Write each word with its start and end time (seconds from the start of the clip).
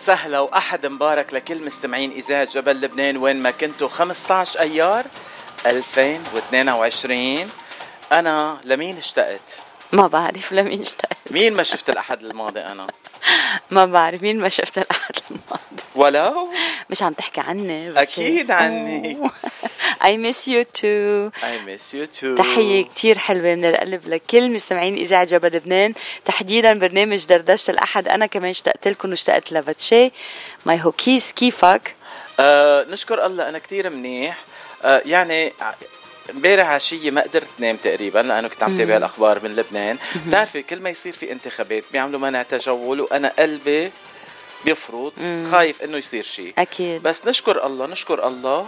وسهلا 0.00 0.38
وأحد 0.38 0.86
مبارك 0.86 1.34
لكل 1.34 1.64
مستمعين 1.64 2.10
إذاعة 2.10 2.44
جبل 2.44 2.80
لبنان 2.80 3.16
وين 3.16 3.42
ما 3.42 3.50
كنتوا 3.50 3.88
15 3.88 4.60
أيار 4.60 5.04
2022 5.66 7.46
أنا 8.12 8.60
لمين 8.64 8.98
اشتقت؟ 8.98 9.58
ما 9.92 10.06
بعرف 10.06 10.52
لمين 10.52 10.80
اشتقت 10.80 11.16
مين 11.30 11.54
ما 11.54 11.62
شفت 11.62 11.90
الأحد 11.90 12.22
الماضي 12.22 12.60
أنا؟ 12.60 12.86
ما 13.70 13.86
بعرف 13.86 14.22
مين 14.22 14.38
ما 14.40 14.48
شفت 14.48 14.78
الأحد 14.78 15.14
الماضي 15.30 15.82
ولو 15.94 16.48
مش 16.90 17.02
عم 17.02 17.12
تحكي 17.12 17.40
عني 17.40 18.02
أكيد 18.02 18.50
عني. 18.50 19.18
I 20.04 20.18
miss 20.18 20.48
you 20.48 20.62
too 20.62 21.30
I 21.30 21.68
miss 21.68 21.94
you 21.94 22.20
too. 22.20 22.38
تحية 22.38 22.84
كتير 22.84 23.18
حلوة 23.18 23.54
من 23.54 23.64
القلب 23.64 24.08
لكل 24.08 24.50
مستمعين 24.50 24.94
إذاعة 24.94 25.24
جبل 25.24 25.48
لبنان. 25.56 25.94
تحديدا 26.24 26.78
برنامج 26.78 27.26
دردشة 27.26 27.70
الأحد. 27.70 28.08
أنا 28.08 28.26
كمان 28.26 28.50
اشتقت 28.50 28.88
لكم 28.88 29.10
واشتقت 29.10 29.52
لباتشي 29.52 30.12
ماي 30.66 30.80
هوكيس 30.82 31.32
كيفك؟ 31.32 31.94
آه 32.40 32.86
نشكر 32.90 33.26
الله 33.26 33.48
أنا 33.48 33.58
كتير 33.58 33.90
منيح. 33.90 34.38
آه 34.84 35.02
يعني 35.06 35.52
امبارح 36.30 36.66
عشية 36.68 37.10
ما 37.10 37.20
قدرت 37.22 37.48
نام 37.58 37.76
تقريبا 37.76 38.18
لأنه 38.18 38.48
كنت 38.48 38.62
عم 38.62 38.78
تابع 38.78 38.96
الأخبار 38.96 39.44
من 39.44 39.56
لبنان. 39.56 39.98
بتعرفي 40.26 40.62
كل 40.62 40.80
ما 40.80 40.90
يصير 40.90 41.12
في 41.12 41.32
انتخابات 41.32 41.84
بيعملوا 41.92 42.20
منع 42.20 42.42
تجول 42.42 43.00
وأنا 43.00 43.32
قلبي 43.38 43.92
بيفرط 44.64 45.12
خايف 45.50 45.82
إنه 45.82 45.96
يصير 45.96 46.22
شيء. 46.22 46.54
أكيد. 46.58 47.02
بس 47.02 47.26
نشكر 47.26 47.66
الله 47.66 47.86
نشكر 47.86 48.26
الله 48.28 48.66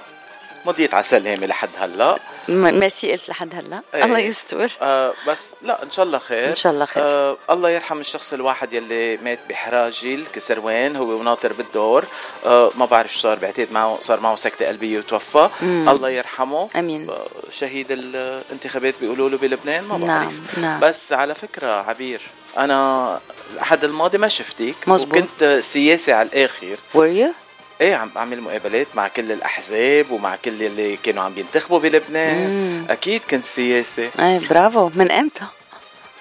مضيت 0.66 0.94
على 0.94 1.02
سلامة 1.02 1.46
لحد 1.46 1.68
هلا 1.78 2.18
ميرسي 2.48 3.12
قلت 3.12 3.28
لحد 3.28 3.55
هلا 3.55 3.82
إيه. 3.94 4.05
الله 4.05 4.18
يستر 4.18 4.72
آه 4.82 5.14
بس 5.28 5.54
لا 5.62 5.82
إن 5.82 5.91
شاء 5.91 6.04
الله 6.04 6.19
خير 6.19 6.48
إن 6.48 6.54
شاء 6.54 6.72
الله 6.72 6.84
خير. 6.84 7.02
آه 7.02 7.36
الله 7.50 7.70
يرحم 7.70 8.00
الشخص 8.00 8.32
الواحد 8.32 8.72
يلي 8.72 9.16
مات 9.16 9.38
بحراجي 9.48 10.14
الكسروان 10.14 10.96
هو 10.96 11.04
وناطر 11.10 11.52
بالدور 11.52 12.04
آه 12.46 12.70
ما 12.77 12.86
بعرف 12.86 13.12
شو 13.12 13.19
صار 13.19 13.38
بعتقد 13.38 13.72
معه 13.72 13.98
صار 14.00 14.20
معه 14.20 14.36
سكتة 14.36 14.66
قلبية 14.69 14.98
وتوفى 14.98 15.48
الله 15.62 16.10
يرحمه 16.10 16.69
آمين. 16.76 17.10
آه 17.10 17.26
شهيد 17.50 17.86
الانتخابات 17.91 18.94
بيقولوا 19.00 19.28
له 19.28 19.38
بلبنان 19.38 19.84
ما 19.84 19.98
نعم، 19.98 20.06
بعرف 20.06 20.58
نعم. 20.58 20.80
بس 20.80 21.12
على 21.12 21.34
فكرة 21.34 21.66
عبير 21.88 22.20
أنا 22.58 23.20
الأحد 23.54 23.84
الماضي 23.84 24.19
ما 24.19 24.28
شفتك 24.28 24.75
مزبوط. 24.87 25.19
وكنت 25.19 25.58
سياسي 25.62 26.12
على 26.12 26.28
الآخر 26.28 26.76
were 26.94 27.12
you؟ 27.28 27.41
إيه 27.82 27.94
عم 27.94 28.10
بعمل 28.15 28.41
مقابلات 28.41 28.87
مع 28.94 29.09
كل 29.09 29.32
الأحزاب 29.32 30.10
ومع 30.10 30.37
كل 30.37 30.62
اللي 30.62 30.97
كانوا 30.97 31.22
عم 31.22 31.34
بينتخبوا 31.34 31.78
بلبنان. 31.78 32.87
أكيد 32.91 33.20
كنت 33.31 33.44
سياسي. 33.44 34.10
إيه 34.19 34.48
برافو. 34.48 34.91
من 34.94 35.10
إمتى؟ 35.10 35.44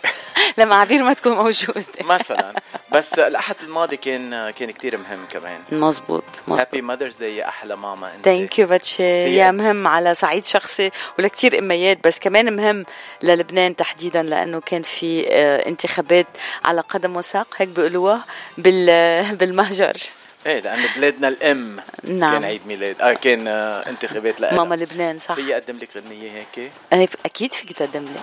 لما 0.58 0.76
عبير 0.76 1.04
ما 1.04 1.14
تكون 1.14 1.32
موجودة 1.34 1.86
مثلا. 2.02 2.54
بس 2.92 3.20
الأحد 3.20 3.56
الماضي 3.64 3.98
كان 3.98 4.50
كان 4.50 4.72
كتير 4.72 4.98
مهم 4.98 5.26
كمان. 5.32 5.60
مزبوط 5.72 6.24
مزبوط 6.48 6.60
Happy 6.60 6.82
Mother's 6.82 7.16
Day 7.16 7.38
يا 7.38 7.48
أحلى 7.48 7.76
ماما. 7.76 8.16
أنت 8.16 8.26
thank 8.26 8.60
you 8.60 8.68
باتشي 8.68 9.04
يا 9.36 9.52
مهم 9.52 9.88
على 9.88 10.14
صعيد 10.14 10.46
شخصي 10.46 10.92
ولكتير 11.20 11.60
إميات 11.60 12.08
بس 12.08 12.20
كمان 12.20 12.56
مهم 12.56 12.86
للبنان 13.24 13.76
تحديدا 13.76 14.24
لأنه 14.24 14.60
كان 14.60 14.82
في 14.82 15.28
آه، 15.30 15.68
انتخابات 15.68 16.28
على 16.66 16.82
قدم 16.82 17.16
وساق 17.16 17.48
هيك 17.58 17.70
بيقولوها 17.70 18.26
بال 18.58 19.36
بالمهجر. 19.36 19.98
إيه 20.46 20.60
لأنه 20.60 20.88
بلادنا 20.96 21.28
الأم. 21.28 21.78
نعم. 22.04 22.34
كان 22.34 22.44
عيد 22.44 22.62
ميلاد. 22.68 23.02
آه 23.02 23.14
كان 23.14 23.48
آه 23.48 23.90
انتخابات 23.90 24.42
لها 24.42 24.54
ماما 24.54 24.76
لبنان 24.76 25.20
صح. 25.20 25.34
في 25.36 25.54
اقدم 25.54 25.78
لك 25.78 25.90
غنيه 25.98 26.32
هيك؟ 26.32 26.72
أي- 26.94 27.16
أكيد 27.26 27.54
فيك 27.54 27.72
تقدم 27.74 28.04
لي. 28.06 28.20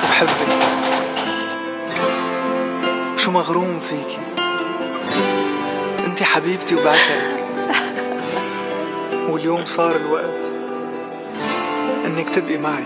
شو 0.00 0.06
بحبك؟ 0.06 0.58
شو 3.16 3.30
مغروم 3.30 3.80
فيكي 3.80 4.18
أنت 6.06 6.22
حبيبتي 6.22 6.74
وبعشقك. 6.74 7.38
واليوم 9.28 9.66
صار 9.66 9.96
الوقت 9.96 10.52
إنك 12.06 12.30
تبقي 12.34 12.56
معي 12.58 12.84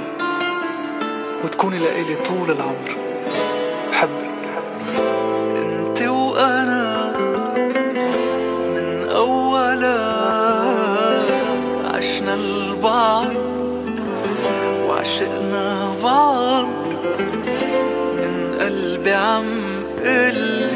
وتكوني 1.44 1.78
لإلي 1.78 2.16
طول 2.16 2.50
العمر. 2.50 2.97
بحبك. 3.91 4.32
أنت 5.56 6.03
وأنا 6.03 6.91
من 9.12 9.18
أولا 9.18 9.98
عشنا 11.94 12.34
البعض 12.34 13.34
وعشقنا 14.88 15.94
بعض 16.02 16.68
من 18.16 18.54
قلبي 18.60 19.12
عم 19.12 19.84
قل 20.04 20.70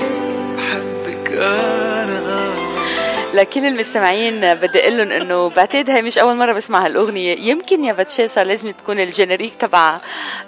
بحبك 0.56 1.32
أنا 1.32 1.85
لكل 3.36 3.66
المستمعين 3.66 4.54
بدي 4.54 4.80
أقول 4.80 4.98
لهم 4.98 5.12
إنه 5.12 5.48
بعتقد 5.48 5.90
هي 5.90 6.02
مش 6.02 6.18
أول 6.18 6.36
مرة 6.36 6.52
بسمع 6.52 6.86
هالاغنيه 6.86 7.36
يمكن 7.50 7.84
يا 7.84 8.04
صار 8.26 8.46
لازم 8.46 8.70
تكون 8.70 9.00
ال 9.00 9.06
générique 9.06 9.54
تبع 9.54 10.00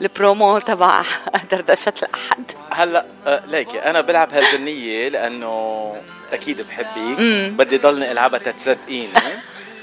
البرومو 0.03 0.59
تبع 0.59 1.03
دردشة 1.51 1.93
الأحد. 2.03 2.45
هلأ 2.71 3.07
آه 3.27 3.43
ليكي 3.47 3.79
أنا 3.79 4.01
بلعب 4.01 4.35
هالغنيه 4.35 5.09
لأنه 5.09 5.97
أكيد 6.33 6.63
بحبك. 6.63 7.19
بدي 7.59 7.79
ضلني 7.79 8.13
ألعبها 8.13 8.39
تتصدقيني. 8.39 9.13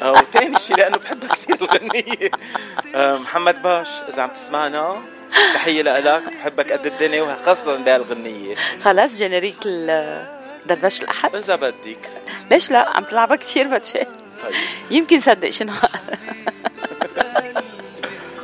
آه 0.01 0.11
وثاني 0.11 0.59
شيء 0.59 0.77
لأنه 0.77 0.97
بحبها 0.97 1.29
كثير 1.29 1.55
الغنية. 1.61 2.31
آه 2.95 3.17
محمد 3.17 3.63
باش 3.63 3.89
إذا 4.09 4.21
عم 4.21 4.29
تسمعنا 4.29 4.95
تحية 5.53 5.81
لك 5.81 6.23
بحبك 6.39 6.71
قد 6.71 6.85
الدنيا 6.85 7.21
وخاصة 7.23 7.75
بهالغنية. 7.77 8.55
خلاص 8.83 9.17
جينيريك 9.17 9.57
دردشه 10.65 11.03
الأحد؟ 11.03 11.35
اذا 11.35 11.55
بدك؟ 11.55 12.09
ليش 12.51 12.71
لا؟ 12.71 12.89
عم 12.89 13.03
تلعبها 13.03 13.35
كثير 13.35 13.67
باتشي 13.67 13.99
طيب. 14.43 14.53
يمكن 14.91 15.19
صدق 15.19 15.49
شنو. 15.49 15.73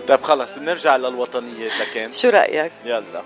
طيب 0.07 0.21
خلص 0.21 0.57
نرجع 0.57 0.95
للوطنية 0.95 1.69
لكن. 1.81 2.13
شو 2.13 2.29
رأيك؟ 2.29 2.71
يلا. 2.85 3.23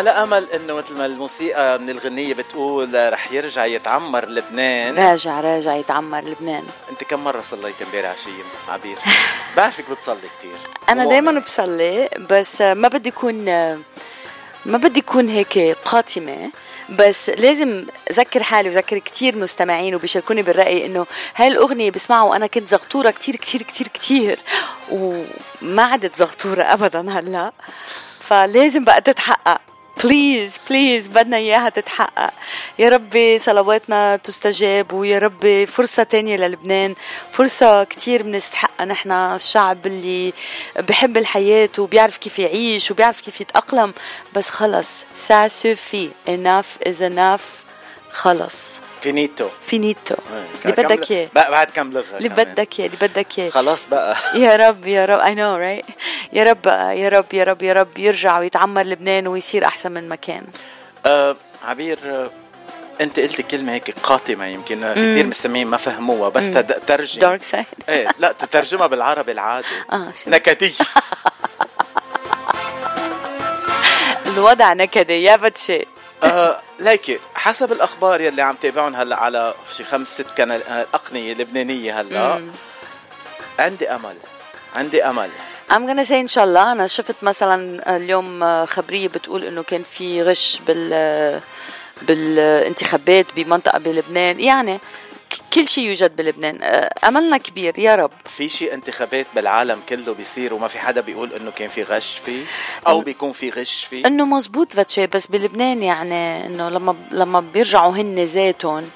على 0.00 0.10
أمل 0.10 0.46
إنه 0.54 0.74
مثل 0.74 0.94
ما 0.94 1.06
الموسيقى 1.06 1.78
من 1.78 1.90
الغنية 1.90 2.34
بتقول 2.34 3.12
رح 3.12 3.32
يرجع 3.32 3.64
يتعمر 3.64 4.28
لبنان. 4.28 4.98
راجع 4.98 5.40
راجع 5.40 5.74
يتعمر 5.74 6.24
لبنان. 6.24 6.64
أنت 6.90 7.04
كم 7.04 7.24
مرة 7.24 7.40
صليت 7.42 7.82
امبارح 7.82 8.10
عشيه 8.10 8.42
عبير؟ 8.68 8.98
بعرفك 9.56 9.90
بتصلي 9.90 10.28
كثير 10.38 10.58
أنا 10.88 11.04
دائما 11.04 11.40
بصلي 11.40 12.08
بس 12.30 12.60
ما 12.60 12.88
بدي 12.88 13.08
يكون 13.08 13.44
ما 14.66 14.78
بدي 14.78 14.98
يكون 14.98 15.28
هيك 15.28 15.58
قاتمة. 15.84 16.50
بس 16.98 17.30
لازم 17.30 17.86
أذكر 18.10 18.42
حالي 18.42 18.68
وذكر 18.68 18.98
كثير 18.98 19.36
مستمعين 19.36 19.94
وبيشاركوني 19.94 20.42
بالرأي 20.42 20.86
إنه 20.86 21.06
هاي 21.36 21.48
الأغنية 21.48 21.90
بسمعها 21.90 22.22
وأنا 22.22 22.46
كنت 22.46 22.68
زغطورة 22.68 23.10
كثير 23.10 23.36
كثير 23.36 23.62
كثير 23.62 23.88
كثير 23.88 24.38
وما 24.90 25.82
عدت 25.82 26.16
زغطورة 26.16 26.62
ابدا 26.62 27.00
هلأ. 27.00 27.52
فلازم 28.20 28.84
بقى 28.84 29.00
تتحقق 29.00 29.60
please 30.04 30.60
please 30.70 31.08
بدنا 31.08 31.36
إياها 31.36 31.68
تتحقق. 31.68 32.32
يا 32.78 32.88
ربي 32.88 33.38
صلواتنا 33.38 34.16
تستجاب 34.16 34.92
ويا 34.92 35.18
ربي 35.18 35.66
فرصة 35.66 36.02
تانية 36.02 36.36
للبنان. 36.36 36.94
فرصة 37.32 37.84
كتير 37.84 38.22
بنستحقها 38.22 38.86
نحن 38.86 39.10
الشعب 39.12 39.86
اللي 39.86 40.32
بحب 40.78 41.16
الحياة 41.16 41.70
وبيعرف 41.78 42.18
كيف 42.18 42.38
يعيش 42.38 42.90
وبيعرف 42.90 43.20
كيف 43.20 43.40
يتأقلم. 43.40 43.94
بس 44.34 44.50
خلص 44.50 45.04
ça 45.14 45.48
suffit 45.48 46.10
enough 46.28 46.88
is 46.88 47.00
enough. 47.00 47.64
خلص. 48.10 48.89
finito 49.00 49.48
finito 49.66 50.14
إيه، 50.14 50.70
اللي 50.72 50.82
بدك 50.96 51.10
اياه 51.10 51.28
بقى 51.34 51.50
بعد 51.50 51.70
كم 51.70 51.92
لغه 51.92 52.04
اللي. 52.18 52.28
بدك 52.28 52.80
اياه 52.80 52.86
اللي 52.86 52.98
بدك 53.08 53.38
اياه 53.38 53.50
خلاص 53.50 53.86
بقى 53.86 54.16
يا 54.34 54.56
رب 54.56 54.86
يا 54.86 55.04
رب 55.04 55.20
I 55.20 55.28
know 55.30 55.84
right 55.84 55.92
يا 56.32 56.44
رب 56.44 56.66
يا 56.96 57.08
رب 57.08 57.34
يا 57.34 57.44
رب 57.44 57.62
يا 57.62 57.72
رب 57.72 57.98
يرجع 57.98 58.38
ويتعمر 58.38 58.82
لبنان 58.82 59.26
ويصير 59.26 59.64
أحسن 59.64 59.92
من 59.92 60.08
مكان 60.08 60.46
آه 61.06 61.36
عبير 61.64 61.98
آه 62.04 62.30
انت 63.00 63.20
قلت 63.20 63.40
كلمه 63.40 63.72
هيك 63.72 63.94
قاتمه 64.02 64.46
يمكن 64.46 64.94
في 64.94 65.12
كثير 65.12 65.26
مستمعين 65.26 65.66
ما 65.66 65.76
فهموها 65.76 66.28
بس 66.28 66.50
تد- 66.50 66.82
ترجم 66.86 67.20
دارك 67.20 67.42
سايد 67.42 67.66
إيه 67.88 68.08
لا 68.18 68.32
تترجمها 68.32 68.86
بالعربي 68.86 69.32
العادي 69.32 69.66
آه 69.92 70.12
نكديه 70.26 70.72
الوضع 74.26 74.72
نكدي 74.72 75.22
يا 75.22 75.36
بتشي 75.36 75.86
آه 76.24 76.60
ليكي 76.80 77.18
حسب 77.34 77.72
الأخبار 77.72 78.20
يلي 78.20 78.42
عم 78.42 78.54
تابعهم 78.54 78.94
هلأ 78.96 79.16
على 79.16 79.54
شي 79.76 79.84
خمس 79.84 80.08
ست 80.14 80.30
كنال 80.30 80.62
آه، 80.62 80.86
أقنية 80.94 81.34
لبنانية 81.34 82.00
هلأ. 82.00 82.40
عندي 83.58 83.88
أمل 83.90 84.14
عندي 84.76 85.04
أمل. 85.04 85.28
I'm 85.70 85.86
gonna 85.86 86.04
say 86.08 86.12
إن 86.12 86.28
شاء 86.28 86.44
الله 86.44 86.72
أنا 86.72 86.86
شفت 86.86 87.14
مثلا 87.22 87.96
اليوم 87.96 88.66
خبرية 88.66 89.08
بتقول 89.08 89.44
إنه 89.44 89.62
كان 89.62 89.82
في 89.82 90.22
غش 90.22 90.60
بال 90.66 91.40
بالانتخابات 92.02 93.26
بمنطقة 93.36 93.78
بلبنان. 93.78 94.40
يعني 94.40 94.78
كل 95.52 95.68
شيء 95.68 95.84
يوجد 95.84 96.16
بلبنان. 96.16 96.62
أملنا 97.04 97.36
كبير 97.36 97.78
يا 97.78 97.94
رب. 97.94 98.10
في 98.24 98.48
شي 98.48 98.74
انتخابات 98.74 99.26
بالعالم 99.34 99.80
كله 99.88 100.14
بيصير 100.14 100.54
وما 100.54 100.68
في 100.68 100.78
حدا 100.78 101.00
بيقول 101.00 101.32
إنه 101.32 101.50
كان 101.50 101.68
في 101.68 101.82
غش 101.82 102.20
فيه 102.24 102.42
أو 102.86 103.00
بيكون 103.00 103.32
في 103.32 103.50
غش 103.50 103.84
فيه؟ 103.84 104.06
إنه 104.06 104.24
مزبوط 104.24 104.72
فاتشي 104.72 105.06
بس 105.06 105.26
بلبنان 105.26 105.82
يعني 105.82 106.46
إنه 106.46 106.68
لما 106.68 106.96
لما 107.10 107.40
بيرجعوا 107.40 107.92
هن 107.92 108.24
ذاتهم 108.24 108.90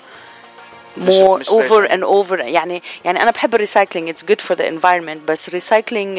مو 0.96 1.36
over 1.36 1.92
and 1.92 2.02
over 2.02 2.40
يعني 2.40 2.82
يعني 3.04 3.22
أنا 3.22 3.30
بحب 3.30 3.54
ال 3.54 3.60
recycling 3.60 4.08
it's 4.08 4.24
good 4.24 4.40
for 4.40 4.56
the 4.56 4.68
environment 4.68 5.28
بس 5.28 5.48
recycling 5.48 6.18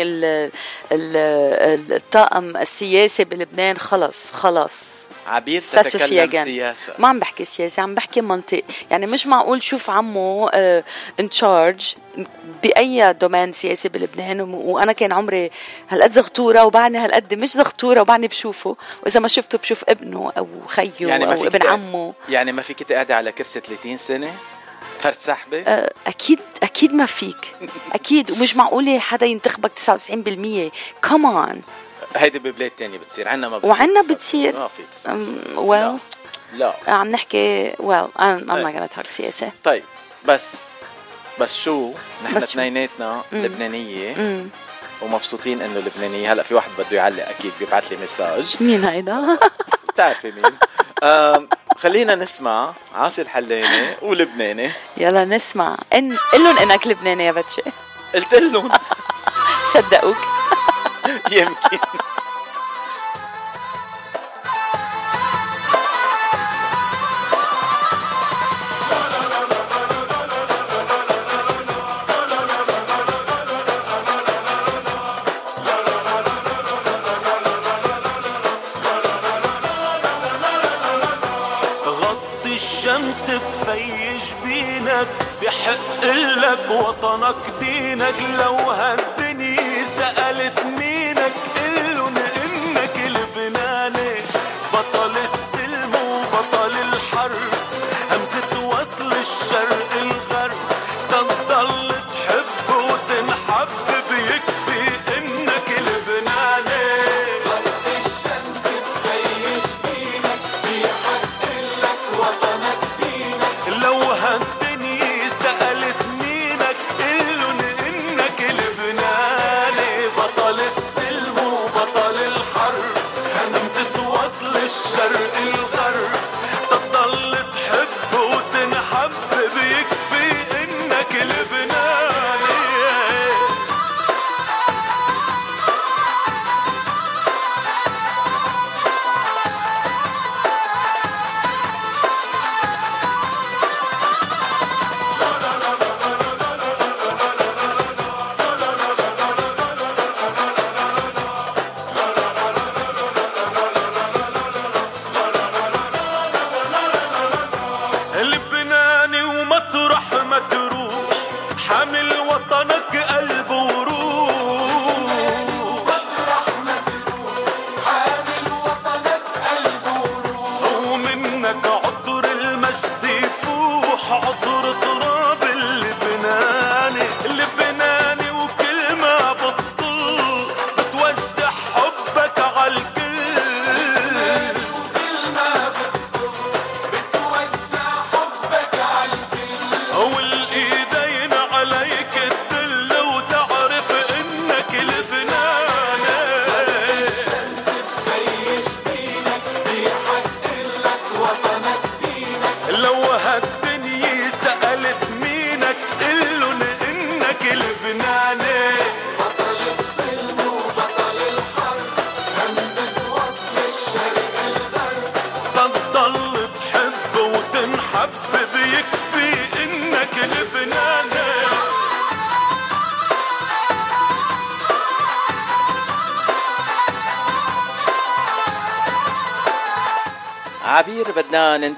الطاقم 1.92 2.58
السياسي 2.58 3.24
بلبنان 3.24 3.78
خلص 3.78 4.32
خلص. 4.32 5.06
عبير 5.27 5.62
تتكلم. 5.62 6.44
سياسة. 6.45 6.94
ما 7.00 7.07
عم 7.07 7.19
بحكي 7.19 7.45
سياسي 7.45 7.81
عم 7.81 7.95
بحكي 7.95 8.22
منطق. 8.22 8.63
يعني 8.92 9.06
مش 9.07 9.27
معقول 9.27 9.62
شوف 9.62 9.89
عمه 9.89 10.50
in 11.19 11.30
charge 11.30 11.96
بأي 12.63 13.13
domaine 13.13 13.54
سياسي 13.54 13.89
بلبنان 13.89 14.42
وأنا 14.42 14.92
كان 14.92 15.12
عمري 15.13 15.50
هالقد 15.89 16.12
زغطورة 16.12 16.66
وبعني 16.66 16.98
هالقد 16.98 17.33
مش 17.33 17.50
زغطورة 17.51 18.01
وبعني 18.01 18.27
بشوفه. 18.27 18.75
وإذا 19.04 19.19
ما 19.19 19.27
شفته 19.27 19.57
بشوف 19.57 19.83
ابنه 19.89 20.31
أو 20.38 20.48
خيه 20.68 20.92
يعني 21.00 21.25
أو 21.25 21.48
ابن 21.48 21.68
عمه. 21.68 22.13
يعني 22.30 22.51
ما 22.51 22.62
فيك 22.62 22.83
تقعدي 22.83 23.13
على 23.13 23.31
كرسي 23.31 23.60
30 23.60 23.98
سنة؟ 23.98 24.33
فرد 25.00 25.13
سحبه 25.13 25.63
آه، 25.68 25.94
أكيد 26.07 26.39
أكيد 26.63 26.94
ما 26.94 27.06
فيك. 27.06 27.56
أكيد. 27.94 28.31
ومش 28.31 28.56
معقوله 28.56 29.00
حدا 29.00 29.25
ينتخبك 29.25 29.71
99% 29.71 30.71
كمان 31.01 31.62
هيدي 32.18 32.40
ببلاد 32.40 32.72
تانية 32.72 32.98
بتصير 32.98 33.28
عنا 33.28 33.50
ما 33.50 33.58
بتصير 33.58 33.72
وعنا 33.72 34.02
بتصير. 34.02 34.60
ما 34.60 34.68
في 34.68 34.84
99 34.94 35.98
well. 35.98 36.00
لا. 36.58 36.74
عم 36.88 37.08
نحكي 37.08 37.72
well 37.72 38.20
I'm, 38.20 38.46
not 38.48 38.76
gonna 38.76 38.98
talk 39.00 39.08
سياسة. 39.10 39.52
طيب 39.64 39.84
بس 40.26 40.62
بس 41.40 41.56
شو؟ 41.56 41.92
نحن؟ 42.26 42.38
اثنيناتنا 42.38 43.22
لبنانية. 43.32 44.16
مم. 44.16 44.50
ومبسوطين 45.02 45.62
إنه 45.62 45.80
لبنانية. 45.80 46.34
هلأ 46.34 46.44
في 46.44 46.54
واحد 46.56 46.70
بده 46.78 46.98
يعلق 46.98 47.30
أكيد 47.30 47.52
بيبعث 47.60 47.92
لي 47.92 47.98
مساج. 48.04 48.56
مين 48.60 48.86
هيدا؟ 48.86 49.40
بتعرفي 49.94 50.32
مين؟ 50.32 50.54
خلينا 51.78 52.16
نسمع 52.16 52.74
عاصي 52.96 53.22
الحلاني 53.22 53.96
ولبناني. 54.02 54.72
يلا 54.98 55.26
نسمع. 55.26 55.78
إن 55.94 56.18
قل 56.34 56.44
لهم 56.44 56.58
إنك 56.58 56.88
لبناني 56.88 57.26
يا 57.26 57.32
بتشي. 57.32 57.62
قلت 58.16 58.34
لهم. 58.34 58.72
صدقوك. 59.74 60.18
يمكن. 61.32 61.80
بحق 85.45 86.06
لك 86.38 86.71
وطنك 86.71 87.36
دينك 87.59 88.15
لو 88.39 88.56
هالدنيا 88.56 89.83
سألت 89.97 90.63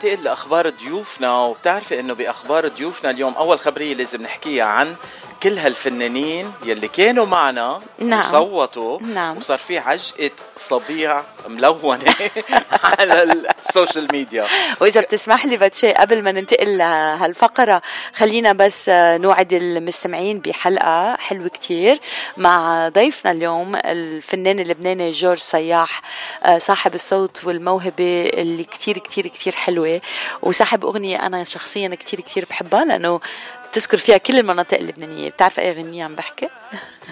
ننتقل 0.08 0.24
لأخبار 0.24 0.70
ضيوفنا 0.70 1.40
وبتعرفي 1.40 2.00
إنه 2.00 2.14
بأخبار 2.14 2.68
ضيوفنا 2.68 3.10
اليوم 3.10 3.34
أول 3.34 3.60
خبرية 3.60 3.94
لازم 3.94 4.22
نحكيها 4.22 4.66
عن 4.66 4.96
كل 5.44 5.58
هالفنانين 5.58 6.54
يلي 6.66 6.88
كانوا 6.88 7.26
معنا 7.26 7.80
نعم. 8.00 8.20
وصوتوا 8.20 9.00
نعم. 9.02 9.38
وصار 9.38 9.58
في 9.58 9.78
عجقة 9.78 10.32
صبيع 10.56 11.24
ملونة 11.48 12.16
على 13.00 13.24
ال 13.66 13.72
social 13.72 14.08
media 14.12 14.46
وإذا 14.80 15.02
بتسمح 15.02 15.46
لي 15.46 15.58
بتشي 15.58 15.92
قبل 15.94 16.24
ما 16.24 16.32
ننتقل 16.32 16.78
لهالفقرة 16.78 17.82
خلينا 18.14 18.54
بس 18.54 18.90
نوعد 18.94 19.54
المستمعين 19.54 20.40
بحلقة 20.40 21.16
حلوة 21.16 21.48
كتير 21.48 22.00
مع 22.38 22.90
ضيفنا 22.90 23.32
اليوم 23.32 23.76
الفنان 23.76 24.60
اللبناني 24.60 25.12
جورج 25.12 25.38
صياح 25.38 26.02
صاحب 26.58 26.96
الصوت 26.96 27.42
والموهبة 27.44 28.30
اللي 28.34 28.64
كتير 28.64 28.98
كتير 28.98 29.28
كتير 29.28 29.56
حلوة. 29.56 30.02
وصاحب 30.42 30.86
أغنية 30.86 31.26
أنا 31.26 31.44
شخصيا 31.44 31.96
كتير 31.96 32.22
كتير 32.22 32.46
بحبها 32.50 32.86
لأنه 32.86 33.20
بتذكر 33.72 33.98
فيها 33.98 34.18
كل 34.18 34.40
المناطق 34.40 34.78
اللبنانية. 34.78 35.30
بتعرف 35.30 35.60
أي 35.60 35.72
غنية 35.72 36.04
عم 36.04 36.16
بحكي؟ 36.16 36.50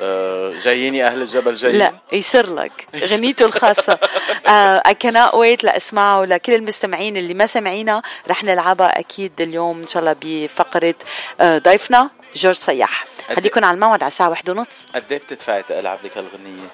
آه، 0.01 0.53
جاييني 0.63 1.07
أهل 1.07 1.21
الجبل 1.21 1.55
جايين 1.55 1.77
لا 1.77 1.93
يصير 2.11 2.55
لك. 2.55 2.87
غنيته 2.95 3.45
الخاصة. 3.45 3.99
اي 4.47 4.93
كانت 4.93 5.33
ويت 5.33 5.63
لاسمعها 5.63 6.19
ولكل 6.19 6.53
المستمعين 6.53 7.17
اللي 7.17 7.33
ما 7.33 7.45
سمعينا 7.45 8.01
رح 8.29 8.43
نلعبها 8.43 8.99
أكيد 8.99 9.41
اليوم 9.41 9.81
إن 9.81 9.87
شاء 9.87 9.99
الله 9.99 10.15
بفقرة 10.21 10.95
آه، 11.41 11.57
ضيفنا 11.57 12.09
جورج 12.35 12.55
صياح. 12.55 13.05
خليكم 13.35 13.65
على 13.65 13.75
الموعد 13.75 14.03
على 14.03 14.07
الساعة 14.07 14.29
واحدة 14.29 14.53
ونص. 14.53 14.85
قد 14.95 15.03
إيه 15.11 15.17
بتدفعي 15.17 15.63
تلعب 15.63 15.99
لك 16.03 16.17
هالغنية؟ 16.17 16.67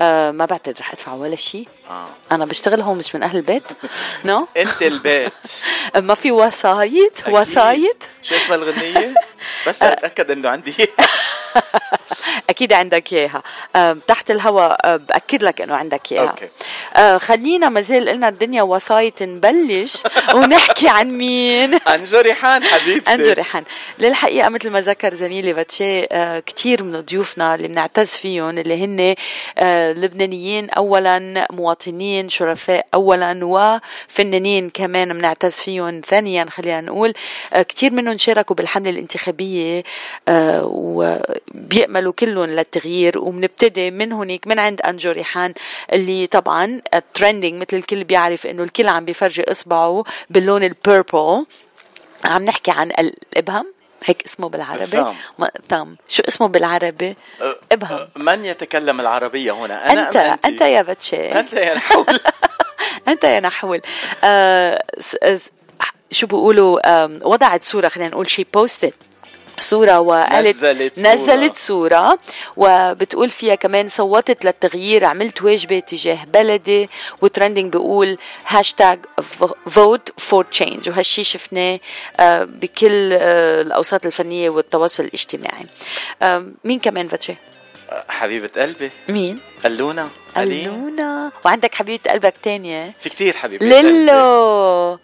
آه 0.00 0.30
ما 0.30 0.44
بعتقد 0.44 0.78
رح 0.80 0.92
أدفع 0.92 1.12
ولا 1.12 1.36
شيء 1.36 1.68
آه. 1.90 2.06
أنا 2.32 2.44
بشتغل 2.44 2.80
هون 2.80 2.98
مش 2.98 3.14
من 3.14 3.22
أهل 3.22 3.36
البيت. 3.36 3.62
no? 4.24 4.48
أنت 4.56 4.82
البيت. 4.82 5.32
ما 5.96 6.14
في 6.14 6.32
وسايط 6.32 7.28
وسايط. 7.28 7.96
شو 8.22 8.34
اسم 8.34 8.52
الغنية؟ 8.52 9.14
بس 9.66 9.82
أتأكد 9.82 10.30
إنه 10.30 10.48
عندي. 10.48 10.74
أكيد 12.50 12.72
عندك 12.72 13.12
إياها. 13.12 13.42
تحت 14.08 14.30
الهواء 14.30 14.96
بأكد 14.96 15.42
لك 15.44 15.60
إنه 15.60 15.74
عندك 15.74 16.12
إياها. 16.12 16.28
okay. 16.30 16.48
آه 16.96 17.18
خلينا 17.18 17.68
ما 17.68 17.80
زال 17.80 18.08
قلنا 18.08 18.28
الدنيا 18.28 18.62
وسايط 18.62 19.22
نبلش 19.22 20.02
ونحكي 20.34 20.88
عن 20.88 21.08
مين؟ 21.18 21.78
عن 21.86 22.04
أنجو 22.04 22.34
ريحان 22.34 22.64
حبيبتي. 22.64 23.10
عن 23.10 23.20
أنجو 23.20 23.42
ريحان 23.42 23.64
للحقيقة 23.98 24.48
مثل 24.48 24.70
ما 24.70 24.80
ذكر 24.80 25.14
زميلي 25.14 25.52
باتشي 25.52 26.04
آه 26.04 26.38
كثير 26.40 26.82
من 26.82 27.00
ضيوفنا 27.00 27.54
اللي 27.54 27.68
بنعتز 27.68 28.10
فيهم 28.10 28.58
اللي 28.58 28.84
هن 28.84 29.14
آه 29.58 29.92
لبنانيين 29.92 30.70
اولا 30.70 31.46
مواطنين 31.52 32.28
شرفاء 32.28 32.86
اولا 32.94 33.40
وفنانين 33.42 34.70
كمان 34.70 35.18
بنعتز 35.18 35.54
فيهم. 35.54 36.00
ثانيا 36.06 36.46
خلينا 36.50 36.80
نقول 36.80 37.12
كثير 37.52 37.92
منهم 37.92 38.18
شاركوا 38.18 38.56
بالحملة 38.56 38.90
الانتخابية 38.90 39.82
آه 40.28 41.22
وبيأملوا 41.74 42.12
كلهم 42.12 42.44
للتغيير 42.44 43.18
وبنبتدي 43.18 43.90
من 43.90 44.12
هناك 44.12 44.46
من 44.46 44.58
عند 44.58 44.80
أنجو 44.80 45.10
ريحان 45.10 45.54
اللي 45.92 46.26
طبعا 46.26 46.80
trending 47.14 47.54
مثل 47.54 47.76
الكل 47.76 48.04
بيعرف 48.04 48.46
إنه 48.46 48.62
الكل 48.62 48.88
عم 48.88 49.04
بيفرجي 49.04 49.50
إصبعه 49.50 50.04
باللون 50.30 50.64
ال 50.64 50.76
purple 50.76 51.46
عم 52.24 52.44
نحكي 52.44 52.70
عن 52.70 52.90
الابهم 52.90 53.72
هيك 54.04 54.24
اسمه 54.24 54.48
بالعربي؟ 54.48 54.86
thumb 54.86 55.14
thumb 55.68 55.96
شو 56.08 56.22
اسمه 56.28 56.48
بالعربي؟ 56.48 57.16
إبهم. 57.72 58.08
من 58.16 58.44
يتكلم 58.44 59.00
العربية 59.00 59.52
هنا؟ 59.52 59.92
أنا 59.92 60.06
أنت 60.06 60.16
أنت, 60.16 60.46
أنت 60.46 60.60
يا 60.60 60.82
بتشي. 60.82 61.32
أنت 61.32 61.52
يا 61.52 61.74
نحول. 61.74 62.20
أنت 63.08 63.24
يا 63.24 63.40
نحول. 63.40 63.80
آه 64.24 64.84
شو 66.10 66.26
بيقولوا 66.26 67.06
وضعت 67.26 67.64
صورة 67.64 67.88
خلينا 67.88 68.10
نقول 68.10 68.30
she 68.30 68.46
posted 68.54 68.94
صورة 69.58 70.00
وقالت 70.00 70.56
نزلت 70.56 70.96
صورة. 70.96 71.12
نزلت 71.12 71.56
صورة 71.56 72.18
وبتقول 72.56 73.30
فيها 73.30 73.54
كمان 73.54 73.88
صوتت 73.88 74.44
للتغيير 74.44 75.04
عملت 75.04 75.42
واجبي 75.42 75.80
تجاه 75.80 76.18
بلدي 76.24 76.88
و 77.22 77.28
trending 77.28 77.72
بيقول 77.72 78.18
hashtag 78.46 78.98
vote 79.68 80.12
for 80.18 80.44
change 80.44 80.88
وهالشي 80.88 81.24
شفناه 81.24 81.80
بكل 82.42 83.12
الأوساط 83.12 84.06
الفنية 84.06 84.50
والتواصل 84.50 85.04
الاجتماعي. 85.04 85.66
مين 86.64 86.78
كمان 86.78 87.08
فتشي؟ 87.08 87.34
حبيبة 88.08 88.50
قلبي. 88.56 88.90
مين؟ 89.08 89.38
ألونا 89.66 90.08
ألونا. 90.36 91.32
وعندك 91.44 91.74
حبيبة 91.74 92.10
قلبك 92.10 92.34
تانية. 92.42 92.92
في 93.00 93.08
كتير 93.08 93.36
حبيبة 93.36 93.66
ليلو. 93.66 94.98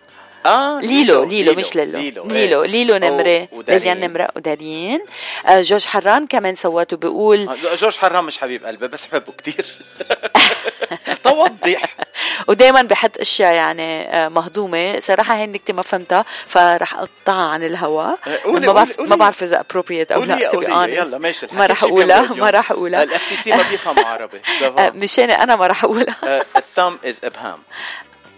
آه 0.47 0.81
ليلو 0.81 1.25
ليلو, 1.25 1.53
مش 1.55 1.77
ليلو 1.77 1.99
ليلو 1.99 2.25
ليلو, 2.25 2.63
ليلو 2.63 2.97
نمرة. 2.97 3.49
ليليان 3.69 4.01
نمرة 4.01 4.29
ودارين 4.37 5.01
آه 5.47 5.61
جورج 5.61 5.85
حران 5.85 6.27
كمان 6.27 6.55
صوته 6.55 6.97
بيقول 6.97 7.49
آه 7.49 7.75
جورج 7.75 7.97
حران 7.97 8.25
مش 8.25 8.39
حبيب 8.39 8.65
قلبي 8.67 8.89
بس 8.89 9.07
بحبه 9.07 9.33
كتير. 9.39 9.67
توضح 11.25 11.97
ودائما 12.49 12.83
بحط 12.83 13.19
أشياء 13.19 13.55
يعني 13.55 14.29
مهضومة. 14.29 15.01
صراحة 15.01 15.35
هي 15.35 15.45
النكتة 15.45 15.75
ما 15.75 15.83
فهمتها 15.83 16.25
فراح 16.47 16.95
أقطعها 16.95 17.49
عن 17.51 17.63
الهواء 17.65 18.19
ما 18.47 18.73
بعرف 18.73 19.01
ما 19.01 19.17
بعرف 19.17 19.43
إذا 19.43 19.61
appropriate 19.61 20.13
أو 20.13 20.25
لا 20.25 20.49
تو 20.49 20.63
يلا 20.63 21.19
ماشي 21.19 21.47
ما 21.53 21.67
راح 21.67 21.85
أقولها 21.85 22.35
ما 22.35 22.51
راح 22.51 22.71
أقولها. 22.71 23.03
ال 23.03 23.23
FCC 23.23 23.51
ما 23.51 23.63
بيفهموا 23.71 24.05
عربي. 24.05 24.41
مشان 25.03 25.31
أنا 25.31 25.57
ما 25.57 25.67
راح 25.67 25.85
أقولها. 25.85 26.41
ال 26.59 26.67
thumb 26.67 27.07
is 27.07 27.21
إبهام. 27.25 27.59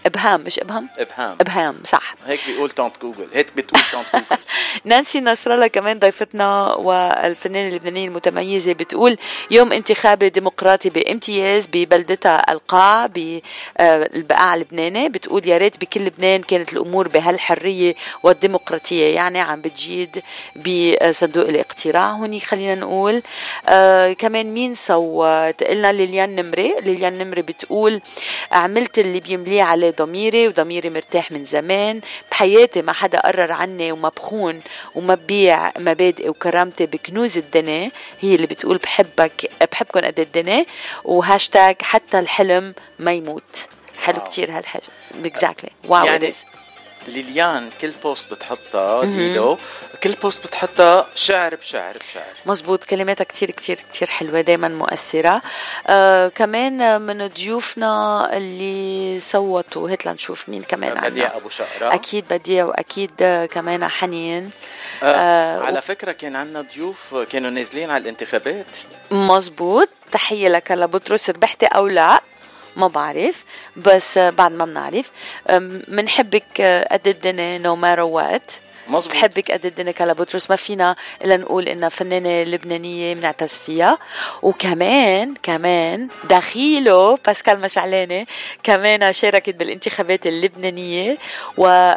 إبهام 0.07 0.41
مش 0.41 0.59
ابهام 0.59 0.89
إبهام. 0.99 1.37
إبهام 1.41 1.77
صح. 1.85 2.15
هيك 2.27 2.41
بيقول 2.47 2.71
tante 2.71 2.93
Google 3.03 3.29
هيك 3.33 3.47
بتقول 3.57 3.83
tante 3.93 4.07
Google. 4.15 4.43
نانسي 4.85 5.21
نصر 5.21 5.55
الله 5.55 5.67
كمان 5.67 5.99
ضيفتنا 5.99 6.75
والفنانة 6.75 7.69
اللبنانية 7.69 8.09
المتميزة 8.09 8.73
بتقول 8.73 9.17
يوم 9.51 9.73
انتخابي 9.73 10.29
ديمقراطي 10.29 10.89
بامتياز 10.91 11.67
ببلدتها 11.73 12.53
القاع 12.53 13.07
بالبقاع 13.07 14.55
اللبناني 14.55 15.09
بتقول 15.09 15.49
يا 15.49 15.59
ريت 15.59 15.81
بكل 15.81 16.01
لبنان 16.05 16.43
كانت 16.43 16.73
الأمور 16.73 17.09
بهالحرية 17.09 17.95
والديمقراطية 18.23 19.15
يعني 19.15 19.41
عم 19.41 19.61
بتجيد 19.61 20.23
بصندوق 20.57 21.49
الاقتراع. 21.49 22.11
هوني 22.11 22.41
خلينا 22.41 22.75
نقول 22.75 23.23
آه 23.69 24.13
كمان 24.13 24.55
مين 24.55 24.75
صوت؟ 24.75 25.63
قلنا 25.63 25.93
ليليان 25.93 26.37
نمري 26.37 26.75
ليليان 26.81 27.19
نمري 27.19 27.43
بتقول 27.43 28.01
عملت 28.53 28.99
اللي 28.99 29.21
بيمليه 29.21 29.63
عليه 29.63 29.92
ضميري 29.99 30.49
وضميري 30.49 30.91
مرتاح 30.91 31.33
من 31.33 31.45
زمان. 31.45 32.01
بحياتي 32.31 32.83
ما 32.83 32.93
حدا 32.93 33.21
قرر 33.21 33.53
عني 33.53 33.93
وما 33.93 34.09
بخون 34.09 34.61
وما 34.95 35.15
ببيع 35.15 35.73
مبادئي 35.79 36.29
وكرامتي 36.29 36.87
بكنوز 36.87 37.39
الدنيا. 37.39 37.91
هي 38.21 38.35
اللي 38.35 38.47
بتقول 38.47 38.77
بحبك 38.77 39.51
بحبكم 39.73 40.01
قد 40.01 40.21
الدنيا. 40.21 40.67
وهاشتاج 41.05 41.77
حتى 41.83 42.19
الحلم 42.19 42.75
ما 42.99 43.13
يموت. 43.13 43.69
حلو 44.03 44.21
كتير 44.21 44.51
هالحاجة 44.59 44.83
exactly 45.25 45.71
wow 45.89 46.07
يعني 46.07 46.33
ليليان 47.09 47.71
كل 47.81 47.91
post 48.03 48.35
بتحطها 48.35 49.05
ليلو 49.05 49.59
كل 50.03 50.13
post 50.13 50.47
بتحطها 50.47 51.07
شعر 51.15 51.55
بشعر 51.55 51.93
بشعر. 51.93 52.35
مزبوط 52.47 52.85
كلماتها 52.85 53.25
كتير 53.25 53.51
كتير 53.51 53.77
كتير 53.77 54.11
حلوة 54.11 54.41
دايما 54.41 54.69
مؤثرة. 54.69 55.43
آه 55.87 56.29
كمان 56.29 57.03
من 57.03 57.29
ضيوفنا 57.29 58.31
اللي 58.37 59.19
صوتوا 59.19 59.91
هات 59.91 60.07
لنشوف 60.07 60.49
مين 60.49 60.63
كمان 60.63 61.11
بديع 61.11 61.37
أبو 61.37 61.49
شقرة 61.49 61.95
أكيد 61.95 62.25
بديع 62.31 62.65
وأكيد 62.65 63.47
كمان 63.51 63.89
حنين. 63.89 64.51
آه 65.03 65.07
آه 65.07 65.63
على 65.63 65.79
و... 65.79 65.83
فكرة 65.83 66.13
كان 66.13 66.37
عنا 66.37 66.61
ضيوف 66.61 67.15
كانوا 67.15 67.51
نازلين 67.51 67.91
على 67.91 68.03
الانتخابات. 68.03 68.77
مزبوط 69.11 69.89
تحية 70.13 70.49
لك 70.49 70.71
لبطرس 70.71 71.31
ربحتي 71.31 71.67
أو 71.67 71.87
لا 71.87 72.21
ما 72.77 72.89
بعرف 72.89 73.45
بس 73.77 74.19
بعد 74.19 74.53
ما 74.53 74.65
بنعرف. 74.65 75.11
بنحبك 75.89 76.61
قد 76.93 77.09
الدنيا 77.09 77.59
no 77.59 77.77
matter 77.77 78.01
what 78.01 78.53
مزبوط 78.89 79.13
بحبك 79.13 79.51
قد 79.51 79.67
الدنيا 79.67 79.93
كلا 79.93 80.13
بطرس. 80.13 80.51
ما 80.51 80.57
فينا 80.57 80.97
إلا 81.25 81.37
نقول 81.37 81.69
إنها 81.69 81.89
فنانة 81.89 82.43
لبنانية 82.43 83.15
بنعتز 83.15 83.59
فيها 83.59 83.99
وكمان 84.43 85.35
كمان 85.43 86.09
دخيله 86.25 87.19
باسكال 87.27 87.61
مشعلانه 87.61 88.27
كمان 88.63 89.13
شاركت 89.13 89.55
بالانتخابات 89.55 90.27
اللبنانية. 90.27 91.19
و 91.57 91.93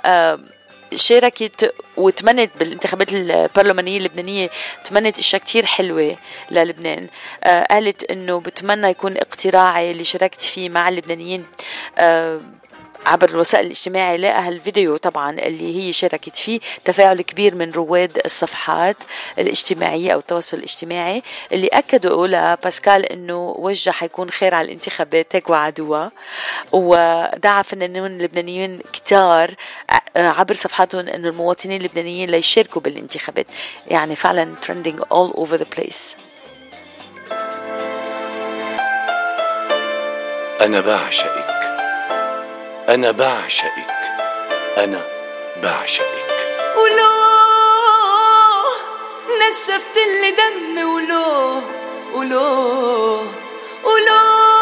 شاركت 0.95 1.73
وتمنت 1.97 2.51
بالانتخابات 2.59 3.13
البرلمانية 3.13 3.97
اللبنانية 3.97 4.49
تمنت 4.85 5.19
إشياء 5.19 5.41
كتير 5.41 5.65
حلوة 5.65 6.15
للبنان. 6.51 7.07
آه 7.43 7.63
قالت 7.71 8.03
إنه 8.03 8.39
بتمنى 8.39 8.87
يكون 8.87 9.17
اقتراعي 9.17 9.91
اللي 9.91 10.03
شاركت 10.03 10.41
فيه 10.41 10.69
مع 10.69 10.89
اللبنانيين. 10.89 11.45
آه 11.97 12.39
عبر 13.05 13.29
الوسائل 13.29 13.65
الاجتماعية 13.65 14.17
لقى 14.17 14.41
هالفيديو 14.41 14.97
طبعا 14.97 15.31
اللي 15.39 15.77
هي 15.87 15.93
شاركت 15.93 16.35
فيه 16.35 16.59
تفاعل 16.85 17.21
كبير 17.21 17.55
من 17.55 17.71
رواد 17.71 18.21
الصفحات 18.25 18.97
الاجتماعية 19.39 20.11
أو 20.11 20.19
التواصل 20.19 20.57
الاجتماعي 20.57 21.23
اللي 21.51 21.67
أكدوا 21.67 22.27
لباسكال 22.27 23.05
أنه 23.05 23.55
وجه 23.59 23.91
حيكون 23.91 24.29
خير 24.29 24.55
على 24.55 24.65
الانتخابات 24.65 25.35
هيك 25.35 25.49
وعدوها 25.49 26.11
ودعا 26.71 27.61
فنانين 27.61 28.17
لبنانيين 28.17 28.79
كتار 28.93 29.51
عبر 30.15 30.53
صفحاتهم 30.53 31.07
أنه 31.07 31.29
المواطنين 31.29 31.81
اللبنانيين 31.81 32.29
ليشاركوا 32.29 32.81
بالانتخابات. 32.81 33.47
يعني 33.87 34.15
فعلا 34.15 34.55
trending 34.65 34.99
all 34.99 35.37
over 35.37 35.57
the 35.57 35.65
place. 35.77 36.17
أنا 40.61 40.81
بعشقك 40.81 41.44
أنا 42.89 43.11
بعشقك. 43.11 43.89
أنا 44.77 45.01
بعشقك. 45.63 46.25
ولو 46.77 47.15
نشفت 49.49 49.97
اللي 49.97 50.31
دمي 50.31 50.83
ولو 50.83 51.61
ولو 52.13 53.27
ولو 53.83 54.54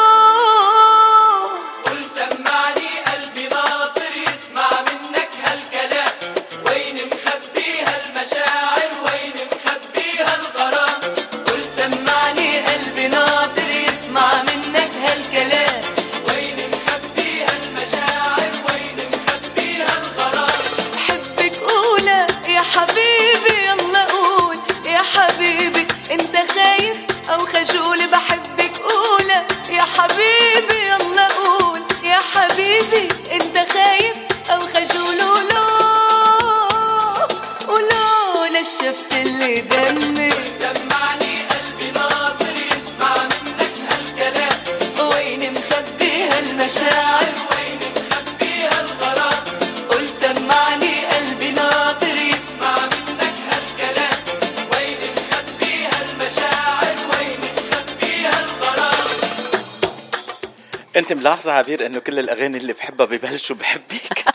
انت 61.33 61.41
ملاحظه 61.45 61.51
عبير 61.51 61.85
إنه 61.85 61.99
كل 61.99 62.19
الأغاني 62.19 62.57
اللي 62.57 62.73
بحبها 62.73 63.05
ببلشوا 63.05 63.55
بحبك 63.55 64.25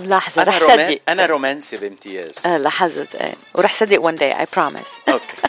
ملاحظة 0.00 0.42
رح. 0.48 0.58
صدق 0.58 1.00
أنا 1.08 1.26
رومانسي 1.26 1.76
بامتياز 1.76 2.46
آه، 2.46 2.56
لاحظت 2.56 3.14
إيه 3.14 3.34
ورح 3.54 3.74
صدق 3.74 4.10
one 4.10 4.16
day 4.18 4.46
I 4.46 4.58
promise. 4.58 5.10
أوكي. 5.12 5.24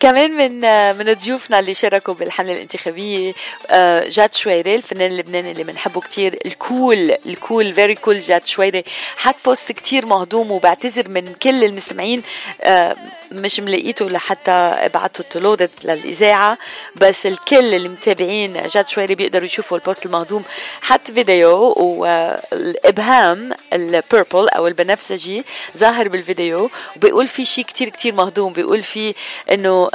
كمان 0.00 0.30
من 0.30 0.60
من 0.98 1.14
ضيوفنا 1.14 1.58
اللي 1.58 1.74
شاركوا 1.74 2.14
بالحملة 2.14 2.52
الانتخابية 2.52 3.32
آه، 3.70 4.08
جاد 4.08 4.34
شويري 4.34 4.74
الفنان 4.74 5.10
اللبناني 5.10 5.50
اللي 5.52 5.64
بنحبه 5.64 6.00
كتير 6.00 6.38
ال 6.46 6.60
cool 6.60 7.16
ال 7.26 7.35
cool 7.35 7.72
very 7.72 7.94
cool 7.94 8.20
جاد 8.20 8.46
شويري 8.46 8.84
حط 9.16 9.36
post 9.44 9.72
كتير 9.72 10.06
مهضوم 10.06 10.50
وبعتذر 10.50 11.08
من 11.08 11.32
كل 11.42 11.64
المستمعين 11.64 12.22
آه، 12.62 12.96
مش 13.32 13.60
ملاقيته 13.60 14.08
لحتى 14.10 14.50
ابعته 14.50 15.24
تلودت 15.30 15.70
للإذاعة 15.84 16.58
بس 16.96 17.26
الكل 17.26 17.74
اللي 17.74 17.88
متابعين 17.88 18.62
جاد 18.66 18.88
شويري 18.88 19.14
بيقدروا 19.14 19.44
يشوفوا 19.46 19.78
ال 19.78 19.84
post 19.84 20.06
المهضوم 20.06 20.42
حط 20.82 21.10
فيديو 21.10 21.74
والإبهام 21.78 23.52
ال 23.72 23.83
purple 23.83 24.48
أو 24.48 24.66
البنفسجي 24.66 25.44
ظاهر 25.78 26.08
بالفيديو 26.08 26.70
وبيقول 26.96 27.28
في 27.28 27.44
شيء 27.44 27.64
كتير 27.64 27.88
كتير 27.88 28.14
مهضوم 28.14 28.52
بيقول 28.52 28.82
في 28.82 29.14
إنه 29.52 29.88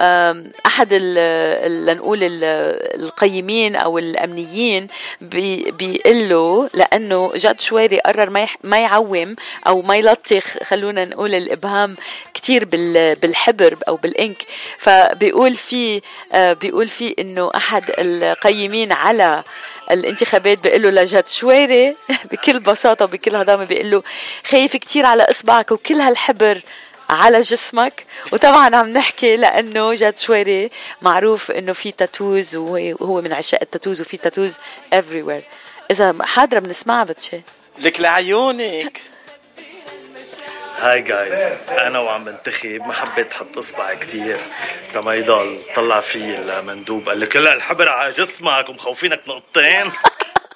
أحد 0.66 0.94
لنقول 0.94 2.24
ال- 2.24 2.44
القيمين 3.04 3.76
أو 3.76 3.98
الأمنيين 3.98 4.88
بي- 5.22 5.72
بيقول 5.72 6.30
له 6.30 6.70
لأنه 6.74 7.32
جاد 7.36 7.62
شويري 7.62 8.00
قرر 8.00 8.48
ما 8.64 8.78
يعوم 8.80 9.36
أو 9.68 9.82
ما 9.82 9.96
يلطخ 9.96 10.58
خلونا 10.64 11.06
نقول 11.06 11.36
الإبهام 11.36 11.96
كتير 12.34 12.66
بال- 12.66 13.16
بالحبر 13.22 13.78
أو 13.88 13.96
بالإنك. 13.96 14.44
فبيقول 14.78 15.56
في 15.56 16.02
آه، 16.34 16.54
بيقول 16.54 16.88
في 16.88 17.16
إنه 17.20 17.52
أحد 17.56 17.84
القيمين 18.00 18.92
على 18.92 19.44
الانتخابات 19.92 20.60
بيقول 20.60 20.82
له 20.82 20.90
لجد 20.90 21.28
شويري 21.28 21.96
بكل 22.32 22.60
بساطة 22.60 23.06
وبكل 23.06 23.36
هضامة 23.36 23.64
بيقول 23.64 23.92
له 23.92 24.04
خايف 24.48 24.76
كتير 24.76 25.06
على 25.06 25.24
إصبعك 25.24 25.72
وكل 25.72 26.02
هالحبر 26.02 26.62
على 27.10 27.40
جسمك. 27.40 28.06
وطبعا 28.32 28.76
عم 28.76 28.88
نحكي 28.90 29.36
لأنه 29.36 29.94
جاد 29.94 30.18
شويري 30.18 30.70
معروف 31.02 31.52
إنه 31.52 31.74
في 31.74 31.92
تاتوز 31.92 32.56
وهو 32.56 33.22
من 33.22 33.34
عشاق 33.34 33.60
التاتوز 33.62 34.02
وفي 34.02 34.18
تاتوز 34.18 34.58
everywhere. 34.96 35.44
إذا 35.92 36.16
حاضرة 36.22 36.60
بنسمعها 36.60 37.04
بتشي. 37.04 37.42
لك 37.80 38.02
لعيونك. 38.02 39.02
هاي 40.82 41.02
جايز 41.02 41.70
أنا 41.70 42.00
وعم 42.00 42.26
بنتخب 42.26 42.82
ما 42.88 42.94
حبيت 42.94 43.34
أحط 43.34 43.58
اصبعي 43.58 43.96
كتير. 43.98 44.38
تما 44.94 45.14
يضل 45.14 45.64
طلع 45.76 46.00
في 46.00 46.18
المندوب. 46.38 47.10
قال 47.10 47.18
لي 47.18 47.26
كل 47.26 47.48
الحبر 47.48 47.90
على 47.90 48.12
جسمك 48.12 48.70
ومخوفينك 48.70 49.22
نقطتين. 49.28 49.92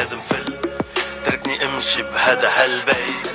لازم 0.00 0.20
فل. 0.20 0.60
تركني 1.24 1.64
امشي 1.64 2.02
بهذا 2.02 2.48
هالبيت. 2.48 3.26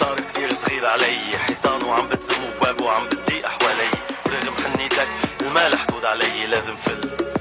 صار 0.00 0.20
كتير 0.20 0.54
صغير 0.54 0.86
علي. 0.86 1.38
حيطان 1.38 1.84
وعم 1.84 2.08
بتزم 2.08 2.36
وبواب 2.44 2.80
وعم 2.80 3.08
بتضيق 3.08 3.46
حوالي 3.46 3.90
رغم 4.28 4.54
حنيتك 4.64 5.08
المال 5.40 5.78
حدود 5.78 6.04
علي. 6.04 6.46
لازم 6.46 6.74
فل. 6.76 7.31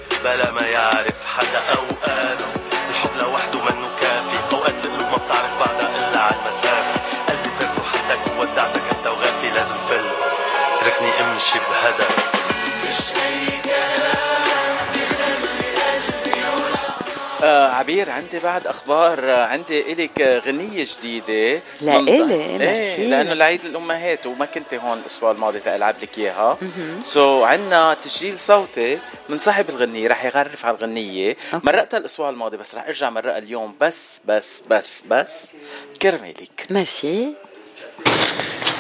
عبير 17.82 18.10
عندي 18.10 18.40
بعد 18.40 18.68
أخبار 18.68 19.30
عندي 19.32 19.94
إلك 19.94 20.42
غنية 20.48 20.86
جديدة. 20.98 21.62
لا 21.82 21.98
من- 21.98 22.10
إلي، 22.10 22.34
إيه 22.34 22.58
ميرسي، 22.58 23.08
لأنه 23.08 23.24
ميرسي. 23.24 23.40
لعيد 23.40 23.66
الأمهات 23.66 24.26
وما 24.26 24.46
كنت 24.46 24.74
هون 24.74 24.98
الأسبوع 24.98 25.32
الماضي 25.32 25.60
تلعب 25.60 25.96
لك 26.02 26.18
إياها. 26.18 26.58
so 27.06 27.44
عندنا 27.44 27.94
تسجيل 27.94 28.40
صوتي 28.40 29.00
من 29.30 29.38
صاحب 29.38 29.70
الغنية 29.70 30.08
رح 30.08 30.26
يعرف 30.26 30.66
على 30.66 30.78
الغنية. 30.78 31.38
أوكي. 31.54 31.66
مرقتها 31.68 31.98
الأسبوع 31.98 32.30
الماضي 32.30 32.58
بس 32.58 32.76
رح 32.76 32.88
أرجع 32.88 33.10
مرقها 33.10 33.38
اليوم. 33.38 33.76
بس 33.82 34.22
بس 34.28 34.64
بس 34.70 35.04
بس 35.10 35.54
كرمالك 36.02 36.68
ميرسي. 36.70 37.34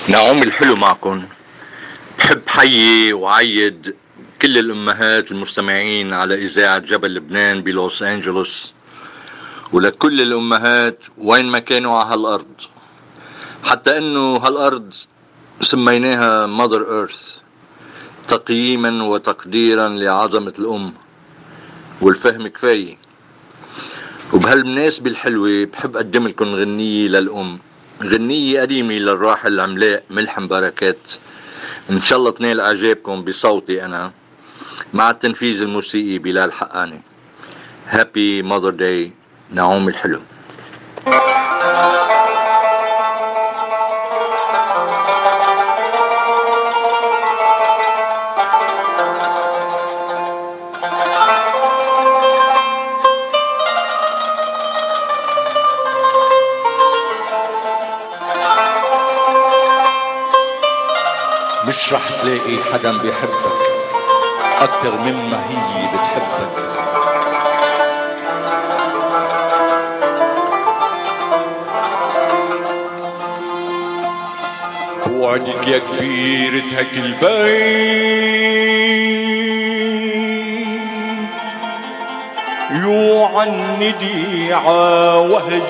نعوم 0.07 0.43
الحلو 0.43 0.75
معكم. 0.75 1.27
بحب 2.19 2.41
حيي 2.47 3.13
وعيد 3.13 3.95
كل 4.41 4.57
الأمهات 4.57 5.31
المستمعين 5.31 6.13
على 6.13 6.35
إذاعة 6.35 6.77
جبل 6.77 7.15
لبنان 7.15 7.63
بلوس 7.63 8.03
أنجلوس. 8.03 8.73
ولكل 9.73 10.21
الأمهات 10.21 11.03
وين 11.17 11.45
ما 11.45 11.59
كانوا 11.59 11.97
على 11.97 12.13
هالأرض. 12.13 12.55
حتى 13.63 13.97
إنه 13.97 14.37
هالأرض 14.37 14.93
سميناها 15.61 16.45
مادر 16.45 16.99
إيرث 16.99 17.35
تقييما 18.27 19.03
وتقديرا 19.03 19.87
لعظمة 19.87 20.53
الأم 20.59 20.93
والفهم 22.01 22.47
كفاية. 22.47 22.97
وبهالمناسبة 24.33 25.11
الحلوة 25.11 25.65
بحب 25.65 25.95
أقدم 25.95 26.27
لكم 26.27 26.55
غنية 26.55 27.07
للأم 27.07 27.59
غنية 28.03 28.61
قديمة 28.61 28.93
للراحل 28.93 29.53
العملاق 29.53 30.03
ملحم 30.09 30.47
بركات. 30.47 31.11
إن 31.89 32.01
شاء 32.01 32.19
الله 32.19 32.31
تنال 32.31 32.59
إعجابكم 32.59 33.23
بصوتي 33.23 33.85
أنا 33.85 34.13
مع 34.93 35.09
التنفيذ 35.09 35.61
الموسيقي 35.61 36.17
بلال 36.17 36.53
حقاني. 36.53 37.01
هابي 37.85 38.41
ماذر 38.41 38.69
داي 38.69 39.11
نعوم 39.51 39.87
الحلو 39.87 40.19
مش 61.67 61.93
رح 61.93 62.01
تلاقي 62.21 62.57
حدا 62.73 62.97
بيحبك 62.97 63.61
أكتر 64.61 64.97
مما 64.97 65.43
هي 65.49 65.87
بتحبك. 65.87 67.00
وعدك 75.31 75.67
يا 75.67 75.77
كبير 75.77 76.63
تهك 76.71 76.93
البيت. 76.93 77.21
يوعندي 82.71 84.53
عوهج 84.53 85.61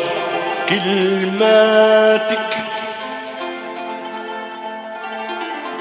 كلماتك. 0.69 2.50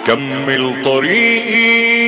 كمل 0.07 0.83
طريقي. 0.85 2.01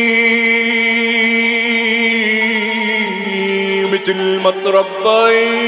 مثل 3.92 4.40
ما 4.44 4.50
تربيت. 4.50 5.62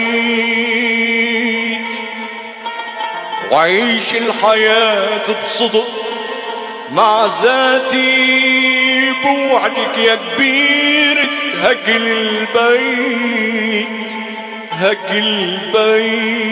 وعيش 3.51 4.15
الحياة 4.15 5.45
بصدق. 5.45 5.94
مع 6.95 7.27
ذاتي 7.43 9.13
بوعدك 9.25 9.99
يا 9.99 10.19
كبير 10.37 11.17
هك 11.63 11.89
البيت 11.89 13.09
هك 14.73 15.11
البيت. 15.11 16.45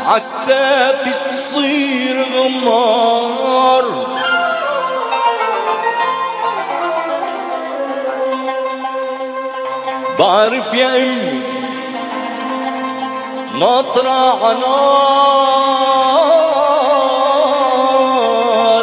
عالتافه 0.06 1.12
تصير 1.28 2.26
غمار. 2.36 4.06
بعرف 10.20 10.74
يا 10.74 10.98
أمي 10.98 11.41
ناطرة 13.60 14.46
عنار 14.46 14.76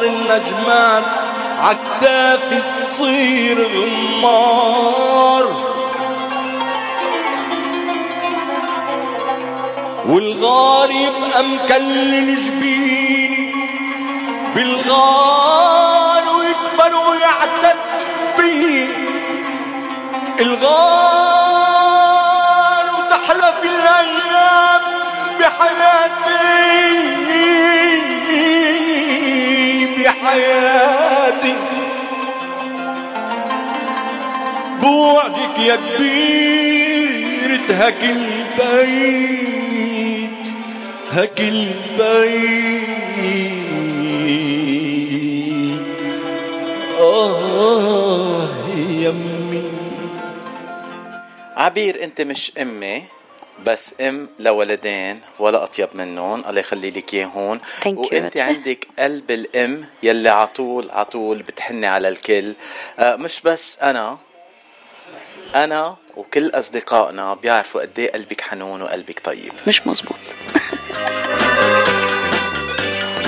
النجمات 0.03 1.22
عالتافه 1.63 2.81
تصير 2.81 3.67
غمار 3.75 5.47
والغار 10.07 10.91
يبقى 10.91 11.45
مكلل 11.45 12.45
جبيني 12.45 13.53
بالغار 14.55 16.23
ويكبر 16.39 16.97
ويعتز 17.11 17.79
فيه. 18.37 18.87
الغار 20.41 21.32
كبير 37.63 37.79
تهك 37.79 38.03
البيت 38.05 39.53
هك 41.13 41.41
البيت. 41.41 42.83
آه 47.01 48.49
يمي. 48.79 49.73
عبير 51.57 52.05
أنت 52.05 52.21
مش 52.21 52.53
أمي 52.61 53.05
بس 53.67 53.95
أم 54.01 54.29
لولدين 54.39 55.21
ولا 55.39 55.65
أطيب 55.65 55.89
منهم. 55.95 56.45
الله 56.49 56.61
يخلي 56.61 56.91
لك 56.91 57.15
اياهم. 57.15 57.61
وأنت 57.87 58.37
عندك 58.37 58.89
قلب 58.99 59.31
الأم 59.31 59.85
يلي 60.03 60.29
عطول 60.29 60.91
عطول 60.91 61.43
بتحني 61.43 61.87
على 61.87 62.09
الكل. 62.09 62.55
آه 62.99 63.17
مش 63.17 63.41
بس 63.41 63.79
أنا. 63.83 64.19
أنا 65.55 65.97
وكل 66.17 66.51
أصدقائنا 66.51 67.35
بيعرفوا 67.35 67.81
قد 67.81 67.99
إيه 67.99 68.13
قلبك 68.13 68.41
حنون 68.41 68.83
وقلبك 68.83 69.21
طيب. 69.25 69.53
مش 69.67 69.87
مزبوط 69.87 70.19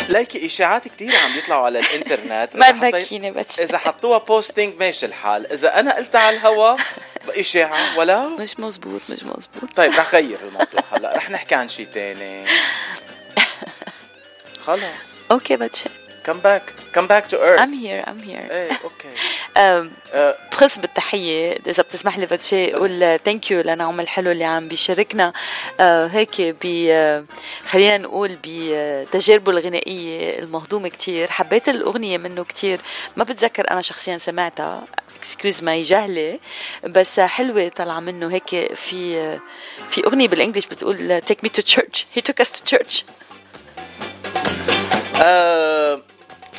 ليكي 0.09 0.47
إشاعات 0.47 0.89
كتير 0.89 1.17
عم 1.17 1.39
يطلعوا 1.39 1.67
على 1.67 1.79
الإنترنت. 1.79 2.57
ما 2.57 2.91
تذكيني 2.91 3.31
بس. 3.31 3.61
إذا 3.61 3.79
حطوها 3.79 4.19
بوستينج 4.19 4.75
ماشي 4.79 5.07
الحال. 5.07 5.53
إذا 5.53 5.81
أنا 5.81 5.97
قلتها 5.97 6.21
على 6.21 6.37
الهوا 6.37 6.77
إشاعة 7.29 7.99
ولا؟ 7.99 8.29
مش 8.29 8.61
مزبوط 8.61 9.01
مش 9.11 9.23
مزبوط 9.23 9.77
طيب 9.77 9.93
رح 9.93 10.15
غير 10.15 10.39
الموضوع 10.43 10.81
هلا. 10.93 11.17
رح 11.17 11.31
نحكي 11.31 11.55
عن 11.55 11.69
شيء 11.69 11.87
تاني. 11.95 12.45
خلص. 14.67 15.25
أوكي 15.31 15.57
باتشي 15.57 15.89
come 16.25 16.41
back. 16.41 16.65
Come 16.95 17.07
back 17.07 17.29
to 17.29 17.37
earth. 17.37 17.61
I'm 17.61 17.73
here 17.73 18.03
I'm 18.11 18.21
here. 18.29 18.51
إيه 18.51 18.73
أوكي. 18.85 19.09
بخص 20.53 20.79
بالتحية 20.79 21.59
إذا 21.67 21.83
بتسمح 21.83 22.19
لي 22.19 22.27
باتشي 22.27 22.75
أقول 22.75 23.19
thank 23.25 23.51
you 23.51 23.61
لنعوم 23.61 24.01
الحلو 24.01 24.31
اللي 24.31 24.45
عم 24.45 24.69
بيشاركنا. 24.69 25.33
آه، 25.81 26.07
هيك 26.07 26.41
ب 26.41 26.87
آه، 26.91 27.25
خلينا 27.69 27.97
نقول 27.97 28.37
بتجاربه 28.45 29.53
الغنائية 29.53 30.39
المهضومة 30.39 30.89
كتير. 30.89 31.31
حبيت 31.31 31.69
الأغنية 31.69 32.19
منه 32.19 32.45
كتير. 32.45 32.81
ما 33.17 33.25
بتذكر 33.25 33.71
أنا 33.71 33.81
شخصيا 33.81 34.19
سمعتها. 34.19 34.85
excuse 35.19 35.63
my 35.63 35.83
جهلة. 35.83 36.39
بس 36.85 37.21
حلوة 37.21 37.69
طالعة 37.69 38.01
منه 38.01 38.33
هيك 38.33 38.75
في 38.75 39.39
في 39.91 40.07
أغنية 40.07 40.29
بال 40.29 40.37
English 40.37 40.67
بتقول 40.67 41.21
me 41.45 41.49
to 41.49 41.63
church. 41.63 42.07
He 42.17 42.21
took 42.21 42.45
us 42.45 42.51
to 42.51 42.77
church. 42.77 43.05
آه، 45.23 46.03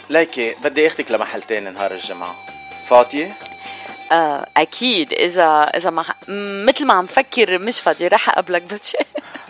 ليكي 0.10 0.56
بدي 0.64 0.88
اخدك 0.88 1.12
لمحل 1.12 1.42
تاني 1.42 1.70
نهار 1.70 1.92
الجمعة. 1.92 2.55
فاضية؟ 2.90 3.34
آه 4.12 4.48
أكيد. 4.58 5.14
إذا 5.14 5.64
إذا 5.76 5.90
ما 5.90 6.06
مثل 6.68 6.86
ما 6.86 6.94
عم 6.94 7.08
فكر 7.08 7.58
مش 7.58 7.80
فاضية 7.80 8.08
رح 8.08 8.30
أقابلك 8.30 8.62
باتشي 8.62 8.98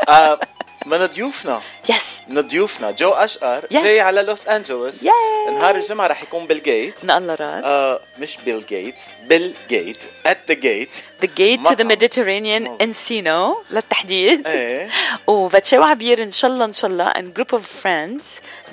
آه، 0.10 0.40
من 0.86 1.06
ضيوفنا؟ 1.06 1.62
yes 1.90 2.22
من 2.28 2.42
ضيوفنا. 2.42 2.92
جو 2.92 3.10
أشقر. 3.10 3.62
Yes. 3.62 3.84
جاي 3.84 4.02
على 4.02 4.22
لوس 4.22 4.48
أنجلوس. 4.48 5.04
Yay. 5.04 5.52
نهار 5.52 5.76
الجمعة 5.76 6.08
رح 6.08 6.24
يكون 6.24 6.48
بال 6.48 6.64
Gate. 6.64 7.04
إن 7.04 7.12
الله 7.12 7.36
راد. 7.36 7.64
آه 7.64 8.00
مش 8.20 8.38
بيل 8.46 8.66
جيتس 8.66 9.10
بال 9.28 9.54
Gate. 9.70 9.98
The 10.26 10.54
gate. 10.54 10.96
The 11.24 11.28
Gate 11.28 11.70
to 11.70 11.76
the 11.76 11.84
مطعم. 11.84 11.90
Mediterranean 11.92 12.82
Encino 12.84 13.72
للتحديد. 13.72 14.48
إيه. 14.48 14.90
وباتشي 15.28 15.78
وعبير 15.78 16.24
إن 16.24 16.32
شاء 16.32 16.52
الله 16.52 16.66
إن 16.66 16.74
شاء 16.74 16.92
الله. 16.92 17.12
And 17.12 17.40
group 17.40 17.58
of 17.58 17.62
friends. 17.84 18.24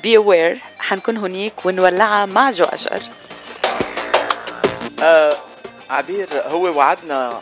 Be 0.02 0.14
aware 0.16 0.56
حنكون 0.78 1.16
هنيك 1.16 1.52
ونولعها 1.66 2.26
مع 2.26 2.50
جو 2.50 2.64
أشقر. 2.64 3.00
آه 5.02 5.36
عبير 5.90 6.28
هو 6.46 6.62
وعدنا 6.78 7.40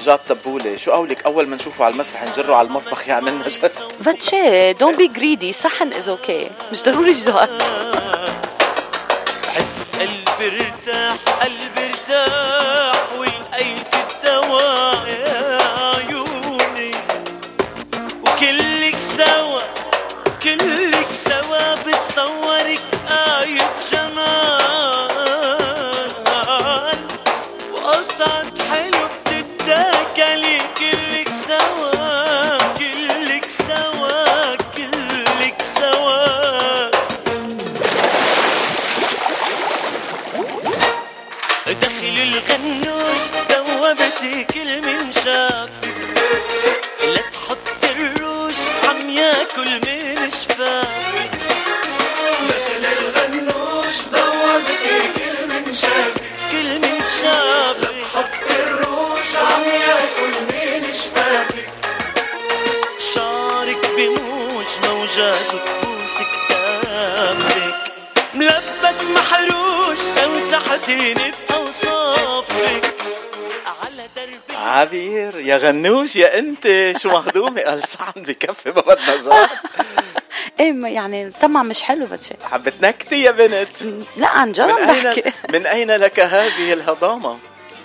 جاط 0.00 0.18
تبولة 0.18 0.76
شو 0.76 0.90
قولك؟ 0.92 1.26
أول 1.26 1.46
ما 1.46 1.56
نشوفه 1.56 1.84
على 1.84 1.92
المسرح 1.94 2.22
نجره 2.22 2.54
على 2.54 2.66
المطبخ 2.68 3.08
يعملنا 3.08 3.48
جاط 3.48 3.70
باتشي 4.04 4.72
don't 4.72 4.96
be 4.96 5.08
greedy 5.08 5.52
صحن 5.52 5.92
is 5.92 6.08
okay 6.08 6.50
مش 6.72 6.82
ضروري 6.82 7.12
جاطات 7.12 7.62
حس 9.54 9.76
قلبي 10.00 10.56
ارتاح 10.60 11.16
قلبي 11.42 11.84
ارتاح 11.86 13.12
ولقيت 13.18 13.93
موجات 65.14 65.54
وتبوس 65.54 66.14
كتابك 66.18 67.74
ملبك 68.34 69.02
محروش 69.16 69.98
سوسحتيني 69.98 71.30
بأوصافك. 71.48 72.94
على 73.66 74.08
دربي 74.16 74.56
عبير 74.56 75.40
يا 75.40 75.56
غنوش 75.56 76.16
يا 76.16 76.38
انت. 76.38 76.92
شو 76.98 77.08
مخدومة؟ 77.08 77.60
قال 77.62 77.88
صحن 77.88 78.22
بكفي 78.22 78.70
ما 78.70 78.80
بدنا 78.80 79.16
جاد 79.16 79.48
إيه 80.60 80.72
ما 80.72 80.88
يعني 80.88 81.30
طبعا 81.42 81.62
مش 81.62 81.82
حلو 81.82 82.06
فاتشي 82.06 82.34
حبت 82.50 82.74
نكتي 82.82 83.22
يا 83.22 83.30
بنت. 83.30 84.04
لا 84.16 84.28
عن 84.28 84.52
جد 84.52 84.60
من 84.60 84.70
عم 84.70 84.90
اين 84.90 85.04
بحكي. 85.04 85.22
من 85.58 85.66
أين 85.66 85.90
لك 85.90 86.20
هذه 86.20 86.72
الهضامة؟ 86.72 87.38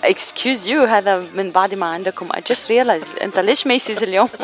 اكسكيوز 0.04 0.66
يو 0.66 0.84
هذا 0.84 1.24
من 1.34 1.50
بعد 1.50 1.74
ما 1.74 1.86
عندكم. 1.86 2.28
I 2.32 2.36
just 2.52 2.66
realized 2.68 3.22
أنت 3.22 3.38
ليش 3.38 3.66
ميسيز 3.66 4.02
اليوم؟ 4.02 4.28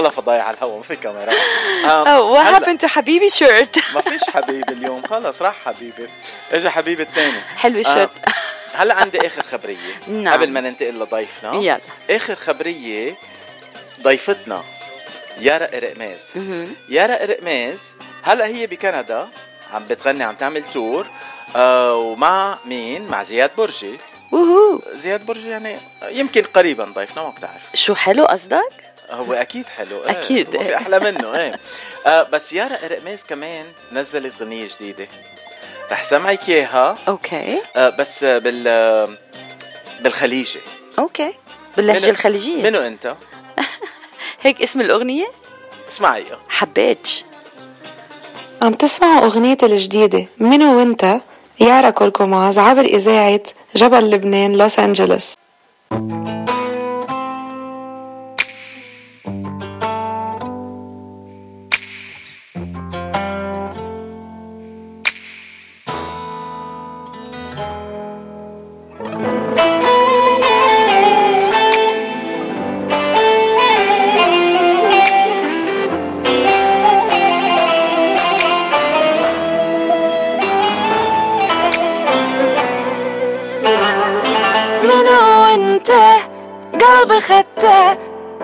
بلا 0.00 0.10
فضايح 0.10 0.46
على 0.46 0.56
الهواء 0.56 0.76
ما 0.76 0.82
في 0.82 0.96
كاميرا. 0.96 1.32
happened 2.58 2.80
to 2.82 2.86
حبيبي 2.86 3.28
شيرت 3.28 3.78
ما 3.94 4.00
فيش 4.00 4.30
حبيبي 4.30 4.72
اليوم 4.72 5.02
خلص 5.06 5.42
راح 5.42 5.54
حبيبي. 5.64 6.08
اجى 6.52 6.70
حبيبي 6.70 7.02
الثاني. 7.02 7.40
حلو 7.56 7.78
الشيرت 7.78 8.10
هلأ 8.74 8.94
عندي 8.94 9.26
آخر 9.26 9.42
خبرية. 9.42 10.00
نعم. 10.08 10.32
قبل 10.32 10.50
ما 10.50 10.60
ننتقل 10.60 10.98
لضيفنا 11.00 11.54
يلا. 11.54 11.80
آخر 12.10 12.34
خبرية 12.34 13.14
ضيفتنا 14.02 14.62
يارا 15.40 15.66
قرقماز 15.66 16.32
يارا 16.88 17.16
قرقماز 17.16 17.92
هلأ 18.22 18.46
هي 18.46 18.66
بكندا 18.66 19.28
عم 19.74 19.84
بتغني 19.90 20.24
عم 20.24 20.34
تعمل 20.34 20.64
تور 20.72 21.06
آه 21.56 21.94
ومع 21.96 22.58
مين؟ 22.64 23.06
مع 23.08 23.22
زياد 23.22 23.50
برجي. 23.58 23.98
وهو. 24.32 24.80
زياد 24.94 25.26
برجي 25.26 25.48
يعني 25.50 25.76
يمكن 26.08 26.42
قريبا 26.42 26.84
ضيفنا 26.84 27.22
ما 27.22 27.28
بتعرف. 27.30 27.62
شو 27.74 27.94
حلو 27.94 28.24
قصدك؟ 28.24 28.85
هو 29.10 29.32
أكيد 29.32 29.66
حلو. 29.66 30.04
إيه، 30.04 30.10
أكيد، 30.10 30.56
ما 30.56 30.62
في. 30.62 30.76
أحلى 30.76 30.98
منه 31.00 31.34
إيه. 31.38 31.58
آه 32.06 32.22
بس 32.22 32.52
يارا 32.52 32.76
قرقماز 32.76 33.24
كمان 33.24 33.66
نزلت 33.92 34.32
غنيه 34.42 34.68
جديدة. 34.76 35.08
رح 35.92 36.02
سمعك 36.02 36.48
إياها. 36.48 36.94
أوكي. 37.08 37.60
آه 37.76 37.88
بس 37.90 38.24
بال 38.24 39.16
بالخليجي. 40.00 40.58
أوكي. 40.98 41.34
باللهجة 41.76 42.02
منو- 42.02 42.10
الخليجية. 42.10 42.62
منو 42.62 42.80
أنت؟ 42.80 43.14
هيك 44.42 44.62
اسم 44.62 44.80
الأغنية؟ 44.80 45.26
اسمعي. 45.90 46.24
حبيتش. 46.48 47.24
عم 48.62 48.72
تسمعوا 48.72 49.24
أغنيتي 49.26 49.66
الجديدة. 49.66 50.26
منو 50.38 50.78
وانت 50.78 51.20
يارا 51.60 51.90
كوركوماز 51.90 52.58
عبر 52.58 52.84
إذاعة 52.84 53.40
جبل 53.76 54.10
لبنان 54.10 54.52
لوس 54.52 54.78
أنجلوس. 54.78 55.34
خدته 87.56 87.98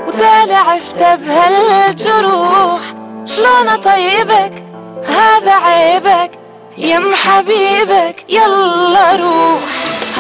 وتالي 0.07 0.55
عفته 0.55 1.15
بهالجروح. 1.15 2.81
شلون 3.25 3.69
أطيبك؟ 3.69 4.65
هذا 5.09 5.53
عيبك. 5.53 6.31
يم 6.79 7.15
حبيبك 7.15 8.17
يلا 8.29 9.17
روح. 9.17 9.63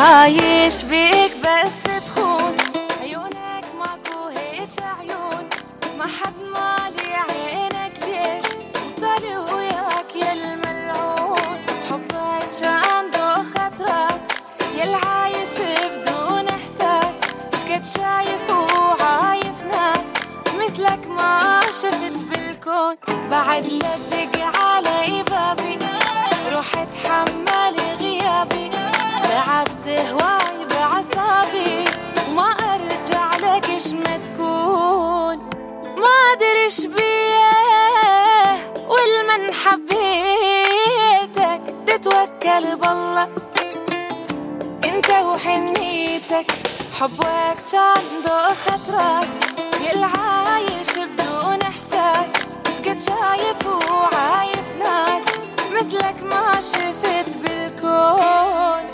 عايش 0.00 0.82
بيك 0.82 1.32
بس 1.42 1.91
بالكون 22.82 22.96
بعد 23.30 23.66
لا 23.66 23.96
تدق 24.10 24.58
علي 24.58 25.22
بابي 25.22 25.78
روح 26.54 26.76
اتحمل 26.76 27.76
غيابي. 28.00 28.70
تعبت 29.24 29.88
هواي 29.88 30.66
بعصابي. 30.70 31.84
وما 32.28 32.50
أرجع 32.50 33.36
لك 33.36 33.70
إيش 33.70 33.86
ما 33.86 34.18
تكون 34.26 35.36
ما 35.96 36.14
أدري 36.32 36.62
إيش 36.64 36.80
بيه. 36.80 38.56
والمن 38.88 39.52
حبيتك. 39.52 41.62
تتوكل 41.86 42.76
بالله. 42.76 43.28
انت 44.84 45.10
وحنيتك. 45.10 46.46
حبك 47.00 47.56
كان 47.72 48.04
دوخة 48.24 48.80
راس 48.92 49.32
احساس 49.82 50.71
شقد 52.92 52.98
شايف 52.98 53.66
وعايف 53.66 54.76
ناس 54.78 55.24
مثلك 55.72 56.22
ما 56.22 56.60
شفت 56.60 57.28
بالكون. 57.42 58.91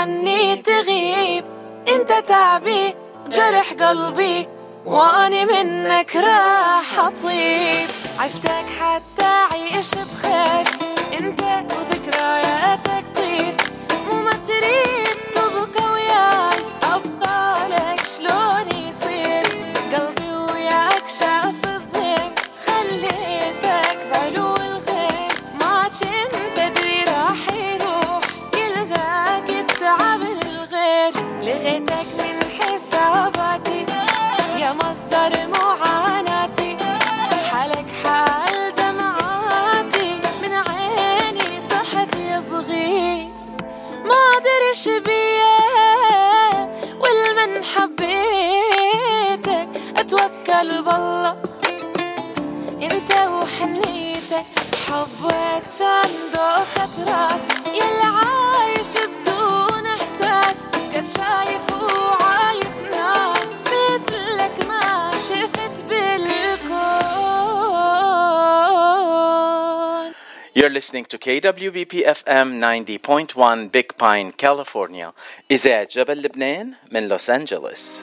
عني 0.00 0.56
تغيب. 0.56 1.44
انت 1.88 2.12
تعبي 2.28 2.94
جرح 3.28 3.72
قلبي 3.72 4.48
وأني 4.86 5.44
منك 5.44 6.16
راح 6.16 6.98
أطيب. 6.98 7.88
عفتك 8.18 8.64
حتى 8.80 9.32
عيش 9.52 9.90
بخير. 9.94 10.66
انت 11.18 11.42
وذكرياتك 11.42 13.04
طير 13.16 13.56
وما 14.12 14.32
تريد 14.48 15.18
تبقى 15.34 15.92
وياي. 15.92 16.58
أبقى 16.82 17.70
يا 17.70 17.94
اتوكل 50.60 50.82
بالله 50.82 51.36
انت 52.82 53.12
وحنيتك 53.28 54.44
حبك 54.88 55.62
كان 55.78 56.10
دوخة 56.34 56.88
راس 57.08 57.44
يلي 57.68 58.04
عايش 58.04 58.92
بدون 59.06 59.86
إحساس 59.86 60.62
قد 60.94 61.06
شايف 61.16 61.72
وعايف 61.72 62.76
ناس 62.92 63.54
مثلك 63.72 64.66
ما 64.68 65.10
شفت 65.10 65.84
بالكون 65.88 66.50
You're 70.54 70.74
listening 70.80 71.06
to 71.12 71.16
KWBP 71.16 71.94
FM 72.20 72.48
90.1 72.60 73.70
Big 73.72 73.96
Pine, 73.96 74.32
California. 74.32 75.12
إذاعة 75.50 75.88
جبل 75.90 76.22
لبنان 76.22 76.72
من 76.92 77.08
لوس 77.08 77.30
أنجلوس. 77.30 78.02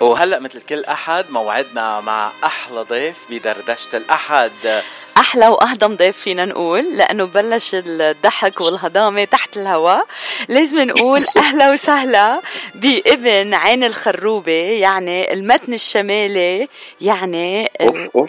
وهلأ 0.00 0.38
مثل 0.38 0.60
كل 0.60 0.84
أحد 0.84 1.30
موعدنا 1.30 2.00
مع 2.00 2.30
أحلى 2.44 2.80
ضيف 2.82 3.16
بدردشة 3.30 3.96
الأحد. 3.96 4.82
أحلى 5.16 5.48
واهضم 5.48 5.96
ضيف 5.96 6.16
فينا 6.16 6.44
نقول 6.44 6.96
لأنه 6.96 7.24
بلش 7.24 7.70
الضحك 7.74 8.60
والهضامة 8.60 9.24
تحت 9.24 9.56
الهواء. 9.56 10.06
لازم 10.48 10.80
نقول 10.80 11.20
أهلا 11.36 11.70
وسهلا 11.72 12.40
بابن 12.74 13.54
عين 13.54 13.84
الخروبة 13.84 14.52
يعني 14.52 15.32
المتن 15.32 15.72
الشمالي 15.72 16.68
يعني. 17.00 17.70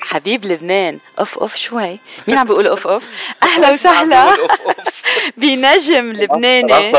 حبيب 0.01 0.45
لبنان. 0.45 0.99
أوف 1.19 1.37
أوف 1.39 1.55
شوي 1.55 1.99
مين 2.27 2.37
عم 2.37 2.47
بيقول 2.47 2.67
أوف 2.67 2.87
أوف؟ 2.87 3.03
أهلا 3.43 3.71
وسهلا 3.71 4.25
بنجم 5.37 6.11
لبناني. 6.13 6.93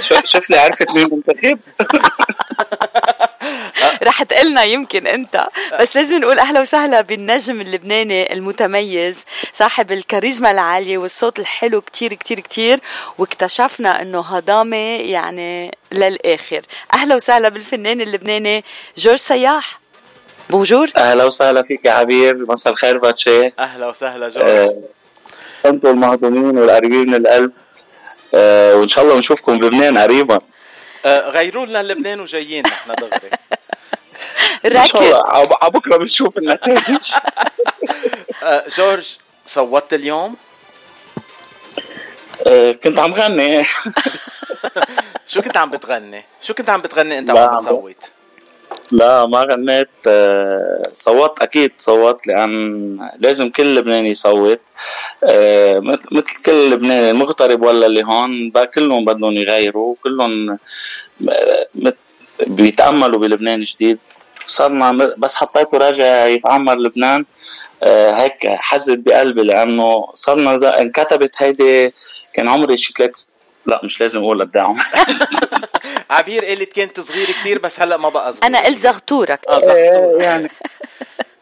شو- 0.00 0.20
شوف 0.24 0.50
لي 0.50 0.58
عرفت 0.58 0.86
مين 0.94 1.08
منتخب؟ 1.12 1.58
رح 4.08 4.22
تقلنا 4.22 4.62
يمكن 4.62 5.06
انت. 5.06 5.46
بس 5.80 5.96
لازم 5.96 6.16
نقول 6.16 6.38
أهلا 6.38 6.60
وسهلا 6.60 7.00
بالنجم 7.00 7.60
اللبناني 7.60 8.32
المتميز 8.32 9.24
صاحب 9.52 9.92
الكاريزما 9.92 10.50
العالية 10.50 10.98
والصوت 10.98 11.38
الحلو 11.38 11.80
كتير 11.80 12.14
كتير 12.14 12.40
كتير 12.40 12.80
واكتشفنا 13.18 14.02
إنه 14.02 14.20
هضامة 14.20 14.76
يعني 15.00 15.70
للآخر. 15.92 16.60
أهلا 16.94 17.14
وسهلا 17.14 17.48
بالفنان 17.48 18.00
اللبناني 18.00 18.64
جورج 18.96 19.18
سياح. 19.18 19.80
بونجور. 20.50 20.88
أهلا 20.96 21.24
وسهلا 21.24 21.62
فيك 21.62 21.84
يا 21.84 21.90
عبير 21.90 22.36
مساء 22.48 22.72
الخير 22.72 22.98
باتشي 22.98 23.52
أهلا 23.58 23.86
وسهلا 23.86 24.28
جورج. 24.28 24.48
آه، 24.48 24.74
أنتم 25.66 25.88
المهضومين 25.88 26.58
والقريبين 26.58 27.08
من 27.08 27.14
القلب 27.14 27.52
آه، 28.34 28.76
وإن 28.76 28.88
شاء 28.88 29.04
الله 29.04 29.18
نشوفكم 29.18 29.58
بلبنان 29.58 29.98
قريبا. 29.98 30.34
آه، 30.34 30.42
غيروا 31.06 31.66
لنا 31.66 31.82
لبنان 31.82 32.20
وجايين 32.20 32.62
نحن 32.66 32.94
دغري. 32.94 33.30
إن 34.66 34.86
شاء 34.86 35.02
الله. 35.02 35.16
راكد 35.18 35.52
ع- 35.52 35.64
ع 35.64 35.68
بكرة 35.68 35.96
بنشوف 35.96 36.38
النتائج. 36.38 37.12
آه، 38.42 38.64
جورج 38.76 39.16
صوتت 39.46 39.94
اليوم؟ 39.94 40.36
آه، 42.46 42.72
كنت 42.72 42.98
عم 42.98 43.14
غني. 43.14 43.64
شو 45.32 45.42
كنت 45.42 45.56
عم 45.56 45.70
بتغني؟ 45.70 46.24
شو 46.42 46.54
كنت 46.54 46.70
عم 46.70 46.80
بتغني؟ 46.80 47.18
انت 47.18 47.30
وعم 47.30 47.48
عم- 47.48 47.58
بتصوت. 47.58 48.10
لا 48.94 49.26
ما 49.26 49.40
غنيت. 49.50 49.88
آه، 50.06 50.82
صوت 50.94 51.42
أكيد 51.42 51.72
صوت 51.78 52.26
لأن 52.26 53.10
لازم 53.18 53.50
كل 53.50 53.74
لبناني 53.74 54.10
يصوت. 54.10 54.60
آه، 55.24 55.78
مثل 56.12 56.42
كل 56.46 56.70
لبناني 56.70 57.10
المغترب 57.10 57.62
ولا 57.62 57.86
اللي 57.86 58.04
هون 58.04 58.52
كلهم 58.74 59.04
بدهم 59.04 59.32
يغيروا 59.32 59.94
كلهم 60.02 60.58
آه، 61.30 61.94
بيتأملوا 62.46 63.20
بلبنان 63.20 63.62
جديد. 63.62 63.98
صرنا 64.46 64.92
بس 65.18 65.34
حطيته 65.34 65.78
راجع 65.78 66.26
يتعمر 66.26 66.74
لبنان. 66.74 67.24
هيك 68.20 68.46
حزت 68.46 68.98
بقلبي 68.98 69.42
لأنه 69.42 70.08
صرنا 70.14 70.80
انكتبت 70.80 71.34
هيدي 71.38 71.92
كان 72.34 72.48
عمري 72.48 72.76
شي 72.76 72.92
ثلاث 72.98 73.26
لا 73.66 73.80
مش 73.84 74.00
لازم 74.00 74.20
أقول 74.20 74.42
قد 74.42 74.56
عمري 74.56 74.82
عبير 76.14 76.44
قالت 76.44 76.80
كنت 76.80 77.00
صغير 77.00 77.26
كتير 77.40 77.58
بس 77.58 77.80
هلأ 77.80 77.96
ما 77.96 78.08
بقى 78.08 78.32
صغير. 78.32 78.44
أنا 78.44 78.64
قلت 78.64 78.78
زغتوره 78.78 79.32
آه، 79.32 79.34
كتير 79.34 79.60
زغطور. 79.60 80.22
يعني. 80.22 80.50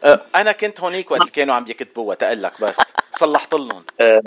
آه، 0.03 0.21
أنا 0.35 0.51
كنت 0.51 0.79
هونيك 0.79 1.11
وقت 1.11 1.21
اللي 1.21 1.31
كانوا 1.31 1.55
عم 1.55 1.65
يكتبوها 1.67 2.15
تقلك 2.15 2.61
بس 2.61 2.77
صلحت 3.11 3.53
لهم. 3.53 3.83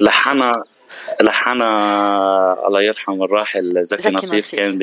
لحنا 0.00 0.62
لحنا 1.22 1.66
الله 2.66 2.82
يرحم 2.82 3.22
الراحل 3.22 3.84
زكي, 3.84 4.02
زكي 4.02 4.14
نصيف. 4.14 4.54
كان 4.54 4.78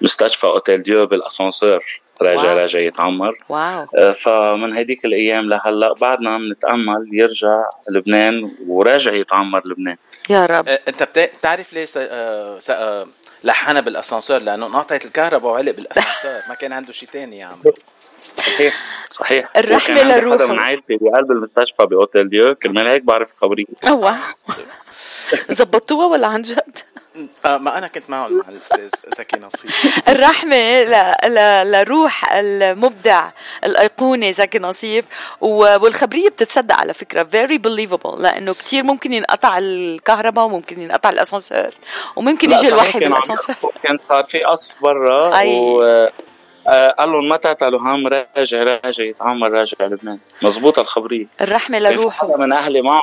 بمستشفى 0.00 0.46
أوتيل 0.46 0.82
ديو 0.82 1.06
بالاسانسير 1.06 2.00
راجع 2.22 2.48
wow. 2.48 2.58
راجع 2.58 2.80
يتعمر. 2.80 3.38
wow. 3.48 3.86
آه، 3.96 4.10
فمن 4.10 4.76
هديك 4.76 5.04
الأيام 5.04 5.48
لهلأ 5.48 5.94
بعدنا 5.94 6.38
بنتامل 6.38 7.08
يرجع 7.12 7.64
لبنان 7.88 8.50
وراجع 8.68 9.12
يتعمر 9.12 9.62
لبنان. 9.66 9.96
يا 10.30 10.46
رب. 10.46 10.68
آه، 10.68 10.80
أنت 10.88 11.02
بتعرف 11.18 11.72
ليه 11.72 11.84
لحنا 13.44 13.80
بالأسانسير 13.80 14.42
لأنه 14.42 14.66
انقطعت 14.66 15.04
الكهرباء 15.04 15.52
وعلق 15.52 15.72
بالأسانسير. 15.72 16.42
ما 16.48 16.54
كان 16.54 16.72
عنده 16.72 16.92
شيء 16.92 17.08
تاني 17.12 17.38
يا 17.38 17.46
عم. 17.46 17.56
صحيح 18.36 18.74
صحيح. 19.06 19.50
عندي 19.56 20.02
لروحه. 20.02 20.36
حدا 20.36 20.46
من 20.46 20.58
عائلتي 20.58 20.96
بقلب 21.00 21.30
المستشفى 21.30 21.86
بأوتيل 21.86 22.28
ديو 22.28 22.54
كرمال 22.54 22.86
هيك 22.86 23.02
بعرف 23.02 23.34
خبريه 23.34 23.64
أوه. 23.88 24.16
زبطوها 25.58 26.06
ولا 26.06 26.26
عن 26.26 26.42
جد؟ 26.42 26.78
آه، 27.46 27.56
ما 27.58 27.78
أنا 27.78 27.88
كنت 27.88 28.04
معهم 28.10 28.38
مع 28.38 28.44
الأستاذ 28.48 28.90
زكي 29.18 29.36
نصيف 29.36 30.00
الرحمة 30.08 30.82
ل... 30.82 31.12
ل... 31.24 31.72
لروح 31.72 32.32
المبدع 32.32 33.30
الأيقوني 33.64 34.32
زكي 34.32 34.58
نصيف 34.58 35.04
و... 35.40 35.46
والخبرية 35.56 36.28
بتتصدق 36.28 36.74
على 36.74 36.94
فكرة 36.94 37.22
very 37.32 37.58
believable 37.58 38.18
لأنه 38.20 38.54
كتير 38.54 38.84
ممكن 38.84 39.12
ينقطع 39.12 39.58
الكهرباء 39.58 40.44
وممكن 40.44 40.80
ينقطع 40.80 41.08
الأسانسير 41.08 41.74
وممكن 42.16 42.52
يجي 42.52 42.68
الواحد 42.68 43.02
يحكوا- 43.02 43.70
كان 43.82 43.98
صار 44.00 44.24
في 44.24 44.44
قصف 44.44 44.82
برا 44.82 45.38
أي. 45.38 45.58
و 45.58 45.82
آه، 46.68 46.88
قال 46.98 47.08
لهم 47.12 47.28
ما 47.28 47.36
تعتلوا 47.36 47.80
هم 47.80 48.06
راجع 48.06 48.62
راجع 48.62 49.04
يتعمر 49.04 49.50
راجع 49.50 49.76
لبنان. 49.80 50.18
مزبوطة 50.42 50.80
الخبرية. 50.80 51.26
الرحمة 51.40 51.78
كان 51.78 51.88
في 51.88 51.94
لروحه. 51.94 52.26
حدا 52.28 52.36
من 52.36 52.52
أهلي 52.52 52.82
معه؟ 52.82 53.02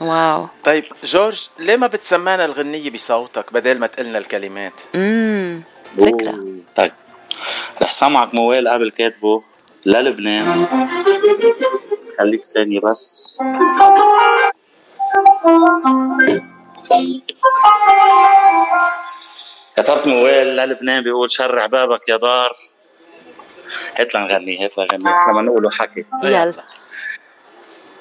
واو. 0.00 0.48
طيب 0.64 0.84
جورج 1.04 1.48
ليه 1.58 1.76
ما 1.76 1.86
بتسمعنا 1.86 2.44
الغنية 2.44 2.90
بصوتك 2.90 3.52
بدل 3.52 3.78
ما 3.78 3.86
تقلنا 3.86 4.18
الكلمات؟ 4.18 4.80
امم 4.94 5.62
فكرة. 5.94 6.30
أوه. 6.30 6.58
طيب. 6.76 6.92
رح 7.82 7.92
سامعك 7.92 8.34
موال 8.34 8.68
قبل 8.68 8.90
كاتبه. 8.90 9.42
للبنان. 9.86 10.66
خليك 12.18 12.44
ثانية 12.44 12.80
بس. 12.80 13.38
كتبت 19.76 20.06
موال 20.06 20.46
للبنان 20.56 21.02
بيقول 21.02 21.32
شرع 21.32 21.66
بابك 21.66 22.08
يا 22.08 22.16
دار. 22.16 22.56
هات 23.98 24.14
لنغني 24.14 24.64
هات 24.64 24.78
لنغني. 24.78 25.04
لما 25.28 25.42
نقوله 25.42 25.70
حكي. 25.70 26.04
يلا. 26.22 26.52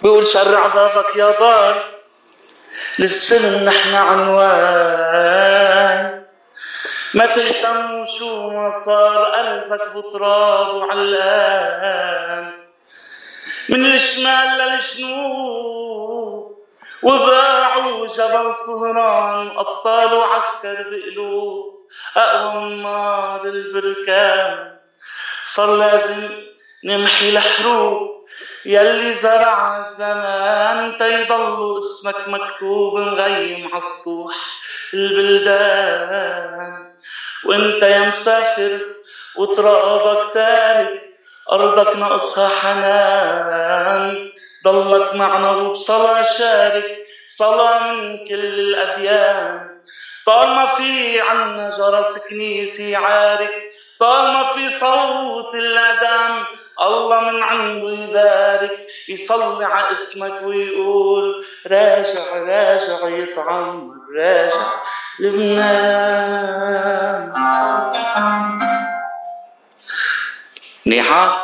بيقول 0.03 0.27
شرع 0.27 0.67
بابك 0.67 1.15
يا 1.15 1.31
دار 1.39 1.83
للسلم 2.99 3.65
نحن 3.65 3.95
عنوان. 3.95 5.33
ما 7.13 7.25
تهتم 7.25 8.05
شو 8.05 8.49
ما 8.49 8.71
صار 8.71 9.35
أرزك 9.35 9.87
بتراب 9.95 10.75
وعلقان. 10.75 12.53
من 13.69 13.85
الشمال 13.85 14.57
للجنوب 14.57 16.57
وباعوا 17.03 18.07
جبل 18.07 18.55
صهران 18.55 19.47
أبطال 19.57 20.13
وعسكر 20.13 20.85
بقلوب 20.91 21.87
أقوى 22.17 22.63
من 22.63 22.83
نار 22.83 23.45
البركان. 23.45 24.77
صار 25.45 25.75
لازم 25.75 26.29
نمحي 26.83 27.29
الحروب. 27.29 28.12
يلي 28.65 29.13
زرع 29.13 29.81
الزمان 29.81 30.97
تيضل 30.99 31.77
اسمك 31.77 32.27
مكتوب 32.27 32.99
مغيم 32.99 33.73
عالسطوح 33.73 34.35
البلدان. 34.93 36.93
وانت 37.45 37.83
يا 37.83 38.09
مسافر 38.09 38.79
وترابك 39.35 40.33
تارك 40.33 41.01
أرضك 41.51 41.95
ناقصها 41.95 42.49
حنان. 42.49 44.31
ضلك 44.65 45.15
معنا 45.15 45.51
وبصلاة 45.51 46.21
شارك 46.21 46.97
صلاة 47.27 47.93
من 47.93 48.27
كل 48.27 48.59
الأديان. 48.59 49.79
طالما 50.25 50.65
في 50.65 51.21
عنا 51.21 51.69
جرس 51.77 52.27
كنيسي 52.29 52.95
عارك 52.95 53.63
طالما 53.99 54.43
في 54.43 54.69
صوت 54.69 55.55
الأذان 55.55 56.43
الله 56.81 57.31
من 57.31 57.43
عنده 57.43 57.89
يبارك 57.89 58.87
يصلي 59.09 59.65
على 59.65 59.91
اسمك 59.91 60.41
ويقول 60.43 61.45
راجع 61.67 62.37
راجع 62.37 63.07
يتعمر 63.07 63.95
راجع 64.15 64.65
لبنان 65.19 66.53
منيحة؟ 70.85 71.42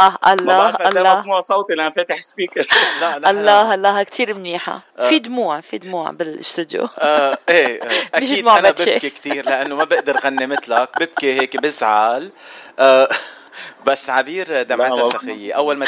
آه 0.00 0.32
الله 0.32 0.68
الله. 0.70 0.88
الله 0.88 1.12
مسموع 1.20 1.40
صوتي 1.42 1.74
لأن 1.74 1.92
فاتح 1.92 2.20
سبيكر 2.20 2.66
لا 3.00 3.18
نحن- 3.18 3.26
الله 3.36 3.74
الله 3.74 4.02
كتير 4.02 4.34
منيحة. 4.34 4.80
في 5.08 5.18
دموع 5.18 5.60
في 5.60 5.78
دموع 5.78 6.10
بالاستوديو 6.10 6.88
آه 6.98 7.38
إيه 7.48 7.82
آه 7.82 7.88
أكيد. 8.14 8.48
أنا. 8.48 8.70
ببكي 8.70 9.10
كثير 9.10 9.46
لأنه 9.46 9.76
ما 9.76 9.84
بقدر 9.84 10.16
غني 10.16 10.46
مثلك. 10.46 10.88
ببكي 11.00 11.40
هيك 11.40 11.56
بزعل. 11.56 12.30
آه 12.78 13.08
بس 13.86 14.10
عبير 14.10 14.62
دمعتها 14.62 14.96
لا، 14.96 15.04
سخية. 15.10 15.52
أول 15.54 15.76
ما 15.76 15.86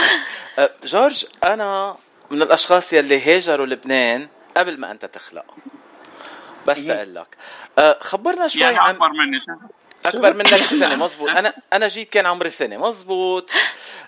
آه 0.59 0.70
جورج 0.84 1.24
أنا 1.44 1.96
من 2.30 2.42
الأشخاص 2.42 2.92
يلي 2.92 3.36
هاجروا 3.36 3.66
لبنان 3.66 4.28
قبل 4.57 4.80
ما 4.80 4.90
أنت 4.90 5.05
تخلق 5.05 5.44
بس 6.66 6.84
تقول 6.84 7.14
لك 7.14 7.36
آه 7.78 7.98
خبرنا 8.00 8.48
شوي 8.48 8.62
يعني 8.62 8.78
عن 8.78 8.94
أكبر 8.94 9.09
مني 9.09 9.40
شو؟ 9.40 9.52
أكبر 10.07 10.34
منك 10.34 10.55
بسنة 10.72 10.96
مزبوط 10.96 11.30
أنا 11.30 11.52
أنا 11.72 11.88
جيت 11.88 12.11
كان 12.11 12.26
عمري 12.26 12.50
سنة 12.50 12.88
مزبوط 12.88 13.50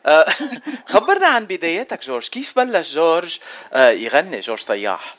آه، 0.06 0.26
خبرنا 0.92 1.26
عن 1.26 1.44
بداياتك 1.44 2.04
جورج. 2.04 2.28
كيف 2.28 2.56
بلش 2.56 2.94
جورج؟ 2.94 3.38
آه، 3.72 3.90
يغني 3.90 4.40
جورج 4.40 4.60
صياح. 4.60 5.14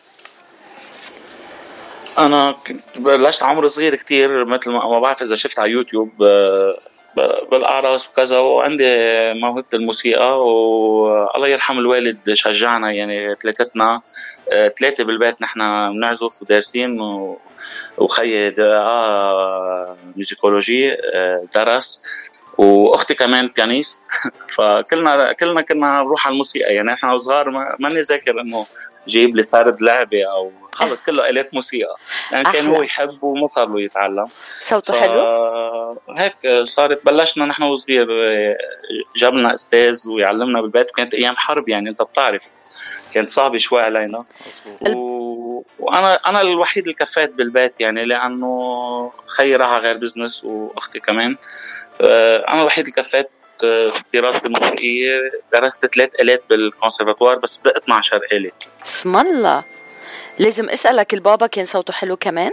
أنا 2.17 2.51
كنت 2.67 2.83
بلشت 2.95 3.43
عمر 3.43 3.67
صغير 3.67 3.95
كتير 3.95 4.45
مثل 4.45 4.71
ما 4.71 4.85
ما 4.87 4.99
بعرف 4.99 5.21
إذا 5.21 5.35
شفت 5.35 5.59
على 5.59 5.71
يوتيوب 5.71 6.23
آه، 6.23 6.79
بالأعراس 7.51 8.07
وكذا 8.07 8.37
وعندي 8.39 8.85
موهبة 9.33 9.63
الموسيقى 9.73 10.45
والله 10.45 11.47
يرحم 11.47 11.79
الوالد 11.79 12.33
شجعنا 12.33 12.91
يعني 12.91 13.35
ثلاثتنا 13.35 14.01
آه، 14.53 14.67
ثلاثة 14.67 15.03
بالبيت 15.03 15.41
نحن 15.41 15.59
بنعزف 15.93 16.41
ودارسين 16.41 17.01
و- 17.01 17.37
وخيي 17.97 18.55
آه 18.59 19.95
musicologie 20.15 20.93
آه، 20.93 21.43
درس 21.55 22.03
وأختي 22.57 23.13
كمان 23.13 23.47
pianiste 23.55 23.99
فكلنا 24.55 25.33
كلنا 25.33 25.61
كنا 25.61 26.01
نروح 26.03 26.25
على 26.27 26.33
الموسيقى 26.33 26.73
يعني 26.73 26.93
إحنا 26.93 27.13
وصغار 27.13 27.49
ما 27.49 27.75
ماني 27.79 28.01
ذاكر 28.01 28.41
إنه 28.41 28.65
جيب 29.07 29.35
لي 29.35 29.43
فرد 29.43 29.81
لعبة 29.81 30.23
أو 30.31 30.51
خلص 30.71 31.03
كله 31.03 31.29
آلات 31.29 31.53
موسيقى. 31.53 31.95
يعني 32.31 32.51
كان. 32.51 32.67
هو 32.67 32.81
يحب 32.81 33.23
وما 33.23 33.47
صار 33.47 33.67
له 33.67 33.81
يتعلم. 33.81 34.27
صوته 34.59 34.93
حلو؟ 35.01 35.97
هيك 36.09 36.35
صارت 36.63 37.05
بلشنا 37.05 37.45
نحن 37.45 37.63
وصغير 37.63 38.07
جاب 39.15 39.33
لنا 39.33 39.53
أستاذ 39.53 40.09
ويعلمنا 40.09 40.61
بالبيت. 40.61 40.91
كانت 40.91 41.13
أيام 41.13 41.35
حرب 41.35 41.69
يعني 41.69 41.89
أنت 41.89 42.01
بتعرف. 42.01 42.43
كانت 43.13 43.29
صعبة 43.29 43.57
شوي 43.57 43.81
علينا. 43.81 44.23
و... 44.81 45.63
وأنا 45.79 46.15
أنا 46.15 46.41
الوحيد 46.41 46.83
اللي 46.83 46.93
كفيت 46.93 47.33
بالبيت 47.33 47.81
يعني 47.81 48.05
لأنه 48.05 49.11
خيي 49.27 49.55
راح 49.55 49.69
على 49.69 49.81
غير 49.81 49.97
business 49.97 50.43
وأختي 50.43 50.99
كمان. 50.99 51.35
أنا 52.01 52.61
الوحيد 52.61 52.87
اللي 52.87 52.95
كفيت 52.95 53.29
بدراستي 54.13 54.45
الموسيقية 54.47 55.11
درست 55.53 55.85
ثلاث 55.85 56.19
آلات 56.21 56.43
بالكونسرفاتوار 56.49 57.35
بس 57.37 57.57
بقى 57.57 57.77
12 57.77 58.21
آلة. 58.31 58.51
اسم 58.85 59.17
الله. 59.17 59.63
لازم 60.39 60.69
أسألك 60.69 61.13
البابا 61.13 61.47
كان 61.47 61.65
صوته 61.65 61.93
حلو 61.93 62.17
كمان؟ 62.17 62.51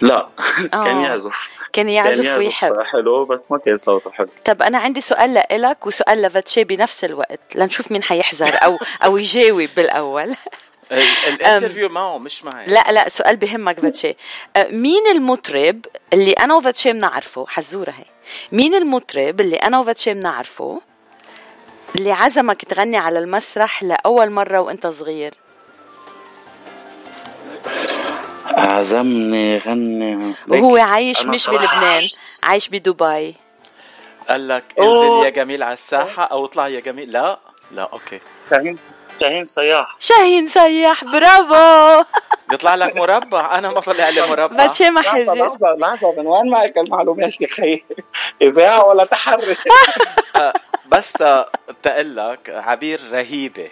لا 0.00 0.28
آه. 0.74 0.84
كان 0.84 1.02
يعزف. 1.02 1.48
كان 1.72 1.84
كان 1.86 1.88
يعزف 1.88 2.38
ويحب. 2.38 2.80
حلو 2.82 3.24
بس 3.24 3.40
ما 3.50 3.58
كان 3.58 3.76
صوته 3.76 4.10
حلو. 4.10 4.28
طب 4.44 4.62
أنا 4.62 4.78
عندي 4.78 5.00
سؤال 5.00 5.34
لإلك 5.34 5.86
وسؤال 5.86 6.22
لفاتشي 6.22 6.64
بنفس 6.64 7.04
الوقت 7.04 7.40
لنشوف 7.54 7.92
مين 7.92 8.02
حيحذر 8.02 8.54
أو 8.64 8.78
أو 9.04 9.16
يجاوب 9.16 9.68
بالأول. 9.76 10.22
ال- 10.22 10.36
الانترفيو 10.92 11.88
معه 11.88 12.18
مش 12.18 12.44
معي. 12.44 12.66
لا 12.66 12.92
لا 12.92 13.08
سؤال 13.08 13.36
بهمك 13.36 13.80
فاتشي. 13.80 14.16
أه، 14.56 14.68
مين 14.68 15.06
المطرب 15.10 15.86
اللي 16.12 16.32
أنا 16.32 16.54
وفاتشي 16.54 16.92
بنعرفه 16.92 17.46
حزوره 17.48 17.90
هي. 17.90 18.04
مين 18.52 18.74
المطرب 18.74 19.40
اللي 19.40 19.56
أنا 19.56 19.78
وفاتشي 19.78 20.14
بنعرفه 20.14 20.80
اللي 21.96 22.12
عزمك 22.12 22.64
تغني 22.64 22.96
على 22.96 23.18
المسرح 23.18 23.82
لأول 23.82 24.30
مرة 24.30 24.58
وأنت 24.58 24.86
صغير. 24.86 25.34
عزمني 28.46 29.58
غني. 29.58 30.34
وهو 30.48 30.76
عايش 30.76 31.24
مش 31.24 31.46
بلبنان 31.46 32.06
عايش 32.42 32.68
بدبي. 32.68 33.34
قال 34.28 34.48
لك 34.48 34.64
انزل 34.78 35.24
يا 35.24 35.30
جميل 35.30 35.62
على 35.62 35.72
الساحة 35.72 36.22
أو 36.22 36.44
اطلع 36.44 36.68
يا 36.68 36.80
جميل. 36.80 37.10
لا 37.10 37.38
لا 37.70 37.82
أوكي. 37.92 38.20
شاهين 39.22 39.44
صياح. 39.44 39.96
شاهين 40.00 40.48
سياح 40.48 41.04
برافو. 41.04 42.04
بيطلع 42.48 42.74
لك 42.74 42.96
مربع. 42.96 43.58
أنا 43.58 43.70
ما 43.70 43.80
طلع 43.80 44.08
لي 44.08 44.26
مربع. 44.26 44.56
فاتشي 44.56 44.90
ما 44.90 45.02
حزر 45.02 45.34
لحظة 45.34 45.74
لحظة 45.78 46.12
من 46.12 46.26
وين 46.26 46.50
معك 46.50 46.78
المعلومات 46.78 47.40
يا 47.40 47.46
خيي؟ 47.46 47.84
إذاعة 48.42 48.84
ولا 48.86 49.04
تحري؟ 49.04 49.56
آه، 50.36 50.52
بس 50.88 51.12
تا- 51.12 51.46
تقول 51.82 52.16
لك 52.16 52.50
عبير 52.66 53.00
رهيبة. 53.12 53.68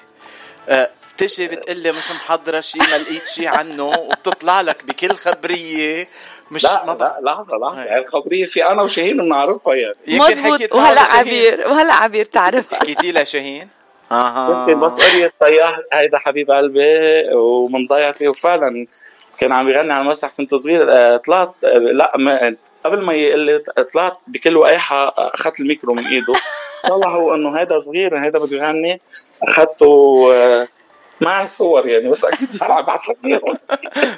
آه، 0.69 0.91
بتجي 1.15 1.49
بتقلي 1.49 1.93
مش 1.93 2.11
محضرة 2.11 2.61
شيء 2.61 2.83
ما 2.83 2.99
لقيت 2.99 3.27
شيء 3.27 3.49
عنه 3.49 3.85
وبتطلع 3.85 4.61
لك 4.61 4.85
بكل 4.85 5.17
خبرية. 5.17 6.09
مش 6.51 6.65
لا 6.65 6.85
ما. 6.87 6.93
لا 6.93 7.19
لحظة 7.23 7.57
لحظة. 7.57 7.81
هاي. 7.81 7.87
يعني 7.87 8.01
الخبرية 8.01 8.47
في 8.47 8.67
أنا 8.67 8.83
وشاهين 8.83 9.17
بنعرفها 9.17 9.75
يعني. 9.75 9.95
يمكن 10.07 10.31
مزبوط 10.31 10.73
وهلا. 10.73 11.01
عبير 11.01 11.69
وهلا 11.69 11.95
عبير 11.95 12.25
تعرف 12.25 12.75
حكيتي 12.75 13.13
لها 13.13 13.25
شاهين 13.25 13.69
آها. 14.13 14.69
يمكن 14.69 14.81
بس 14.81 15.01
قرية 15.01 15.33
طياح 15.41 15.81
هيدا 15.93 16.19
حبيب 16.19 16.51
قلبي 16.51 17.35
ومن 17.35 17.87
ضيعتي 17.87 18.29
وفعلا 18.29 18.87
كان 19.39 19.53
عم 19.53 19.69
يغني 19.69 19.93
على 19.93 20.03
المسرح 20.03 20.31
كنت 20.37 20.55
صغير. 20.55 20.87
آه، 20.91 21.17
طلعت 21.17 21.55
آه، 21.65 21.79
لا 21.79 22.13
ما 22.17 22.57
قبل 22.85 23.05
ما 23.05 23.13
يقول 23.13 23.41
لي 23.41 23.59
طلعت 23.93 24.17
بكل 24.27 24.57
وقاحة 24.57 25.15
أخذت 25.19 25.61
الميكرو 25.61 25.95
من 25.95 26.07
إيده. 26.07 26.35
طلع 26.89 27.09
هو 27.09 27.35
إنه 27.35 27.59
هيدا 27.61 27.81
صغير 27.81 28.19
هيدا 28.19 28.39
بده 28.39 28.57
يغني. 28.57 29.01
أخذته 29.43 30.27
آه، 31.23 31.25
معي 31.25 31.47
صور 31.47 31.89
يعني 31.89 32.09
بس 32.09 32.25
أكيد 32.25 32.49
رح 32.63 32.71
ابعث 32.71 33.09
لك 33.09 33.17
اياهم 33.25 33.59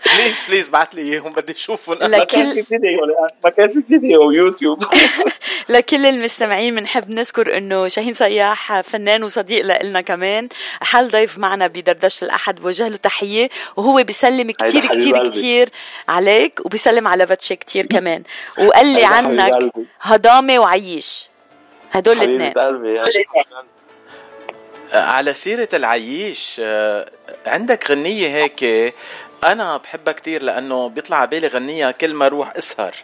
please 0.06 0.42
please 0.48 0.68
بعت 0.68 0.94
لي 0.94 1.03
إياهم 1.03 1.32
بدي 1.32 1.53
أشوفهم. 1.53 1.98
ما 1.98 2.24
كان 2.24 2.46
لكل 2.46 2.55
في 2.55 2.62
فيديو 2.62 2.98
ما 3.44 3.50
كان 3.50 3.68
في 3.68 3.82
فيديو 3.88 4.30
يوتيوب. 4.30 4.84
لكل 5.68 6.07
المستمعين 6.07 6.74
بنحب 6.74 7.11
نذكر 7.11 7.57
إنه 7.57 7.88
شاهين 7.88 8.14
صياح 8.14 8.80
فنان 8.80 9.24
وصديق 9.24 9.82
لنا 9.82 10.00
كمان. 10.00 10.48
حل 10.82 11.10
ضيف 11.11 11.38
معنا 11.38 11.66
بدردشة 11.66 12.24
الأحد 12.24 12.61
بوجه 12.61 12.88
له 12.88 12.96
تحية 12.96 13.48
وهو 13.76 14.03
بيسلم 14.03 14.50
كتير 14.50 14.82
قلبي. 14.82 15.30
كتير 15.30 15.68
عليك 16.09 16.61
وبيسلم 16.64 17.09
على 17.09 17.26
فاتشي 17.26 17.57
كتير 17.57 17.86
كمان. 17.86 18.22
وقال 18.59 18.86
لي 18.86 19.05
عنك. 19.05 19.72
هضامة 20.00 20.59
وعيش. 20.59 21.28
هدول 21.92 22.22
الاثنين. 22.22 22.53
على 24.93 25.34
سيرة 25.34 25.68
العييش 25.74 26.57
آه، 26.64 27.07
عندك 27.47 27.90
غنية 27.90 28.28
هيك؟ 28.28 28.95
أنا 29.45 29.76
بحبها 29.76 30.12
كتير 30.12 30.43
لأنه 30.43 30.88
بيطلع 30.88 31.16
على 31.16 31.26
بالي 31.28 31.47
غنية 31.47 31.90
كل 31.90 32.14
ما 32.14 32.26
أروح 32.26 32.53
أسهر. 32.57 32.95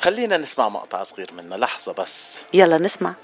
خلينا 0.00 0.36
نسمع 0.36 0.68
مقطع 0.68 1.02
صغير 1.02 1.30
منها 1.32 1.58
لحظة 1.58 1.92
بس. 1.92 2.40
يلا 2.54 2.78
نسمع. 2.78 3.14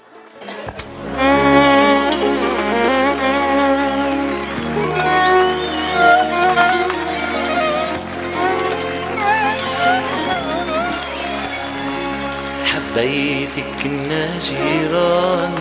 حبيتك 12.65 13.65
كنا 13.83 14.37
جيران 14.39 15.55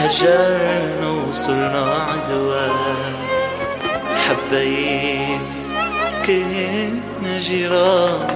هجرنا 0.00 1.08
وصلنا 1.28 1.94
عدوان 2.08 2.70
حبيت 4.24 5.40
كنا 6.26 7.38
جيران. 7.40 8.26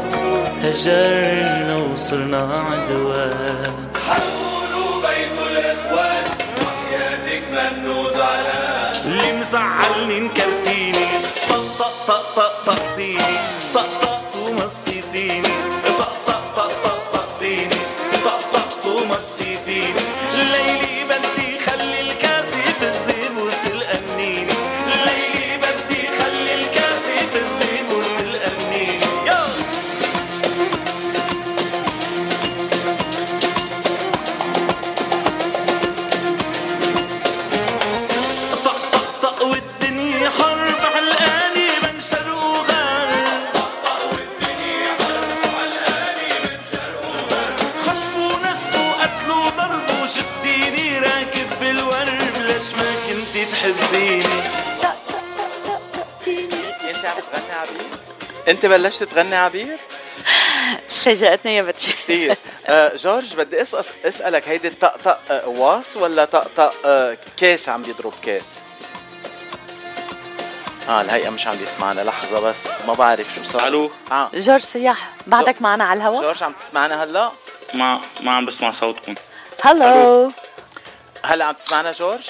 هجرنا 0.62 1.76
وصلنا 1.92 2.64
عدوان 2.70 3.74
حنقولوا 4.06 5.02
بيت 5.02 5.38
الاخوان 5.50 6.24
وحياتك 6.60 7.42
منو 7.50 8.08
زعلان 8.10 8.92
اللي 9.04 9.32
مزعلني 9.40 10.18
انكرتيني 10.18 11.06
طق 11.50 11.78
طق 12.06 12.34
طق 12.36 12.64
طق 12.66 12.82
فيني. 12.96 13.36
طق 13.74 13.86
طق 14.02 14.36
ومسكتيني 14.38 15.48
أنت 58.64 58.72
بلشت 58.72 59.04
تغني 59.04 59.36
عبير؟ 59.36 59.76
فاجأتني 61.04 61.56
يا 61.56 61.62
فاتشي. 61.62 61.92
كثير. 61.92 62.36
آه 62.66 62.96
جورج 62.96 63.34
بدي 63.34 63.62
اسأل 63.62 63.84
أسألك 64.04 64.48
هيدي 64.48 64.68
الطقطق 64.68 65.18
آه 65.30 65.48
واس 65.48 65.96
ولا 65.96 66.24
طقطق 66.24 66.74
آه 66.86 67.16
كاس 67.36 67.68
عم 67.68 67.82
بيضرب 67.82 68.12
كاس 68.22 68.62
آه 70.88 71.00
الهيئة 71.00 71.30
مش 71.30 71.46
عم 71.46 71.56
يسمعنا 71.62 72.00
لحظة 72.00 72.40
بس 72.40 72.68
ما 72.86 72.92
بعرف 72.94 73.34
شو 73.36 73.42
صار. 73.52 73.66
ألو؟ 73.66 73.90
آه. 74.12 74.30
جورج 74.34 74.60
صياح 74.60 75.08
بعدك 75.26 75.62
معنا 75.62 75.84
على 75.84 75.96
الهواء 75.98 76.22
جورج 76.22 76.42
عم 76.42 76.52
تسمعنا 76.52 77.04
هلا؟ 77.04 77.30
ما 77.74 78.00
ما 78.20 78.34
عم 78.34 78.46
بسمع 78.46 78.70
صوتكم. 78.70 79.14
hello 79.64 80.32
هلا 81.24 81.44
عم 81.44 81.54
تسمعنا 81.54 81.92
جورج؟ 81.92 82.24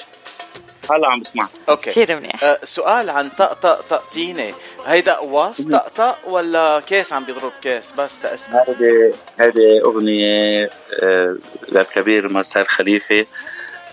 هلا 0.91 1.07
عم 1.07 1.19
بسمع 1.19 1.47
okay. 1.69 1.89
كثير 1.89 2.15
منيح. 2.19 2.43
آه 2.43 2.59
سؤال 2.63 3.09
عن 3.09 3.29
طقطق 3.29 3.81
طقطينة 3.81 4.53
هيدا 4.85 5.19
واس 5.19 5.61
طقطق 5.61 6.17
ولا 6.27 6.79
كاس 6.87 7.13
عم 7.13 7.23
بيضرب 7.23 7.51
كاس 7.61 7.91
بس 7.91 8.19
تأسأل 8.21 8.53
هذه 8.55 9.13
هذه 9.39 9.81
أغنية 9.85 10.69
آه، 11.03 11.37
للكبير 11.71 12.33
مارسيل 12.33 12.67
خليفة. 12.69 13.25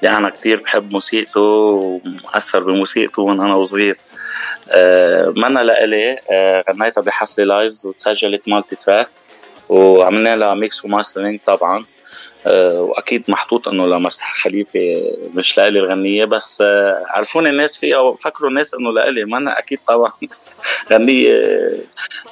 اللي 0.05 0.17
أنا 0.17 0.31
كتير 0.31 0.61
بحب 0.63 0.93
موسيقته 0.93 1.41
ومؤثر 1.41 2.63
بموسيقته 2.63 3.27
من 3.27 3.41
أنا 3.41 3.55
وصغير. 3.55 3.97
آه، 4.71 5.33
منا 5.37 5.61
لإلي 5.61 6.19
آه، 6.31 6.65
غنيتها 6.71 7.01
بحفلة 7.01 7.45
live 7.45 7.85
وتسجلت 7.85 8.49
multitrack. 8.49 9.09
وعملنا 9.69 10.37
لها 10.37 10.55
mix 10.55 10.85
و 10.85 10.90
mastering 10.90 11.41
طبعا. 11.47 11.79
آه، 11.79 11.85
واكيد 12.47 13.25
محطوط 13.29 13.69
انه 13.69 13.87
لمارسيل 13.87 14.27
خليفة 14.27 15.03
مش 15.35 15.59
لإلي 15.59 15.79
الغنية 15.79 16.25
بس 16.25 16.61
آه، 16.61 17.05
عرفوني 17.09 17.49
الناس 17.49 17.79
فيها 17.79 17.99
وفكروا 17.99 18.51
الناس 18.51 18.75
انه 18.75 18.93
لإلي 18.93 19.25
ما 19.25 19.39
أنا 19.39 19.59
أكيد 19.59 19.79
طبعا 19.89 20.13
غنية 20.93 21.33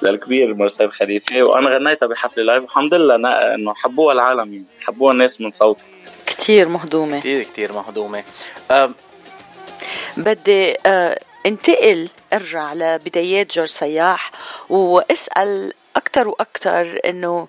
للكبير 0.03 0.55
مرسال 0.55 0.93
خليفة 0.93 1.43
وأنا 1.43 1.71
غنيتها 1.71 2.07
بحفلة 2.07 2.45
لايف 2.45 2.63
والحمد 2.63 2.95
لله 2.95 3.55
إنه 3.55 3.75
حبوها 3.75 4.15
العالم 4.15 4.53
يعني 4.53 4.65
حبوها 4.81 5.13
الناس 5.13 5.41
من 5.41 5.49
صوتي. 5.49 5.85
كثير 6.27 6.69
مهضومة. 6.69 7.19
كثير 7.19 7.43
كثير 7.43 7.73
مهضومة. 7.73 8.25
آه 8.71 8.91
بدي 10.17 10.77
آه 10.87 11.21
انتقل 11.47 12.09
أرجع 12.33 12.73
لبدايات 12.75 13.53
جورج 13.53 13.69
سياح 13.69 14.31
واسأل 14.69 15.73
أكثر 15.97 16.29
وأكثر 16.29 17.01
إنه 17.05 17.29
آه، 17.39 17.49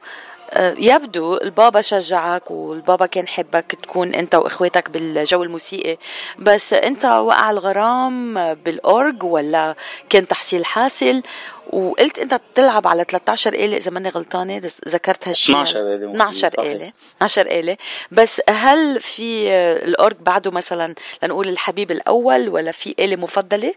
يبدو 0.59 1.37
البابا 1.37 1.81
شجعك 1.81 2.51
والبابا 2.51 3.05
كان 3.05 3.27
حبك 3.27 3.75
تكون 3.83 4.13
انت 4.15 4.35
واخواتك 4.35 4.89
بالجو 4.89 5.43
الموسيقي 5.43 5.97
بس 6.39 6.73
انت 6.73 7.05
وقع 7.05 7.49
الغرام 7.49 8.33
بالأورج 8.53 9.23
ولا 9.23 9.75
كان 10.09 10.27
تحصيل 10.27 10.65
حاصل 10.65 11.21
وقلت 11.69 12.19
انت 12.19 12.33
بتلعب 12.33 12.87
على 12.87 13.03
13 13.03 13.53
آلة 13.53 13.77
إذا 13.77 13.91
ماني 13.91 14.09
غلطانة 14.09 14.61
ذكرت 14.89 15.27
هالشيء 15.27 15.55
12 15.63 15.81
آلة. 15.81 16.09
12 16.11 16.39
صحيح. 16.57 16.71
آلة 16.71 16.93
12 17.17 17.41
آلة 17.47 17.77
بس 18.11 18.41
هل 18.49 18.99
في 18.99 19.49
الأورج 19.83 20.15
بعده 20.19 20.51
مثلا 20.51 20.95
لنقول 21.23 21.47
الحبيب 21.49 21.91
الأول 21.91 22.49
ولا 22.49 22.71
في 22.71 22.95
آلة 22.99 23.15
مفضلة؟ 23.15 23.73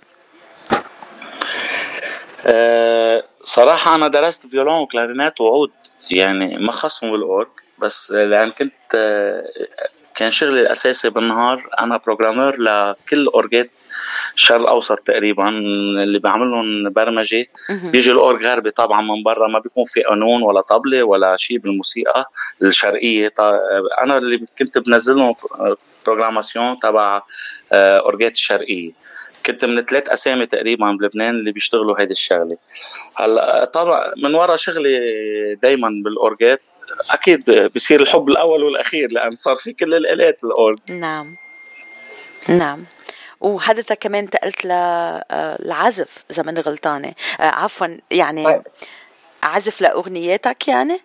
أه 2.46 3.24
صراحة 3.44 3.94
أنا 3.94 4.08
درست 4.08 4.46
violon 4.46 4.80
و 4.80 4.86
clarinette 4.86 5.40
وعود 5.40 5.70
يعني 6.14 6.58
ما 6.58 6.72
خصهم 6.72 7.10
بالأورج 7.12 7.48
بس 7.78 8.10
لأن 8.12 8.50
كنت 8.50 8.72
آه، 8.94 9.44
كان 10.14 10.30
شغلي 10.30 10.60
الأساسي 10.60 11.10
بالنهار 11.10 11.68
أنا 11.78 11.96
programmeur 11.96 12.56
لكل 12.60 13.18
الأورجات 13.20 13.70
الشرق 14.36 14.60
الأوسط 14.60 14.98
تقريبا 14.98 15.48
اللي 15.48 16.18
بعملهم 16.18 16.92
برمجة. 16.92 17.46
بيجي 17.84 18.12
الأورج 18.12 18.44
غربي 18.46 18.70
طبعا 18.70 19.02
من 19.02 19.22
برا 19.22 19.48
ما 19.48 19.58
بيكون 19.58 19.84
في 19.84 20.02
قانون 20.02 20.42
ولا 20.42 20.60
طبلة 20.60 21.02
ولا 21.02 21.36
شيء 21.36 21.58
بالموسيقى 21.58 22.30
الشرقية. 22.62 23.28
ط- 23.28 23.40
أنا 24.02 24.18
اللي 24.18 24.46
كنت 24.58 24.78
بنزلهم 24.78 25.34
programmation 26.06 26.78
تبع 26.78 27.22
آه، 27.72 27.98
أورجات 27.98 28.32
الشرقية 28.32 28.92
كنت 29.46 29.64
من 29.64 29.84
ثلاث 29.84 30.08
أسامي 30.08 30.46
تقريبا 30.46 30.96
بلبنان 31.00 31.34
اللي 31.34 31.52
بيشتغلوا 31.52 32.00
هيدي 32.00 32.12
الشغلة. 32.12 32.56
هلأ 33.14 33.64
طبعا 33.64 34.12
من 34.16 34.34
ورا 34.34 34.56
شغلي 34.56 34.98
دائما 35.62 35.88
بالأورجات 36.04 36.60
أكيد 37.10 37.70
بصير 37.74 38.02
الحب 38.02 38.28
الأول 38.28 38.62
والأخير 38.62 39.12
لأن 39.12 39.34
صار 39.34 39.54
في 39.54 39.72
كل 39.72 39.94
الآلات 39.94 40.38
بالاورج 40.42 40.78
نعم. 40.88 41.36
نعم. 42.48 42.84
وحضرتك 43.40 43.98
كمان 43.98 44.24
انتقلت 44.24 44.64
للعزف 44.64 46.24
إذا 46.30 46.42
ماني 46.42 46.60
غلطانة. 46.60 47.14
آه، 47.40 47.42
عفوا 47.42 47.86
يعني 48.10 48.62
عزف 49.42 49.80
لأغنياتك 49.80 50.68
يعني؟ 50.68 51.00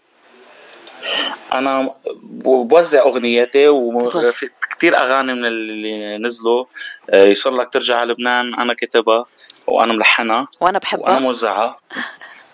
أنا 1.54 1.96
بوزع 2.24 3.02
أغنياتي 3.02 3.68
بوزع. 3.68 4.48
كثير 4.80 4.98
أغاني 4.98 5.34
من 5.34 5.46
اللي 5.46 6.18
نزلوا. 6.18 6.66
آه، 7.10 7.26
يصير 7.26 7.52
لك 7.52 7.70
ترجع 7.70 7.98
على 7.98 8.12
لبنان. 8.14 8.54
أنا 8.54 8.74
كتبها 8.74 9.26
وأنا 9.68 9.94
ملحنها 9.94 10.36
وأنا 10.38 10.48
وأنا 10.62 10.80
بحبها 10.80 11.20
موزعها 11.20 11.80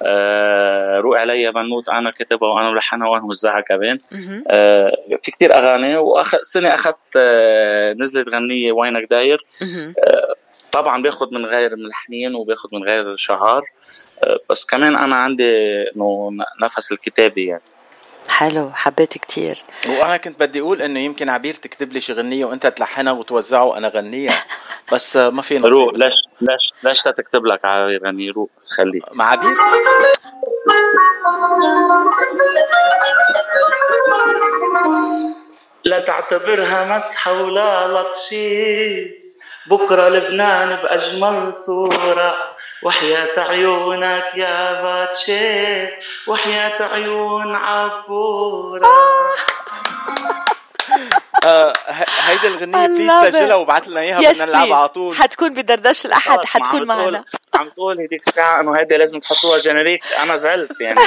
آه 0.05 0.99
روق 0.99 1.17
علي 1.17 1.51
بنوت 1.51 1.89
أنا 1.89 2.11
كتبها 2.11 2.49
وأنا 2.49 2.71
ملحنها 2.71 3.07
وأنا 3.07 3.23
موزعها 3.23 3.61
كمان. 3.61 3.99
آه 4.47 4.91
في 5.23 5.31
كتير 5.31 5.53
أغاني. 5.53 5.97
واخ 5.97 6.35
سنة 6.41 6.73
أخذت 6.73 6.95
آه 7.17 7.93
نزلت 7.93 8.29
غنية 8.29 8.71
وينك 8.71 9.09
داير. 9.09 9.45
طبعا 10.71 11.01
باخذ 11.01 11.33
من 11.33 11.45
غير 11.45 11.75
ملحنين 11.75 12.35
وباخذ 12.35 12.69
من 12.73 12.83
غير 12.83 13.15
شعار. 13.15 13.63
آه 14.23 14.39
بس 14.49 14.65
كمان 14.65 14.95
أنا 14.95 15.15
عندي 15.15 15.81
إنه 15.95 16.31
نفس 16.61 16.91
الكتابي 16.91 17.45
يعني. 17.45 17.61
حلو 18.35 18.71
حبيت 18.73 19.17
كتير. 19.17 19.57
وأنا 19.87 20.17
كنت 20.17 20.39
بدي 20.39 20.59
أقول 20.59 20.81
إنه 20.81 20.99
يمكن 20.99 21.29
عبير 21.29 21.53
تكتب 21.53 21.93
لي 21.93 22.01
شي 22.01 22.13
غنية 22.13 22.45
وأنت 22.45 22.67
تلحنها 22.67 23.13
وتوزعها 23.13 23.61
وأنا 23.61 23.87
غنيها 23.87 24.43
بس 24.91 25.17
ما 25.17 25.41
في 25.41 25.57
روق 25.57 25.89
نصيب 25.89 25.97
ليش 25.97 26.13
ليش 26.41 26.73
ليش 26.83 27.05
لا 27.05 27.11
تكتب 27.11 27.45
لك 27.45 27.65
على 27.65 27.97
غني؟ 27.97 28.29
روق 28.29 28.49
خليه. 28.77 29.01
مع 29.13 29.31
عبير؟ 29.31 29.55
لا 35.83 35.99
تعتبرها 35.99 36.95
مسحة 36.95 37.41
ولا 37.41 37.87
لطشي. 37.87 39.05
بكرة 39.67 40.09
لبنان 40.09 40.77
بأجمل 40.83 41.53
صورة. 41.53 42.54
وحياة 42.85 43.39
عيونك 43.39 44.23
يا 44.35 44.81
فاتشي 44.81 45.87
وحياة 46.27 46.83
عيون 46.93 47.55
عبورة. 47.55 48.87
آه 51.45 51.73
ه- 51.87 52.05
هيدي 52.21 52.47
الغنية 52.47 52.87
please 52.87 53.11
سجلها. 53.35 53.55
وابعث 53.55 53.87
لنا 53.87 53.99
إياها 54.01 54.19
بدنا 54.31 54.45
نلعبها 54.45 54.75
على 54.77 54.87
طول. 54.87 55.15
حتكون 55.15 55.53
بدردشة 55.53 56.05
الأحد 56.05 56.37
ما 56.37 56.45
حتكون 56.45 56.83
معنا. 56.83 57.21
عم 57.53 57.69
تقول 57.69 57.99
هديك 58.01 58.27
الساعة 58.27 58.61
إنه 58.61 58.77
هيدي 58.77 58.97
لازم 58.97 59.19
تحطوها 59.19 59.57
générique 59.57 60.03
أنا 60.23 60.37
زعلت 60.37 60.81
يعني. 60.81 60.99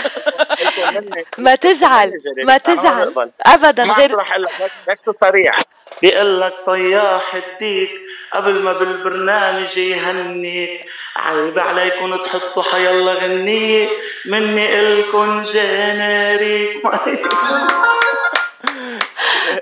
ما 1.39 1.55
تزعل 1.55 2.13
ما 2.45 2.59
تزعل. 2.59 3.31
ابدا 3.47 3.85
ما 3.85 3.95
غير 3.95 4.15
رح 4.17 4.31
أقول 4.31 4.43
لك 4.43 4.71
بس 4.89 5.15
صريح. 5.21 5.63
بيقول 6.03 6.41
لك 6.41 6.57
صياح 6.57 7.35
الديك 7.35 7.91
قبل 8.33 8.53
ما 8.63 8.73
بالبرنامج 8.73 9.77
يهني 9.77 10.85
عيب 11.19 11.59
عليكم 11.59 12.17
تحطوا 12.17 12.63
حيلا 12.63 13.13
غنية 13.13 13.89
مني 14.27 14.81
إلكن 14.81 15.43
générique 15.43 16.83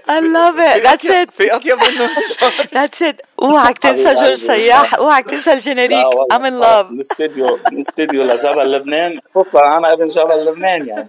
I 0.09 0.21
love 0.21 0.59
it. 0.59 0.83
That's 0.87 1.11
it. 1.11 1.31
في 1.31 1.57
اطيب 1.57 1.79
منه 1.79 2.09
that's 2.73 3.03
it. 3.03 3.21
اوعك 3.43 3.79
تنسى 3.79 4.15
جورج 4.15 4.35
صياح 4.35 4.95
اوعك 4.95 5.31
تنسى 5.31 5.53
ال 5.53 5.58
générique 5.58 6.07
I'm 6.33 6.37
in 6.37 6.63
love. 6.65 6.87
من 6.91 6.97
الاستديو 6.97 7.59
من 7.71 7.77
الاستديو 7.77 8.23
لجبل 8.23 8.73
لبنان 8.73 9.21
خصوصا 9.35 9.79
أنا 9.79 9.93
ابن 9.93 10.07
جبل 10.09 10.45
لبنان 10.47 10.87
يعني 10.89 11.09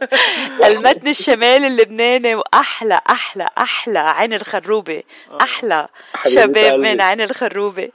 المتن 0.65 1.07
الشمالي 1.07 1.67
اللبناني 1.67 2.35
واحلى 2.35 2.99
أحلى 3.09 3.47
أحلى 3.57 3.99
عين 3.99 4.33
الخروبة. 4.33 5.03
أحلى 5.41 5.87
حبيبة 6.13 6.41
شباب. 6.41 6.79
من 6.79 7.01
عين 7.01 7.21
الخروبة. 7.21 7.89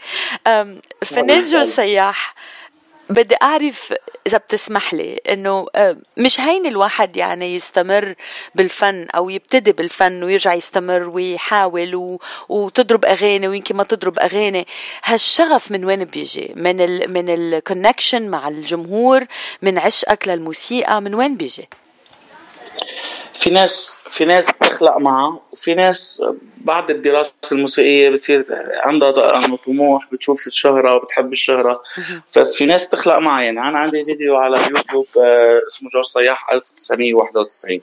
فنان 1.05 1.45
جورج 1.45 1.63
صياح. 1.67 2.35
بدي 3.13 3.35
أعرف 3.43 3.95
إذا 4.27 4.39
بتسمح 4.39 4.95
لي 4.95 5.21
إنه 5.31 5.67
أه، 5.75 5.97
مش 6.17 6.41
هين 6.41 6.67
الواحد 6.67 7.17
يعني 7.17 7.55
يستمر 7.55 8.15
بالفن 8.55 9.07
أو 9.15 9.31
يبتدي 9.31 9.73
بالفن 9.73 10.23
ويرجع 10.23 10.55
يستمر 10.55 11.09
ويحاول. 11.09 12.19
وتضرب 12.49 13.05
أغاني 13.05 13.49
ويمكن 13.49 13.77
ما 13.77 13.85
تضرب 13.85 14.19
أغاني. 14.19 14.67
هالشغف 15.05 15.71
من 15.73 15.85
وين 15.85 16.05
بيجي؟ 16.05 16.53
من 16.57 16.81
ال... 16.81 17.13
من 17.13 17.29
ال 17.29 17.38
connection 17.38 18.29
مع 18.29 18.49
الجمهور؟ 18.49 19.25
من 19.63 19.79
عشقك 19.79 20.29
للموسيقى؟ 20.29 21.01
من 21.01 21.15
وين 21.15 21.37
بيجي؟ 21.37 21.69
في 23.35 23.51
ناس 23.51 23.97
في 24.11 24.25
ناس 24.25 24.51
بتخلق 24.51 24.97
معها 24.97 25.41
وفي 25.53 25.75
ناس 25.75 26.25
بعد 26.57 26.91
الدراسة 26.91 27.33
الموسيقية 27.53 28.11
بتصير 28.11 28.45
عندها 28.85 29.11
طموح 29.67 30.09
بتشوف 30.13 30.47
الشهرة 30.47 30.95
وبتحب 30.95 31.33
الشهرة. 31.33 31.83
بس 32.37 32.57
في 32.57 32.67
ناس 32.67 32.87
بتخلق 32.87 33.19
معها 33.19 33.43
يعني 33.43 33.61
أنا 33.61 33.79
عندي 33.79 34.05
فيديو 34.05 34.37
على 34.37 34.59
يوتيوب 34.71 35.07
آه، 35.17 35.61
اسمه 35.73 35.89
جورج 35.89 36.05
صياح 36.05 36.51
1991 36.51 37.81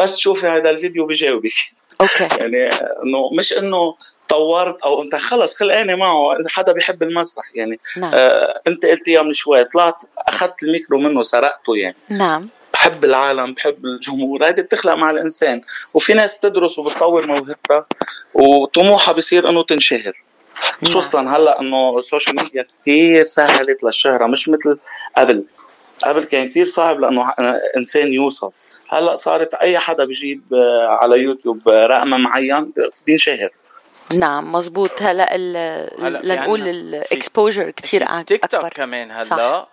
بس 0.00 0.16
شوفي 0.16 0.46
هذا 0.46 0.70
الفيديو 0.70 1.06
بجاوبك. 1.06 1.54
okay. 2.00 2.28
يعني 2.40 2.70
إنه 3.04 3.30
مش 3.32 3.52
إنه 3.52 3.94
طورت 4.28 4.82
أو 4.82 5.02
أنت 5.02 5.14
خلص 5.14 5.58
خلقاني 5.58 5.96
معه 5.96 6.36
حدا 6.48 6.72
بيحب 6.72 7.02
المسرح 7.02 7.44
يعني 7.54 7.80
نعم. 7.96 8.14
آه 8.14 8.60
أنت 8.66 8.86
قلت 8.86 9.08
اياه 9.08 9.22
من 9.22 9.32
شوي 9.32 9.64
طلعت 9.64 10.02
أخذت 10.18 10.62
الميكرو 10.62 10.98
منه 10.98 11.22
سرقته 11.22 11.76
يعني. 11.76 11.96
نعم. 12.10 12.48
بحب 12.88 13.04
العالم 13.04 13.52
بحب 13.52 13.84
الجمهور. 13.84 14.44
هيدي 14.44 14.62
بتخلق 14.62 14.94
مع 14.94 15.10
الإنسان. 15.10 15.62
وفي 15.94 16.14
ناس 16.14 16.36
بتدرس 16.36 16.78
وبتطور 16.78 17.26
موهبتها 17.26 17.86
وطموحها 18.34 19.14
بصير 19.14 19.48
إنه 19.48 19.62
تنشهر. 19.62 20.12
خصوصا 20.84 21.20
هلأ 21.20 21.60
إنه 21.60 21.98
ال 21.98 22.03
social 22.03 22.36
media 22.36 22.66
كثير 22.82 23.24
سهلت 23.24 23.84
للشهرة 23.84 24.26
مش 24.26 24.48
مثل 24.48 24.78
قبل. 25.16 25.44
قبل 26.04 26.24
كان 26.24 26.48
كثير 26.48 26.64
صعب 26.64 27.00
لأنه 27.00 27.34
إنسان 27.76 28.12
يوصل. 28.12 28.52
هلأ 28.88 29.16
صارت 29.16 29.54
أي 29.54 29.78
حدا 29.78 30.04
بيجيب 30.04 30.42
آه، 30.54 30.88
على 30.88 31.16
يوتيوب 31.18 31.68
آه، 31.68 31.86
رقم 31.86 32.08
معين 32.08 32.72
بينشهر. 33.06 33.50
نعم 34.18 34.52
مزبوط 34.52 35.02
هلأ 35.02 35.36
لنقول 36.24 36.62
ال 36.62 36.74
exposure 36.74 37.70
كثير 37.70 38.06
في 38.06 38.24
تيك 38.24 38.46
توك 38.46 38.54
أكبر. 38.54 38.68
كمان 38.68 39.24
صح. 39.24 39.36
هلأ 39.36 39.66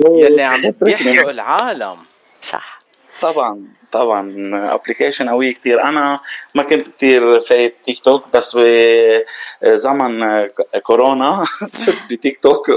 يلي 0.00 0.42
عم 0.42 0.74
بيحرق 0.80 1.28
العالم. 1.28 1.96
صح. 2.44 2.80
طبعا 3.20 3.64
طبعا 3.92 4.50
application 4.74 5.28
قوي 5.28 5.52
كتير. 5.52 5.82
أنا 5.82 6.20
ما 6.54 6.62
كنت 6.62 6.88
كتير 6.88 7.40
فايت 7.40 7.76
تيك 7.84 8.00
توك 8.00 8.24
بس 8.34 8.58
بزمن 9.62 10.46
كورونا 10.82 11.44
فت 11.72 11.94
بتيك 12.10 12.42
توك 12.42 12.70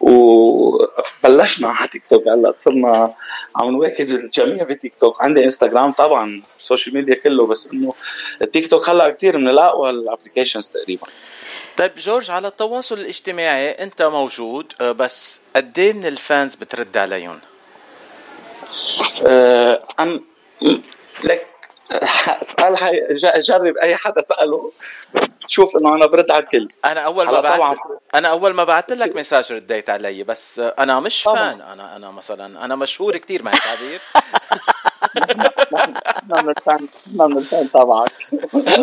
وبلشنا 0.00 1.68
على 1.68 1.88
تيك 1.88 2.02
توك 2.10 2.28
هلأ 2.28 2.50
صرنا 2.50 3.12
عم 3.56 3.70
نواكب 3.70 4.10
الجميع 4.10 4.64
بتيك 4.64 4.92
توك 5.00 5.22
عندي 5.22 5.44
انستغرام 5.44 5.92
طبعا 5.92 6.42
ال 6.58 6.63
social 6.63 6.94
media 6.94 7.14
كله 7.14 7.46
بس 7.46 7.72
إنه 7.72 7.92
التيك 8.42 8.70
توك 8.70 8.88
هلأ 8.88 9.08
كتير 9.10 9.38
من 9.38 9.48
الأقوى 9.48 9.90
ال 9.90 9.96
applications 9.96 10.68
تقريبا. 10.68 11.06
طيب 11.76 11.92
جورج 11.96 12.30
على 12.30 12.48
التواصل 12.48 12.98
الاجتماعي 12.98 13.70
أنت 13.70 14.02
موجود 14.02 14.72
آه، 14.80 14.92
بس 14.92 15.40
قد 15.56 15.78
إيه 15.78 15.92
من 15.92 16.06
الفانز 16.06 16.54
بترد 16.54 16.96
عليهم؟ 16.96 17.40
آه، 19.26 19.82
أم 20.00 20.20
لك 21.24 21.46
اسال 22.42 22.76
جرب 23.40 23.76
أي 23.76 23.96
حدا 23.96 24.22
سأله 24.22 24.72
تشوف 25.48 25.76
إنه 25.76 25.94
أنا 25.94 26.06
برد 26.06 26.30
على 26.30 26.42
الكل 26.42 26.68
أنا 26.84 27.00
أول 27.00 27.26
ما 27.26 27.40
بعت 27.40 27.56
طبعاً. 27.56 27.76
أنا 28.14 28.28
أول 28.28 28.54
ما 28.54 28.64
بعت 28.64 28.92
لك 28.92 29.16
مساج 29.16 29.52
رديت 29.52 29.90
علي 29.90 30.22
بس 30.22 30.58
أنا 30.58 31.00
مش 31.00 31.24
طبعاً. 31.24 31.36
فان 31.36 31.60
أنا 31.60 31.96
أنا 31.96 32.10
مثلا 32.10 32.64
أنا 32.64 32.76
مشهور 32.76 33.16
كتير 33.16 33.42
مع 33.42 33.52
التعبير 33.52 34.00
من 37.06 37.38
الفن 37.38 37.70
تبعك 37.70 38.10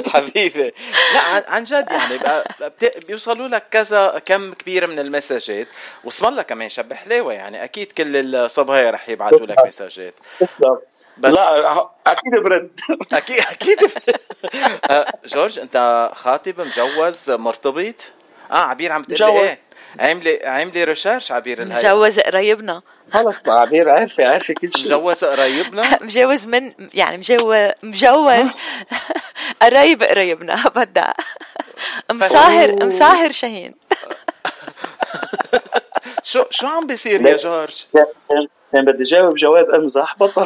حبيبي. 0.08 0.74
لا 1.14 1.20
عن, 1.48 1.64
جد 1.64 1.86
يعني 1.92 2.20
بقى- 2.20 3.06
بيوصلوا 3.08 3.48
لك 3.48 3.64
كذا 3.72 4.22
كم 4.26 4.54
كبير 4.54 4.88
من 4.88 5.00
المساجات 5.00 5.68
واسم 6.04 6.28
الله 6.28 6.42
كمان 6.42 6.70
شب 6.70 6.94
حلاوه 6.94 7.34
يعني. 7.34 7.64
أكيد 7.64 7.92
كل 7.92 8.36
الصبايا 8.36 8.92
رح 8.92 9.10
يبعثوا 9.10 9.46
لك 9.46 9.60
مساجات 9.68 10.14
بس 11.18 11.34
لا 11.36 11.90
أكيد 12.08 12.44
برد. 12.44 12.70
أكيد 13.14 13.40
أكيد. 13.40 13.92
آه، 14.92 15.14
جورج 15.26 15.60
أنت 15.60 16.10
خاطب 16.16 16.62
مجوز 16.62 17.32
مرتبط؟ 17.32 18.12
آه 18.52 18.56
عبير 18.56 18.92
عم 18.92 19.04
تقول. 19.04 19.38
إيه؟ 19.38 19.60
عامله 20.00 20.40
عاملة 20.44 20.84
ريسيرش 20.84 21.32
عبير 21.32 21.62
الهي 21.62 21.78
مجوز 21.80 22.20
قرايبنا 22.20 22.82
خلص 23.14 23.42
بقى 23.42 23.62
عبير 23.62 23.90
عارفه 23.90 24.28
عارفه 24.28 24.54
كل 24.54 24.70
شيء 24.72 24.86
مجوز 24.86 25.24
قرايبنا؟ 25.26 25.84
مجوز 26.04 26.48
من 26.48 26.74
يعني 26.94 27.18
مجوز 27.18 27.72
مجوز. 27.84 28.50
قرايب 29.62 30.04
قرايبنا 30.04 30.64
بدها 30.76 31.14
مصاهر 32.12 32.86
مصاهر 32.86 33.32
شاهين. 33.32 33.74
شو 36.24 36.44
شو 36.50 36.68
عم 36.68 36.88
بيصير 36.88 37.26
يا 37.26 37.38
جورج؟ 37.38 37.86
كان 38.74 38.86
بدي 38.86 39.04
جاوب 39.04 39.36
جواب 39.36 39.70
أمزح 39.70 40.16
بطل. 40.20 40.46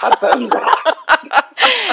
حتى 0.00 0.26
أمزح. 0.26 0.84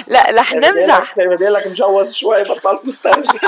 لا 0.08 0.32
رح 0.32 0.54
نمزح. 0.54 1.14
بدي 1.18 1.46
لك 1.46 1.68
مجوز 1.68 2.14
شوي 2.14 2.44
بطلت 2.44 2.86
مسترجي 2.86 3.40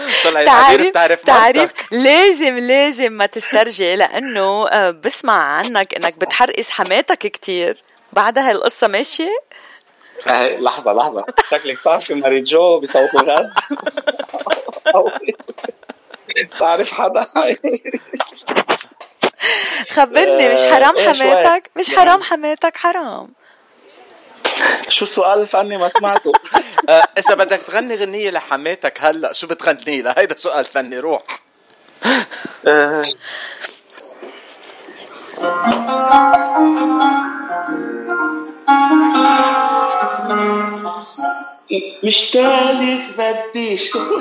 طلعت 0.24 0.48
عبير 0.48 0.90
تعرف 0.90 1.20
بتعرف 1.20 1.24
تعرف 1.24 1.56
مرتك. 1.56 1.86
لازم 1.90 2.58
لازم 2.58 3.12
ما 3.12 3.26
تسترجي 3.26 3.96
لأنه 3.96 4.68
آه، 4.68 4.90
بسمع 4.90 5.42
عنك 5.42 5.94
إنك 5.94 6.20
بتحرقس 6.20 6.70
حماتك 6.70 7.18
كتير. 7.18 7.82
بعدها 8.12 8.50
القصة 8.50 8.88
ماشية؟ 8.88 9.38
آه، 10.28 10.56
لحظة 10.60 10.92
لحظة. 10.92 11.24
شكلك 11.50 11.80
بتعرفي 11.80 12.14
ماري 12.14 12.40
جو 12.40 12.80
بصوت 12.80 13.14
الغد 13.14 13.50
تعرف 16.58 16.92
حدا؟ 16.92 17.26
خبرني 19.90 20.48
مش 20.48 20.58
حرام 20.58 20.96
إيه. 20.96 21.12
حماتك؟ 21.12 21.70
مش 21.76 21.90
حرام 21.90 22.22
حماتك 22.22 22.76
حرام. 22.76 23.28
شو 24.88 25.04
السؤال 25.04 25.40
الفني 25.40 25.78
ما 25.78 25.88
سمعته؟ 25.88 26.32
آه، 26.88 27.02
إذا 27.18 27.34
بدك 27.34 27.60
تغني 27.66 27.94
غنية 27.94 28.30
لحماتك 28.30 28.98
هلأ 29.00 29.32
شو 29.32 29.46
بتغني 29.46 30.02
لها؟ 30.02 30.14
هيدا 30.18 30.36
سؤال 30.36 30.64
فني 30.64 30.98
روح. 30.98 31.22
آه، 32.66 33.04
مشتاقلك 42.04 43.02
بدي 43.18 43.76
شو 43.76 43.98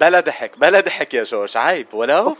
بلا 0.00 0.20
ضحك 0.20 0.58
بلا 0.58 0.80
ضحك 0.80 1.14
يا 1.14 1.24
جورج 1.24 1.56
عيب 1.56 1.94
ولو؟ 1.94 2.36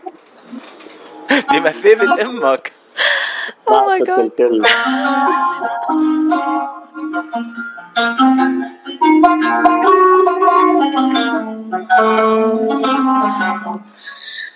بمثابة 1.50 2.22
أمك 2.22 2.72
Oh 3.66 3.86
my 3.86 3.98
God. 4.00 4.20
الكل 4.20 4.62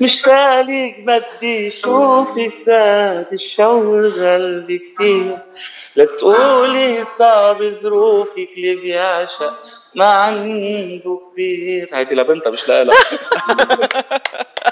مشتاقلك 0.01 1.01
بدي 1.07 1.71
شوفك 1.71 2.55
زاد 2.67 3.27
الشوق 3.33 4.15
قلبي 4.15 4.79
كتير. 4.79 5.39
لا 5.97 6.05
تقولي 6.05 7.05
صعب 7.05 7.65
ظروفك 7.65 8.49
اللي 8.57 8.75
بيعشق 8.75 9.55
ما 9.95 10.05
عنده 10.05 11.21
كبير. 11.33 11.89
هيدي 11.93 12.15
لبنتها 12.15 12.51
مش 12.51 12.69
لها 12.69 12.95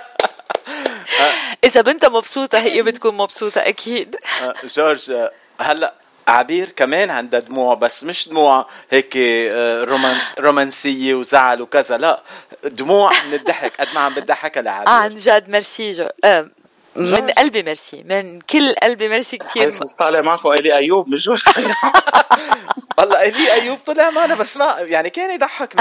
إذا 1.65 1.81
بنتها 1.81 2.09
مبسوطة 2.09 2.59
هي 2.59 2.83
بتكون 2.83 3.15
مبسوطة 3.17 3.59
أكيد. 3.61 4.17
آه، 4.43 4.55
جورج 4.77 5.11
آه، 5.11 5.31
هلأ 5.61 5.95
عبير 6.29 6.69
كمان 6.71 7.11
عندها 7.11 7.41
دموع 7.41 7.75
بس 7.75 8.05
مش 8.05 8.29
دموع 8.29 8.67
هيك 8.91 9.15
آه، 9.17 9.85
رومان 9.85 10.17
رومانسية 10.39 11.15
وزعل 11.15 11.63
وكذا 11.63 11.97
لا 11.99 12.23
دموع 12.65 13.11
من 13.29 13.35
الضحك. 13.35 13.73
قد 13.81 13.87
ما 13.95 14.01
عم 14.01 14.15
بتضحكها 14.15 14.61
آه 14.61 14.65
لعبير 14.65 14.89
عن 14.89 15.15
جد 15.15 15.49
ميرسي 15.51 15.93
جو. 15.93 16.07
آه 16.25 16.49
من 16.97 17.31
قلبي 17.31 17.63
ميرسي. 17.63 18.03
من 18.07 18.41
كل 18.41 18.75
قلبي 18.75 19.09
ميرسي 19.09 19.39
كثير 19.39 19.63
حاسس 19.63 19.93
طالع 19.99 20.21
معكم 20.21 20.53
إلي 20.53 20.77
أيوب 20.77 21.09
مش 21.09 21.25
جوز 21.25 21.45
والله 22.99 23.29
إلي 23.29 23.53
أيوب 23.53 23.79
طلع 23.87 24.11
ما 24.11 24.25
أنا 24.25 24.35
بسمع 24.35 24.81
يعني 24.81 25.11
كان 25.11 25.31
يضحك 25.35 25.75
صراحة- 25.75 25.81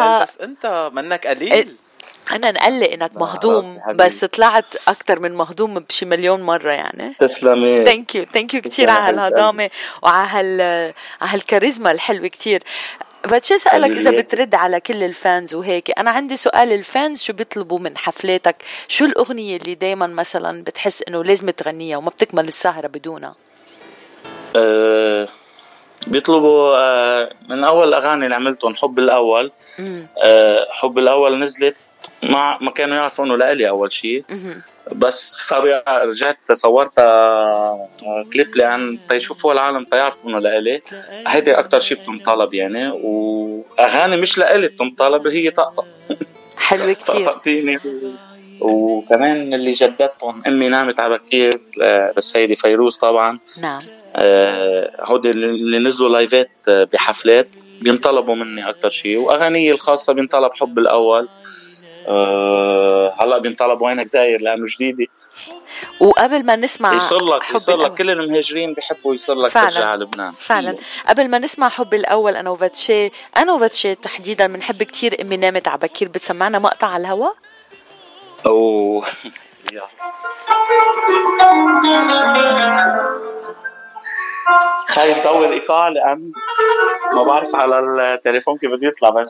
الليل، 0.00 0.22
بس 0.22 0.38
أنت 0.38 0.90
منك 0.92 1.26
قليل. 1.26 1.76
أنا 2.32 2.50
نقلق 2.50 2.92
إنك 2.92 3.16
مهضوم. 3.16 3.80
بس 3.94 4.24
طلعت 4.24 4.74
أكثر 4.88 5.20
من 5.20 5.32
مهضوم 5.32 5.78
بشي 5.78 6.06
مليون 6.06 6.42
مرة 6.42 6.70
يعني. 6.70 7.14
تسلمي. 7.20 7.84
thank 7.84 8.14
you 8.14 8.24
thank 8.24 8.54
you 8.54 8.60
كثير 8.60 8.90
على 8.90 9.16
هالهضامه 9.16 9.70
وعلى 10.02 10.28
هال 10.28 10.60
على 11.20 11.30
هالكاريزما 11.30 11.90
الحلوة 11.90 12.28
كثير 12.28 12.62
بدي 13.24 13.54
أسألك 13.54 13.96
إذا. 13.96 14.10
بترد 14.10 14.54
على 14.54 14.80
كل 14.80 15.02
ال 15.02 15.12
fans 15.12 15.54
وهيك؟ 15.54 15.98
أنا 15.98 16.10
عندي 16.10 16.36
سؤال 16.36 16.72
ال 16.72 16.82
fans 16.82 17.22
شو 17.22 17.32
بيطلبوا 17.32 17.78
من 17.78 17.96
حفلاتك؟ 17.96 18.56
شو 18.88 19.04
الأغنية 19.04 19.56
اللي 19.56 19.74
دائما 19.74 20.06
مثلا 20.06 20.64
بتحس 20.64 21.02
إنه 21.08 21.24
لازم 21.24 21.50
تغنيها 21.50 21.96
وما 21.96 22.10
بتكمل 22.10 22.48
السهرة 22.48 22.86
بدونها؟ 22.86 23.34
آه، 24.56 25.28
بيطلبوا 26.06 26.76
آه، 26.76 27.30
من 27.48 27.64
أول 27.64 27.88
الاغاني 27.88 28.24
اللي 28.24 28.34
عملتهم 28.36 28.74
حب 28.74 28.98
الأول. 28.98 29.52
آه، 30.24 30.66
حب 30.70 30.98
الأول 30.98 31.38
نزلت 31.38 31.76
ما 32.22 32.58
ما 32.60 32.70
كانوا 32.70 32.96
يعرفوا 32.96 33.24
انه 33.24 33.36
لإلي 33.36 33.68
أول 33.68 33.92
شيء 33.92 34.24
بس 34.92 35.52
يع- 35.52 36.04
رجعت 36.04 36.52
صورتها 36.52 37.04
آه، 37.04 37.88
كليب 38.32 38.56
لأن 38.56 38.98
تيشوفوها 39.08 39.54
العالم 39.54 39.84
تيعرفوا 39.84 40.30
انه 40.30 40.38
لإلي. 40.38 40.80
هيدي 41.26 41.58
أكثر 41.58 41.80
شيء 41.80 41.98
بتنطلب 42.02 42.54
يعني 42.54 42.88
وأغاني 43.02 44.16
مش 44.16 44.38
لإلي 44.38 44.68
بتنطلب 44.68 45.26
هي 45.26 45.50
طقطق 45.50 45.86
حلوة 46.56 46.92
كثير 46.92 47.24
طقطقتيني 47.24 47.78
وكمان 48.60 49.54
اللي 49.54 49.72
جددتهم 49.72 50.42
أمي 50.46 50.68
نامت 50.68 51.00
على 51.00 51.18
بكير 51.18 51.60
آه، 51.82 52.12
للسيده 52.16 52.54
فيروز 52.54 52.96
طبعا. 52.96 53.38
نعم. 53.62 53.82
آه، 54.16 54.90
هودي 55.00 55.30
اللي 55.30 55.78
نزلوا 55.78 56.08
لايفات 56.08 56.50
آه، 56.68 56.84
بحفلات 56.84 57.48
بينطلبوا 57.82 58.34
مني 58.34 58.68
أكثر 58.68 58.88
شيء 58.90 59.16
وأغانيي 59.18 59.70
الخاصة 59.70 60.12
بينطلب 60.12 60.50
حب 60.54 60.78
الأول. 60.78 61.28
أه 62.08 63.14
هلا 63.20 63.38
بينطلب 63.38 63.80
وينك 63.80 64.12
داير 64.12 64.40
لأنه 64.40 64.66
جديدة 64.68 65.06
وقبل 66.00 66.46
ما 66.46 66.56
نسمع 66.56 66.94
يصير 66.94 67.24
لك 67.24 67.42
حب 67.42 67.56
يصير 67.56 67.76
لك. 67.76 67.94
كل 67.94 68.10
المهاجرين 68.10 68.74
بيحبوا 68.74 69.14
يصير 69.14 69.34
لك 69.34 69.50
فعلاً. 69.50 69.70
ترجع 69.70 69.86
على 69.86 70.04
لبنان 70.04 70.32
فعلا 70.32 70.76
قبل 71.08 71.30
ما 71.30 71.38
نسمع 71.38 71.68
حب 71.68 71.94
الأول 71.94 72.36
أنا 72.36 72.50
وفاتشي 72.50 73.10
أنا 73.36 73.52
وفاتشي 73.52 73.94
تحديدا 73.94 74.46
بنحب 74.46 74.82
كثير 74.82 75.20
إمي 75.22 75.36
نامت 75.36 75.68
على 75.68 75.78
بكير 75.78 76.08
بتسمعنا 76.08 76.58
مقطع 76.58 76.86
على 76.86 77.00
الهوا 77.00 77.30
أوه 78.46 79.06
يا. 79.72 79.82
خايف 84.88 85.24
ضوي 85.24 85.46
الإيقاع 85.46 85.88
لأن 85.88 86.32
ما 87.12 87.22
بعرف 87.22 87.54
على 87.54 87.78
التليفون 87.78 88.58
كيف 88.58 88.70
بده 88.70 88.88
يطلع 88.88 89.10
بس 89.10 89.28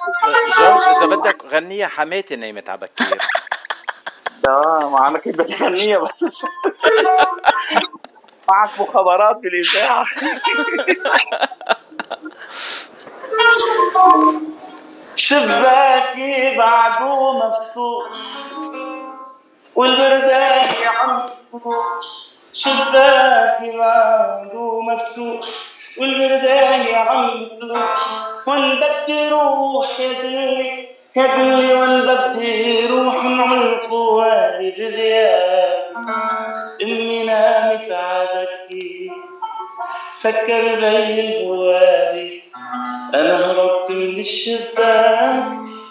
جورج 0.58 0.96
إذا 0.96 1.06
بدك 1.06 1.44
غنيها 1.44 1.88
حماتي 1.88 2.36
نايمت 2.36 2.70
على 2.70 2.78
بكير. 2.78 3.18
آه 4.48 4.90
ما 4.92 5.08
أنا 5.08 5.18
كنت 5.18 5.38
بدي 5.38 5.54
اغنيها 5.54 5.98
بس. 5.98 6.46
معك 8.50 8.80
مخابرات 8.80 9.36
بالإذاعة. 9.36 10.04
شباكي 15.16 16.56
بعده 16.56 17.32
مفتوح 17.32 18.08
والبرداني 19.74 20.86
عم 20.86 21.26
تروح 22.58 22.88
شباكي 22.88 23.76
بعده 23.78 24.80
مفتوح 24.80 25.40
والبرداني 25.98 26.94
عم 26.94 27.48
بدي 28.80 29.28
روح 29.28 30.00
يا 30.00 30.12
دلي 30.22 30.88
يا 31.16 31.26
دلي 31.36 31.74
بدي 32.06 32.86
روح 32.86 33.24
نعمل 33.24 33.78
فوائد 33.78 34.74
غياب 34.80 35.86
امي 36.82 37.24
نامت 37.24 37.92
عبكي 37.92 39.10
سكر 40.10 40.76
لي 40.78 41.38
البوابي 41.38 42.42
أنا 43.14 43.36
هربت 43.36 43.90
من 43.90 44.20
الشباك 44.20 45.44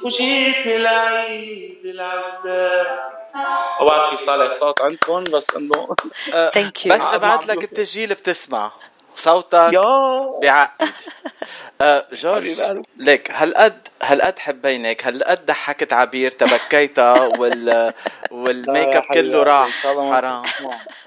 وجيت 0.03 0.67
العيد 0.67 1.77
العزاب. 1.85 3.16
ما 3.79 3.85
بعرف 3.85 4.09
كيف 4.09 4.25
طالع 4.27 4.45
الصوت 4.45 4.81
عندكم 4.81 5.23
بس 5.23 5.47
إنه 5.55 5.95
thank 6.53 6.85
you 6.85 6.93
بس 6.95 7.05
ابعت 7.05 7.47
لك 7.47 7.63
التسجيل 7.63 8.09
بتسمع. 8.13 8.71
صوتك 9.15 9.69
يا 9.73 10.39
بيعقد 10.41 10.89
آه 11.81 12.07
جورج. 12.13 12.63
ليك 12.97 13.31
هالقد 13.31 13.87
هالقد 14.03 14.39
حبينك 14.39 15.07
هالقد 15.07 15.45
ضحكت 15.45 15.93
عبير 15.93 16.31
تبكيتها 16.31 17.13
وال 17.27 17.93
وال 18.31 18.53
make 18.53 18.95
up 18.95 19.03
كله 19.13 19.43
راح. 19.43 19.69
حرام. 19.83 20.43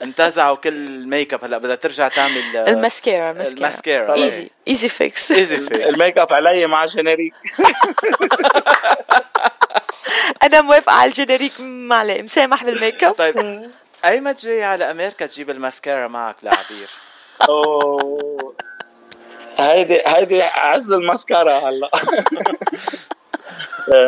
انتزعوا 0.02 0.56
كل 0.56 0.68
ال 0.86 0.96
make 0.96 1.34
up 1.34 1.44
هلا 1.44 1.58
بدها 1.58 1.74
ترجع 1.76 2.08
تعمل 2.08 2.56
آه، 2.56 2.68
الماسكارا 2.68 3.30
الماسكارا 3.30 3.58
الماسكارا. 3.58 4.14
ايزي 4.14 4.50
ايزي 4.68 4.88
فيكس 4.88 5.32
ايزي 5.32 5.56
فيكس 5.58 5.80
الميك 5.94 6.18
أب 6.18 6.32
علي 6.32 6.66
مع 6.66 6.86
جينيريك 6.86 7.34
أنا 10.42 10.60
موافقة 10.60 10.92
على 10.92 11.08
ال 11.08 11.14
generic 11.14 11.52
ما 11.60 11.96
عليه 11.96 12.22
مسامح 12.22 12.64
بال 12.64 12.78
make 12.78 13.04
up. 13.04 13.14
طيب 13.14 13.70
ايمت 14.04 14.44
جاي 14.44 14.64
على 14.64 14.90
أمريكا 14.90 15.26
تجيب 15.26 15.50
الماسكارا 15.50 16.08
معك 16.08 16.36
لعبير. 16.42 16.88
أوه. 17.48 18.54
هيدي 19.58 20.00
هيدي 20.06 20.42
عز 20.42 20.92
المسكرة 20.92 21.68
هلا. 21.68 21.90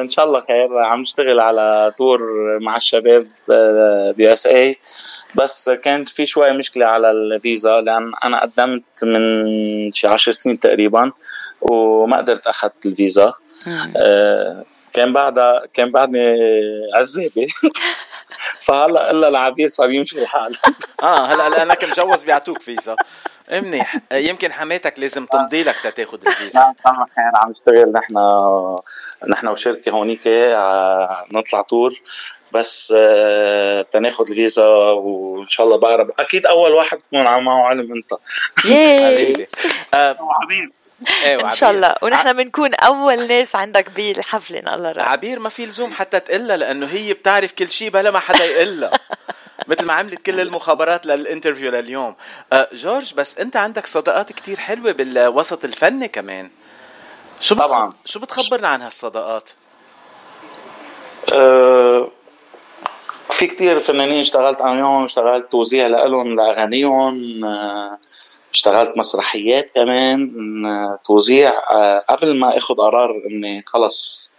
إن 0.02 0.08
شاء 0.08 0.24
الله 0.24 0.44
خير 0.48 0.78
عم 0.78 1.00
نشتغل 1.00 1.40
على 1.40 1.92
tour 1.98 2.20
مع 2.60 2.76
الشباب 2.76 3.26
ب 4.16 4.32
USA 4.32 4.78
بس 5.34 5.70
كانت 5.70 6.08
في 6.08 6.26
شوية 6.26 6.52
مشكلة 6.52 6.86
على 6.86 7.10
الفيزا 7.10 7.80
لأن 7.80 8.12
أنا 8.24 8.42
قدمت 8.42 9.04
من 9.04 9.92
شي 9.92 10.06
عشر 10.06 10.32
سنين 10.32 10.60
تقريبا 10.60 11.12
وما 11.60 12.16
قدرت 12.16 12.46
أخذت 12.46 12.86
الفيزا. 12.86 13.32
آه، 13.96 14.64
كان 14.92 15.12
بعدها 15.12 15.62
كان 15.74 15.90
بعدني 15.90 16.36
عزابي 16.94 17.48
فهلا 18.66 19.10
إلا 19.10 19.28
العبير 19.28 19.68
صار 19.68 19.90
يمشي 19.90 20.22
الحال. 20.22 20.56
آه 21.02 21.26
هلا 21.26 21.48
لأنك 21.48 21.84
مجوز 21.84 22.22
بيعطوك 22.22 22.62
فيزا. 22.62 22.96
منيح. 23.52 23.96
آه، 24.12 24.16
يمكن 24.16 24.52
حماتك 24.52 24.98
لازم 24.98 25.26
تمضي 25.26 25.62
لك 25.62 25.92
تاخذ 25.96 26.26
الفيزا 26.26 26.60
نعم 26.60 26.74
طبعا 26.84 27.06
خير 27.16 27.24
عم 27.34 27.50
نشتغل 27.50 27.92
نحن 27.92 28.14
نحن 29.28 29.48
وشركة 29.48 29.90
هونيك 29.90 30.26
آه، 30.26 31.24
نطلع 31.32 31.62
tour 31.62 31.94
بس 32.52 32.94
آه، 32.96 33.82
تناخد 33.82 34.28
الفيزا 34.28 34.64
وإن 34.66 35.46
شاء 35.48 35.66
الله 35.66 35.76
بقرب 35.76 36.10
أكيد 36.18 36.46
أول 36.46 36.72
واحد 36.72 36.98
تكون 36.98 37.22
معه 37.22 37.62
علم 37.68 37.92
أنت. 37.92 38.12
yay. 38.64 38.98
حبيبي. 39.22 39.46
آه، 39.94 40.16
إن 41.26 41.36
وعبير. 41.36 41.50
شاء 41.54 41.70
الله 41.70 41.94
ونحن 42.02 42.32
بنكون 42.32 42.74
أول 42.74 43.26
ناس 43.28 43.56
عندك 43.56 43.90
بالحفلة 43.90 44.58
إن 44.58 44.68
الله 44.68 44.92
رأى. 44.92 45.02
عبير 45.04 45.38
ما 45.38 45.48
في 45.48 45.66
لزوم 45.66 45.92
حتى 45.92 46.20
تقلها 46.20 46.56
لأنه 46.56 46.86
هي 46.86 47.12
بتعرف 47.12 47.52
كل 47.52 47.68
شيء 47.70 47.90
بلا 47.90 48.10
ما 48.10 48.18
حدا 48.18 48.44
يقلها 48.44 48.90
مثل 49.68 49.84
ما 49.84 49.92
عملت 49.92 50.22
كل 50.22 50.40
المخابرات 50.40 51.06
لل 51.06 51.18
interview 51.18 51.70
لليوم 51.70 52.14
آه 52.52 52.68
جورج 52.72 53.14
بس 53.14 53.38
أنت 53.38 53.56
عندك 53.56 53.86
صداقات 53.86 54.32
كتير 54.32 54.60
حلوة 54.60 54.92
بالوسط 54.92 55.64
الفني 55.64 56.08
كمان 56.08 56.50
شو 57.40 57.54
بتخ- 57.54 57.58
طبعاً. 57.64 57.92
شو 58.04 58.20
بتخبرنا 58.20 58.68
عن 58.68 58.82
هالصداقات 58.82 59.50
آه، 61.32 62.08
في 63.32 63.46
كتير 63.46 63.80
فنانين 63.80 64.20
اشتغلت 64.20 64.60
عليهم 64.62 65.04
اشتغلت 65.04 65.52
توزيع 65.52 65.86
لهم 65.86 66.36
لأغانيهم 66.36 67.44
آه، 67.44 67.98
اشتغلت 68.52 68.92
مسرحيات 68.98 69.70
كمان 69.70 70.30
توزيع 71.04 71.52
آه، 71.70 71.98
قبل 72.10 72.38
ما 72.38 72.56
آخد 72.58 72.76
قرار 72.76 73.22
إني 73.30 73.62
خلص 73.66 74.30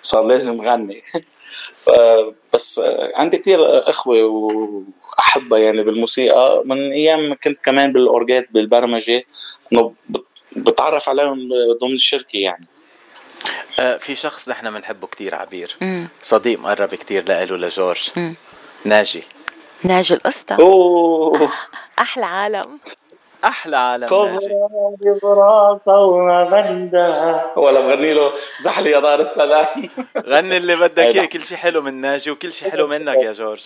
صار 0.00 0.22
لازم 0.22 0.60
غني 0.62 1.02
بس 2.54 2.78
آه، 2.78 3.12
عندي 3.14 3.38
كتير 3.38 3.90
إخوة 3.90 4.24
وأحبة 4.24 5.58
يعني 5.58 5.82
بالموسيقى. 5.82 6.62
من 6.64 6.92
أيام 6.92 7.28
ما 7.28 7.34
كنت 7.34 7.56
كمان 7.64 7.92
بالأورجات 7.92 8.46
بالبرمجة 8.50 9.24
إنه 9.72 9.94
بت- 10.08 10.24
بتعرف 10.56 11.08
عليهم 11.08 11.38
ضمن 11.80 11.94
الشركة 11.94 12.36
يعني. 12.36 12.66
آه 13.80 13.96
في 13.96 14.14
شخص 14.14 14.48
نحن 14.48 14.70
بنحبه 14.70 15.06
كتير 15.06 15.34
عبير. 15.34 15.76
مم. 15.80 16.08
صديق 16.22 16.58
مقرب 16.60 16.88
كتير 16.88 17.24
لإله 17.28 17.56
لجورج. 17.56 18.10
مم. 18.16 18.34
ناجي. 18.84 19.22
ناجي 19.84 20.14
القسطى. 20.14 20.54
أوه. 20.54 21.52
أحلى 21.98 22.26
عالم. 22.26 22.78
أحلى 23.44 23.76
عالم 23.76 24.24
ناجي 24.24 24.46
كبرى 25.00 25.18
براسه 25.22 25.98
وما 25.98 26.44
بدها 26.44 27.52
ولا 27.56 27.80
بغني 27.80 28.14
له 28.14 28.30
زحلي 28.60 28.90
يا 28.90 29.00
دار 29.00 29.20
السلام. 29.20 29.66
غني 30.26 30.56
اللي 30.56 30.76
بدك. 30.76 31.16
إياه 31.16 31.24
كل 31.26 31.40
شيء 31.40 31.56
حلو 31.58 31.82
من 31.82 31.94
ناجي 31.94 32.30
وكل 32.30 32.52
شيء 32.52 32.70
حلو 32.70 32.86
منك 32.86 33.16
يا 33.16 33.32
جورج. 33.32 33.60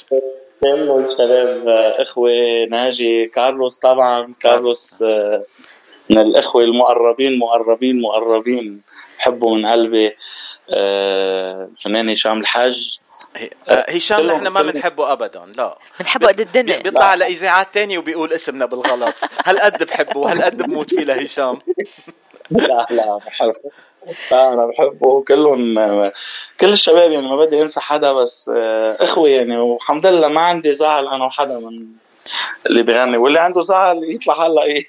كله 0.62 0.98
الشباب 0.98 1.68
إخوة 2.00 2.30
ناجي 2.70 3.26
كارلوس 3.26 3.78
طبعا 3.78 4.32
كارلوس 4.40 5.02
آه، 5.02 5.42
من 6.10 6.18
الإخوة 6.18 6.62
المقربين 6.64 7.38
مقربين 7.38 8.00
مقربين 8.00 8.80
بحبه 9.18 9.54
من 9.54 9.66
قلبي 9.66 10.16
آه، 10.70 11.68
الفنان 11.70 12.08
هشام 12.08 12.40
الحاج. 12.40 12.98
آه، 13.00 13.13
هشام 13.68 14.18
كلهم- 14.18 14.36
نحن 14.36 14.46
ما 14.46 14.60
كلهم- 14.60 14.72
بنحبه 14.72 15.12
ابدا 15.12 15.42
لا. 15.56 15.78
بنحبه 16.00 16.28
قد 16.28 16.40
الدنيا 16.40 16.78
بيطلع 16.78 17.04
على 17.04 17.26
إذاعات 17.26 17.68
تانية 17.74 17.98
وبيقول 17.98 18.32
اسمنا 18.32 18.66
بالغلط. 18.66 19.14
هالقد 19.44 19.84
بحبه 19.86 20.20
وهالقد 20.20 20.62
بموت 20.62 20.90
فيه 20.94 21.04
لهشام. 21.04 21.58
لا 22.50 22.86
لا 22.90 23.16
بحبه. 23.26 23.52
لا 24.30 24.52
أنا 24.52 24.66
بحبه. 24.66 25.24
كلهم 25.28 25.74
كل 26.60 26.68
الشباب 26.72 27.12
يعني 27.12 27.26
ما 27.28 27.36
بدي 27.36 27.62
أنسى 27.62 27.80
حدا 27.80 28.12
بس 28.12 28.50
آه، 28.56 28.96
إخوة 29.00 29.28
يعني. 29.28 29.56
والحمد 29.58 30.06
لله 30.06 30.28
ما 30.28 30.40
عندي 30.40 30.72
زعل 30.72 31.08
أنا 31.08 31.24
وحدا 31.24 31.58
من 31.58 31.86
اللي 32.66 32.82
بيغني. 32.82 33.16
واللي 33.16 33.40
عنده 33.40 33.60
زعل 33.60 34.00
يطلع 34.04 34.46
هلا 34.46 34.62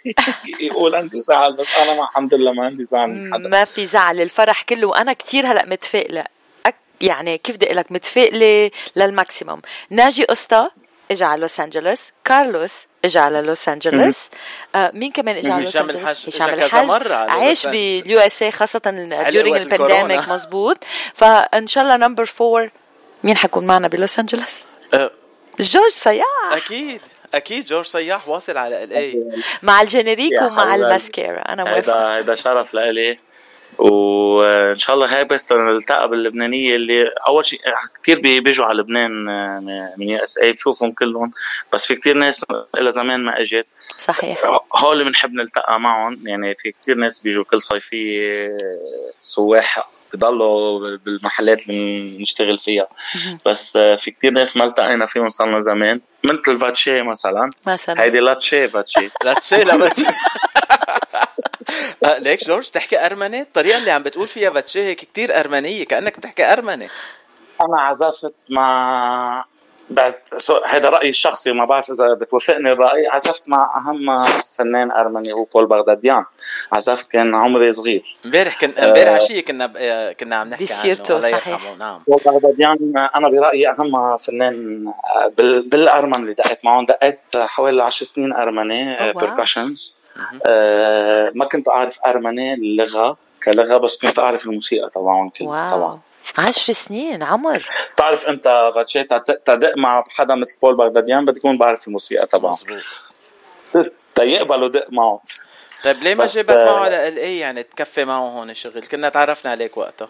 يقول 0.62 0.96
عندي 0.96 1.22
زعل 1.28 1.54
بس 1.54 1.68
أنا 1.78 1.94
ما 1.94 2.04
الحمد 2.04 2.34
لله 2.34 2.52
ما 2.52 2.66
عندي 2.66 2.86
زعل 2.86 3.10
من 3.10 3.34
حدا. 3.34 3.48
ما 3.50 3.64
في 3.66 3.86
زعل. 3.86 4.22
الفرح 4.22 4.62
كله 4.62 4.88
وأنا 4.88 5.14
كتير 5.14 5.46
هلا 5.48 5.66
متفائلة. 5.66 6.26
يعني 7.02 7.38
كيف 7.38 7.56
بدي 7.56 7.66
أقول 7.66 7.78
لك 7.78 7.91
متفائلة 7.91 8.72
لل 8.96 9.09
maximum. 9.09 9.62
ناجي 9.89 10.24
قسطا 10.24 10.72
اجى 11.12 11.26
على 11.26 11.41
لوس 11.41 11.60
أنجلوس 11.60 12.12
كارلوس 12.24 12.76
اجى 13.06 13.20
على 13.20 13.41
لوس 13.41 13.70
أنجلوس. 13.70 14.30
آه 14.76 14.91
مين 14.93 15.12
كمان 15.12 15.36
اجى 15.36 15.52
على 15.52 15.64
لوس 15.64 15.78
هشام 15.78 15.89
أنجلوس؟ 15.89 16.28
الحاج 16.28 16.50
إجا 16.54 16.68
كذا 16.68 16.84
مرة 16.84 17.16
عايش. 17.16 17.68
بال 17.68 18.20
USA 18.20 18.52
خاصة 18.52 18.80
during 18.80 19.48
وقت 19.52 19.62
ال 19.62 19.68
pandemic. 19.68 20.30
مزبوط 20.30 20.78
فإن 21.14 21.68
شاء 21.68 21.84
الله 21.84 21.98
number 21.98 22.26
four 22.26 22.70
مين 23.24 23.38
حيكون 23.38 23.68
معنا 23.68 23.88
بلوس 23.88 24.20
أنجلوس؟ 24.20 24.64
آه، 24.93 25.12
جورج 25.60 25.91
صياح. 25.91 26.26
أكيد 26.52 27.02
أكيد 27.34 27.66
جورج 27.66 27.86
صياح 27.86 28.30
واصل 28.30 28.58
على 28.58 28.84
LA 28.84 29.24
مع 29.64 29.82
ال 29.82 29.89
generic 29.89 30.41
ومع 30.41 30.62
حبيبي. 30.62 30.76
الماسكارا. 30.86 31.39
أنا 31.39 31.64
هيدا 31.64 31.72
موافقة. 31.72 32.16
هيدا 32.18 32.36
شرف 32.36 32.74
لإلي. 32.74 33.20
وإن 33.78 34.80
شاء 34.80 34.96
الله 34.96 35.18
هاي 35.18 35.24
بس 35.26 35.52
نلتقى 35.52 36.10
باللبنانية 36.10 36.76
اللي 36.76 37.12
أول 37.28 37.46
شيء 37.46 37.60
كثير 38.04 38.20
بيجوا 38.20 38.66
على 38.66 38.78
لبنان 38.80 39.30
آه، 39.30 39.94
من 39.98 40.10
يو 40.10 40.24
إس 40.24 40.38
اي 40.38 40.52
بشوفهم 40.52 40.92
كلهم 40.92 41.32
بس 41.74 41.86
في 41.86 41.96
كثير 41.96 42.18
ناس 42.18 42.46
لها 42.76 42.92
زمان 42.92 43.20
ما 43.20 43.42
إجت. 43.42 43.66
صحيح. 43.98 44.38
هول 44.76 44.94
اللي 44.94 45.04
بنحب 45.04 45.34
نلتقى 45.34 45.80
معهم 45.80 46.28
يعني 46.28 46.56
في 46.56 46.74
كثير 46.82 46.96
ناس 46.96 47.20
بيجوا 47.20 47.44
كل 47.44 47.62
صيفية 47.62 48.48
آه، 48.48 49.12
سواح 49.20 49.90
بضلوا 50.14 50.98
بالمحلات 50.98 51.70
اللي 51.70 52.18
بنشتغل 52.18 52.58
فيها. 52.58 52.88
بس 53.46 53.76
آه، 53.78 53.96
في 53.96 54.12
كثير 54.12 54.32
ناس 54.32 54.58
ما 54.58 54.64
التقينا 54.66 55.06
فيهم 55.06 55.30
صار 55.30 55.48
لنا 55.48 55.60
زمان 55.60 56.02
مثل 56.24 56.60
فاتشي 56.60 57.02
مثلا. 57.02 57.50
مثلا. 57.68 58.02
هيدي 58.02 58.20
لاتشي 58.20 58.68
فاتشي. 58.68 59.10
لا 59.24 59.34
تشي 59.34 59.56
لا 59.58 59.78
بتشي 59.78 60.06
آه، 60.08 60.14
ليك 62.20 62.43
جورج 62.47 62.68
تحكي 62.70 63.06
أرمني؟ 63.06 63.41
الطريقة 63.41 63.78
اللي 63.78 63.91
عم 63.91 64.03
بتقول 64.03 64.28
فيها 64.28 64.49
بتشي 64.49 64.84
هيك 64.84 64.97
كتير 64.97 65.39
أرمنية 65.39 65.86
كأنك 65.86 66.18
بتحكي 66.18 66.53
أرمني. 66.53 66.89
أنا 67.62 67.82
عزفت 67.82 68.34
مع 68.49 69.45
بعد 69.89 70.16
هذا 70.66 70.89
رأيي 70.89 71.10
الشخصي 71.10 71.51
ما 71.51 71.66
بعرف 71.66 71.89
إذا 71.91 72.14
بتوافقني 72.14 72.72
الرأي. 72.72 73.08
عزفت 73.08 73.49
مع 73.49 73.70
أهم 73.78 74.26
فنان 74.53 74.91
أرمني 74.91 75.34
هو 75.34 75.43
بول 75.43 75.66
بغداديان. 75.66 76.26
عزفت 76.72 77.12
كان 77.12 77.36
عمري 77.36 77.72
صغير. 77.72 78.16
امبارح 78.26 78.62
كن 78.62 78.72
امبارح 78.78 79.14
عشيه 79.14 79.41
كنا 79.41 79.66
ب... 79.66 79.74
آه، 79.78 80.12
كنا 80.12 80.36
عم 80.36 80.47
نحكي 80.49 80.64
بسيرته، 80.64 81.20
صحيح. 81.22 81.76
نعم. 81.80 82.01
بول 82.08 82.20
بغداديان 82.26 82.93
أنا 83.16 83.30
برأيي 83.30 83.70
أهم 83.70 84.18
فنان 84.18 84.86
بال- 85.38 85.70
بالارمن 85.70 86.16
اللي 86.16 86.34
دقيت 86.34 86.66
معهم 86.66 86.86
دقيت 86.86 87.20
حوالي 87.36 87.84
10 87.84 88.06
سنين 88.06 88.34
أرمني 88.34 88.95
Oh, 88.95 89.18
percussions 90.16 91.36
ما 91.36 91.45
كنت 91.45 91.70
أعرف 91.70 91.99
أرمني 92.05 92.53
اللغة 92.53 93.18
كلغة 93.43 93.78
بس 93.78 93.97
كنت 94.01 94.20
أعرف 94.20 94.45
الموسيقى 94.45 94.89
تبعهم 94.89 95.30
كلها 95.30 95.49
wow. 95.50 95.70
طبعا. 95.78 95.99
عشر 96.38 96.74
سنين 96.74 97.24
عمر. 97.24 97.70
بتعرف 97.93 98.28
أنت 98.28 98.72
فاتشي 98.76 99.03
تدق 99.03 99.36
تدق 99.36 99.78
مع 99.78 100.03
حدا 100.09 100.36
مثل 100.36 100.57
بول 100.61 100.76
بغداديان 100.78 101.26
بدي 101.26 101.39
يكون 101.39 101.57
بعرف 101.57 101.88
الموسيقى 101.88 102.28
تبعه 102.28 102.57
تيقبلوا 104.16 104.68
دق 104.68 104.88
معه. 104.89 105.22
طيب 105.84 106.03
ليه 106.03 106.16
ما 106.16 106.24
بس، 106.24 106.36
جابك 106.36 106.49
معه 106.49 106.68
آه، 106.68 106.80
على 106.80 107.07
LA 107.08 107.39
يعني 107.39 107.63
تكفي 107.63 108.05
معه 108.05 108.20
هون 108.20 108.53
شغل 108.53 108.84
كنا 108.84 109.09
تعرفنا 109.09 109.51
عليك 109.51 109.78
وقتها. 109.78 110.09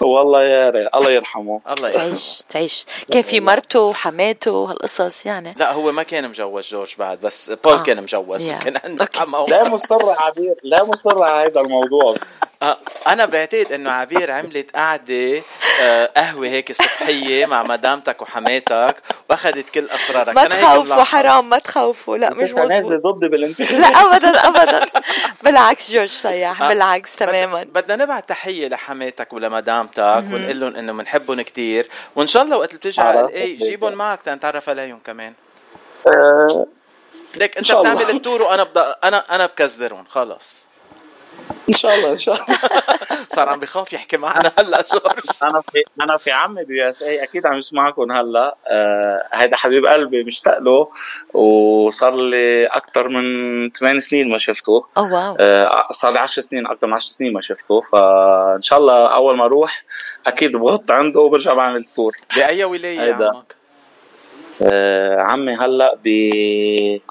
والله 0.00 0.42
يا 0.42 0.70
ريت 0.70 0.88
الله 0.94 1.10
يرحمه. 1.10 1.60
الله 1.70 1.88
يرحمه. 1.88 2.08
تعيش 2.08 2.42
تعيش. 2.48 2.86
كان 3.12 3.22
في 3.22 3.40
مرته 3.40 3.80
وحماته 3.80 4.50
وهالقصص 4.50 5.26
يعني؟ 5.26 5.54
لا 5.56 5.72
هو 5.72 5.92
ما 5.92 6.02
كان 6.02 6.28
مجوز 6.28 6.68
جورج 6.68 6.94
بعد 6.98 7.20
بس 7.20 7.50
بول 7.64 7.72
آه. 7.74 7.82
كان 7.82 8.02
مجوز 8.02 8.50
yeah. 8.50 8.56
كان 8.58 8.76
عنده 8.84 9.04
okay. 9.04 9.18
حما 9.18 9.44
لا 9.48 9.68
مصر 9.68 10.10
عبير 10.20 10.54
لا 10.62 10.84
مصر 10.84 11.22
على 11.22 11.48
هذا 11.50 11.60
الموضوع. 11.60 12.14
آه، 12.62 12.76
أنا 13.08 13.24
بعتقد 13.24 13.72
إنه 13.72 13.90
عبير 13.90 14.30
عملت 14.30 14.76
قعدة 14.76 15.42
آه، 15.82 16.10
قهوة 16.16 16.46
هيك 16.46 16.72
صبحيه 16.72 17.46
مع 17.46 17.62
مدامتك 17.62 18.22
وحماتك 18.22 18.96
وأخذت 19.30 19.70
كل 19.70 19.90
أسرارك. 19.90 20.28
ما 20.34 20.48
تخوفوا. 20.48 21.04
حرام 21.04 21.48
ما 21.50 21.58
تخوفوا. 21.58 22.16
لا 22.16 22.34
مش 22.34 22.54
نازل 22.54 23.00
ضدي 23.02 23.28
بالانتخابات 23.28 23.80
لا 23.80 23.86
ابدا 23.86 24.48
ابدا. 24.48 24.80
بالعكس 25.42 25.92
جورج 25.92 26.08
سياح 26.08 26.62
آه، 26.62 26.68
بالعكس 26.68 27.16
تماما. 27.16 27.62
بدنا 27.64 28.04
نبعت 28.04 28.28
تحية 28.28 28.68
لحماتك 28.68 29.32
ولمدامتك 29.96 30.34
ونقول 30.34 30.60
لهم 30.60 30.76
إنه 30.76 30.92
بنحبهم 30.92 31.42
كتير 31.42 31.88
وإن 32.16 32.26
شاء 32.26 32.42
الله 32.42 32.56
وقت 32.56 32.68
اللي 32.68 32.78
بتيجي 32.78 33.00
على 33.00 33.18
عرفت. 33.18 33.30
LA 33.30 33.52
جيبهم 33.56 33.92
معك 33.92 34.22
تنتعرف 34.22 34.68
عليهم 34.68 34.98
كمان 35.06 35.32
آه، 36.06 36.66
ليك 37.36 37.56
أنت. 37.58 37.72
بتعمل 37.72 38.10
ال 38.10 38.16
tour 38.16 38.42
وأنا 38.42 38.62
بدا 38.62 38.96
أنا 39.04 39.34
أنا 39.34 39.46
بكزدرهم 39.46 40.04
خلص 40.04 40.64
إن 41.68 41.74
شاء 41.74 41.94
الله 41.94 42.10
إن 42.10 42.16
شاء 42.16 42.34
الله. 42.34 42.58
صار 43.36 43.48
عم 43.48 43.60
بخاف 43.60 43.92
يحكي 43.92 44.16
معنا 44.16 44.52
هلا 44.58 44.84
جورج 44.92 45.20
أنا 45.42 45.60
في 45.60 45.82
أنا 46.02 46.16
في 46.16 46.30
عمي 46.30 46.64
ب 46.64 46.88
USA 46.88 47.22
أكيد 47.22 47.46
عم 47.46 47.58
يسمعكم 47.58 48.12
هلا. 48.12 48.56
آه 48.66 49.28
هيدا 49.32 49.56
حبيب 49.56 49.86
قلبي 49.86 50.24
مشتاق 50.24 50.58
له 50.58 50.88
وصار 51.34 52.16
لي 52.16 52.66
أكثر 52.66 53.08
من 53.08 53.70
8 53.70 54.00
سنين 54.00 54.28
ما 54.30 54.38
شفته. 54.38 54.86
oh 54.96 55.12
wow. 55.14 55.36
آه 55.40 55.92
صار 55.92 56.12
لي 56.12 56.18
10 56.18 56.42
سنين 56.42 56.66
أكثر 56.66 56.86
من 56.86 56.92
10 56.92 57.12
سنين 57.12 57.32
ما 57.32 57.40
شفته. 57.40 57.80
فإن 57.80 58.62
شاء 58.62 58.78
الله 58.78 59.06
أول 59.06 59.36
ما 59.36 59.44
أروح 59.44 59.82
أكيد 60.26 60.56
بغط 60.56 60.90
عنده 60.90 61.20
وبرجع 61.20 61.54
بعمل 61.54 61.76
ال 61.76 61.84
tour 61.84 62.16
بأي 62.36 62.64
ولاية 62.64 63.00
هيدا. 63.00 63.28
عمك؟ 63.28 63.54
آه 64.62 65.14
عمي 65.18 65.54
هلا 65.54 65.98
ب... 66.04 66.08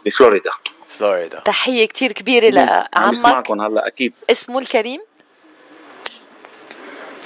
بفلوريدا. 0.05 0.51
فلوريدا. 0.93 1.39
تحية 1.39 1.85
كتير 1.85 2.11
كبيرة 2.11 2.47
عم 2.49 2.85
لعمك. 3.03 3.13
يسمعكم 3.13 3.61
هلا 3.61 3.87
أكيد. 3.87 4.13
اسمه 4.31 4.59
الكريم؟ 4.59 4.99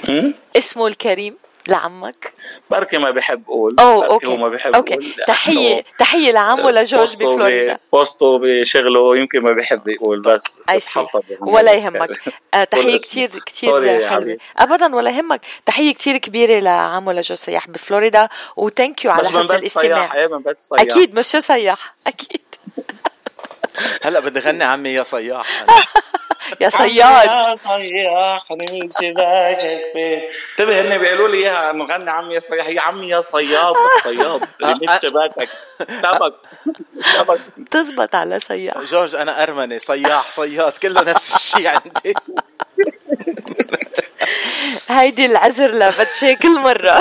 م? 0.08 0.30
اسمه 0.56 0.86
الكريم 0.86 1.36
لعمك. 1.68 2.32
بركي 2.70 2.98
ما 2.98 3.10
بحب 3.10 3.42
أقول. 3.48 3.76
oh 3.80 4.00
بركي 4.00 4.12
okay. 4.12 4.36
ما 4.36 4.48
بحب 4.48 4.74
okay. 4.74 4.94
يقول. 4.94 5.12
تحية 5.26 5.68
لأنه 5.68 5.84
تحية 5.98 6.30
لعمه 6.32 6.70
لجورج 6.70 7.16
بوسطه 7.16 7.34
بفلوريدا. 7.34 7.78
بوسطه 7.92 8.38
بشغله 8.38 9.16
يمكن 9.16 9.40
ما 9.42 9.52
بيحب 9.52 9.88
يقول 9.88 10.20
بس 10.20 10.62
يعني. 10.68 10.80
ولا 11.40 11.72
يهمك. 11.72 12.08
تحية 12.70 12.96
اسمه. 12.96 12.98
كتير 12.98 13.28
sorry 13.28 13.40
كتير 13.40 13.84
يا 13.84 14.08
حلوة. 14.08 14.20
حبيبي. 14.20 14.38
ابدا 14.58 14.94
ولا 14.96 15.10
يهمك. 15.10 15.40
تحية 15.66 15.94
كتير 15.94 16.16
كبيرة 16.16 16.58
لعمو 16.60 17.10
لجو 17.10 17.34
سياح 17.34 17.68
بفلوريدا. 17.68 18.28
و 18.56 18.64
thank 18.64 19.04
you 19.04 19.10
على 19.10 19.28
حسن 19.28 19.54
الاستماع. 19.54 20.12
صياح 20.12 20.30
من 20.30 20.38
بيت 20.42 20.60
صياح. 20.60 20.80
أكيد 20.80 21.18
مش 21.18 21.24
سياح 21.26 21.94
أكيد. 22.06 22.40
هلا 24.02 24.20
بدي 24.20 24.40
غني 24.40 24.64
عمي 24.64 24.94
يا 24.94 25.02
صياح. 25.02 25.46
يا 26.60 26.68
صياد. 26.68 27.26
يا 27.26 27.54
صياح 27.54 28.44
من 28.50 28.90
شباك 28.90 29.64
البيت. 29.64 30.22
انتبه 30.58 30.80
هن 30.80 30.98
بيقولوا 30.98 31.28
لي 31.28 31.38
إياها 31.38 31.70
إنه 31.70 31.84
غني 31.84 32.10
عمي 32.10 32.34
يا 32.34 32.38
صياح. 32.40 32.66
هي 32.66 32.78
عمي 32.78 33.08
يا 33.08 33.20
صياد 33.20 33.74
صياد 34.04 34.40
مش 34.60 34.88
شباكك. 35.02 35.48
سمك 35.88 36.34
سمك 37.00 37.40
بتزبط 37.56 38.14
على 38.14 38.40
سياح 38.40 38.78
جورج 38.80 39.14
أنا 39.14 39.42
أرمني. 39.42 39.78
صياح 39.78 40.30
صياد 40.30 40.72
كله 40.72 41.02
نفس 41.02 41.36
الشيء 41.36 41.68
عندي. 41.68 42.14
هيدي 44.88 45.26
العذر 45.26 45.70
لبتشي 45.70 46.36
كل 46.36 46.58
مرة. 46.60 47.00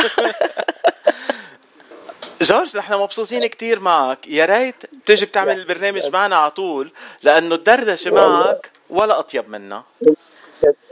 جورج 2.41 2.77
نحن 2.77 2.93
مبسوطين 2.93 3.47
كتير 3.47 3.79
معك. 3.79 4.27
يا 4.27 4.45
ريت 4.45 4.75
تيجي 5.05 5.25
بتعمل 5.25 5.59
البرنامج 5.59 6.05
معنا 6.13 6.35
على 6.35 6.51
طول 6.51 6.91
لأنه 7.23 7.55
الدردشة 7.55 8.11
معك 8.11 8.71
ولا 8.89 9.19
أطيب 9.19 9.49
منا. 9.49 9.83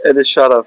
الي 0.05 0.19
الشرف 0.19 0.65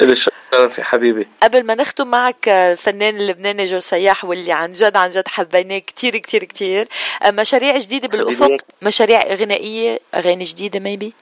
الي 0.00 0.12
الشرف 0.12 0.78
يا 0.78 0.84
حبيبي. 0.84 1.28
قبل 1.42 1.62
ما 1.62 1.74
نختم 1.74 2.06
معك 2.06 2.48
آه، 2.48 2.72
الفنان 2.72 3.16
اللبناني 3.16 3.64
جو 3.64 3.78
سياح 3.78 4.24
واللي 4.24 4.52
عن 4.52 4.72
جد 4.72 4.96
عن 4.96 5.10
جد 5.10 5.28
حبيناه 5.28 5.78
كتير 5.78 6.16
كتير 6.16 6.44
كتير. 6.44 6.88
آه، 7.22 7.30
مشاريع 7.30 7.78
جديدة 7.78 8.08
بالأفق؟ 8.08 8.44
حبيبي. 8.44 8.58
مشاريع 8.82 9.34
غنائية 9.34 10.00
أغاني 10.14 10.44
جديدة 10.44 10.80
maybe 10.80 11.12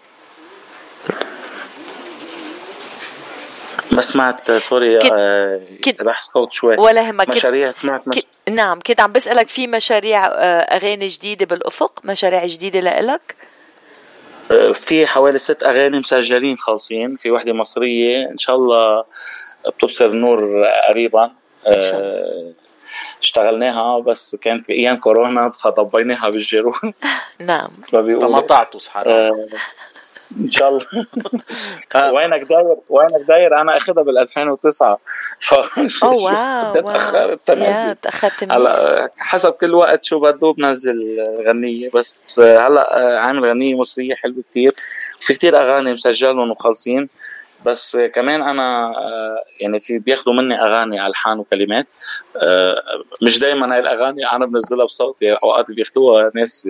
ما 3.99 4.03
سمعت 4.03 4.53
sorry 4.52 4.98
كد- 4.99 5.11
آه، 5.12 5.61
كد- 5.82 6.03
راح 6.03 6.22
صوت 6.22 6.53
شوي. 6.53 6.76
ولا 6.76 7.01
يهمك 7.03 7.26
كد- 7.26 7.36
مشاريع 7.36 7.70
سمعت 7.70 8.09
مش... 8.09 8.18
ك... 8.18 8.24
نعم 8.51 8.80
كنت 8.80 9.01
عم 9.01 9.12
بسألك 9.12 9.49
في 9.49 9.66
مشاريع 9.66 10.26
آه، 10.26 10.30
أغاني 10.61 11.07
جديدة 11.07 11.46
بالأفق 11.46 12.01
مشاريع 12.05 12.46
جديدة 12.46 12.80
لإلك؟ 12.80 13.34
آه، 14.51 14.72
في 14.72 15.07
حوالي 15.07 15.38
ست 15.38 15.62
أغاني 15.62 15.99
مسجلين 15.99 16.59
خالصين. 16.59 17.16
في 17.16 17.30
وحدة 17.30 17.53
مصرية 17.53 18.26
إن 18.30 18.38
شاء 18.38 18.57
الله 18.57 19.05
بتبصر 19.66 20.07
النور 20.07 20.64
قريبا. 20.88 21.24
إن 21.68 21.80
شاء 21.80 21.94
آه، 22.01 22.53
اشتغلناها 23.22 23.99
بس 24.01 24.36
كانت 24.36 24.66
في 24.66 24.72
أيام 24.72 24.96
كورونا 24.96 25.49
فضبيناها 25.49 26.28
بالجارور 26.28 26.74
نعم. 27.40 27.68
ما 27.92 28.01
بيقولوا. 28.01 28.40
تمطعتوا 28.40 28.80
حرام 28.90 29.11
آه، 29.32 29.49
إن 30.36 30.50
شاء 30.50 30.68
الله. 30.68 30.84
وينك 32.14 32.42
داير 32.48 32.76
وينك 32.88 33.26
داير؟ 33.28 33.60
أنا 33.60 33.76
اخذها 33.76 34.02
بال 34.02 34.18
2009 34.18 34.98
ف 35.38 35.54
oh 36.04 36.14
wow 36.14 36.74
تاخرت 36.74 37.50
واو 37.50 37.58
يا 37.58 37.96
تنزل 38.30 38.52
هلا 38.52 39.10
حسب 39.18 39.52
كل 39.52 39.74
وقت 39.74 40.04
شو 40.04 40.20
بده 40.20 40.52
بنزل 40.52 41.24
غنية. 41.46 41.90
بس 41.94 42.40
هلأ 42.40 43.18
عامل 43.18 43.44
غنية 43.44 43.74
مصرية 43.74 44.14
حلوة 44.14 44.42
كتير. 44.50 44.74
في 45.20 45.34
كتير 45.34 45.60
أغاني 45.60 45.92
مسجلهم 45.92 46.50
وخالصين 46.50 47.08
بس 47.66 47.96
كمان 47.96 48.42
أنا 48.42 48.92
يعني 49.61 49.80
في 49.80 49.98
بياخدوا 49.98 50.32
مني 50.32 50.62
أغاني 50.62 51.06
ألحان 51.06 51.38
وكلمات 51.38 51.86
مش 53.22 53.38
دايما 53.38 53.74
هاي 53.74 53.80
الأغاني 53.80 54.32
أنا 54.32 54.46
بنزلها 54.46 54.86
بصوتي 54.86 55.32
أوقات 55.32 55.72
بياخدوها 55.72 56.30
ناس 56.34 56.68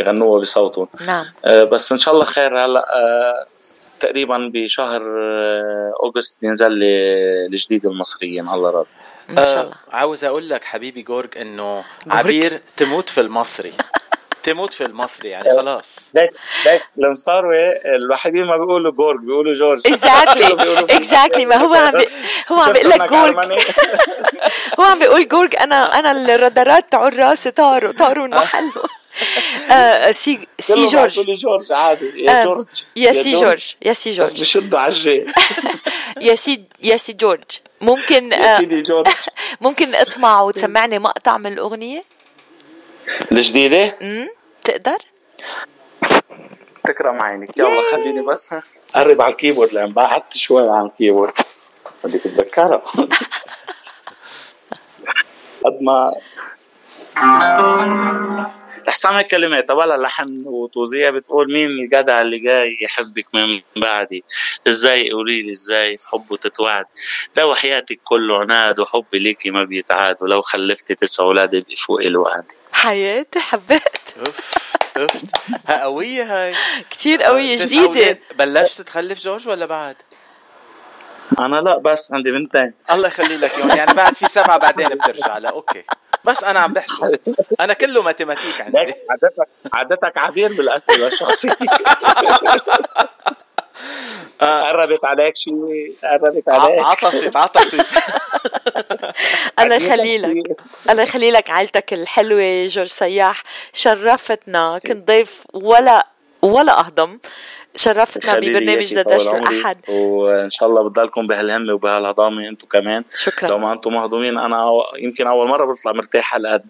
يغنوها 0.00 0.40
بصوتهم. 0.40 0.88
نعم. 1.00 1.26
بس 1.44 1.92
إن 1.92 1.98
شاء 1.98 2.14
الله 2.14 2.24
خير. 2.24 2.64
هلأ 2.64 3.46
تقريبا 4.00 4.50
بشهر 4.54 5.02
أوغست 6.02 6.38
بينزل 6.42 6.72
لي 6.72 6.86
الجديد 7.46 7.86
المصريين. 7.86 8.48
الله 8.48 8.70
راضي 8.70 8.88
إن 9.30 9.36
شاء 9.36 9.62
الله. 9.62 9.72
آه 9.72 9.96
عاوز 9.96 10.24
أقول 10.24 10.48
لك 10.48 10.64
حبيبي 10.64 11.02
جورج 11.02 11.38
إنه 11.38 11.84
عبير 12.10 12.60
تموت 12.76 13.08
في 13.08 13.20
المصري. 13.20 13.72
تموت 14.42 14.72
في 14.72 14.84
المصري 14.84 15.28
يعني 15.28 15.50
خلاص. 15.56 16.10
ليك 16.14 16.30
ليك 16.66 16.82
المصاروي 16.98 17.72
الوحيدين 17.96 18.44
ما 18.44 18.56
بيقولوا 18.60 18.92
جورج 18.92 19.20
بيقولوا 19.20 19.54
جورج 19.54 19.80
exactly 19.86 20.80
exactly 20.96 21.46
ما 21.46 21.56
هو 21.56 21.74
عم 21.74 21.90
بي... 21.90 22.08
هو 22.52 22.60
عم 22.60 22.72
بيقول 22.72 22.90
لك 22.90 23.02
جورج. 23.02 23.36
هو 24.80 24.84
عم 24.84 24.98
بيقول 24.98 25.28
جورج 25.28 25.56
أنا 25.56 25.98
أنا 25.98 26.34
الرادارات 26.34 26.92
تعور 26.92 27.14
راسي 27.14 27.50
طاروا 27.50 27.92
طاروا 27.92 28.26
من 28.26 28.30
محله. 28.30 28.72
آه 29.72 30.10
سي 30.10 30.48
سي 30.58 30.86
جورج. 30.86 31.20
جورج 31.20 31.72
عادي. 31.72 32.24
يا 32.24 32.40
آه، 32.40 32.44
جورج 32.44 32.66
يا 32.96 33.12
سي 33.12 33.32
جورج. 33.32 33.74
يا 33.82 33.92
سي 33.92 34.10
بس 34.10 34.16
جورج. 34.16 34.40
بشدوا 34.40 34.78
على 34.78 34.92
ال 34.92 35.03
G. 35.03 35.24
يا 36.20 36.34
سي 36.34 36.64
يا 36.82 36.96
سي 36.96 37.12
جورج. 37.12 37.42
ممكن 37.80 38.32
يا 38.32 38.54
آه 38.54 38.58
سيدي 38.58 38.82
جورج. 38.82 39.06
ممكن 39.60 39.94
اطمع 39.94 40.40
وتسمعني 40.40 40.98
مقطع 40.98 41.38
من 41.38 41.52
الأغنية؟ 41.52 42.04
الجديدة؟ 43.32 43.96
امم 44.02 44.28
تقدر؟ 44.64 44.98
تكرم 46.84 47.22
عينك. 47.22 47.58
يلا 47.58 47.82
خليني 47.92 48.20
بس. 48.22 48.54
قرب 48.94 49.22
على 49.22 49.32
الكيبورد 49.32 49.72
لأن 49.72 49.92
بعدت 49.92 50.36
شوي 50.36 50.62
عن 50.62 50.86
الكيبورد. 50.86 51.32
بدك 52.04 52.20
تتذكرها 52.20 52.82
قد 55.64 55.78
ما 55.80 56.14
رح 58.88 58.96
سامع 58.96 59.22
كلمات 59.22 59.70
ولا 59.70 59.96
لحن 59.96 60.42
وتوزيع 60.46 61.10
بتقول 61.10 61.52
مين 61.52 61.70
الجدع 61.70 62.20
اللي 62.20 62.38
جاي 62.38 62.78
يحبك 62.82 63.26
من 63.34 63.60
بعدي؟ 63.76 64.24
إزاي 64.68 65.10
قولي 65.10 65.42
لي 65.42 65.50
إزاي 65.50 65.98
في 65.98 66.08
حبه 66.08 66.36
تتوعد 66.36 66.84
لو 67.36 67.54
حياتك 67.54 68.00
كله 68.04 68.38
عناد 68.38 68.80
وحبي 68.80 69.18
ليكي 69.18 69.50
ما 69.50 69.64
بيتعاد 69.64 70.16
ولو 70.22 70.42
خلفتي 70.42 70.94
تسع 70.94 71.22
أولاد 71.22 71.54
يبقى 71.54 71.76
فوق 71.76 72.00
الوعد. 72.00 72.44
حياتي 72.72 73.40
حبيت 73.40 73.82
أوف 74.18 74.68
أوف. 74.96 75.10
ها 75.68 75.82
قوية 75.82 76.22
هاي. 76.22 76.54
كتير 76.90 77.22
قوية 77.22 77.56
جديدة. 77.56 78.18
بلشت 78.38 78.82
تخلف 78.82 79.20
جورج 79.20 79.48
ولا 79.48 79.66
بعد؟ 79.66 79.96
أنا 81.38 81.56
لا 81.56 81.78
بس 81.78 82.12
عندي 82.12 82.30
بنتين. 82.30 82.72
الله 82.90 83.08
يخلي 83.08 83.36
لك 83.36 83.54
اياهم 83.58 83.70
يعني 83.70 83.94
بعد 83.94 84.14
في 84.14 84.26
سبعة 84.28 84.58
بعدين 84.58 84.88
بترجع. 84.88 85.38
لا 85.38 85.48
okay. 85.50 85.84
بس 86.28 86.44
أنا 86.44 86.60
عم 86.60 86.72
بحسب 86.72 87.18
أنا 87.60 87.72
كله 87.72 88.02
mathématiques 88.02 88.60
عندي. 88.60 88.78
عادتك 89.10 89.48
عادتك 89.72 90.18
عبير 90.18 90.52
بالأسئلة 90.52 91.06
الشخصية. 91.06 91.56
قربت 94.40 95.04
عليك 95.04 95.36
شيء 95.36 95.94
قربت 96.02 96.48
عليك. 96.48 96.84
عطست 96.84 97.36
عطست. 97.36 97.86
الله 99.58 99.74
يخلي 99.76 100.18
لك 100.18 100.56
الله 100.90 101.02
يخلي 101.02 101.30
لك 101.30 101.50
عائلتك 101.50 101.92
الحلوة 101.92 102.66
جورج 102.66 102.88
سياح 102.88 103.42
شرفتنا. 103.72 104.80
كنت 104.86 105.08
ضيف 105.08 105.42
ولا 105.54 106.06
ولا 106.42 106.80
أهضم. 106.80 107.18
شرفتنا 107.78 108.38
ببرنامج 108.38 108.98
عمري. 108.98 109.38
الأحد 109.38 109.76
وإن 109.88 110.50
شاء 110.50 110.68
الله 110.68 110.88
بتضلكم 110.88 111.26
بهالهمة 111.26 111.74
وبهالهضامه 111.74 112.48
أنتم 112.48 112.66
كمان 112.68 113.04
شكرا. 113.18 113.48
لو 113.48 113.58
ما 113.58 113.72
أنتم 113.72 113.92
مهضومين 113.92 114.38
أنا 114.38 114.66
يمكن 114.98 115.26
أول 115.26 115.48
مرة 115.48 115.64
بطلع 115.72 115.92
مرتاح 115.92 116.34
هالقد 116.34 116.64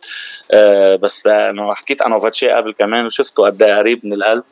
آه 0.50 0.96
بس 0.96 1.26
أنا 1.26 1.74
حكيت 1.74 2.02
أنا 2.02 2.16
وفاتشي 2.16 2.48
قبل 2.48 2.72
كمان 2.72 3.06
وشفته 3.06 3.44
قد 3.44 3.62
إيه 3.62 3.76
قريب 3.76 4.06
من 4.06 4.12
القلب 4.12 4.44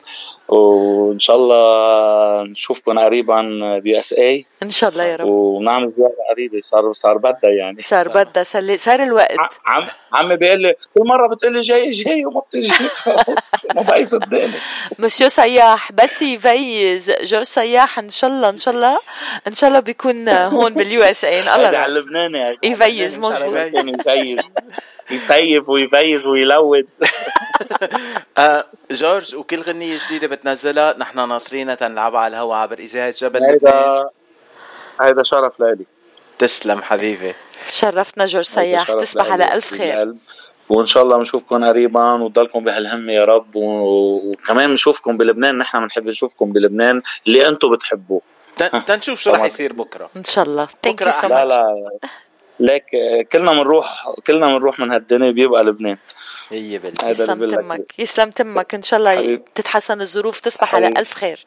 وإن 0.49 1.19
شاء 1.19 1.35
الله 1.35 2.43
نشوفكم 2.43 2.99
قريبا 2.99 3.41
بي 3.83 3.99
اس 3.99 4.13
اي 4.13 4.45
إن 4.63 4.69
شاء 4.69 4.89
الله 4.89 5.03
يا 5.07 5.15
رب. 5.15 5.27
ونعمل 5.27 5.93
زيارة 5.97 6.13
قريبة. 6.31 6.59
صار 6.59 6.91
صار 6.93 7.17
بدها 7.17 7.51
يعني. 7.51 7.81
صار 7.81 8.07
بدها 8.07 8.43
سلي 8.43 8.77
صار 8.77 9.03
الوقت. 9.03 9.59
عم 9.65 9.87
عمي 10.13 10.35
بيقول 10.35 10.61
لي 10.61 10.73
كل 10.95 11.07
مرة 11.07 11.27
بتقول 11.27 11.53
لي 11.53 11.61
جاي 11.61 11.91
جاي 11.91 12.25
وما 12.25 12.39
بتجي. 12.39 12.71
خلص 12.71 13.51
ما 13.75 13.81
بقى 13.81 14.03
صدقني 14.03 14.51
مسيو 14.99 15.29
سياح 15.29 15.91
بس 15.91 16.21
يفيز 16.21 17.11
جورج 17.23 17.43
سياح 17.43 17.99
إن 17.99 18.09
شاء 18.09 18.29
الله 18.29 18.49
إن 18.49 18.57
شاء 18.57 18.73
الله. 18.73 18.97
إن 19.47 19.53
شاء 19.53 19.67
الله 19.69 19.79
بيكون 19.79 20.29
هون 20.29 20.73
باليو 20.73 21.01
إس 21.01 21.25
اي 21.25 21.39
الله 21.39 21.67
هيدا 21.67 21.77
على 21.77 22.03
على 22.15 22.57
يفيز، 22.63 23.19
مزبوط. 23.19 23.55
يفيز 23.55 24.39
يسيف 25.11 25.69
ويفيز 25.69 26.25
ويلود. 26.25 26.87
آه 28.37 28.65
جورج 28.91 29.35
وكل 29.35 29.61
غنية 29.61 29.97
جديدة 30.07 30.27
بتنزلها 30.37 30.95
نحن 30.97 31.29
ناطرينها 31.29 31.75
تنلعبها 31.75 32.19
على 32.19 32.35
الهواء 32.35 32.57
عبر 32.57 32.79
إذاعة 32.79 33.13
جبل 33.17 33.39
لبنان 33.39 33.73
هيدا 33.73 34.07
هيدا 35.01 35.23
شرف 35.23 35.59
لإلي. 35.59 35.85
تسلم 36.39 36.81
حبيبي. 36.81 37.33
شرفتنا 37.67 38.25
جورج 38.25 38.43
سياح. 38.45 38.91
تصبح 38.91 39.31
على 39.31 39.53
ألف 39.53 39.73
خير. 39.73 40.13
وإن 40.69 40.85
شاء 40.85 41.03
الله 41.03 41.17
بنشوفكم 41.17 41.65
قريبا 41.67 42.13
وتضلكم 42.13 42.63
بهالهم 42.63 43.09
يا 43.09 43.25
رب. 43.25 43.55
و... 43.55 43.61
وكمان 44.29 44.67
بنشوفكم 44.69 45.17
بلبنان. 45.17 45.57
نحن 45.57 45.79
بنحب 45.79 46.07
نشوفكم 46.07 46.51
بلبنان. 46.51 47.01
اللي 47.27 47.47
أنتم 47.47 47.71
بتحبوه. 47.71 48.21
تن- 48.57 48.85
تنشوف 48.87 49.19
شو 49.19 49.31
رح 49.31 49.43
يصير 49.43 49.73
بكرة. 49.73 50.09
إن 50.17 50.23
شاء 50.23 50.45
الله. 50.45 50.67
thank 50.83 51.01
you 51.01 51.11
so 51.11 51.27
much 51.27 51.55
لا. 51.55 51.99
ليك 52.59 52.85
كلنا 53.31 53.51
بنروح 53.53 54.05
كلنا 54.27 54.47
بنروح 54.57 54.79
من 54.79 54.91
هالدنيا 54.91 55.31
بيبقى 55.31 55.63
لبنان. 55.63 55.97
هي 56.49 56.77
بالله 56.77 57.09
يسلم 57.09 57.49
تمك 57.49 57.99
يسلم 57.99 58.29
تمك. 58.29 58.75
إن 58.75 58.83
شاء 58.83 58.99
الله. 58.99 59.39
تتحسن 59.55 60.01
الظروف 60.01 60.39
تصبح 60.39 60.75
على. 60.75 60.87
ألف 60.87 61.13
خير. 61.13 61.39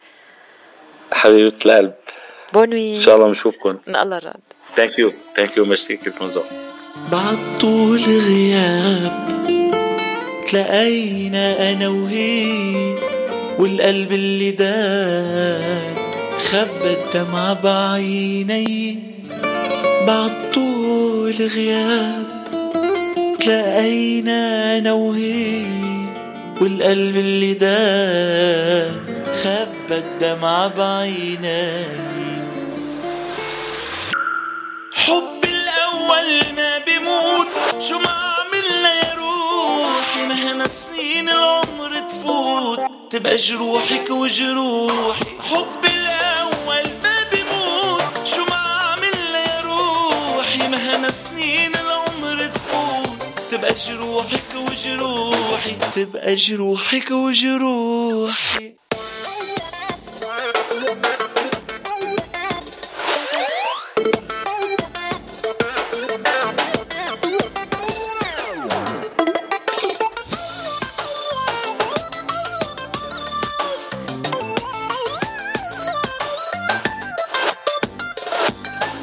حبيبة 1.12 1.48
القلب. 1.48 1.94
bonne 2.52 2.76
nuit 2.76 2.96
إن 2.96 3.02
شاء 3.02 3.16
الله 3.16 3.28
بنشوفكم 3.28 3.78
إن 3.86 3.96
الله 3.96 4.18
راد 4.18 4.40
thank 4.76 4.98
you 4.98 5.12
thank 5.36 5.56
you 5.56 5.64
merci 5.64 5.98
ذوق 6.22 6.44
بعد 7.12 7.38
طول 7.60 7.98
غياب 7.98 9.26
تلاقينا 10.50 11.72
أنا 11.72 11.88
وهي 11.88 12.94
والقلب 13.58 14.12
اللي 14.12 14.50
داب 14.50 15.96
خبى 16.38 16.92
الدمعة 16.92 17.62
بعيني. 17.62 18.98
بعد 20.06 20.50
طول 20.54 21.32
غياب 21.32 22.39
تلاقينا 23.40 24.78
أنا 24.78 24.92
وهي 24.92 25.64
والقلب 26.60 27.16
اللي 27.16 27.54
داب 27.54 29.24
خبى 29.42 29.98
الدمعة 29.98 30.68
بعيني 30.68 31.84
حب 34.94 35.44
الأول 35.44 36.54
ما 36.56 36.78
بيموت 36.86 37.46
شو 37.82 37.98
ما 37.98 38.10
عملنا 38.10 38.94
يا 38.94 39.14
روحي؟ 39.14 40.26
مهما 40.28 40.68
سنين 40.68 41.28
العمر 41.28 41.98
تفوت 42.10 42.80
تبقى 43.10 43.36
جروحك 43.36 44.10
وجروحي. 44.10 45.24
حب 45.50 45.84
الأول 45.84 46.90
ما 47.02 47.16
بيموت 47.32 48.26
شو 48.26 48.44
ما 48.50 48.56
عملنا 48.56 49.38
يا 49.38 49.60
روحي؟ 49.64 50.68
مهما 50.68 51.10
سنين 51.10 51.72
العمر 51.74 51.89
تبقى 53.70 53.84
جروحك 53.88 54.54
وجروحي 54.56 55.76
تبقى 55.94 56.34
جروحك 56.34 57.10
وجروحي. 57.10 58.74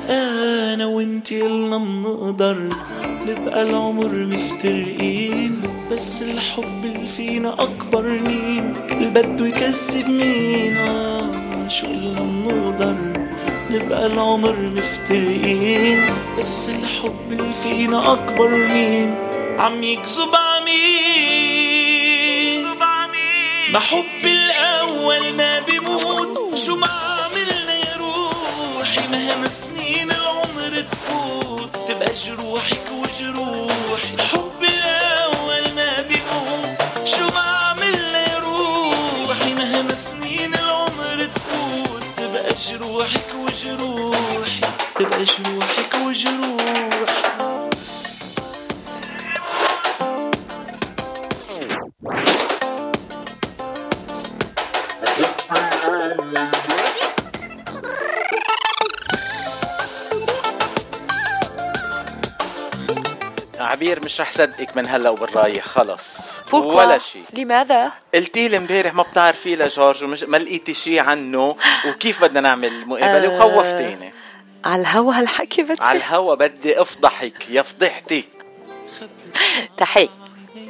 أنا 0.10 0.86
وإنتي 0.86 1.46
اللي 1.46 1.78
منقدر 1.80 2.76
نبقى 3.28 3.64
العمر 3.64 4.16
مفترقين 4.16 5.62
بس 5.92 6.22
الحب 6.22 6.86
اللي 6.86 7.08
فينا 7.08 7.54
أكبر 7.64 8.02
مين 8.04 8.74
اللي 8.92 9.10
بده 9.10 9.48
يكذب 9.48 10.10
مين 10.10 10.78
آه 10.78 11.68
شو 11.68 11.86
إلا 11.88 12.22
منقدر 12.22 13.28
نبقى 13.72 14.06
العمر 14.06 14.56
مفترقين 14.76 16.02
بس 16.40 16.70
الحب 16.70 17.32
اللي 17.32 17.54
فينا 17.64 18.14
أكبر 18.14 18.50
مين 18.50 19.16
عم 19.60 19.84
يكذب 19.84 20.36
عمين 20.36 20.78
ما 23.74 23.80
حب 23.80 24.26
الأول 24.26 25.34
ما 25.38 25.60
بيموت 25.60 26.58
شو 26.66 26.76
ما 26.76 26.88
عملنا 26.88 27.74
يا 27.76 27.98
روحي 27.98 29.08
مهما 29.12 29.46
تبقى 32.48 32.60
جروحك 32.60 32.92
وجروحي 32.92 34.18
حب 34.32 34.62
الأول 34.64 35.74
ما 35.76 36.02
بيموت 36.02 37.08
شو 37.08 37.28
يا 38.20 38.40
روحي 38.40 39.54
مهما 39.54 39.94
سنين 39.96 40.54
العمر 40.56 41.30
تفوت. 41.36 42.04
تبقى 42.18 42.54
جروحك 42.70 43.36
وجروحي 43.36 44.62
تبقى 44.96 45.24
جروحك 45.26 45.94
وجروحي. 46.06 46.57
عبير 63.78 64.04
مش 64.04 64.22
رح 64.22 64.32
صدقك 64.32 64.78
من 64.78 64.88
هلا 64.88 65.10
وبالرايح 65.10 65.66
خلص. 65.66 66.18
Pourquoi? 66.50 66.54
ولا 66.54 67.00
شيء 67.00 67.24
لماذا؟ 67.34 67.92
قلتي 68.14 68.48
لي 68.48 68.58
امبارح 68.58 68.94
ما 68.94 69.04
بتعرفي 69.04 69.56
لجورج 69.56 70.04
ومش 70.04 70.24
ما 70.24 70.38
لقيتي 70.38 70.74
شيء 70.74 71.00
عنه. 71.00 71.56
وكيف 71.88 72.22
بدنا 72.22 72.42
نعمل 72.42 72.88
مقابله 72.88 73.42
آه. 73.42 73.46
وخوفتيني. 73.46 74.14
على 74.66 74.82
الهوا 74.82 75.14
هالحكي 75.14 75.62
على 75.62 75.74
بتشي 75.74 75.92
الهوا 75.92 76.36
بدي 76.36 76.82
أفضحك 76.82 77.50
يا 77.50 77.62
فضحتي. 77.62 78.24
تحية. 79.78 80.10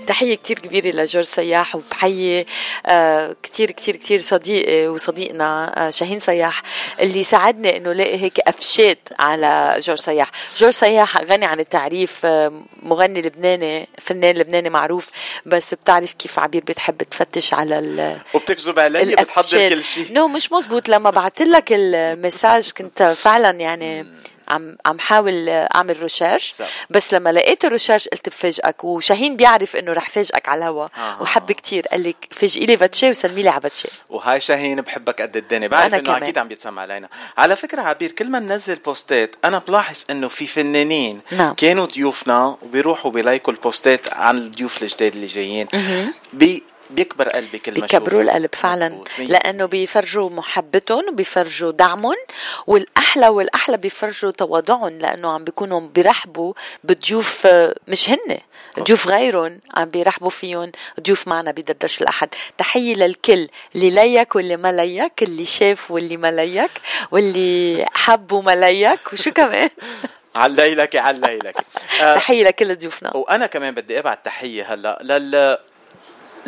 تحية 0.08 0.36
كتير 0.36 0.60
كبيرة 0.60 0.88
لجورج 0.88 1.26
سياح 1.26 1.76
وبحيي 1.76 2.46
آه 2.86 3.36
كتير 3.44 3.72
كتير 3.72 3.96
كتير 3.96 4.20
صديقي 4.20 4.88
وصديقنا 4.88 5.74
آه 5.88 5.90
شاهين 5.90 6.20
سياح 6.20 6.62
اللي 7.00 7.24
ساعدني 7.24 7.78
إنه 7.78 7.94
لاقي 7.94 8.22
هيك 8.22 8.40
قفشات 8.40 9.00
على 9.20 9.76
جورج 9.80 10.00
سياح. 10.00 10.32
جورج 10.58 10.74
سياح 10.74 11.18
غني 11.22 11.46
عن 11.46 11.60
التعريف 11.60 12.26
آه 12.26 12.62
مغني 12.84 13.22
لبناني 13.22 13.88
فنان 14.02 14.36
لبناني 14.36 14.70
معروف 14.70 15.10
بس 15.46 15.74
بتعرف 15.74 16.14
كيف 16.14 16.40
عبير 16.40 16.64
بتحب 16.68 17.04
تفتش 17.04 17.54
على 17.54 17.80
ال 17.80 18.18
وبتكذب 18.34 18.80
علي 18.80 19.16
بتحضر 19.16 19.70
كل 19.70 19.84
شيء 19.84 20.14
no 20.14 20.28
مش 20.28 20.52
مزبوط. 20.52 20.90
لما 20.90 21.10
بعت 21.10 21.42
لك 21.42 21.66
ال 21.72 21.84
message 21.84 22.72
كنت 22.78 23.04
فعلا 23.04 23.50
يعني 23.60 24.08
عم 24.50 24.78
عم 24.86 25.00
حاول 25.00 25.50
أعمل 25.50 26.02
research. 26.02 26.54
بس 26.90 27.14
لما 27.14 27.30
لقيت 27.30 27.66
ال 27.66 27.70
research 27.70 28.08
قلت 28.08 28.30
بفاجئك 28.30 28.84
وشاهين 28.84 29.38
بيعرف 29.38 29.76
إنه 29.76 29.94
رح 29.94 30.10
فاجئك 30.10 30.50
على 30.50 30.60
الهوا 30.60 30.88
آه. 30.98 31.22
وحب 31.22 31.52
كتير 31.52 31.88
قال 31.88 32.04
لك 32.04 32.16
فاجئي 32.32 32.66
لي 32.66 32.78
فاتشي 32.78 33.10
وسلمي 33.10 33.44
لي 33.44 33.50
على 33.50 33.62
فاتشي 33.62 33.88
وهاي 34.10 34.42
شاهين 34.42 34.82
بحبك 34.82 35.22
قد 35.22 35.38
الدنيا 35.38 35.68
بعرف 35.68 35.94
إنه. 35.94 36.18
أكيد 36.18 36.38
عم 36.38 36.48
بيتسمع 36.48 36.82
علينا 36.82 37.10
على 37.38 37.56
فكرة 37.56 37.82
عبير 37.82 38.12
كل 38.12 38.30
ما 38.30 38.40
ننزل 38.40 38.76
بوستات 38.76 39.36
أنا 39.46 39.62
بلاحظ 39.68 40.04
إنه 40.10 40.28
في 40.28 40.48
فنانين 40.48 41.22
نعم. 41.32 41.54
كانوا 41.54 41.86
ضيوفنا 41.86 42.58
وبيروحوا 42.62 43.12
بيلايكوا 43.12 43.54
البوستات 43.54 44.14
عن 44.14 44.38
الضيوف 44.38 44.84
الجداد 44.84 45.16
اللي 45.16 45.26
جايين 45.26 45.68
بيكبر 46.90 47.30
قلبي 47.30 47.58
كل 47.60 47.72
ما 47.74 47.80
بيكبروا. 47.80 48.22
القلب 48.22 48.50
فعلا. 48.56 48.90
مزبوط. 48.90 49.08
لأنه 49.20 49.66
بيفرجوا 49.66 50.30
محبتهم 50.30 51.04
وبيفرجوا 51.10 51.72
دعمهم 51.72 52.16
والأحلى 52.68 53.28
والأحلى 53.28 53.78
بيفرجوا 53.78 54.32
تواضعهم 54.32 54.90
لأنه 55.00 55.32
عم 55.32 55.44
بيكونوا 55.44 55.80
بيرحبوا 55.80 56.54
بضيوف 56.84 57.46
آه، 57.48 57.76
مش 57.88 58.10
هن 58.10 58.38
ضيوف 58.80 59.08
غيرهم 59.08 59.60
عم 59.76 59.90
بيرحبوا 59.90 60.30
فيهم 60.30 60.72
ضيوف 61.02 61.28
معنا 61.28 61.52
بدردش 61.52 62.02
الأحد. 62.02 62.30
تحية 62.58 62.96
للكل 62.96 63.48
اللي 63.76 63.90
ليك 63.90 64.36
واللي 64.36 64.58
ما 64.58 64.72
ليك 64.72 65.24
اللي 65.24 65.46
شاف 65.46 65.92
واللي 65.92 66.18
ما 66.18 66.32
ليك 66.32 66.72
واللي 67.12 67.86
حب 67.94 68.32
وما 68.32 68.56
ليك 68.56 69.00
وشو 69.14 69.32
كمان؟ 69.32 69.70
على 70.36 70.54
ليلك 70.54 70.96
على 70.96 71.18
ليلك 71.20 71.56
آه، 72.02 72.16
تحية 72.16 72.44
لكل 72.44 72.76
ضيوفنا. 72.76 73.18
وأنا 73.18 73.46
كمان 73.48 73.74
بدي 73.76 74.00
أبعت 74.00 74.26
تحية 74.26 74.74
هلا 74.74 75.00
لل 75.04 75.58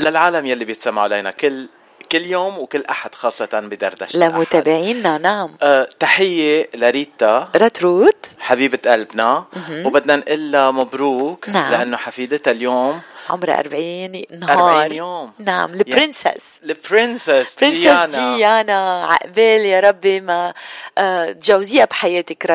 للعالم 0.04 0.46
يلي 0.46 0.66
بيتسمعوا 0.66 1.04
علينا 1.04 1.32
كل 1.32 1.68
كل 2.12 2.26
يوم 2.26 2.58
وكل 2.58 2.84
أحد 2.90 3.16
خاصة 3.16 3.50
بدردشة. 3.54 4.18
لمتابعينا 4.20 5.18
نعم 5.18 5.58
أه 5.62 5.90
تحية 6.00 6.70
لريتا. 6.76 7.50
رتروت 7.56 8.26
حبيبة 8.40 8.92
قلبنا. 8.92 9.46
وبدنا 9.72 10.16
نقول 10.16 10.52
لها 10.52 10.72
مبروك 10.72 11.50
نعم. 11.50 11.72
لأنه 11.72 11.98
حفيدتها 11.98 12.52
اليوم. 12.52 13.02
عمرها 13.30 13.60
40 13.60 14.22
نهار. 14.40 14.60
40 14.82 14.92
يوم. 14.94 15.32
نعم 15.40 15.74
ال 15.74 15.82
princess. 15.82 16.60
ال 16.64 16.74
princess 16.74 17.56
princess 17.62 18.16
ديانا 18.16 19.06
عقبال 19.06 19.66
يا 19.66 19.80
ربي 19.80 20.22
ما 20.22 20.54
آه، 20.98 21.32
تجوزيها 21.32 21.86
بحياتك 21.86 22.46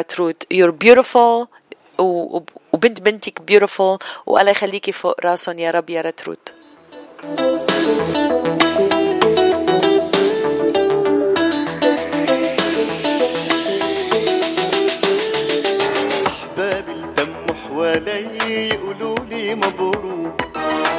beautiful. 0.85 1.17
و- 1.99 2.37
وب- 2.37 2.49
وبنت 2.73 3.01
بنتك 3.01 3.39
beautiful. 3.51 3.99
والله 4.27 4.51
يخليكي 4.51 4.93
فوق 4.93 5.27
راسهم 5.27 5.59
يا 5.59 5.71
رب 5.71 5.91
يا 5.91 6.01
راتروت 6.01 6.55
احبابي 7.25 7.41
التم 16.93 17.55
حوالي 17.55 18.69
يقولوا 18.69 19.17
لي 19.31 19.55
مبروك 19.55 20.41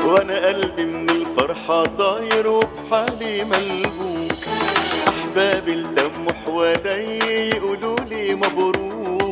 وأنا 0.05 0.47
قلبي 0.47 0.85
من 0.85 1.09
الفرحة 1.09 1.85
طاير 1.85 2.47
وبحالي 2.47 3.43
ملبوك. 3.43 4.31
احبابي 5.07 5.73
التم 5.73 6.29
حوالي 6.45 7.19
يقولوا 7.49 7.97
لي 8.09 8.35
مبروك. 8.35 9.24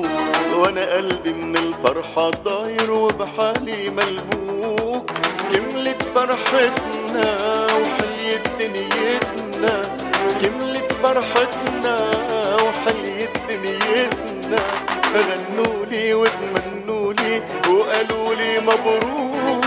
وأنا 0.64 0.94
قلبي 0.96 1.34
من 1.34 1.58
الفرحة 1.58 2.30
طاير 2.30 2.92
وبحالي 2.92 3.90
ملبوك. 3.90 5.12
كملت 5.54 6.04
فرحتنا 6.16 7.28
وحليت 7.82 8.48
دنيتنا. 8.60 9.82
كملت 10.42 10.92
فرحتنا 11.04 11.96
وحليت 12.64 13.30
دنيتنا. 13.50 14.64
غنوا 15.16 15.86
لي 15.86 16.14
وتمنوا 16.14 17.14
لي 17.14 17.44
وقالوا 17.70 18.36
لي 18.36 18.60
مبروك. 18.60 19.63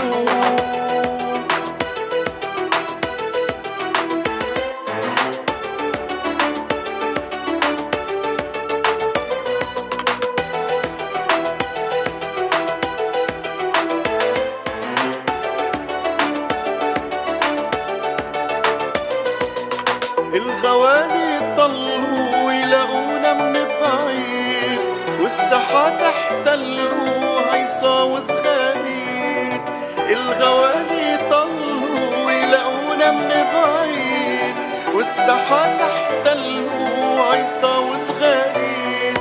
والساحات 35.07 35.81
احتلوا 35.81 37.33
هيصة 37.33 37.79
وصغاريد 37.79 39.17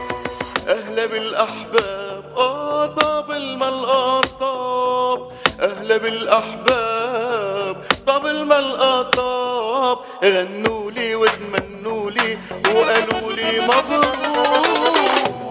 أهلا 0.68 1.06
بالأحباب 1.06 2.24
آه 2.36 2.86
طاب 2.86 3.30
الملقطاب 3.30 5.28
أهلا 5.60 5.96
بالأحباب 5.96 7.76
طاب 8.06 8.26
الملقطاب 8.26 9.98
غنوا 10.24 10.90
لي 10.90 11.14
وتمنوا 11.14 12.10
لي 12.10 12.38
وقالوا 12.74 13.32
لي 13.32 13.60
مبروك. 13.60 15.45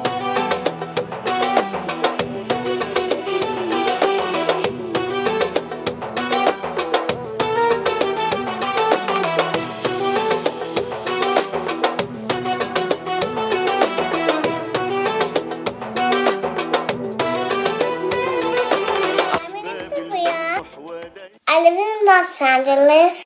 Los 22.36 22.42
Angeles. 22.42 23.24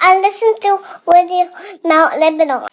I 0.00 0.20
listen 0.20 0.54
to 0.62 0.80
Radio 1.06 1.48
Mount 1.84 2.18
Lebanon. 2.18 2.66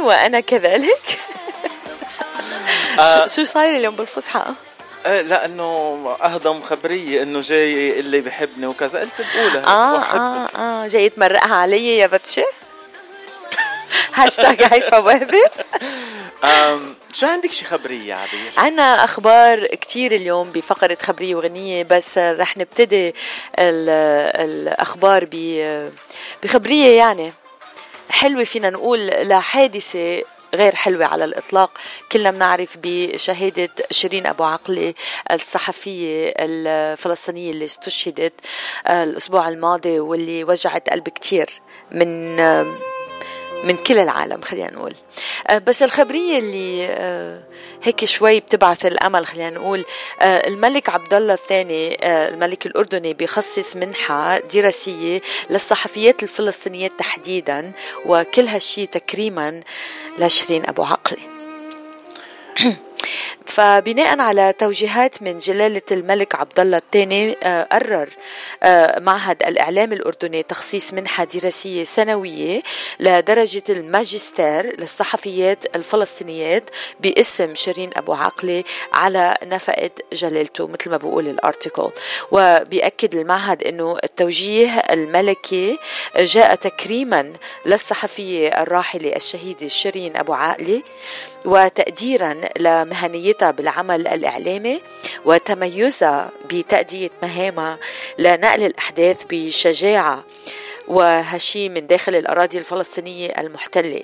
وأنا 0.00 0.40
كذلك. 0.40 1.18
آه. 2.98 3.26
شو- 3.26 3.44
صاير 3.44 3.76
اليوم 3.76 3.96
بالفصحى 3.96 4.44
آه 5.06 5.20
لأنه 5.20 5.62
أهضم 6.22 6.62
خبريه 6.62 7.22
إنه 7.22 7.40
جاي 7.40 8.00
اللي 8.00 8.20
بحبني 8.20 8.66
وكذا. 8.66 9.00
قلت 9.00 9.12
بقولها 9.34 9.66
آه 9.66 9.98
آه 10.02 10.48
آه. 10.56 10.86
جاي 10.86 11.08
تمرقها 11.08 11.54
علي 11.54 11.98
يا 11.98 12.06
بتشي 12.06 12.42
هاشتاج 14.14 14.62
هيفا 14.62 14.98
وهبي 14.98 15.42
شو 17.12 17.26
عندك 17.26 17.52
شي 17.52 17.64
خبرية 17.64 18.14
عبير؟ 18.14 18.52
عنا 18.56 19.04
أخبار 19.04 19.66
كتير 19.66 20.12
اليوم 20.12 20.50
بفقرة 20.50 20.98
خبريه 21.02 21.34
وغنية 21.34 21.82
بس 21.84 22.18
رح 22.18 22.56
نبتدي 22.56 23.08
ال- 23.58 24.34
الأخبار 24.50 25.24
ب- 25.32 25.90
بخبرية 26.42 26.98
يعني. 26.98 27.32
حلوة 28.12 28.44
فينا 28.44 28.70
نقول 28.70 29.06
لحادثه 29.06 30.22
غير 30.54 30.74
حلوة 30.74 31.04
على 31.06 31.24
الإطلاق. 31.24 31.70
كلنا 32.12 32.30
بنعرف 32.30 32.78
بشهادة 32.82 33.70
شيرين 33.90 34.26
أبو 34.26 34.44
عقلة 34.44 34.94
الصحفية 35.30 36.34
الفلسطينية 36.38 37.50
اللي 37.50 37.64
استشهدت 37.64 38.32
آه، 38.86 39.04
الأسبوع 39.04 39.48
الماضي 39.48 40.00
واللي 40.00 40.44
وجعت 40.44 40.90
قلب 40.90 41.08
كتير 41.08 41.50
من 41.90 42.40
آه، 42.40 42.66
من 43.64 43.76
كل 43.76 43.98
العالم 43.98 44.40
خلينا 44.40 44.70
نقول. 44.72 44.94
آه، 45.46 45.58
بس 45.58 45.82
الخبرية 45.82 46.38
اللي 46.38 46.86
آه، 46.86 47.40
هيك 47.82 48.04
شوي 48.04 48.40
بتبعث 48.40 48.86
الأمل 48.86 49.26
خلينا 49.26 49.50
نقول 49.50 49.84
آه، 50.20 50.48
الملك 50.48 50.88
عبد 50.88 51.14
الله 51.14 51.34
الثاني 51.34 51.96
الملك 52.04 52.66
الأردني 52.66 53.14
بيخصص 53.14 53.76
منحة 53.76 54.38
دراسية 54.38 55.22
للصحفيات 55.50 56.22
الفلسطينيات 56.22 56.92
تحديدا 56.98 57.72
وكل 58.06 58.46
هالشي 58.46 58.86
تكريما 58.86 59.60
لشيرين 60.18 60.66
أبو 60.66 60.82
عقلة 60.82 61.22
فبناء 63.52 64.20
على 64.20 64.54
توجيهات 64.58 65.22
من 65.22 65.38
جلالة 65.38 65.82
الملك 65.92 66.34
عبد 66.34 66.60
الله 66.60 66.76
الثاني 66.76 67.36
آه، 67.42 67.62
قرر 67.72 68.08
آه، 68.62 68.98
معهد 68.98 69.42
الإعلام 69.42 69.92
الأردني 69.92 70.42
تخصيص 70.42 70.94
منحة 70.94 71.24
دراسية 71.24 71.84
سنوية 71.84 72.62
لدرجة 73.00 73.62
الماجستير 73.68 74.80
للصحفيات 74.80 75.76
الفلسطينيات 75.76 76.70
باسم 77.00 77.54
شيرين 77.54 77.90
أبو 77.96 78.12
عقلة 78.12 78.64
على 78.92 79.36
نفقة 79.42 79.90
جلالته 80.12 80.66
مثل 80.66 80.90
ما 80.90 80.96
بقول 80.96 81.28
الارتيكل 81.28 81.90
وبيأكد 82.30 83.14
المعهد 83.14 83.62
أنه 83.62 83.98
التوجيه 84.04 84.70
الملكي 84.78 85.78
جاء 86.16 86.54
تكريما 86.54 87.32
للصحفية 87.66 88.48
الراحلة 88.62 89.16
الشهيدة 89.16 89.68
شيرين 89.68 90.16
أبو 90.16 90.34
عقلة 90.34 90.82
وتقديرا 91.44 92.40
لمهنيتها 92.58 93.50
بالعمل 93.50 94.08
الإعلامي 94.08 94.82
وتميزها 95.24 96.30
بتأدية 96.50 97.10
مهامها 97.22 97.78
لنقل 98.18 98.66
الأحداث 98.66 99.22
بشجاعة 99.30 100.24
وهالشي 100.88 101.68
من 101.68 101.86
داخل 101.86 102.14
الأراضي 102.14 102.58
الفلسطينية 102.58 103.40
المحتلة. 103.40 104.02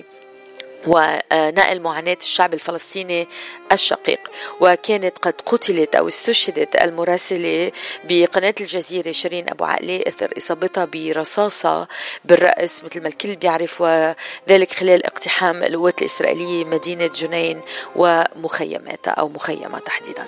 ونقل 0.87 1.81
معاناة 1.81 2.19
الشعب 2.21 2.55
الفلسطيني 2.55 3.29
الشقيق 3.73 4.31
وكانت 4.61 5.19
قد 5.19 5.35
قتلت 5.47 5.95
أو 5.95 6.09
استشهدت 6.09 6.77
المراسلة 6.83 7.73
بقناة 8.05 8.55
الجزيرة 8.61 9.13
شيرين 9.13 9.51
أبو 9.51 9.65
عقلة 9.65 10.05
إثر 10.09 10.33
إصابتها 10.37 10.85
برصاصة 10.85 11.89
بالرأس 12.25 12.85
مثل 12.85 13.03
ما 13.03 13.09
الكل 13.09 13.37
بيعرف 13.37 13.81
وذلك 13.81 14.73
خلال 14.73 15.07
اقتحام 15.07 15.63
القوات 15.65 16.01
الإسرائيلية 16.01 16.65
مدينة 16.65 17.07
جنين 17.07 17.61
ومخيماتها 17.97 19.11
أو 19.11 19.29
مخيمة 19.29 19.79
تحديدا 19.79 20.27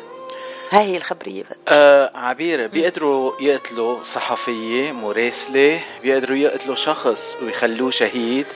هاي 0.70 0.84
هي 0.84 0.96
الخبرية. 0.96 1.44
آه 1.68 2.10
عبير 2.14 2.66
بيقدروا 2.66 3.32
يقتلوا 3.40 4.04
صحفية 4.04 4.92
مراسلة 4.92 5.80
بيقدروا 6.02 6.36
يقتلوا 6.36 6.76
شخص 6.76 7.36
ويخلوه 7.42 7.90
شهيد 7.90 8.46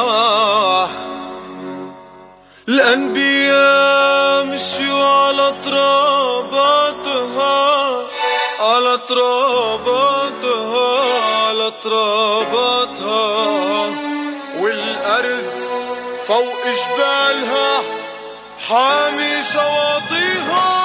الأنبياء 2.69 4.45
مشيوا 4.45 5.05
على 5.05 5.53
تراباتها 5.65 7.11
على 8.59 8.99
تراباتها 9.09 10.51
على 11.47 11.71
تراباتها 11.83 13.29
والأرز 14.59 15.49
فوق 16.27 16.63
جبالها 16.65 17.83
حامي 18.69 19.43
شواطئها. 19.53 20.80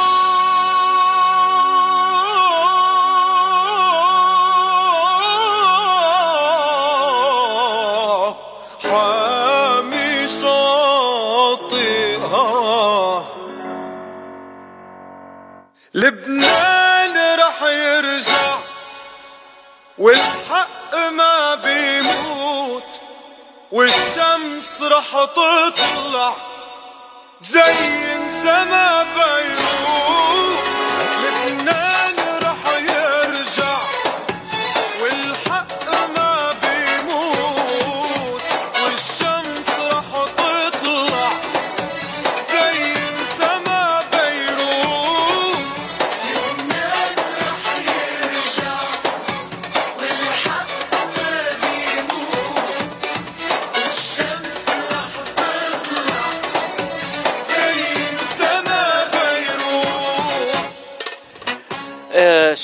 لبنان 15.97 17.39
رح 17.39 17.63
يرجع 17.63 18.59
والحق 19.99 20.95
ما 21.13 21.55
بيموت 21.55 22.83
والشمس 23.73 24.83
رح 24.83 25.25
تطلع 25.25 26.37
تزين 27.43 28.31
سما 28.43 29.07
بيروت 29.15 30.46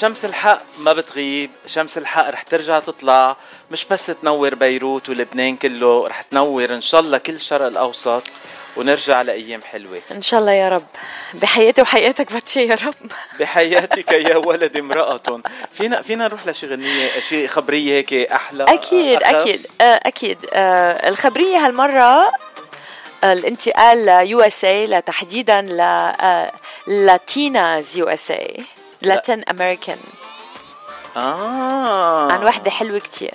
شمس 0.02 0.24
الحق 0.24 0.62
ما 0.78 0.92
بتغيب 0.92 1.50
شمس 1.66 1.98
الحق 1.98 2.30
رح 2.30 2.42
ترجع 2.42 2.78
تطلع 2.78 3.36
مش 3.70 3.84
بس 3.84 4.06
تنور 4.06 4.54
بيروت 4.54 5.08
ولبنان 5.08 5.56
كله 5.56 6.06
رح 6.08 6.22
تنور 6.22 6.74
إن 6.74 6.80
شاء 6.80 7.00
الله 7.00 7.18
كل 7.18 7.32
الشرق 7.32 7.66
الأوسط 7.66 8.22
ونرجع 8.76 9.22
لأيام 9.22 9.62
حلوة. 9.62 10.00
إن 10.10 10.22
شاء 10.22 10.40
الله 10.40 10.52
يا 10.52 10.68
رب. 10.68 10.84
بحياتي 11.34 11.82
وحياتك 11.82 12.32
باتشي 12.32 12.66
يا 12.66 12.74
رب. 12.74 12.94
بحياتك 13.40 14.12
يا 14.12 14.36
ولد 14.36 14.76
امرأة. 14.76 15.40
فينا 15.72 16.02
فينا 16.02 16.28
نروح 16.28 16.46
لشي 16.46 16.66
غنية 16.66 17.20
شي 17.28 17.48
خبرية 17.48 17.92
هيك 17.92 18.14
أحلى 18.14 18.64
أكيد 18.64 19.22
أخف؟ 19.22 19.34
أكيد. 19.34 19.66
آه، 19.80 20.00
أكيد. 20.02 20.38
آه، 20.52 21.08
الخبرية 21.08 21.66
هالمرة 21.66 22.32
آه، 23.24 23.32
الانتقال 23.32 24.06
لل 24.06 24.40
USA 24.40 24.86
لتحديدا 24.86 25.60
ل 25.60 25.76
Latinas 26.86 27.96
USA 27.96 28.30
Latin 28.30 29.44
American. 29.44 29.98
آه. 31.16 32.32
عن 32.32 32.44
وحده 32.44 32.70
حلوة 32.70 32.98
كتير. 32.98 33.34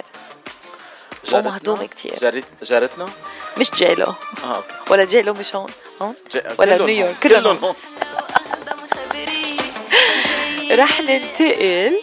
جارتنا؟ 1.25 1.49
ومهضومة 1.51 1.85
كتير. 1.85 2.15
جارت 2.21 2.43
جارتنا؟ 2.63 3.09
مش 3.57 3.71
J.Lo. 3.71 4.05
آه 4.05 4.55
okay. 4.55 4.67
ولا 4.89 5.05
J.Lo 5.05 5.33
مش 5.33 5.55
هون. 5.55 5.69
هون؟ 6.01 6.15
ج- 6.33 6.41
ولا 6.59 6.77
نيويورك. 6.77 7.15
كلهم 7.23 7.73
رح 10.71 11.01
ننتقل. 11.01 12.01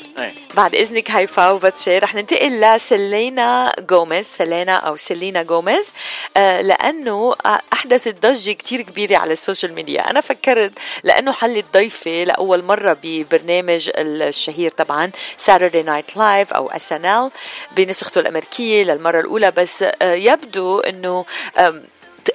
بعد 0.55 0.74
إذنك 0.74 1.11
هيفا 1.11 1.51
وباتشي 1.51 1.99
رح 1.99 2.15
ننتقل 2.15 2.61
لسيلينا 2.61 3.73
جوميز 3.81 4.27
سيلينا 4.27 4.77
أو 4.77 4.97
سيلينا 4.97 5.43
جوميز 5.43 5.93
آه 6.36 6.61
لأنه 6.61 7.35
أحدثت 7.73 8.27
ضجة 8.27 8.53
كتير 8.53 8.82
كبيرة 8.82 9.16
على 9.16 9.32
ال 9.33 9.39
social 9.39 9.75
media. 9.75 10.11
أنا 10.11 10.20
فكرت 10.20 10.73
لأنه 11.05 11.32
حلت 11.32 11.65
ضيفه 11.74 12.24
لأول 12.24 12.65
مرة 12.65 12.97
ببرنامج 13.03 13.91
الشهير 13.97 14.70
طبعا 14.70 15.11
Saturday 15.37 15.83
Night 15.83 16.16
Live 16.16 16.53
أو 16.53 16.70
SNL 16.71 17.31
بنسخته 17.77 18.19
الأمريكية 18.19 18.85
للمرة 18.85 19.20
الأولى. 19.20 19.51
بس 19.51 19.85
آه 20.03 20.15
يبدو 20.15 20.81
إنه 20.81 21.24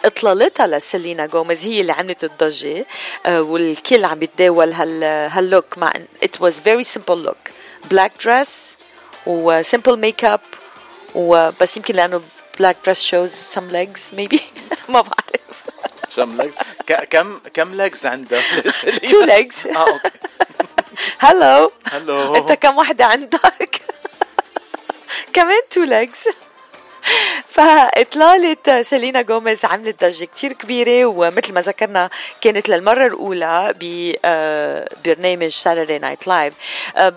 اطلالتها 0.05 0.67
لسيلينا 0.67 1.25
جوميز 1.25 1.65
هي 1.65 1.81
اللي 1.81 1.91
عملت 1.91 2.23
الضجة 2.23 2.85
آه، 3.25 3.41
والكل 3.41 4.05
عم 4.05 4.23
يتداول 4.23 4.73
هال 4.73 5.03
هال 5.03 5.28
look 5.28 5.77
مع 5.77 5.91
it 6.25 6.39
was 6.41 6.53
very 6.53 6.83
simple 6.97 7.27
look. 7.27 7.51
Black 7.93 8.11
dress 8.25 8.49
و 9.25 9.63
simple 9.63 9.97
makeup 10.11 10.41
وبس 11.15 11.77
يمكن 11.77 11.95
لأنه 11.95 12.21
black 12.61 12.75
dress 12.87 12.97
shows 13.01 13.31
some 13.55 13.71
legs 13.73 14.13
maybe. 14.17 14.39
ما 14.89 15.01
بعرف. 15.01 15.63
كم 16.15 16.41
legs 16.41 16.55
ك- 16.87 17.03
كم 17.09 17.39
كم 17.53 17.81
legs 17.81 18.05
عندها 18.05 18.41
two 19.11 19.25
legs. 19.25 19.65
آه 19.77 19.89
okay 19.89 20.09
حلو 21.19 21.71
حلو 21.91 22.35
أنت 22.35 22.51
كم 22.51 22.77
وحده 22.77 23.05
عندك؟ 23.05 23.81
كمان 25.33 25.59
two 25.69 25.83
legs 25.83 26.23
فإطلالة 27.47 28.81
سيلينا 28.81 29.21
جوميز 29.21 29.65
عملت 29.65 30.03
ضجة 30.05 30.25
كتير 30.25 30.53
كبيرة 30.53 31.05
ومثل 31.05 31.53
ما 31.53 31.61
ذكرنا 31.61 32.09
كانت 32.41 32.69
للمرة 32.69 33.05
الأولى 33.07 33.73
ببرنامج 33.79 35.47
Saturday 35.47 35.99
Night 35.99 36.27
Live 36.27 36.53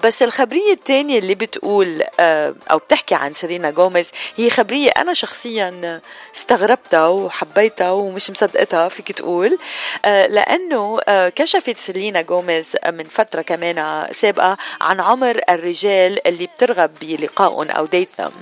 بس 0.04 0.22
الخبرية 0.22 0.72
الثانية 0.72 1.18
اللي 1.18 1.34
بتقول 1.34 2.02
آه، 2.20 2.54
أو 2.70 2.78
بتحكي 2.78 3.14
عن 3.14 3.34
سيلينا 3.34 3.70
جوميز 3.70 4.10
هي 4.36 4.50
خبرية 4.50 4.90
أنا 4.90 5.14
شخصيا 5.14 6.00
استغربتها 6.36 7.08
وحبيتها 7.08 7.90
ومش 7.90 8.30
مصدقتها 8.30 8.88
فيك 8.88 9.12
تقول. 9.12 9.58
آه، 10.04 10.26
لأنه 10.26 11.00
آه، 11.08 11.28
كشفت 11.28 11.76
سيلينا 11.76 12.22
جوميز 12.22 12.76
من 12.86 13.04
فترة 13.04 13.42
كمان 13.42 14.06
سابقة 14.12 14.56
عن 14.80 15.00
عمر 15.00 15.40
الرجال 15.50 16.26
اللي 16.28 16.46
بترغب 16.46 16.90
بلقائهم 17.00 17.70
أو 17.70 17.86
ديتهم 17.86 18.32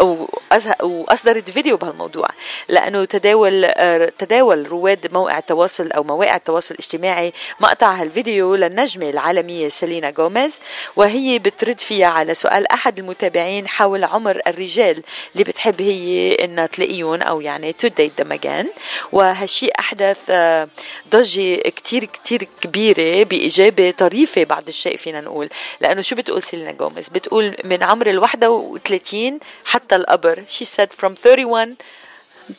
أو 0.00 0.28
أزه- 0.54 0.82
وأصدرت 0.98 1.50
فيديو 1.50 1.76
بهالموضوع 1.76 2.28
لأنه 2.68 3.04
تداول 3.04 3.64
آه، 3.64 4.12
تداول 4.18 4.68
رواد 4.68 5.12
موقع 5.12 5.38
التواصل 5.38 5.92
أو 5.92 6.04
مواقع 6.04 6.36
التواصل 6.36 6.74
الاجتماعي 6.74 7.32
مقطع 7.60 7.92
هالفيديو 7.92 8.54
للنجمة 8.54 9.10
العالمية 9.10 9.68
سيلينا 9.68 10.10
جوميز 10.10 10.60
وهي 10.96 11.38
بترد 11.38 11.80
فيها 11.80 12.06
على 12.06 12.34
سؤال 12.34 12.72
أحد 12.72 12.98
المتابعين 12.98 13.68
حول 13.68 14.04
عمر 14.04 14.40
الرجال 14.46 15.02
اللي 15.32 15.44
بتحب 15.44 15.82
هي 15.82 16.34
إنها 16.44 16.66
تلاقيهم 16.66 17.22
أو 17.22 17.40
يعني 17.40 17.74
to 17.84 17.86
date 17.88 18.22
them 18.24 18.32
again. 18.38 18.66
وهالشيء 19.12 19.72
أحدث 19.78 20.18
آه، 20.30 20.68
ضجة 21.10 21.56
كتير 21.56 22.04
كتير 22.04 22.48
كبيرة 22.60 23.22
بإجابة 23.24 23.90
طريفة 23.90 24.44
بعض 24.44 24.68
الشيء 24.68 24.96
فينا 24.96 25.20
نقول. 25.20 25.48
لأنه 25.80 26.00
شو 26.02 26.16
بتقول 26.16 26.42
سيلينا 26.42 26.72
جوميز 26.72 27.08
بتقول 27.08 27.56
من 27.64 27.82
عمر 27.82 28.10
ال 28.10 28.18
31 28.18 29.38
حتى 29.64 29.96
القبر 29.96 30.42
said 30.78 30.87
from 30.92 31.14
31 31.14 31.76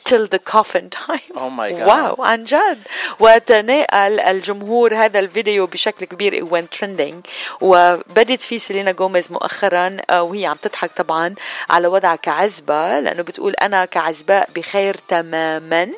till 0.03 0.27
the 0.27 0.39
coffin 0.39 0.89
time. 0.89 1.34
Oh 1.35 1.49
my 1.49 1.72
God. 1.72 1.88
wow 1.88 2.23
عن 2.23 2.43
جد 2.43 2.77
وتناقل 3.19 4.19
الجمهور 4.19 4.95
هذا 4.95 5.19
الفيديو 5.19 5.65
بشكل 5.68 6.06
كبير. 6.06 6.45
It 6.45 6.49
went 6.49 6.80
trending. 6.80 7.30
وبدت 7.61 8.41
فيه 8.41 8.57
سيلينا 8.57 8.91
جوميز 8.91 9.31
مؤخرا. 9.31 9.97
آه، 10.10 10.22
وهي 10.22 10.45
عم 10.45 10.56
تضحك 10.56 10.91
طبعا 10.91 11.35
على 11.69 11.88
وضعها 11.88 12.15
كعزبة 12.15 12.99
لأنه 12.99 13.23
بتقول 13.23 13.53
أنا 13.53 13.85
كعزباء 13.85 14.49
بخير 14.56 14.95
تماما. 15.07 15.89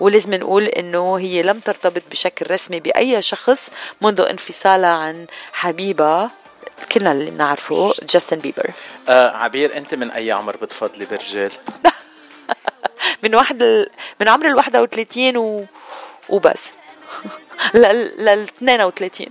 ولازم 0.00 0.34
نقول 0.34 0.64
أنه 0.64 1.18
هي 1.18 1.42
لم 1.42 1.58
ترتبط 1.60 2.02
بشكل 2.10 2.50
رسمي 2.50 2.80
بأي 2.80 3.22
شخص 3.22 3.70
منذ 4.00 4.20
انفصالها 4.20 4.90
عن 4.90 5.26
حبيبها. 5.52 6.30
كلنا 6.84 7.12
اللي 7.12 7.30
بنعرفه 7.30 7.94
جاستن 8.02 8.38
بيبر 8.38 8.70
آه 9.08 9.30
عبير 9.36 9.76
انت 9.76 9.94
من 9.94 10.10
أي 10.10 10.32
عمر 10.32 10.56
بتفضلي 10.56 11.04
بالرجال؟ 11.04 11.52
من 13.22 13.34
واحد 13.34 13.62
ال... 13.62 13.90
من 14.20 14.28
عمر 14.28 14.46
ال 14.46 14.56
31 14.56 15.36
و... 15.36 15.66
وبس. 16.28 16.72
لل 17.74 18.24
لل 18.24 18.42
32 18.42 19.26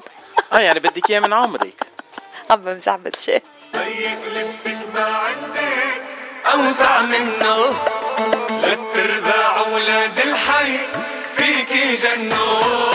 آه 0.53 0.60
يعني 0.60 0.80
بدك 0.80 1.10
إياه 1.10 1.19
من 1.19 1.34
عمرك. 1.34 1.84
عم 2.49 2.61
بمزح 2.61 2.98
شيء 3.19 3.44
ضيق 3.76 4.19
لبسك 4.36 4.78
ما 4.95 5.03
عندك 5.03 6.02
أوسع 6.45 7.02
منه. 7.02 7.73
للترباع 8.64 9.68
ولاد 9.68 10.19
الحي 10.19 10.78
فيكي 11.36 11.95
جنو 11.95 12.90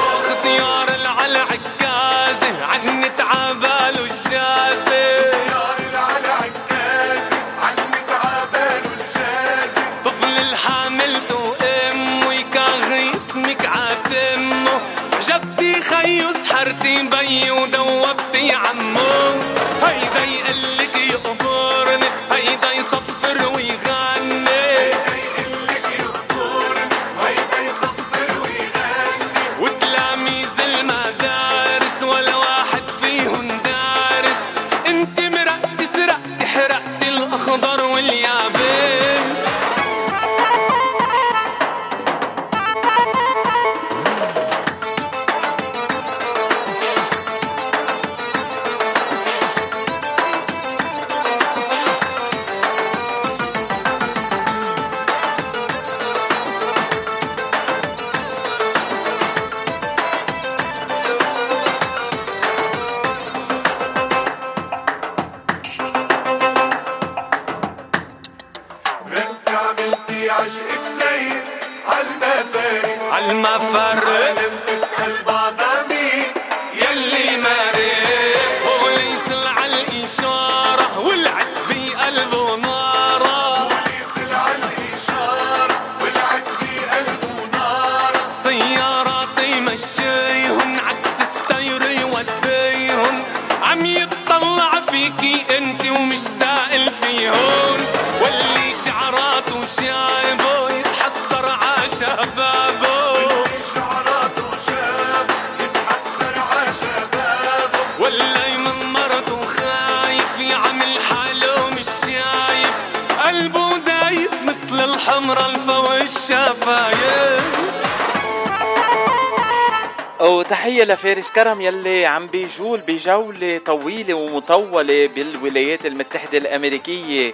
كرم 121.36 121.60
يلي 121.60 122.06
عم 122.06 122.26
بيجول 122.26 122.80
بجولة 122.80 123.58
طويلة 123.58 124.14
ومطولة 124.14 125.06
بالولايات 125.06 125.86
المتحدة 125.86 126.38
الأمريكية. 126.38 127.32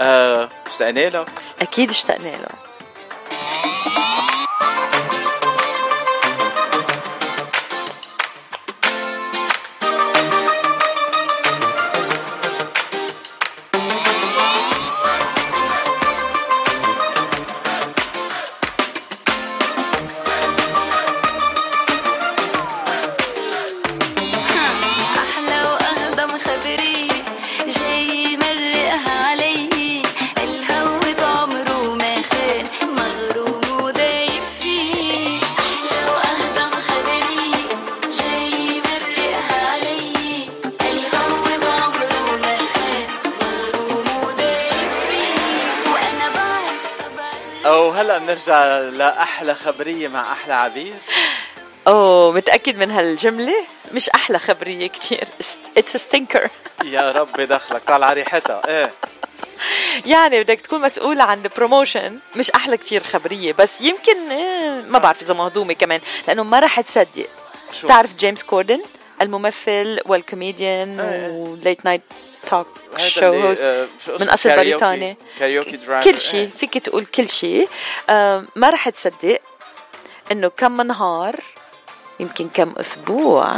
آه 0.00 0.48
اشتقنا 0.66 1.08
له 1.08 1.24
أكيد 1.60 1.90
اشتقنا 1.90 2.28
له 2.28 2.48
لأحلى 49.46 49.72
خبرية 49.72 50.08
مع 50.08 50.32
أحلى 50.32 50.54
عبير 50.54 50.94
أوه 51.86 52.32
متأكد 52.32 52.76
من 52.78 52.90
هالجملة؟ 52.90 53.66
مش 53.92 54.10
أحلى 54.10 54.38
خبرية 54.38 54.86
كتير. 54.86 55.28
it's 55.76 55.96
stinker 55.96 56.48
يا 56.84 57.12
رب 57.12 57.40
دخلك 57.40 57.82
طالعة 57.84 58.12
ريحتها. 58.12 58.60
إيه. 58.68 58.92
يعني 60.06 60.40
بدك 60.42 60.60
تكون 60.60 60.80
مسؤولة 60.80 61.24
عن 61.24 61.42
ال 61.44 61.51
promotion 61.51 62.18
مش 62.36 62.50
أحلى 62.50 62.76
كتير 62.76 63.02
خبرية 63.02 63.52
بس 63.52 63.80
يمكن 63.80 64.30
إيه، 64.30 64.82
ما 64.88 64.98
بعرف 64.98 65.22
إذا 65.22 65.34
مهضومة 65.34 65.72
كمان 65.72 66.00
لأنه 66.28 66.44
ما 66.44 66.58
رح 66.58 66.80
تصدق. 66.80 67.26
شو؟ 67.72 67.88
تعرف 67.88 68.16
جيمس 68.16 68.42
كوردن؟ 68.42 68.82
الممثل 69.22 70.00
والكوميديان 70.06 71.00
إيه. 71.00 71.28
و 71.30 71.41
late 71.41 71.84
night 71.84 72.02
talk 72.46 72.66
show 72.96 73.24
host 73.26 73.64
آه،؟ 73.64 73.86
من 74.20 74.28
أصل 74.28 74.48
كاريوكي- 74.50 74.56
بريطاني 74.56 75.16
كاريوكي 75.38 75.78
كل 76.04 76.18
شيء. 76.18 76.50
فيك 76.58 76.78
تقول 76.78 77.04
كل 77.04 77.28
شيء 77.28 77.68
آه، 78.10 78.44
ما 78.56 78.70
رح 78.70 78.88
تصدق 78.88 79.40
إنه 80.32 80.48
كم 80.48 80.82
نهار 80.82 81.36
يمكن 82.20 82.48
كم 82.48 82.72
أسبوع 82.80 83.52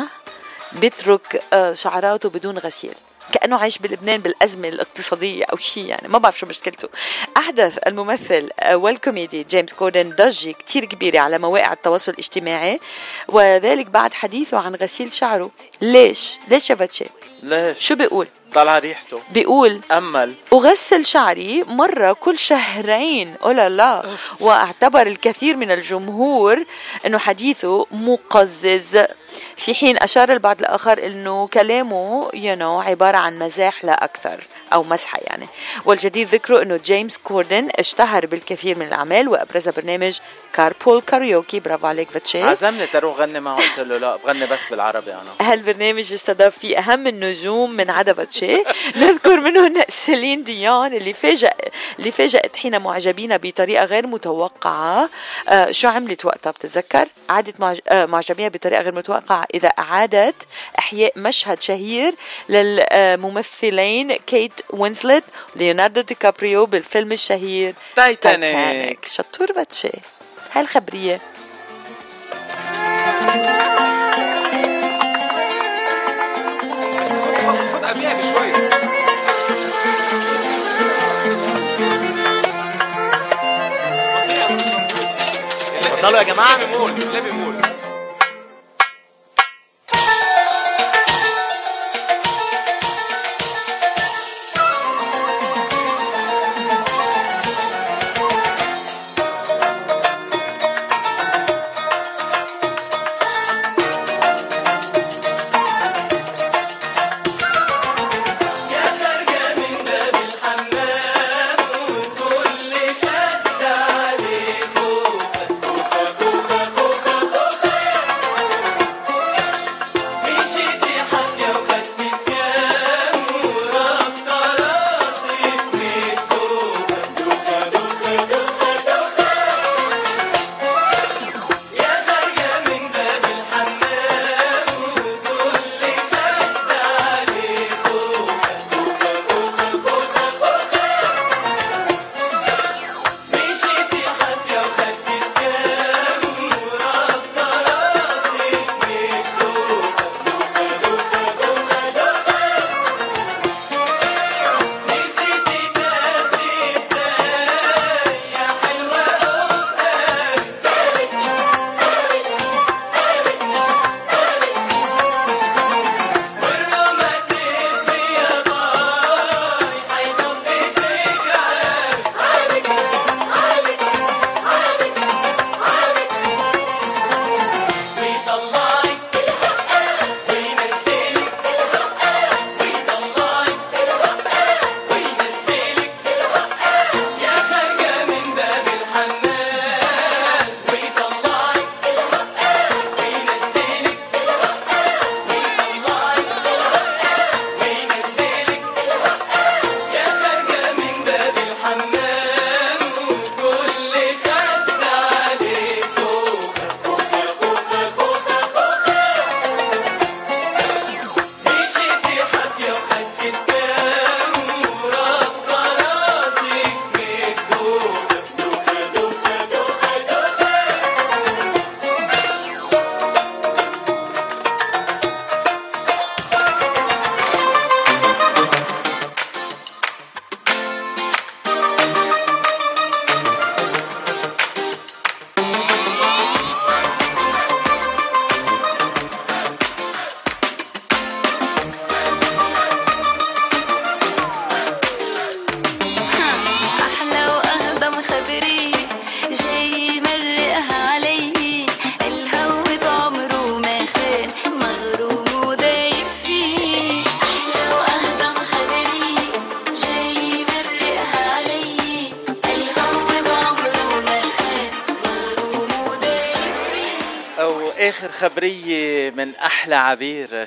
بيترك 0.72 1.42
آه، 1.52 1.72
شعراته 1.74 2.28
بدون 2.28 2.58
غسيل 2.58 2.94
كأنه 3.32 3.56
عايش 3.56 3.78
بلبنان 3.78 4.20
بالأزمة 4.20 4.68
الاقتصادية 4.68 5.44
أو 5.44 5.56
شيء 5.56 5.84
يعني 5.84 6.08
ما 6.08 6.18
بعرف 6.18 6.38
شو 6.38 6.46
مشكلته. 6.46 6.88
أحدث 7.36 7.78
الممثل 7.86 8.50
آه، 8.60 8.76
والكوميدي 8.76 9.42
جيمس 9.42 9.72
كوردن 9.72 10.10
ضجة 10.10 10.50
كتير 10.50 10.84
كبيرة 10.84 11.18
على 11.18 11.38
مواقع 11.38 11.72
التواصل 11.72 12.12
الاجتماعي 12.12 12.80
وذلك 13.28 13.86
بعد 13.86 14.14
حديثه 14.14 14.58
عن 14.58 14.74
غسيل 14.74 15.12
شعره. 15.12 15.50
ليش؟ 15.80 16.38
ليش 16.48 16.70
يا 16.70 16.74
فاتشي 16.74 17.04
ليش؟ 17.42 17.78
شو 17.80 17.94
بيقول؟ 17.94 18.26
طالعة 18.54 18.78
ريحته. 18.78 19.20
بيقول 19.30 19.80
أمل. 19.92 20.34
أغسل 20.52 21.06
شعري 21.06 21.62
مرة 21.62 22.12
كل 22.12 22.38
شهرين. 22.38 23.34
أولا 23.44 23.68
لا. 23.68 24.02
وأعتبر 24.40 25.06
الكثير 25.06 25.56
من 25.56 25.70
الجمهور 25.70 26.64
أنه 27.06 27.18
حديثه 27.18 27.86
مقزز. 27.90 28.98
في 29.56 29.74
حين 29.74 29.96
أشار 29.96 30.32
البعض 30.32 30.60
الآخر 30.60 31.06
أنه 31.06 31.46
كلامه 31.46 32.30
you 32.30 32.58
know, 32.58 32.86
عبارة 32.88 33.16
عن 33.16 33.38
مزاح 33.38 33.84
لا 33.84 34.04
أكثر. 34.04 34.44
أو 34.72 34.82
مسحة 34.82 35.18
يعني. 35.22 35.46
والجدير 35.84 36.26
ذكره 36.26 36.62
أنه 36.62 36.76
جيمس 36.84 37.18
كوردن 37.18 37.68
اشتهر 37.78 38.26
بالكثير 38.26 38.78
من 38.78 38.86
الأعمال 38.86 39.28
وأبرز 39.28 39.68
برنامج 39.68 40.18
carpool 40.52 41.00
karaoke 41.00 41.60
برافو 41.60 41.86
عليك 41.86 42.10
باتشي 42.10 42.42
عزمني 42.42 42.86
تروح 42.86 43.18
غني 43.18 43.40
معه 43.40 43.56
قلت 43.56 43.78
له 43.78 43.98
لا 43.98 44.16
بغني 44.16 44.46
بس 44.46 44.66
بالعربي 44.66 45.12
أنا. 45.12 45.52
هالبرنامج 45.52 46.12
استضاف 46.12 46.58
فيه 46.58 46.78
أهم 46.78 47.06
النجوم 47.06 47.70
من 47.70 47.90
عدا 47.90 48.12
باتشي. 48.12 48.56
نذكر 49.02 49.40
منهم 49.40 49.82
سيلين 49.88 50.44
ديون 50.44 50.94
اللي 50.94 51.12
فاجأ 51.12 51.52
اللي 51.98 52.10
فاجأت 52.10 52.56
حين 52.56 52.80
معجبين 52.80 53.38
بطريقة 53.38 53.84
غير 53.84 54.06
متوقعة. 54.06 55.10
آه 55.48 55.70
شو 55.70 55.88
عملت 55.88 56.24
وقتها 56.24 56.50
بتتذكر؟ 56.50 57.08
عادت 57.28 57.60
معج... 57.60 57.78
آه 57.88 58.06
معجبيها 58.06 58.48
بطريقة 58.48 58.82
غير 58.82 58.94
متوقعة 58.94 59.46
إذا 59.54 59.68
أعادت 59.68 60.34
إحياء 60.78 61.12
مشهد 61.16 61.62
شهير 61.62 62.14
للممثلين 62.48 64.16
كيت 64.16 64.57
وينسلت 64.70 65.24
وليوناردو 65.56 66.00
دي 66.00 66.14
كابريو 66.14 66.66
بالفيلم 66.66 67.12
الشهير 67.12 67.74
تايتانيك. 67.96 69.06
شطور 69.06 69.52
باتشي. 69.52 69.90
هاي 70.52 70.62
الخبرية. 70.62 71.20
قبلها 77.88 78.14
بشوي 78.14 78.52
اتفضلوا 85.78 86.18
يا 86.18 86.22
جماعة. 86.22 86.72
بيمول 86.72 86.92
لا 87.12 87.20
بيمول 87.20 87.57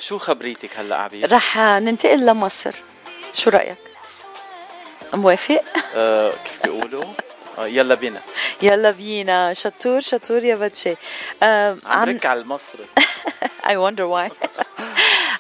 شو 0.02 0.18
خبريتك 0.18 0.69
هلا 0.80 0.95
عبير 0.95 1.32
رح 1.34 1.57
ننتقل 1.57 2.26
لمصر. 2.26 2.76
شو 3.34 3.49
رأيك؟ 3.49 3.78
موافق؟ 5.14 5.61
آه 5.95 6.34
كيف 6.45 6.64
بيقولوا؟ 6.64 7.03
آه 7.57 7.68
يلا 7.68 7.95
بينا. 7.95 8.22
يلا 8.61 8.91
بينا. 8.91 9.53
شطور 9.53 9.99
شطور 9.99 10.44
يا 10.44 10.56
بتشي. 10.56 10.95
آم، 11.44 11.82
عم 11.86 12.10
رك 12.10 12.26
على 12.26 12.40
المصري 12.41 12.86
I 13.72 13.73
wonder 13.73 14.06
why. 14.15 14.32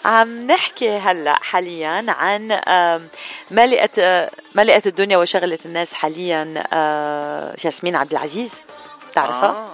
عم 0.05 0.47
نحكي 0.51 0.97
هلا 0.97 1.33
حاليا 1.33 2.05
عن 2.07 2.51
آه، 2.51 3.01
ملئة 4.55 4.81
الدنيا 4.85 5.17
وشغلت 5.17 5.65
الناس 5.65 5.93
حاليا 5.93 6.63
آه، 6.73 7.55
ياسمين 7.65 7.95
عبد 7.95 8.11
العزيز. 8.11 8.63
تعرفها؟ 9.13 9.49
آه. 9.49 9.70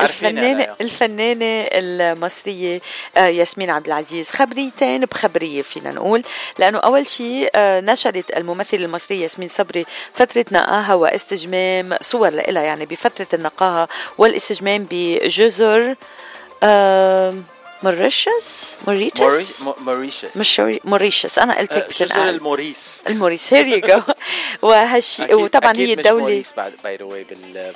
الفنانة. 0.00 0.76
الفنانة 0.80 1.68
المصرية 1.72 2.80
آه، 3.16 3.26
ياسمين 3.26 3.70
عبد 3.70 3.86
العزيز 3.86 4.30
خبريتين 4.30 5.04
بخبرية 5.04 5.62
فينا 5.62 5.90
نقول 5.90 6.22
لأنه 6.58 6.78
أول 6.78 7.06
شيء 7.06 7.50
آه، 7.54 7.80
نشرت 7.80 8.36
الممثلة 8.36 8.84
المصرية 8.84 9.22
ياسمين 9.22 9.48
صبري 9.48 9.86
فترة 10.14 10.44
نقاها 10.52 10.94
واستجمام 10.94 11.96
صور 12.00 12.28
لها 12.30 12.62
يعني 12.62 12.86
بفترة 12.86 13.26
النقاهة 13.34 13.88
والاستجمام 14.18 14.86
بجزر 14.90 15.94
آه، 16.62 17.34
موريشيوس 17.84 18.70
موريتشس 18.86 19.62
موري- 19.62 19.80
موريشيوس 19.80 20.56
موريشيوس 20.84 21.38
أنا 21.38 21.58
قلت 21.58 21.72
آه، 21.76 21.88
جزر 21.88 22.04
بتنقال 22.06 22.34
الموريس؟ 22.34 23.04
الموريس. 23.08 23.54
here 23.54 23.66
you 23.66 23.78
go 23.80 24.02
وهالشيء 24.62 25.34
وطبعا 25.34 25.76
هي 25.76 25.92
مش 25.92 25.98
الدولة 25.98 26.20
موريس 26.20 26.52
by 26.84 26.96
the 26.96 27.04
way 27.04 27.26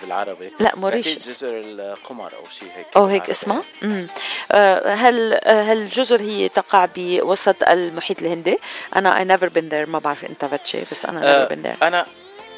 بالعربي. 0.02 0.52
لا، 0.60 0.76
موريشيوس. 0.76 1.28
جزر 1.28 1.52
القمر 1.64 2.32
أو 2.36 2.44
شيء 2.58 2.68
هيك. 2.76 2.86
أو 2.96 3.04
هيك. 3.06 3.30
اسمها 3.30 3.62
مم. 3.82 4.06
آه، 4.52 4.94
هل 4.94 5.32
آه، 5.34 5.62
هالجزر 5.72 6.20
هي 6.20 6.48
تقع 6.48 6.88
بوسط 6.96 7.62
المحيط 7.68 8.22
الهندي. 8.22 8.58
أنا 8.96 9.10
I 9.24 9.38
never 9.38 9.46
been 9.46 9.70
there. 9.72 9.88
ما 9.88 9.98
بعرف 9.98 10.24
أنت 10.24 10.44
باتشي 10.44 10.78
بس 10.90 11.06
never 11.06 11.10
آه، 11.24 11.48
been 11.48 11.66
there. 11.66 11.82
أنا 11.82 12.06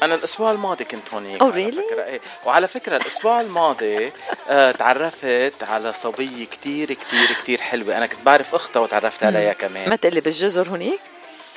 أنا 0.01 0.15
الأسبوع 0.15 0.51
الماضي 0.51 0.83
كنت 0.83 1.13
هونيك 1.13 1.43
Oh, 1.43 1.45
really? 1.55 1.75
فكرة. 1.89 2.03
إيه. 2.03 2.21
وعلى 2.45 2.67
فكرة 2.67 2.97
الأسبوع 2.97 3.41
الماضي 3.41 4.11
آه 4.49 4.71
تعرفت 4.71 5.63
على 5.63 5.93
صبية 5.93 6.45
كتير 6.45 6.93
كتير 6.93 7.27
كتير 7.43 7.61
حلوة 7.61 7.97
أنا 7.97 8.05
كنت 8.05 8.21
بعرف 8.25 8.55
أختها 8.55 8.79
وتعرفت 8.79 9.23
عليها 9.23 9.47
ما 9.47 9.53
كمان 9.53 9.99
تقلي 9.99 10.21
بالجزر 10.21 10.69
هونيك 10.69 10.99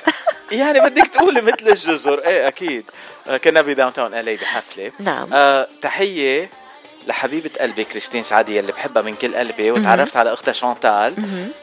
يعني 0.51 0.79
بدك 0.79 1.07
تقولي 1.07 1.41
مثل 1.41 1.67
الجزر 1.67 2.19
إيه 2.19 2.47
أكيد 2.47 2.85
آه 3.27 3.37
كنا 3.37 3.61
ب 3.61 3.93
downtown 3.93 4.13
إلي 4.13 4.35
بحفلة 4.35 4.91
نعم. 4.99 5.29
آه 5.33 5.67
تحية 5.81 6.49
لحبيبة 7.07 7.51
قلبي 7.61 7.83
كريستين 7.83 8.23
سعدي 8.23 8.57
يلي 8.57 8.71
بحبها 8.71 9.01
من 9.01 9.15
كل 9.15 9.35
قلبي 9.35 9.71
وتعرفت 9.71 10.17
على 10.17 10.33
أختها 10.33 10.51
شانتال. 10.51 11.13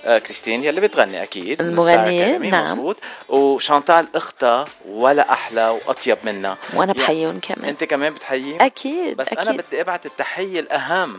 آه 0.04 0.18
كريستين 0.18 0.64
يلي 0.64 0.80
بتغني 0.80 1.22
أكيد 1.22 1.60
المغنية، 1.60 2.38
نعم. 2.38 2.72
مزبوط. 2.72 2.96
وشانتال 3.28 4.06
أختها 4.14 4.64
ولا 4.88 5.32
أحلى 5.32 5.68
وأطيب 5.68 6.18
منها. 6.24 6.56
وأنا 6.74 6.92
بحيهم 6.92 7.40
كمان. 7.40 7.68
أنت 7.68 7.84
كمان 7.84 8.14
بتحيي 8.14 8.56
أكيد 8.60 9.16
بس 9.16 9.32
أكيد. 9.32 9.48
أنا 9.48 9.62
بدي 9.62 9.80
ابعت 9.80 10.06
التحية 10.06 10.60
الأهم 10.60 11.16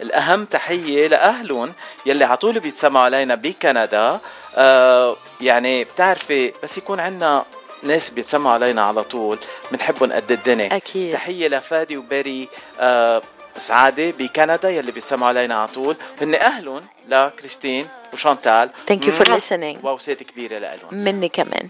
الأهم 0.00 0.44
تحية 0.44 1.06
لأهلهم 1.08 1.72
يلي 2.06 2.24
على 2.24 2.36
طول 2.36 2.60
بيتسمعوا 2.60 3.04
علينا 3.04 3.34
بكندا. 3.34 4.20
آه 4.56 5.16
يعني 5.40 5.84
بتعرفي 5.84 6.52
بس 6.62 6.78
يكون 6.78 7.00
عندنا 7.00 7.44
ناس 7.82 8.10
بيتسمعوا 8.10 8.54
علينا 8.54 8.82
على 8.82 9.02
طول 9.02 9.38
بنحبهم 9.72 10.12
قد 10.12 10.32
الدنيا. 10.32 10.76
أكيد. 10.76 11.12
تحية 11.12 11.48
لفادي 11.48 11.96
وبري. 11.96 12.48
آه 12.80 13.22
سعاده 13.58 14.10
بكندا 14.10 14.70
يلي 14.70 14.92
بيتسمعوا 14.92 15.28
علينا 15.28 15.54
على 15.54 15.68
طول. 15.68 15.96
هن 16.22 16.34
أهلهم 16.34 16.82
لكريستين 17.08 17.86
وشانتال. 18.12 18.70
You 18.90 18.92
for 18.92 19.30
مم. 19.30 19.38
listening. 19.38 19.84
ووسات 19.84 20.22
كبيره 20.22 20.58
لهم 20.58 20.76
مني 20.92 21.28
كمان. 21.28 21.68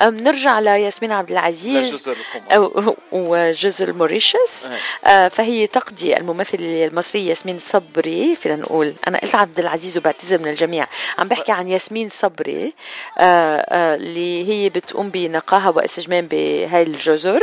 أم 0.00 0.16
نرجع 0.16 0.60
لياسمين 0.60 1.12
عبد 1.12 1.30
العزيز 1.30 1.94
لجزر 1.94 2.16
القمر. 2.48 2.94
وجزر 3.12 3.92
موريشيوس. 3.92 4.66
آه. 5.04 5.28
فهي 5.28 5.66
تقضي 5.66 6.16
الممثلة 6.16 6.86
المصرية 6.86 7.28
ياسمين 7.28 7.58
صبري 7.58 8.36
فينا 8.36 8.56
نقول 8.56 8.94
أنا 9.08 9.18
قلت 9.18 9.34
عبد 9.34 9.58
العزيز 9.58 9.98
وبعتذر 9.98 10.38
من 10.38 10.48
الجميع. 10.48 10.86
عم 11.18 11.28
بحكي 11.28 11.52
عن 11.52 11.68
ياسمين 11.68 12.08
صبري 12.08 12.74
آه 13.18 13.94
اللي 13.94 14.48
هي 14.48 14.68
بتقوم 14.68 15.10
بنقاهة 15.10 15.70
واستجمام 15.70 16.26
بهاي 16.26 16.82
الجزر. 16.82 17.42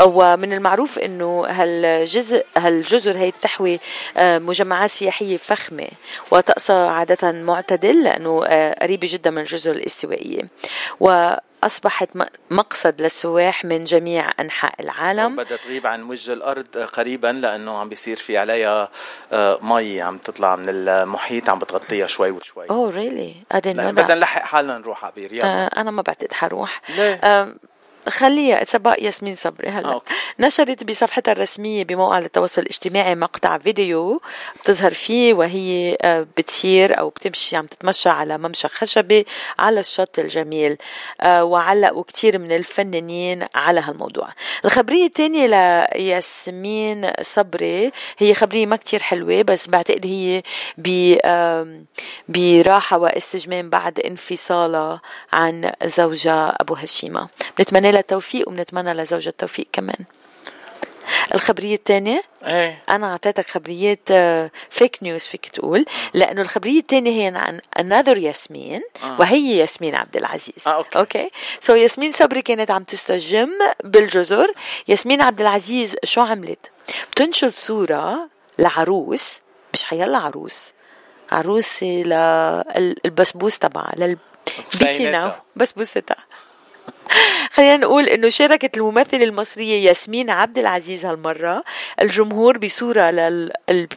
ومن 0.00 0.52
المعروف 0.52 0.98
أنه 0.98 1.46
هالجزء 1.46 2.46
هالجزر 2.56 3.18
هي 3.18 3.32
تحوي 3.42 3.80
مجمعات 4.20 4.90
سياحية 4.90 5.36
فخمة. 5.36 5.88
وطقسها 6.30 6.73
عادة 6.76 7.32
معتدل 7.32 8.04
لأنه 8.04 8.46
آه 8.46 8.76
قريبة 8.82 9.08
جدا 9.10 9.30
من 9.30 9.38
الجزر 9.38 9.70
الاستوائية 9.70 10.42
وأصبحت 11.00 12.16
م- 12.16 12.24
مقصد 12.50 13.02
للسواح 13.02 13.64
من 13.64 13.84
جميع 13.84 14.30
أنحاء 14.40 14.74
العالم 14.80 15.36
بدها 15.36 15.56
تغيب 15.56 15.86
عن 15.86 16.02
وجه 16.02 16.32
الأرض 16.32 16.66
قريبا 16.78 17.28
لأنه 17.28 17.78
عم 17.78 17.88
بيصير 17.88 18.16
في 18.16 18.38
عليها 18.38 18.88
آه، 19.32 19.58
مي 19.62 20.02
عم 20.02 20.18
تطلع 20.18 20.56
من 20.56 20.64
المحيط 20.68 21.48
عم 21.50 21.58
بتغطيها 21.58 22.06
شوي 22.06 22.30
وشوي 22.30 22.66
Oh 22.68 22.92
really? 22.94 23.56
Didn't 23.56 23.64
know 23.64 23.69
that. 23.69 23.76
لأن 23.76 24.00
بدنا 24.00 24.14
نلحق 24.14 24.42
حالنا 24.42 24.78
نروح 24.78 25.04
عبير 25.04 25.32
يلا 25.32 25.44
آه 25.64 25.80
أنا 25.80 25.90
ما 25.90 26.02
بعتقد 26.02 26.32
حروح 26.32 26.80
ليه؟ 26.96 27.14
آه 27.14 27.54
خليها 28.08 28.62
اتسبق 28.62 28.96
ياسمين 29.02 29.34
صبري 29.34 29.68
هلا. 29.68 29.88
آه، 29.88 29.92
أوكي. 29.92 30.14
نشرت 30.40 30.84
بصفحتها 30.84 31.32
الرسمية 31.32 31.84
بموقع 31.84 32.18
التواصل 32.18 32.62
الاجتماعي 32.62 33.14
مقطع 33.14 33.58
فيديو 33.58 34.20
بتظهر 34.60 34.90
فيه 34.90 35.34
وهي 35.34 35.96
آه، 36.02 36.26
بتسير 36.36 36.98
أو 36.98 37.08
بتمشي 37.08 37.56
عم 37.56 37.66
تتمشى 37.66 38.08
على 38.08 38.38
ممشى 38.38 38.68
خشبي 38.68 39.26
على 39.58 39.80
الشط 39.80 40.18
الجميل 40.18 40.76
آه، 41.20 41.44
وعلقوا 41.44 42.02
كتير 42.02 42.38
من 42.38 42.52
الفنانين 42.52 43.46
على 43.54 43.80
هالموضوع. 43.80 44.28
الخبرية 44.64 45.06
الثانية 45.06 45.46
لياسمين 45.46 47.12
صبري 47.22 47.92
هي 48.18 48.34
خبرية 48.34 48.66
ما 48.66 48.76
كتير 48.76 49.02
حلوة 49.02 49.42
بس 49.42 49.68
بعتقد 49.68 50.06
هي 50.06 50.42
ب 50.78 51.14
براحة 52.28 52.98
واستجمام 52.98 53.70
بعد 53.70 54.00
انفصالها 54.00 55.00
عن 55.32 55.72
زوجها 55.84 56.56
أبو 56.60 56.74
هشيمة. 56.74 57.28
بنتمنى 57.58 57.90
لها 57.94 58.00
التوفيق 58.00 58.48
وبنتمنى 58.48 58.92
لزوجها 58.92 59.30
التوفيق 59.30 59.66
كمان. 59.72 60.04
الخبرية 61.34 61.74
الثانية 61.74 62.22
إيه. 62.44 62.82
أنا 62.88 63.12
أعطيتك 63.12 63.46
خبريات 63.46 64.08
fake 64.70 64.98
news 65.02 65.26
فيك 65.26 65.46
تقول 65.48 65.84
لأنه 66.14 66.42
الخبرية 66.42 66.80
الثانية 66.80 67.22
هي 67.22 67.36
عن 67.36 67.60
another 67.78 68.18
ياسمين 68.18 68.82
آه. 69.04 69.20
وهي 69.20 69.56
ياسمين 69.56 69.94
عبد 69.94 70.16
العزيز. 70.16 70.68
آه، 70.68 70.70
أوكي. 70.70 70.98
أوكي؟ 70.98 71.30
so 71.60 71.72
so, 71.72 71.76
ياسمين 71.76 72.12
صبري 72.12 72.42
كانت 72.42 72.70
عم 72.70 72.84
تستجم 72.84 73.50
بالجزر. 73.84 74.52
ياسمين 74.88 75.20
عبد 75.22 75.40
العزيز 75.40 75.96
شو 76.04 76.20
عملت؟ 76.20 76.70
بتنشر 77.12 77.48
صورة 77.48 78.28
لعروس 78.58 79.40
مش 79.74 79.84
حيلا 79.84 80.18
عروس 80.18 80.72
عروسة 81.32 81.86
للبسبوس 81.86 83.58
تبعها 83.58 83.94
لل 83.96 84.18
بسينتها. 84.74 85.42
بسبوستها. 85.56 86.16
خلينا 87.52 87.76
نقول 87.76 88.04
إنه 88.08 88.28
شاركت 88.28 88.76
الممثلة 88.76 89.24
المصرية 89.24 89.86
ياسمين 89.88 90.30
عبد 90.30 90.58
العزيز 90.58 91.04
هالمرة 91.04 91.64
الجمهور 92.02 92.58
بصورة 92.58 93.10
لل 93.10 93.50
ال- 93.70 93.88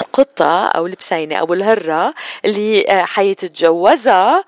القطة 0.00 0.66
أو 0.66 0.86
البسينة 0.86 1.36
أو 1.36 1.54
الهرة 1.54 2.14
اللي 2.44 2.88
آه، 2.90 3.02
حيتجوزها 3.04 4.44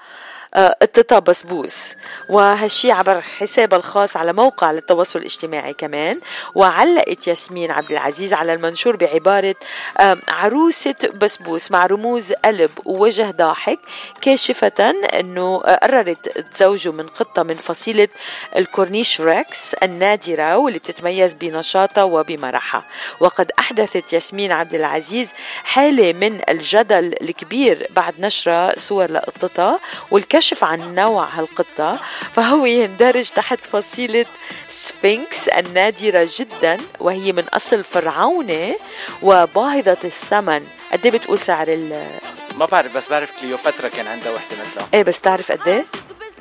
التتا 0.56 1.18
بسبوس. 1.18 1.94
وهالشي 2.30 2.92
عبر 2.92 3.20
حسابها 3.20 3.78
الخاص 3.78 4.16
على 4.16 4.32
موقع 4.32 4.70
للتواصل 4.70 5.18
الاجتماعي 5.18 5.74
كمان. 5.74 6.20
وعلقت 6.54 7.28
ياسمين 7.28 7.70
عبد 7.70 7.90
العزيز 7.92 8.32
على 8.32 8.54
المنشور 8.54 8.96
بعبارة 8.96 9.54
آم، 10.00 10.20
عروسة 10.28 10.94
بسبوس 11.20 11.70
مع 11.70 11.86
رموز 11.86 12.32
قلب 12.32 12.70
ووجه 12.84 13.30
ضاحك 13.30 13.78
كاشفة 14.20 14.94
أنه 15.14 15.62
آه، 15.64 15.74
قررت 15.82 16.38
تزوجه 16.38 16.92
من 16.92 17.06
قطة 17.06 17.42
من 17.42 17.54
فصيلة 17.56 18.08
الكورنيش 18.56 19.20
ريكس 19.20 19.74
النادرة 19.74 20.56
واللي 20.56 20.78
بتتميز 20.78 21.34
بنشاطها 21.34 22.02
وبمرحها 22.04 22.84
وقد 23.20 23.50
أحدثت 23.58 24.12
ياسمين 24.12 24.52
عبد 24.52 24.74
العزيز 24.74 25.30
حالة 25.64 26.12
من 26.12 26.40
الجدل 26.48 27.14
الكبير 27.22 27.86
بعد 27.90 28.14
نشر 28.20 28.72
صور 28.76 29.10
لقطتها 29.12 29.78
والكشف 30.38 30.64
عن 30.64 30.94
نوع 30.94 31.24
هالقطة 31.32 31.98
فهو 32.34 32.66
يندرج 32.66 33.28
تحت 33.30 33.64
فصيلة 33.64 34.26
سفنكس 34.68 35.48
النادرة 35.48 36.28
جدا 36.38 36.76
وهي 37.00 37.32
من 37.32 37.44
أصل 37.48 37.84
فرعوني 37.84 38.76
وباهظة 39.22 39.96
الثمن. 40.04 40.66
قد 40.92 41.06
إيه 41.06 41.10
بتقول 41.12 41.38
سعر 41.38 41.68
ال 41.68 42.06
ما 42.56 42.66
بعرف 42.66 42.94
بس 42.96 43.10
بعرف 43.10 43.40
كليوباترا 43.40 43.88
كان 43.88 44.06
عندها 44.06 44.32
وحدة 44.32 44.56
مثلها. 44.70 44.88
إيه 44.94 45.02
بس 45.02 45.20
تعرف 45.20 45.52
قد 45.52 45.68
إيه؟ 45.68 45.84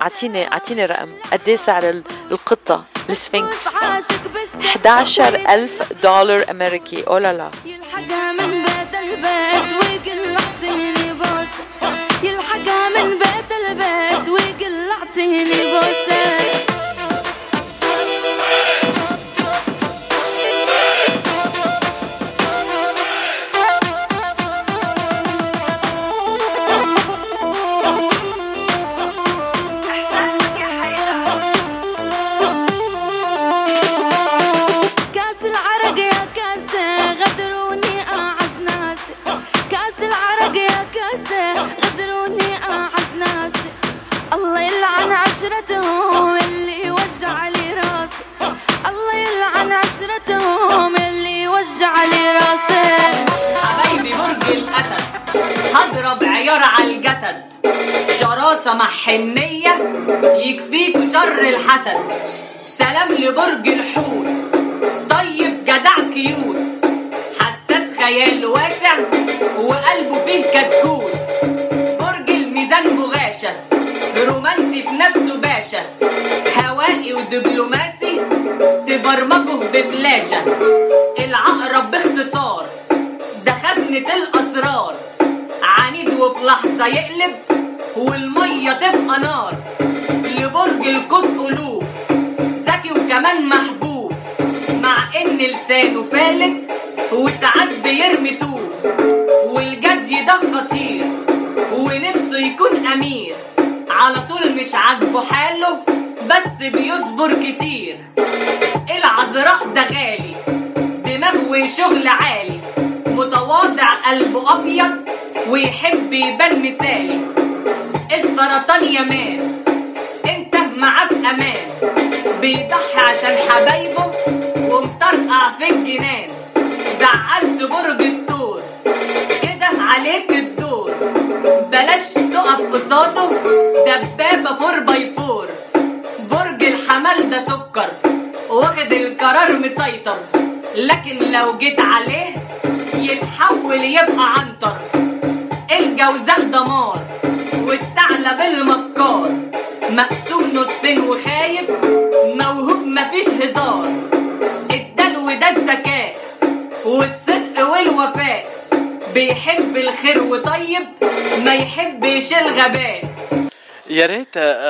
اعطيني 0.02 0.48
أعطيني 0.54 0.86
رقم. 0.86 1.10
قد 1.32 1.42
إيه 1.48 1.56
سعر 1.56 1.90
ال- 1.90 2.04
القطة 2.32 2.84
السفنكس؟ 3.10 3.68
11 4.66 5.36
ألف 5.50 5.94
دولار 6.04 6.46
أمريكي. 6.52 7.04
أو 7.08 7.18
لا 7.18 7.34
لا 7.34 7.50
الحسد 61.78 61.98
سلام 62.78 63.12
لبرج 63.12 63.68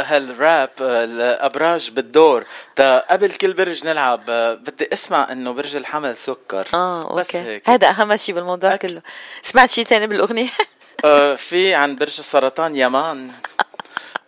هالراب 0.08 0.70
آه، 0.82 1.04
الأبراج 1.04 1.90
بالدور. 1.92 2.46
تا 2.76 3.00
قبل 3.00 3.32
كل 3.32 3.54
برج 3.54 3.86
نلعب 3.86 4.24
آه، 4.30 4.54
بدي 4.54 4.90
أسمع 4.94 5.32
إنه 5.32 5.52
برج 5.54 5.76
الحمل 5.76 6.18
سكر. 6.18 6.68
آه 6.74 7.16
بس 7.16 7.36
أوكي. 7.36 7.48
هيك. 7.50 7.70
هذا 7.70 7.90
أهم 7.90 8.16
شيء 8.16 8.36
بالموضوع 8.36 8.76
كله. 8.76 9.02
سمعت 9.44 9.70
شيء 9.70 9.86
تاني 9.86 10.08
بالأغنية؟ 10.08 10.50
آه، 11.06 11.36
في 11.36 11.74
عن 11.76 11.96
برج 11.96 12.16
السرطان 12.20 12.76
يمان. 12.76 13.32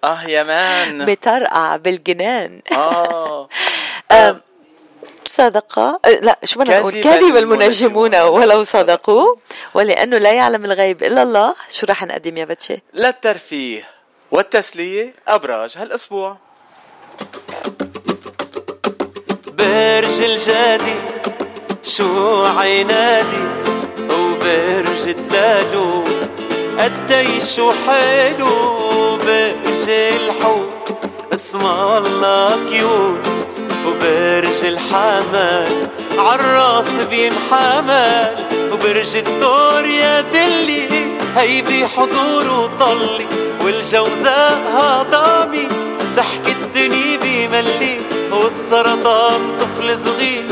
آه 0.03 0.23
يمان. 0.23 1.05
بترقع 1.05 1.75
بالجنان. 1.75 2.61
آه. 2.71 3.49
آم، 4.11 4.41
صدق 5.25 5.79
آه، 5.79 5.99
لا 6.21 6.39
شو 6.43 6.59
بدنا 6.59 6.79
نقول؟ 6.79 7.01
كذب 7.01 7.35
المنجمون 7.37 8.15
ولو 8.15 8.63
صدقوا. 8.63 9.35
ولأنه 9.73 10.17
لا 10.17 10.31
يعلم 10.31 10.65
الغيب 10.65 11.03
إلا 11.03 11.23
الله. 11.23 11.55
شو 11.69 11.85
راح 11.85 12.03
نقدم 12.03 12.37
يا 12.37 12.45
بتشي؟ 12.45 12.81
للترفيه. 12.93 13.98
والتسلية 14.31 15.13
أبراج 15.27 15.73
هالأسبوع. 15.77 16.37
برج 19.57 20.21
الجادي 20.21 20.95
شو 21.83 22.45
عينادي 22.45 23.43
وبرج 24.11 25.07
الدلو 25.07 26.03
قديش 26.79 27.59
حلو 27.87 29.17
برج 29.17 29.89
الحوت. 29.89 30.73
اسم 31.33 31.65
الله 31.65 32.69
كيوت 32.69 33.27
وبرج 33.87 34.65
الحمل 34.65 35.89
عالراس 36.17 36.97
بينحمل 37.09 38.47
وبرج 38.71 39.15
الدور 39.15 39.85
يا 39.85 40.21
دلي. 40.21 41.17
هيدي 41.35 41.87
حضور 41.87 42.49
وطلي 42.49 43.27
والجوزاء 43.63 44.61
هضامي 44.75 45.67
ضحك 46.15 46.47
الدنيا 46.47 47.17
بملي 47.17 47.97
والسرطان 48.31 49.41
طفل 49.59 49.97
صغير 49.97 50.43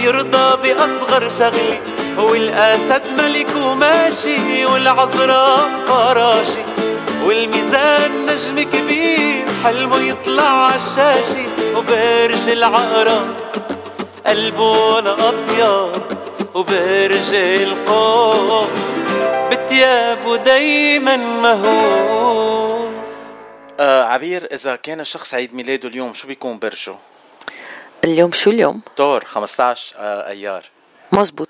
يرضى 0.00 0.56
بأصغر 0.62 1.30
شغلي 1.30 1.80
والأسد 2.18 3.02
ملك 3.18 3.56
وماشي 3.56 4.66
والعذراء 4.66 5.70
فراشي 5.86 6.62
والميزان 7.24 8.26
نجم 8.26 8.70
كبير 8.70 9.44
حلمه 9.64 9.98
يطلع 9.98 10.42
عالشاشة 10.42 11.46
وبرج 11.76 12.48
العقرب 12.48 13.26
قلبه 14.26 14.70
ولا 14.94 15.12
أطيب 15.12 16.02
وبرج 16.54 17.34
القوس. 17.34 18.85
بثيابه 19.66 20.36
دايما 20.36 21.16
مهووس. 21.16 23.08
آه 23.80 24.02
عبير 24.04 24.48
إذا 24.52 24.76
كان 24.76 25.00
الشخص 25.00 25.34
عيد 25.34 25.54
ميلاده 25.54 25.88
اليوم 25.88 26.14
شو 26.14 26.28
بيكون 26.28 26.58
برجه؟ 26.58 26.94
اليوم 28.04 28.32
شو 28.32 28.50
اليوم؟ 28.50 28.80
دور 28.98 29.24
15 29.24 29.94
آه 29.98 30.28
أيار. 30.28 30.64
مزبوط 31.12 31.48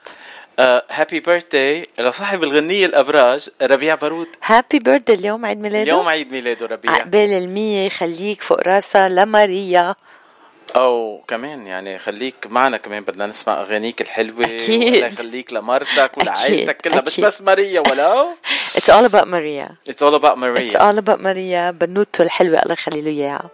happy 0.91 1.21
birthday 1.21 1.87
لصاحب 1.99 2.43
الغنية 2.43 2.87
الأبراج 2.87 3.49
ربيع 3.63 3.95
بارود 3.95 4.29
happy 4.45 4.79
birthday 4.79 5.15
اليوم 5.15 5.47
عيد 5.47 5.59
ميلاده. 5.61 5.83
اليوم 5.83 6.09
عيد 6.09 6.33
ميلاده 6.33 6.67
ربيع. 6.67 6.93
عقبال 6.93 7.33
المية 7.33 7.89
خليك 7.89 8.43
فوق 8.43 8.61
راسها 8.61 9.09
لماريا. 9.09 9.95
أو 10.77 11.23
كمان 11.29 11.67
يعني 11.67 11.99
خليك 11.99 12.35
معنا 12.51 12.77
كمان 12.77 13.03
بدنا 13.05 13.27
نسمع 13.27 13.61
أغانيك 13.61 14.01
الحلوة 14.01 14.45
أكيد. 14.45 14.97
ولا 14.97 15.07
يخليك 15.07 15.53
لمرتك 15.53 16.19
ولعائلتك. 16.19 16.81
كلها 16.81 17.03
مش. 17.07 17.21
بس 17.21 17.43
ماريا 17.43 17.81
ولو 17.81 18.27
It's 18.77 18.91
all 18.91 19.07
about 19.11 19.27
Maria 19.27 19.69
It's 19.91 20.03
all 20.03 20.15
about 20.21 20.35
It's 20.37 20.41
Maria 20.41 20.79
all 20.79 20.99
about 20.99 21.21
Maria 21.21 21.71
بنوته 21.71 22.23
الحلوة 22.23 22.59
الله 22.63 22.73
يخلي 22.73 23.01
له 23.01 23.11
إياها 23.11 23.51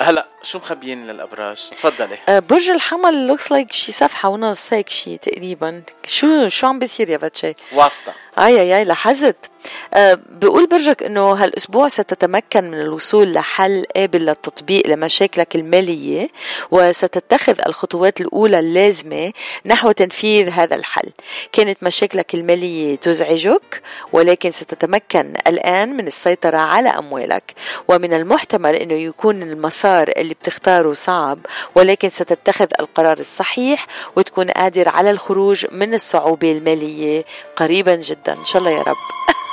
هلا 0.00 0.26
شو 0.44 0.58
مخبيين 0.58 1.06
للأبراج؟ 1.06 1.56
تفضلي. 1.70 2.18
آه، 2.28 2.38
برج 2.38 2.70
الحمل 2.70 3.36
looks 3.36 3.44
like 3.44 3.72
شي 3.72 3.92
صفحة 3.92 4.28
ونص 4.28 4.72
هيك 4.72 4.88
شي 4.88 5.16
تقريبا. 5.16 5.82
شو 6.04 6.48
شو 6.48 6.66
عم 6.66 6.78
بيصير 6.78 7.10
يا 7.10 7.16
بتشي؟ 7.16 7.54
واسطة. 7.72 8.12
اي 8.38 8.60
اي 8.60 8.78
أي 8.78 8.84
لاحظت 8.84 9.36
آه 9.94 10.18
بقول 10.28 10.66
برجك 10.66 11.02
إنه 11.02 11.32
هالأسبوع 11.32 11.88
ستتمكن 11.88 12.64
من 12.64 12.80
الوصول 12.80 13.32
لحل 13.32 13.84
قابل 13.96 14.26
للتطبيق 14.26 14.86
لمشاكلك 14.86 15.56
المالية 15.56 16.28
وستتخذ 16.70 17.60
الخطوات 17.66 18.20
الأولى 18.20 18.58
اللازمة 18.58 19.32
نحو 19.66 19.92
تنفيذ 19.92 20.48
هذا 20.48 20.74
الحل. 20.74 21.10
كانت 21.52 21.82
مشاكلك 21.82 22.34
المالية 22.34 22.96
تزعجك 22.96 23.82
ولكن 24.12 24.50
ستتمكن 24.50 25.34
الآن 25.46 25.96
من 25.96 26.06
السيطرة 26.06 26.58
على 26.58 26.88
أموالك. 26.88 27.54
ومن 27.88 28.14
المحتمل 28.14 28.74
إنه 28.74 28.94
يكون 28.94 29.42
المسار 29.42 30.12
اللي 30.16 30.33
بتختاره 30.42 30.92
صعب 30.92 31.38
ولكن 31.74 32.08
ستتخذ 32.08 32.66
القرار 32.80 33.18
الصحيح 33.18 33.86
وتكون 34.16 34.50
قادر 34.50 34.88
على 34.88 35.10
الخروج 35.10 35.66
من 35.72 35.94
الصعوبة 35.94 36.52
المالية 36.52 37.24
قريبا 37.56 37.94
جدا. 37.94 38.32
إن 38.32 38.44
شاء 38.44 38.60
الله 38.62 38.70
يا 38.70 38.82
رب. 38.82 38.96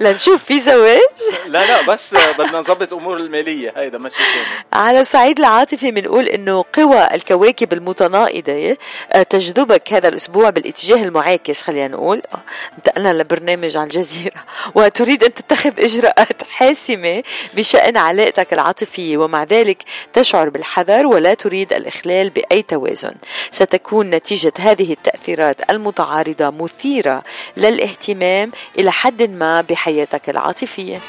لنشوف 0.00 0.44
في 0.44 0.60
زواج. 0.60 1.00
لا 1.46 1.66
لا 1.66 1.82
بس 1.82 2.14
بدنا 2.38 2.58
نظبط 2.58 2.94
أمور 2.94 3.16
المالية. 3.16 3.72
هيدا 3.76 3.98
ماشي 3.98 4.16
ثاني 4.16 4.64
على 4.72 5.00
الصعيد 5.00 5.38
العاطفي 5.38 5.90
بنقول 5.90 6.24
إنه 6.26 6.64
قوى 6.72 7.14
الكواكب 7.14 7.72
المتناقضة 7.72 8.76
آه، 9.12 9.22
تجذبك 9.22 9.92
هذا 9.92 10.08
الأسبوع 10.08 10.50
بالاتجاه 10.50 11.02
المعاكس 11.02 11.62
خلينا 11.62 11.88
نقول. 11.88 12.22
آه، 12.34 12.38
انتقلنا 12.78 13.12
لبرنامج 13.12 13.76
على 13.76 13.84
الجزيرة. 13.84 14.44
وتريد 14.74 15.24
أن 15.24 15.34
تتخذ 15.34 15.80
إجراءات 15.80 16.42
حاسمة 16.42 17.22
بشأن 17.54 17.96
علاقتك 17.96 18.52
العاطفية 18.52 19.18
ومع 19.18 19.44
ذلك 19.44 19.82
تشعر 20.12 20.48
بالحذر 20.48 21.06
ولا 21.06 21.34
تريد 21.34 21.72
الإخلال 21.72 22.30
بأي 22.30 22.62
توازن. 22.62 23.14
ستكون 23.50 24.10
نتيجة 24.10 24.52
هذه 24.58 24.92
التأثيرات 24.92 25.70
المتعارضة 25.70 26.50
مثيرة 26.50 27.22
للاهتمام 27.56 28.52
إلى 28.78 28.92
حد 28.92 29.22
ما 29.22 29.60
بحياتك 29.86 30.30
العاطفية. 30.30 31.00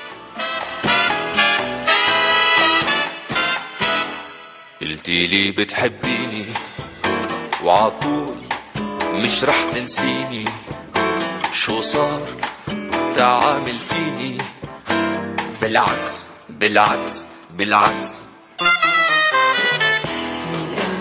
قلتي 4.82 5.28
لي 5.28 5.52
بتحبيني 5.52 6.46
وعطول 7.64 8.38
مش 9.14 9.44
رح 9.44 9.64
تنسيني. 9.74 10.46
شو 11.54 11.82
صار؟ 11.82 12.22
تعامل 13.16 13.76
فيني. 13.90 14.38
بالعكس 15.62 16.26
بالعكس 16.50 17.26
بالعكس. 17.54 18.10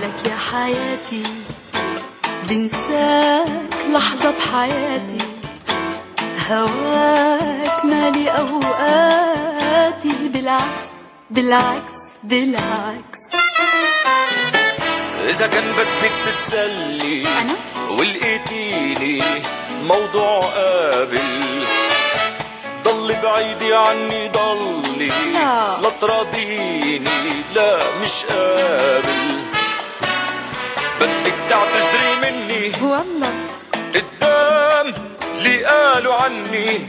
لك 0.02 0.30
يا 0.30 0.36
حياتي؟ 0.36 1.22
بنساك 2.48 3.72
لحظة 3.92 4.30
بحياتي. 4.30 5.35
هواك 6.50 7.84
مالي 7.84 8.30
أوقاتي. 8.30 10.14
بالعكس 10.28 10.86
بالعكس 11.30 11.96
بالعكس. 12.22 13.20
إذا 15.28 15.46
كان 15.46 15.64
بدك 15.72 16.12
تتسلي 16.26 17.24
أنا؟ 17.40 17.54
ولقيتيني 17.98 19.22
موضوع 19.84 20.40
قابل. 20.40 21.64
ضلي 22.84 23.16
بعيدي 23.22 23.74
عني 23.74 24.28
ضلي 24.28 25.08
لا. 25.32 25.78
لا 25.82 25.90
تراضيني 26.00 27.08
لا 27.54 27.78
مش 28.02 28.24
قابل. 28.24 29.24
بدك 31.00 31.34
تعتذري 31.50 32.12
مني؟ 32.22 32.72
اللي 33.00 33.15
قالوا 35.66 36.14
عني. 36.14 36.86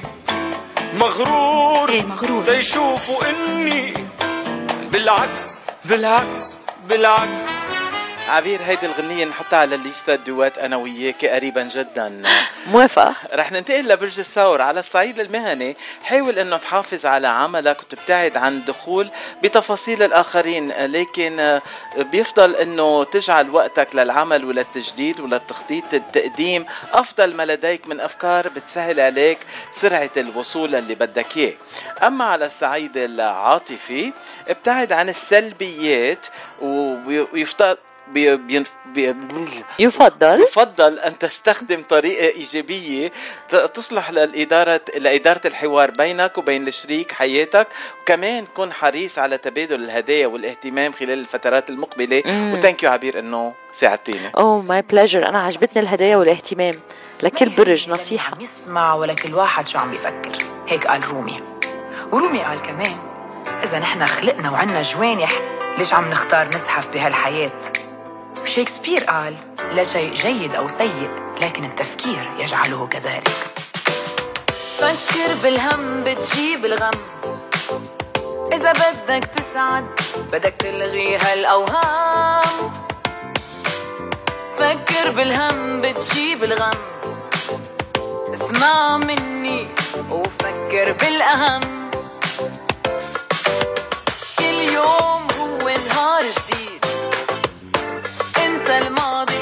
مغرور 0.94 1.90
إيه 1.90 2.02
مغرور. 2.02 2.44
تيشوفوا 2.45 3.30
إني. 3.30 3.94
بالعكس 4.91 5.60
بالعكس 5.86 6.56
بالعكس. 6.90 7.45
عبير 8.28 8.64
هيدي 8.64 8.86
الغنية 8.86 9.26
نحطها 9.26 9.60
على 9.60 9.76
الليستا 9.76 10.16
دوات 10.16 10.58
أنا 10.58 10.76
وياك 10.76 11.26
قريبا 11.26 11.64
جدا. 11.64 12.22
موافقة. 12.72 13.14
رح 13.34 13.52
ننتقل 13.52 13.88
لبرج 13.88 14.20
الثور 14.20 14.62
على 14.62 14.80
الصعيد 14.80 15.20
المهني. 15.20 15.78
حاول 16.04 16.40
إنه 16.40 16.58
تحافظ 16.58 17.06
على 17.06 17.28
عملك 17.28 17.80
وتبتعد 17.82 18.38
عن 18.38 18.54
الدخول 18.54 19.10
بتفاصيل 19.44 20.04
الآخرين 20.04 20.72
لكن 20.86 21.60
بيفضل 21.98 22.56
إنه 22.56 23.04
تجعل 23.04 23.49
وقتك 23.49 23.95
للعمل 23.95 24.45
وللتجديد 24.45 25.20
وللتخطيط 25.20 25.94
التقديم 25.94 26.66
أفضل 26.94 27.34
ما 27.34 27.45
لديك 27.45 27.88
من 27.88 27.99
أفكار 27.99 28.48
بتسهل 28.49 28.99
عليك 28.99 29.38
سرعة 29.72 30.12
الوصول 30.18 30.76
اللي 30.76 30.95
بدك 30.95 31.38
إياه. 31.38 31.54
أما 32.04 32.26
على 32.26 32.45
الصعيد 32.45 32.98
العاطفي 32.98 34.14
ابتعد 34.48 34.91
عن 34.91 35.10
السلبيات 35.10 36.28
ويفترض 36.62 37.78
بي 38.14 38.38
بينف 38.38 38.76
بي 38.86 39.16
يفضل؟ 39.80 40.42
يفضل 40.42 41.00
أن 41.00 41.18
تستخدم 41.18 41.84
طريقة 41.90 42.28
إيجابية 42.28 43.12
تصلح 43.74 44.12
للاداره 44.12 44.82
لإدارة 44.96 45.42
الحوار 45.46 45.92
بينك 45.92 46.38
وبين 46.38 46.68
الشريك 46.68 47.12
حياتك 47.12 47.68
وكمان 48.02 48.46
كن 48.46 48.74
حريص 48.74 49.20
على 49.20 49.38
تبادل 49.38 49.84
الهدايا 49.84 50.28
والاهتمام 50.28 50.92
خلال 50.92 51.20
الفترات 51.20 51.70
المقبلة. 51.70 52.24
و 52.28 52.37
thank 52.37 52.84
you 52.84 52.90
عبير 52.90 53.20
إنه 53.20 53.54
ساعدتيني. 53.72 54.32
oh 54.38 54.61
my 54.61 54.82
pleasure 54.82 55.30
أنا 55.30 55.44
عجبتني 55.44 55.82
الهدايا 55.82 56.18
والاهتمام. 56.18 56.74
لكل 57.24 57.50
برج 57.50 57.90
نصيحة. 57.90 58.36
عم 58.36 58.42
يسمع 58.42 58.94
ولا 58.94 59.14
كل 59.14 59.34
واحد 59.34 59.68
شو 59.68 59.78
عم 59.78 59.92
بيفكر 59.92 60.38
هيك 60.68 60.88
قال 60.88 61.08
رومي. 61.08 61.42
ورومي 62.12 62.40
قال 62.40 62.62
كمان 62.62 62.98
إذا 63.64 63.80
نحن 63.80 64.06
خلقنا 64.06 64.52
وعنا 64.52 64.82
جوانح 64.82 65.32
ليش 65.78 65.94
عم 65.94 66.10
نختار 66.10 66.48
نزحف 66.48 66.94
بهالحياة؟ 66.94 67.52
شكسبير 68.48 69.03
قال 69.03 69.36
لا 69.76 69.84
شيء 69.84 70.14
جيد 70.14 70.56
أو 70.56 70.68
سيء 70.68 71.10
لكن 71.41 71.65
التفكير 71.65 72.32
يجعله 72.40 72.88
كذلك. 72.88 73.30
فكر 74.78 75.34
بالهم 75.44 76.03
بتجيب 76.03 76.65
الغم. 76.65 76.91
إذا 78.53 78.72
بدك 78.72 79.30
تسعد 79.36 79.86
بدك 80.34 80.56
تلغي 80.60 81.18
هالأوهام. 81.18 82.72
فكر 84.60 85.11
بالهم 85.11 85.82
بتجيب 85.82 86.44
الغم. 86.44 86.78
اسمع 88.34 88.98
مني 88.98 89.68
وفكر 90.10 90.91
بالأهم. 90.91 91.61
كل 94.40 94.74
يوم 94.74 95.28
هو 95.40 95.69
نهار 95.69 96.24
جديد. 96.24 96.77
الماضي 98.69 99.36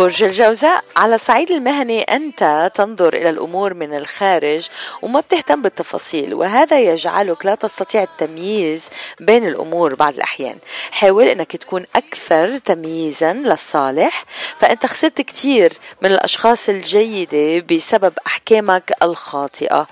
برج 0.00 0.22
الجوزاء. 0.22 0.84
على 0.96 1.14
الصعيد 1.14 1.50
المهني 1.50 2.02
أنت 2.02 2.70
تنظر 2.74 3.14
إلى 3.14 3.30
الأمور 3.30 3.74
من 3.74 3.96
الخارج 3.96 4.68
وما 5.02 5.20
بتهتم 5.20 5.62
بالتفاصيل 5.62 6.34
وهذا 6.34 6.80
يجعلك 6.80 7.46
لا 7.46 7.54
تستطيع 7.54 8.02
التمييز 8.02 8.90
بين 9.20 9.48
الأمور 9.48 9.94
بعض 9.94 10.14
الأحيان. 10.14 10.58
حاول 10.90 11.24
أنك 11.28 11.56
تكون 11.56 11.84
أكثر 11.96 12.58
تمييزا 12.58 13.32
للصالح 13.32 14.24
فأنت 14.56 14.86
خسرت 14.86 15.20
كثير 15.20 15.72
من 16.02 16.12
الأشخاص 16.12 16.68
الجيدة 16.68 17.66
بسبب 17.70 18.12
أحكامك 18.26 18.92
الخاطئة. 19.02 19.86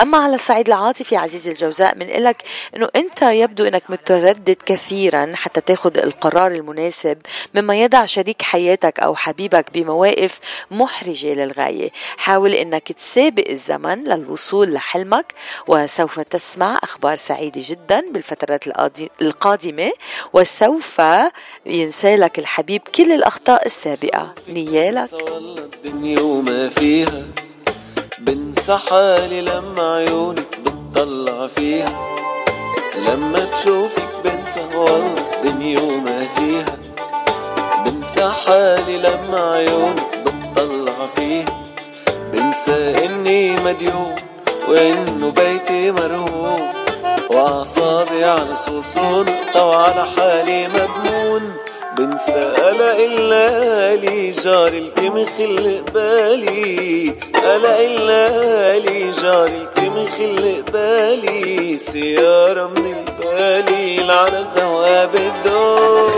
أما 0.00 0.18
على 0.18 0.34
الصعيد 0.34 0.66
العاطفي 0.66 1.16
عزيزي 1.16 1.50
الجوزاء 1.50 1.94
بنقول 1.94 2.24
لك 2.24 2.42
أنه 2.76 2.88
أنت 2.96 3.22
يبدو 3.22 3.64
أنك 3.64 3.82
متردد 3.88 4.56
كثيرا 4.66 5.32
حتى 5.34 5.60
تاخذ 5.60 5.98
القرار 5.98 6.50
المناسب 6.50 7.18
مما 7.54 7.76
يضع 7.82 8.04
شريك 8.04 8.42
حياتك 8.42 9.00
أو 9.00 9.14
حبيبك 9.14 9.66
بمواقف 9.74 10.40
محرجة 10.70 11.34
للغاية. 11.34 11.90
حاول 12.16 12.52
أنك 12.52 12.92
تسابق 12.92 13.44
الزمن 13.48 14.04
للوصول 14.04 14.74
لحلمك 14.74 15.34
وسوف 15.66 16.20
تسمع 16.20 16.78
أخبار 16.82 17.14
سعيدة 17.14 17.60
جدا 17.64 18.10
بالفترات 18.10 18.64
القادمة 19.22 19.92
وسوف 20.32 21.02
ينسى 21.66 22.16
لك 22.16 22.38
الحبيب 22.38 22.82
كل 22.94 23.12
الأخطاء 23.12 23.66
السابقة. 23.66 24.34
نيالك. 24.48 25.08
الدنيا 25.84 26.20
وما 26.20 26.68
فيها. 26.68 27.45
بنسى 28.66 28.88
حالي 28.90 29.40
لما 29.40 29.94
عيونك 29.94 30.58
بتطلع 30.60 31.46
فيها. 31.46 31.88
لما 33.06 33.48
بشوفك 33.52 34.08
بنسى 34.24 34.60
والله 34.74 35.14
الدنيا 35.34 35.80
وما 35.80 36.26
فيها. 36.36 36.76
بنسى 37.84 38.32
حالي 38.46 38.98
لما 38.98 39.52
عيونك 39.52 40.18
بتطلع 40.26 41.06
فيها. 41.16 41.44
بنسى 42.32 43.06
إني 43.06 43.56
مديون 43.56 44.16
وإنه 44.68 45.30
بيتي 45.30 45.92
مرهون. 45.92 46.68
وأعصابي 47.30 48.24
على 48.24 48.54
سلطة 48.82 49.66
وعلى 49.66 50.06
حالي 50.16 50.68
مجنون 50.68 51.56
بنسى 51.98 52.54
ألا 52.58 53.04
إلا 53.04 53.96
لي 53.96 54.30
جاري 54.30 54.78
الكم 54.78 55.26
خلق 55.26 55.90
بالي 55.94 57.14
ألا 57.44 57.80
إلا 57.80 58.78
لي 58.78 59.12
جاري 59.12 59.56
الكم 59.56 60.06
خلق 60.18 60.70
بالي 60.72 61.78
سيارة 61.78 62.66
من 62.66 62.86
البالي 62.86 64.12
على 64.12 64.44
زواب 64.56 65.14
الدور. 65.14 66.12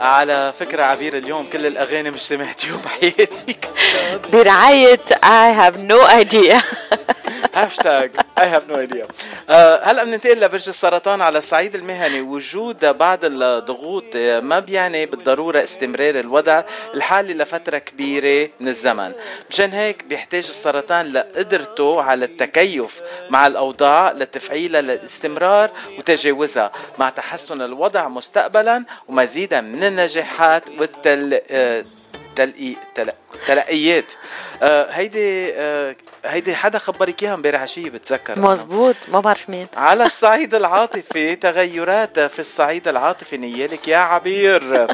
على 0.00 0.52
فكرة 0.58 0.82
عبير 0.82 1.16
اليوم 1.18 1.46
كل 1.52 1.66
الأغاني 1.66 2.10
مش 2.10 2.20
سمعتيهم 2.22 2.80
بحياتك 2.84 3.68
برعاية 4.32 5.00
I 5.22 5.50
have 5.60 5.78
no 5.78 6.06
idea. 6.20 6.62
hashtag 7.54 8.10
I 8.38 8.46
have 8.46 8.62
no 8.68 8.78
idea 8.78 9.06
هلأ 9.82 10.04
بننتقل 10.04 10.40
لبرج 10.40 10.68
السرطان 10.68 11.22
على 11.22 11.38
الصعيد 11.38 11.74
المهني. 11.74 12.20
وجود 12.20 12.84
بعض 12.84 13.18
الضغوط 13.22 14.04
آه، 14.16 14.40
ما 14.40 14.58
بيعني 14.58 15.06
بالضرورة 15.06 15.64
استمرار 15.64 16.20
الوضع 16.20 16.62
الحالي 16.94 17.34
لفترة 17.34 17.78
كبيرة 17.78 18.50
من 18.60 18.68
الزمن. 18.68 19.12
مشان 19.50 19.72
هيك 19.72 20.04
بيحتاج 20.04 20.46
السرطان 20.48 21.12
لقدرته 21.12 22.02
على 22.02 22.24
التكيف 22.24 23.02
مع 23.30 23.46
الأوضاع 23.46 24.12
لتفعيلها 24.12 24.80
للاستمرار 24.80 25.70
وتجاوزها 25.98 26.72
مع 26.98 27.10
تحسن 27.10 27.62
الوضع 27.62 28.08
مستقبلا 28.08 28.84
ومزيدا 29.08 29.60
من 29.60 29.84
النجاحات 29.84 30.68
والتل 30.78 31.40
آه، 31.50 31.84
تلقي 32.36 32.74
تل... 32.94 33.10
تلقيات 33.46 34.12
آه 34.62 34.90
هيدي 34.90 35.52
آه 35.54 35.96
هيدي 36.24 36.54
حدا 36.54 36.78
خبرك 36.78 37.22
اياها 37.22 37.34
امبارح 37.34 37.60
عشيه 37.60 37.90
بتذكر. 37.90 38.38
مزبوط 38.38 38.96
ما 39.08 39.20
بعرف 39.20 39.50
مين 39.50 39.66
على 39.76 40.04
الصعيد 40.12 40.54
العاطفي 40.54 41.36
تغيرات 41.36 42.20
في 42.20 42.38
الصعيد 42.38 42.88
العاطفي 42.88 43.36
نيالك 43.36 43.88
يا 43.88 43.96
عبير 43.96 44.86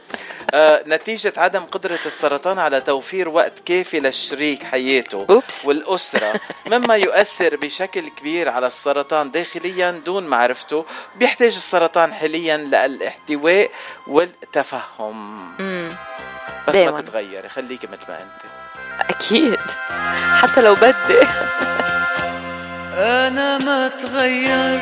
آه 0.55 0.83
نتيجة 0.87 1.33
عدم 1.37 1.61
قدرة 1.65 1.99
السرطان 2.07 2.59
على 2.59 2.81
توفير 2.81 3.29
وقت 3.29 3.53
كافي 3.67 4.01
لشريك 4.01 4.63
حياته 4.65 5.27
أوبس. 5.31 5.65
والأسرة 5.67 6.41
مما 6.67 6.97
يؤثر 6.97 7.57
بشكل 7.57 8.09
كبير 8.09 8.49
على 8.49 8.67
السرطان 8.67 9.31
داخليا 9.31 9.91
دون 9.91 10.27
معرفته 10.27 10.85
بيحتاج 11.17 11.55
السرطان 11.55 12.13
حاليا 12.15 12.57
للإحتواء 12.57 13.71
والتفهم. 14.07 15.49
بس 16.69 16.75
دايماً. 16.75 16.93
ما 16.93 17.01
تتغيري 17.01 17.49
خليكي 17.49 17.87
مثل 17.87 18.03
ما 18.09 18.19
أنت. 18.23 18.43
أكيد. 19.11 19.61
حتى 20.43 20.61
لو 20.61 20.75
بدي. 20.75 21.21
أنا 22.95 23.59
ما 23.59 23.89
تغير. 23.89 24.81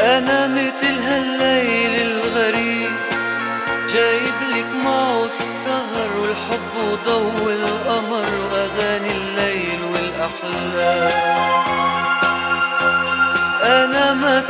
أنا 0.00 0.46
مثل 0.48 0.94
هالليل 1.02 2.10
الغريب. 2.10 2.90
جايب 3.88 4.34
لك 4.56 4.66
معه 4.84 5.24
السهر 5.24 6.08
والحب 6.20 6.76
وضوء 6.76 7.52
القمر 7.52 8.28
وأغاني 8.52 9.10
الليل 9.10 9.80
والأحلام. 9.82 11.12
أنا 13.62 14.14
ما 14.14 14.40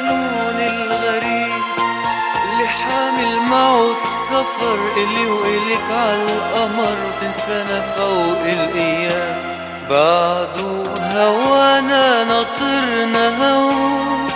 المجنون 0.00 0.60
الغريب 0.60 1.62
اللي 2.44 2.68
حامل 2.68 3.40
معه 3.50 3.90
السفر 3.90 4.78
إلي 4.96 5.26
وإلك 5.26 5.90
عالقمر 5.90 6.96
وتنسانا 7.08 7.80
فوق 7.96 8.40
الأيام 8.40 9.36
بعده 9.90 10.84
هوانا 11.14 12.24
ناطرنا 12.24 13.52
هون 13.52 14.28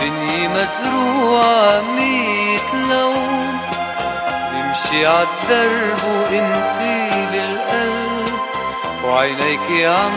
دنيا 0.00 0.48
مزروعة 0.48 1.80
ميت 1.80 2.74
لون. 2.90 3.58
بمشي 4.52 5.06
عالدرب 5.06 6.04
وانتي 6.04 7.10
بالقلب 7.32 8.38
وعينيك 9.04 9.86
عم 9.86 10.12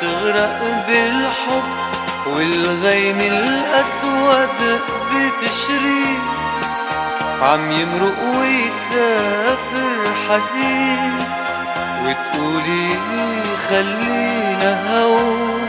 تغرق 0.00 0.84
بالحب. 0.88 1.81
والغيم 2.36 3.20
الأسود 3.20 4.80
بتشري 5.14 6.18
عم 7.42 7.72
يمرق 7.72 8.38
ويسافر 8.38 10.12
حزين. 10.28 11.14
وتقولي 12.04 12.88
خلينا 13.68 14.98
هون. 14.98 15.68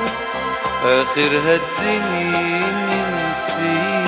آخر 0.85 1.21
هالدنيا 1.21 2.61
ننسيه. 2.89 4.03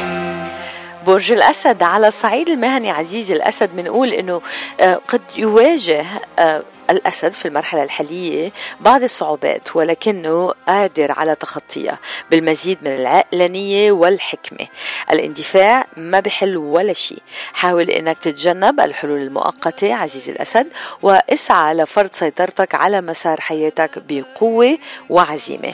برج 1.07 1.31
الأسد 1.31 1.83
على 1.83 2.07
الصعيد 2.07 2.49
المهني 2.49 2.91
عزيزي 2.91 3.33
الأسد 3.33 3.69
بنقول 3.75 4.09
أنه 4.09 4.41
آه، 4.79 5.01
قد 5.07 5.21
يواجه 5.37 6.05
آه، 6.39 6.63
الأسد 6.89 7.33
في 7.33 7.47
المرحلة 7.47 7.83
الحالية 7.83 8.51
بعض 8.79 9.03
الصعوبات 9.03 9.75
ولكنه 9.75 10.53
قادر 10.67 11.11
على 11.11 11.35
تخطيها 11.35 11.99
بالمزيد 12.31 12.77
من 12.81 12.91
العقلانية 12.95 13.91
والحكمة. 13.91 14.67
الاندفاع 15.11 15.85
ما 15.97 16.19
بحل 16.19 16.57
ولا 16.57 16.93
شيء. 16.93 17.21
حاول 17.53 17.89
أنك 17.89 18.17
تتجنب 18.17 18.79
الحلول 18.79 19.21
المؤقتة 19.21 19.93
عزيزي 19.95 20.31
الأسد 20.31 20.67
واسعى 21.01 21.73
لفرض 21.73 22.09
سيطرتك 22.13 22.75
على 22.75 23.01
مسار 23.01 23.41
حياتك 23.41 24.03
بقوة 24.09 24.77
وعزيمة. 25.09 25.73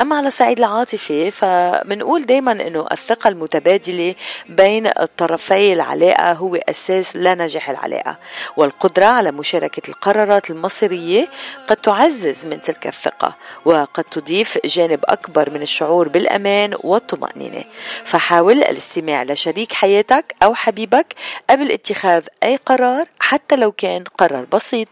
أما 0.00 0.16
على 0.16 0.26
الصعيد 0.26 0.58
العاطفي 0.58 1.30
فبنقول 1.30 2.26
دايما 2.26 2.52
أنه 2.52 2.86
الثقة 2.92 3.28
المتبادلة 3.28 4.14
بين 4.48 4.86
الطرفي 4.86 5.72
العلاقة 5.72 6.32
هو 6.32 6.56
أساس 6.56 7.16
لنجاح 7.16 7.70
العلاقة 7.70 8.16
والقدرة 8.56 9.06
على 9.06 9.30
مشاركة 9.32 9.82
القرارات 9.88 10.47
المصيرية 10.50 11.28
قد 11.68 11.76
تعزز 11.76 12.46
من 12.46 12.62
تلك 12.62 12.86
الثقة 12.86 13.34
وقد 13.64 14.04
تضيف 14.04 14.58
جانب 14.64 15.00
أكبر 15.04 15.50
من 15.50 15.62
الشعور 15.62 16.08
بالأمان 16.08 16.74
والطمأنينة. 16.80 17.64
فحاول 18.04 18.58
الاستماع 18.58 19.22
لشريك 19.22 19.72
حياتك 19.72 20.34
أو 20.42 20.54
حبيبك 20.54 21.14
قبل 21.50 21.72
اتخاذ 21.72 22.26
أي 22.42 22.56
قرار 22.56 23.06
حتى 23.20 23.56
لو 23.56 23.72
كان 23.72 24.04
قرار 24.18 24.44
بسيط. 24.52 24.88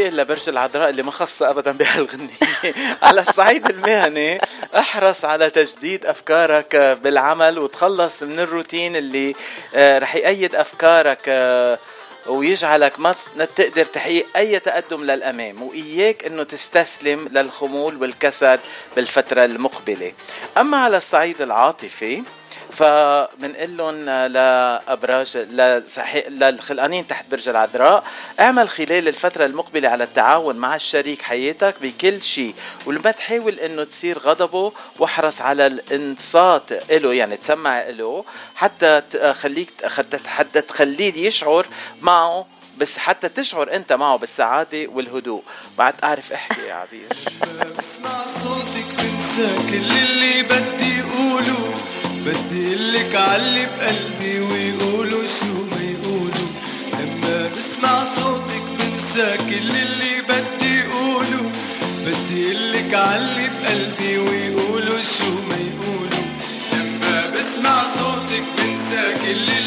بننتقل 0.00 0.16
لبرج 0.16 0.48
العذراء 0.48 0.90
اللي 0.90 1.02
ما 1.02 1.10
خصها 1.10 1.50
ابدا 1.50 1.72
بهالغنية. 1.72 2.28
على 3.02 3.20
الصعيد 3.20 3.70
المهني 3.70 4.40
أحرص 4.76 5.24
على 5.24 5.50
تجديد 5.50 6.06
أفكارك 6.06 6.76
بالعمل 6.76 7.58
وتخلص 7.58 8.22
من 8.22 8.40
الروتين 8.40 8.96
اللي 8.96 9.34
آه، 9.74 9.98
رح 9.98 10.16
يأيد 10.16 10.54
أفكارك 10.54 11.20
آه، 11.28 11.78
ويجعلك 12.26 13.00
ما 13.00 13.14
تقدر 13.56 13.84
تحقيق 13.84 14.26
أي 14.36 14.58
تقدم 14.58 15.04
للأمام. 15.04 15.62
وإياك 15.62 16.24
إنه 16.24 16.42
تستسلم 16.42 17.28
للخمول 17.32 17.96
والكسل 17.96 18.58
بالفترة 18.96 19.44
المقبلة. 19.44 20.12
أما 20.58 20.76
على 20.76 20.96
الصعيد 20.96 21.42
العاطفي 21.42 22.22
فبنقول 22.70 23.76
لهم 23.76 24.04
لابراج. 24.32 25.36
للخلقانين 26.28 27.06
تحت 27.06 27.30
برج 27.30 27.48
العذراء. 27.48 28.04
اعمل 28.40 28.68
خلال 28.68 29.08
الفترة 29.08 29.46
المقبلة 29.46 29.88
على 29.88 30.04
التعاون 30.04 30.56
مع 30.56 30.74
الشريك 30.74 31.22
حياتك 31.22 31.74
بكل 31.82 32.20
شيء 32.22 32.54
ولما 32.86 33.10
تحاول 33.10 33.54
إنه 33.60 33.84
تصير 33.84 34.18
غضبه 34.18 34.72
واحرص 34.98 35.40
على 35.40 35.66
الانصات 35.66 36.90
له 36.90 37.14
يعني 37.14 37.36
تسمع 37.36 37.82
له 37.88 38.24
حتى 38.54 39.02
تخليك 39.12 39.70
حتى 40.26 40.60
تخليه 40.60 41.26
يشعر 41.26 41.66
معه 42.00 42.46
بس 42.78 42.98
حتى 42.98 43.28
تشعر 43.28 43.72
أنت 43.72 43.92
معه 43.92 44.16
بالسعادة 44.16 44.86
والهدوء. 44.88 45.42
بعد 45.78 45.94
أعرف 46.04 46.32
إحكي 46.32 46.60
يا 46.60 46.74
عبير 46.74 47.08
اسمع 47.78 48.24
صوتك 48.42 48.86
بنسى 48.98 49.56
كل 49.70 49.96
اللي 49.96 50.42
بدي 50.42 51.00
أقوله. 51.00 51.79
بدي 52.26 52.74
قلك 52.74 53.14
علي 53.14 53.66
بقلبي 53.78 54.40
ويقولوا 54.40 55.24
شو 55.40 55.54
ما 55.70 55.82
يقولوا 55.82 56.48
لما 56.92 57.48
بسمع 57.56 58.04
صوتك 58.16 58.62
بنسى 58.78 59.36
كل 59.50 59.76
اللي 59.76 60.14
بدي 60.28 60.80
اقوله 60.82 61.50
علي 62.94 63.48
بقلبي 63.62 64.18
ويقولوا 64.18 65.02
شو 65.18 65.32
ما 65.48 65.56
يقولوا 65.56 66.24
لما 66.72 67.30
بسمع 67.34 67.82
صوتك 67.82 68.44
بنسى 68.58 69.04
كل 69.22 69.30
اللي 69.30 69.59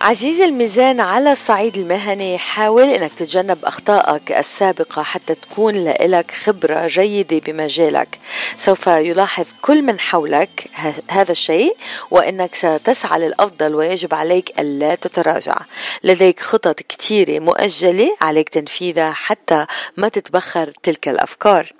عزيزي 0.00 0.44
الميزان 0.44 1.00
على 1.00 1.32
الصعيد 1.32 1.78
المهني 1.78 2.38
حاول 2.38 2.82
إنك 2.82 3.12
تتجنب 3.12 3.64
أخطائك 3.64 4.32
السابقة 4.32 5.02
حتى 5.02 5.34
تكون 5.34 5.84
لك 5.84 6.30
خبرة 6.30 6.86
جيدة 6.86 7.38
بمجالك. 7.38 8.18
سوف 8.56 8.86
يلاحظ 8.86 9.44
كل 9.62 9.82
من 9.82 10.00
حولك 10.00 10.64
هذا 11.08 11.32
الشيء 11.32 11.76
وإنك 12.10 12.54
ستسعى 12.54 13.20
للأفضل 13.20 13.74
ويجب 13.74 14.14
عليك 14.14 14.60
ألا 14.60 14.94
تتراجع. 14.94 15.56
لديك 16.04 16.40
خطط 16.40 16.80
كثيره 16.80 17.38
مؤجلة 17.38 18.16
عليك 18.20 18.48
تنفيذها 18.48 19.12
حتى 19.12 19.66
ما 19.96 20.08
تتبخر 20.08 20.70
تلك 20.82 21.08
الأفكار. 21.08 21.72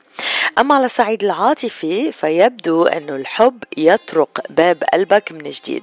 أما 0.59 0.75
على 0.75 0.85
الصعيد 0.85 1.25
العاطفي 1.25 2.13
فيبدو 2.13 2.85
أن 2.85 3.09
الحب 3.09 3.65
يطرق 3.77 4.41
باب 4.51 4.85
قلبك 4.93 5.33
من 5.33 5.51
جديد. 5.51 5.83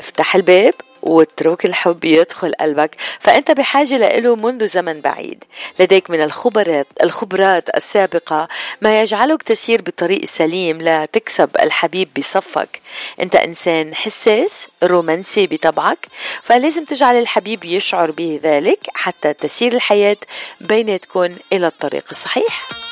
افتح 0.00 0.34
الباب. 0.34 0.74
واترك 1.02 1.64
الحب 1.64 2.04
يدخل 2.04 2.52
قلبك. 2.60 2.96
فأنت 3.20 3.50
بحاجة 3.50 4.18
له 4.18 4.36
منذ 4.36 4.66
زمن 4.66 5.00
بعيد. 5.00 5.44
لديك 5.80 6.10
من 6.10 6.22
الخبرات 6.22 6.86
الخبرات 7.02 7.76
السابقة 7.76 8.48
ما 8.82 9.00
يجعلك 9.00 9.42
تسير 9.42 9.82
بالطريق 9.82 10.22
السليم 10.22 10.78
لتكسب 10.82 11.50
الحبيب 11.62 12.08
بصفك. 12.18 12.80
أنت 13.20 13.36
إنسان 13.36 13.94
حساس 13.94 14.68
رومانسي 14.82 15.46
بطبعك 15.46 16.06
فلازم 16.42 16.84
تجعل 16.84 17.14
الحبيب 17.14 17.64
يشعر 17.64 18.10
بذلك 18.10 18.80
حتى 18.94 19.32
تسير 19.32 19.72
الحياة 19.72 20.16
بيناتكم 20.60 21.34
إلى 21.52 21.66
الطريق 21.66 22.04
الصحيح. 22.10 22.87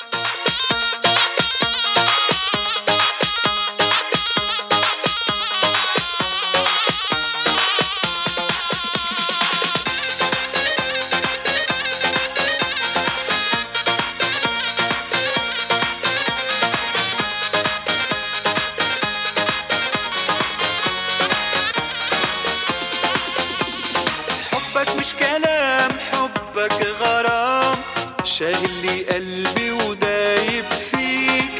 شاغل 28.39 28.71
لي 28.83 29.03
قلبي 29.03 29.71
ودايب 29.71 30.65
فيك. 30.91 31.53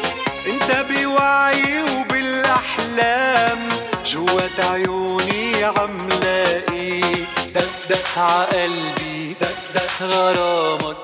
انت 0.47 0.85
بوعي 0.89 1.83
وبالأحلام 1.83 3.59
جوات 4.05 4.59
عيوني 4.59 5.63
عم 5.63 6.09
لاقيك 6.21 7.27
دق 7.55 7.73
دق 7.89 8.19
عقلبي 8.19 9.35
دق 9.41 9.57
دق 9.75 10.01
غرامك. 10.01 10.97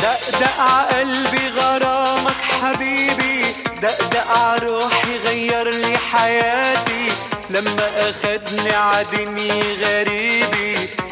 دقدق 0.00 0.60
عقلبي 0.60 1.48
غرامك 1.48 2.40
حبيبي. 2.62 3.42
دقدق 3.82 4.28
عروحي 4.38 5.16
غير 5.26 5.68
لي 5.68 5.98
حياتي. 5.98 7.08
لما 7.50 7.90
أخدني 7.96 8.74
عدني 8.74 9.62
غريبي. 9.82 11.03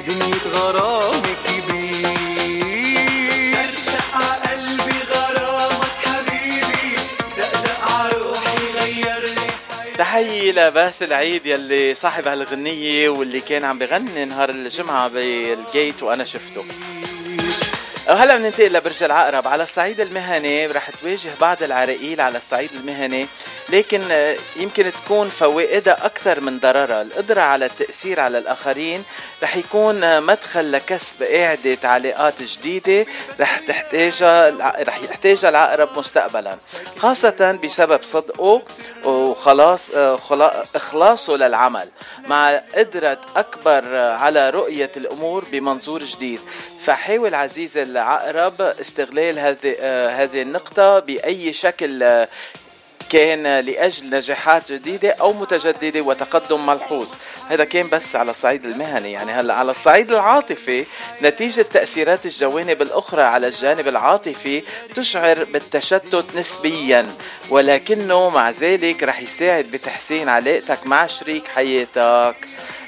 دنيا 0.52 0.60
غرامك 0.60 1.46
بيه 1.68 3.52
دقدق 3.52 4.14
عقلبي 4.14 4.98
غرامك 5.10 5.98
حبيبي. 6.04 6.96
دقدق 7.38 7.80
عروحي 7.90 9.02
تحية 9.98 10.52
لباسل 10.52 11.12
عيد 11.12 11.46
يلي 11.46 11.94
صاحب 11.94 12.28
هالغنية 12.28 13.08
واللي 13.08 13.40
كان 13.40 13.64
عم 13.64 13.78
بغني 13.78 14.24
نهار 14.24 14.50
الجمعة 14.50 15.08
بالجيت 15.08 16.02
وأنا 16.02 16.24
شفته. 16.24 16.64
هلا 18.08 18.36
بننتقل 18.36 18.72
لبرج 18.72 19.02
العقرب. 19.02 19.48
على 19.48 19.62
الصعيد 19.62 20.00
المهني 20.00 20.66
رح 20.66 20.90
تواجه 20.90 21.30
بعض 21.40 21.62
العراقيل 21.62 22.20
على 22.20 22.38
الصعيد 22.38 22.70
المهني 22.72 23.26
لكن 23.68 24.02
آه، 24.10 24.36
يمكن 24.56 24.92
تكون 25.04 25.28
فوائدها 25.28 26.06
أكثر 26.06 26.40
من 26.40 26.58
ضررها. 26.58 27.02
القدرة 27.02 27.40
على 27.40 27.66
التأثير 27.66 28.20
على 28.20 28.38
الآخرين 28.38 29.04
رح 29.42 29.56
يكون 29.56 30.04
آه، 30.04 30.20
مدخل 30.20 30.72
لكسب 30.72 31.22
قاعدة 31.22 31.78
علاقات 31.84 32.42
جديدة 32.42 33.06
رح 33.40 33.58
تحتاجها 33.58 34.50
رح 34.82 35.00
يحتاجها 35.10 35.48
العقرب 35.48 35.98
مستقبلا 35.98 36.58
خاصة 36.98 37.58
بسبب 37.64 38.02
صدقه 38.02 38.62
وخلاص 39.04 39.90
آه، 39.90 40.16
خلا- 40.16 40.64
إخلاصه 40.76 41.36
للعمل. 41.36 41.88
مع 42.26 42.56
قدرة 42.74 43.18
أكبر 43.36 43.96
على 43.96 44.50
رؤية 44.50 44.90
الأمور 44.96 45.44
بمنظور 45.52 46.02
جديد. 46.04 46.40
فحاول 46.84 47.34
عزيزي 47.34 47.82
العقرب 47.82 48.60
استغلال 48.62 49.38
هذه 49.38 49.76
آه، 49.80 50.22
هذه 50.22 50.42
النقطة 50.42 50.98
بأي 50.98 51.52
شكل 51.52 52.02
آه، 52.02 52.28
كان 53.10 53.60
لأجل 53.64 54.10
نجاحات 54.10 54.72
جديدة 54.72 55.10
أو 55.10 55.32
متجددة 55.32 56.00
وتقدم 56.00 56.66
ملحوظ. 56.66 57.14
هذا 57.48 57.64
كان 57.64 57.88
بس 57.88 58.16
على 58.16 58.30
الصعيد 58.30 58.64
المهني. 58.64 59.12
يعني 59.12 59.32
هلأ 59.32 59.54
على 59.54 59.70
الصعيد 59.70 60.12
العاطفي 60.12 60.84
نتيجة 61.22 61.62
تأثيرات 61.62 62.26
الجوانب 62.26 62.82
الأخرى 62.82 63.22
على 63.22 63.46
الجانب 63.46 63.88
العاطفي 63.88 64.62
تشعر 64.94 65.44
بالتشتت 65.44 66.24
نسبيا. 66.36 67.06
ولكنه 67.50 68.30
مع 68.30 68.50
ذلك 68.50 69.02
رح 69.02 69.20
يساعد 69.20 69.64
بتحسين 69.64 70.28
علاقتك 70.28 70.86
مع 70.86 71.06
شريك 71.06 71.48
حياتك. 71.48 72.36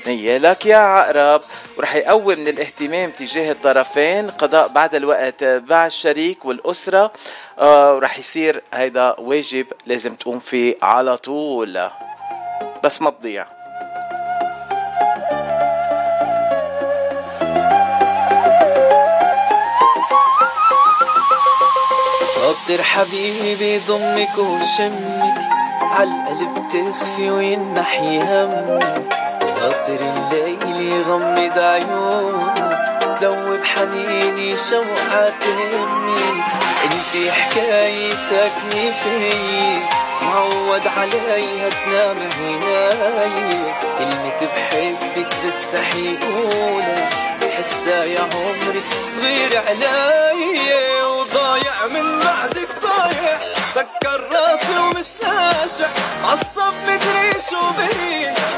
نيالك 0.07 0.67
يا 0.67 0.77
عقرب 0.77 1.41
ورح 1.79 1.95
يقوي 1.95 2.37
من 2.37 2.49
الاهتمام 2.49 3.11
تجاه 3.11 3.53
الطرفين 3.53 4.31
قضاء 4.31 4.69
بعض 4.69 4.95
الوقت. 4.95 5.45
مع 5.45 5.87
الشريك 5.87 6.45
والأسرة 6.45 7.13
آه، 7.59 7.95
ورح 7.95 8.19
يصير 8.19 8.63
هيدا 8.75 9.15
واجب 9.21 9.67
لازم 9.87 10.15
تقوم 10.15 10.39
فيه 10.39 10.75
على 10.83 11.17
طول. 11.17 11.91
بس 12.85 13.03
ما 13.03 13.11
تضيع. 13.11 13.47
خاطر 22.35 22.83
حبيبي 22.83 23.79
ضمك 23.79 24.39
وشمك 24.39 25.39
عالقلب 25.83 26.69
تخفي 26.69 27.31
وينحي 27.31 28.19
همك. 28.19 29.14
يغمض 31.45 31.59
عيونك 31.59 33.19
دوب 33.21 33.65
حنيني 33.65 34.57
شوقات 34.57 35.45
همك 35.45 36.45
انتي 36.85 37.33
حكاية 37.33 38.15
ساكنة 38.15 38.93
فيي. 39.05 39.79
معود 40.23 40.83
عليها 40.97 41.69
تنام 41.69 42.17
عيناي 42.39 43.59
كلمة 43.99 44.41
بحبك 44.57 45.35
بستحي 45.47 46.17
قولها 46.17 47.11
حسها 47.59 48.05
يا 48.05 48.21
عمري 48.21 48.83
صغير 49.11 49.63
علي. 49.69 51.05
وضايع 51.05 51.87
من 51.95 52.21
بعدك 52.21 52.69
ضايع. 52.83 53.54
سكر 54.05 54.21
راسي 54.33 54.79
ومش 54.79 55.07
هاشع 55.25 55.89
عصب 56.25 56.75
مدري 56.87 57.33
شو 57.51 57.61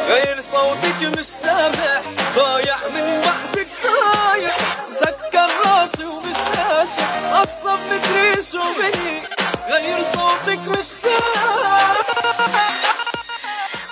غير 0.08 0.40
صوتك 0.40 1.18
مش 1.18 1.24
سامع 1.24 2.00
ضايع 2.36 2.76
من 2.94 3.20
بعدك 3.24 3.68
ضايع 3.82 4.50
سكر 4.92 5.48
راسي 5.66 6.04
ومش 6.04 6.58
هاشع 6.58 7.06
عصب 7.32 7.78
مدري 7.92 8.42
شو 8.42 8.62
غير 9.70 10.02
صوتك 10.02 10.58
مش 10.78 10.84
سامع 10.84 11.96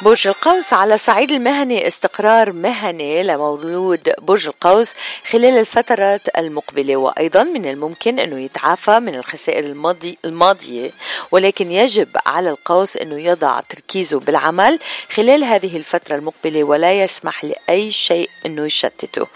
برج 0.04 0.26
القوس 0.26 0.72
على 0.72 0.94
الصعيد 0.94 1.30
المهني. 1.32 1.86
استقرار 1.86 2.52
مهني 2.52 3.22
لمولود 3.22 4.12
برج 4.18 4.46
القوس 4.46 4.94
خلال 5.30 5.58
الفترات 5.58 6.38
المقبلة 6.38 6.96
وأيضا 6.96 7.42
من 7.42 7.66
الممكن 7.66 8.18
أنه 8.18 8.40
يتعافى 8.40 9.00
من 9.00 9.14
الخسائر 9.14 9.64
الماضي 9.64 10.18
الماضية. 10.24 10.90
ولكن 11.30 11.70
يجب 11.70 12.08
على 12.26 12.50
القوس 12.50 12.96
أنه 12.96 13.20
يضع 13.20 13.60
تركيزه 13.60 14.20
بالعمل 14.20 14.78
خلال 15.14 15.44
هذه 15.44 15.76
الفترة 15.76 16.16
المقبلة 16.16 16.64
ولا 16.64 16.92
يسمح 17.02 17.44
لأي 17.44 17.90
شيء 17.90 18.28
أنه 18.46 18.66
يشتته. 18.66 19.26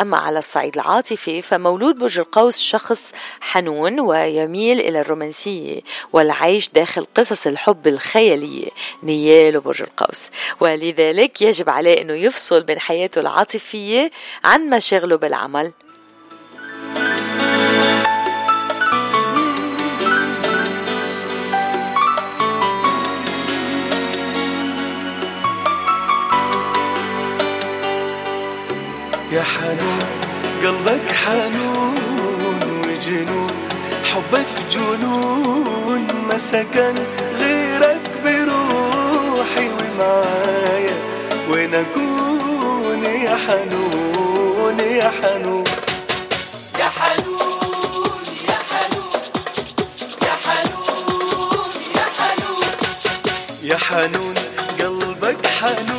أما 0.00 0.16
على 0.18 0.38
الصعيد 0.38 0.74
العاطفي 0.74 1.42
فمولود 1.42 1.98
برج 1.98 2.18
القوس 2.18 2.58
شخص 2.58 3.12
حنون 3.40 4.00
ويميل 4.00 4.80
إلى 4.80 5.00
الرومانسية 5.00 5.80
والعيش 6.12 6.68
داخل 6.68 7.06
قصص 7.14 7.46
الحب 7.46 7.86
الخيالية. 7.86 8.68
نيال 9.02 9.60
برج 9.60 9.82
القوس. 9.82 10.11
ولذلك 10.60 11.42
يجب 11.42 11.70
عليه 11.70 12.00
أنه 12.00 12.14
يفصل 12.14 12.62
بين 12.62 12.80
حياته 12.80 13.20
العاطفية 13.20 14.10
عن 14.44 14.70
مشاغله 14.70 15.16
بالعمل. 15.16 15.72
يا 29.32 29.42
حنون 29.42 30.06
قلبك 30.64 31.12
حنون 31.12 31.94
وجنون 32.86 33.68
حبك 34.04 34.46
جنون 34.70 36.06
ما 36.28 36.38
سكن. 36.38 37.21
يا 43.32 43.36
حنون 43.36 44.78
يا 44.80 45.10
حنون. 45.20 45.64
يا 46.78 46.88
حنون 50.38 50.84
يا 51.96 52.06
حنون. 52.18 52.62
يا 53.62 53.76
حنون 53.76 54.34
قلبك 54.80 55.46
حنون. 55.46 55.91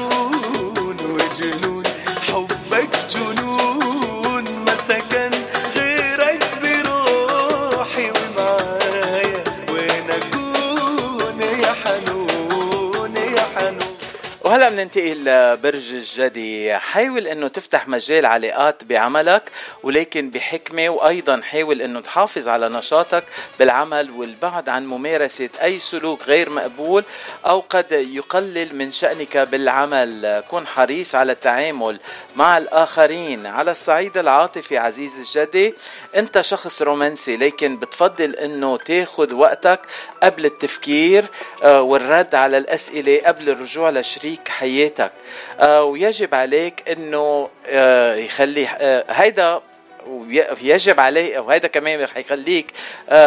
وهلا 14.73 14.83
بننتقل 14.83 15.23
لبرج 15.25 15.93
الجدي. 15.93 16.77
حاول 16.77 17.27
أنه 17.27 17.47
تفتح 17.47 17.87
مجال 17.87 18.25
علاقات 18.25 18.83
بعملك 18.83 19.51
ولكن 19.83 20.29
بحكمة 20.29 20.89
وأيضا 20.89 21.41
حاول 21.41 21.81
أنه 21.81 22.01
تحافظ 22.01 22.47
على 22.47 22.69
نشاطك 22.69 23.23
بالعمل 23.59 24.11
والبعد 24.11 24.69
عن 24.69 24.87
ممارسة 24.87 25.49
أي 25.61 25.79
سلوك 25.79 26.23
غير 26.23 26.49
مقبول 26.49 27.03
أو 27.45 27.59
قد 27.69 27.91
يقلل 27.91 28.75
من 28.75 28.91
شأنك 28.91 29.37
بالعمل. 29.37 30.43
كن 30.51 30.67
حريص 30.67 31.15
على 31.15 31.31
التعامل 31.31 31.99
مع 32.35 32.57
الآخرين. 32.57 33.45
على 33.45 33.71
الصعيد 33.71 34.17
العاطفي 34.17 34.77
عزيز 34.77 35.19
الجدي 35.19 35.73
أنت 36.15 36.41
شخص 36.41 36.81
رومانسي 36.81 37.37
لكن 37.37 37.77
بتفضل 37.77 38.35
أنه 38.35 38.77
تاخذ 38.77 39.33
وقتك 39.33 39.79
قبل 40.23 40.45
التفكير 40.45 41.25
آه، 41.63 41.81
والرد 41.81 42.35
على 42.35 42.57
الأسئلة 42.57 43.21
قبل 43.25 43.49
الرجوع 43.49 43.89
لشريك 43.89 44.49
حياتك. 44.63 45.11
آه، 45.59 45.83
ويجب 45.83 46.35
عليك 46.35 46.83
إنه 46.89 47.49
آه، 47.67 48.15
يخلي 48.15 48.67
آه، 48.67 49.05
هيدا 49.09 49.61
وي- 50.07 50.45
يجب 50.61 50.99
عليه 50.99 51.39
وهذا 51.39 51.67
كمان 51.67 52.01
رح 52.03 52.17
يخليك 52.17 52.71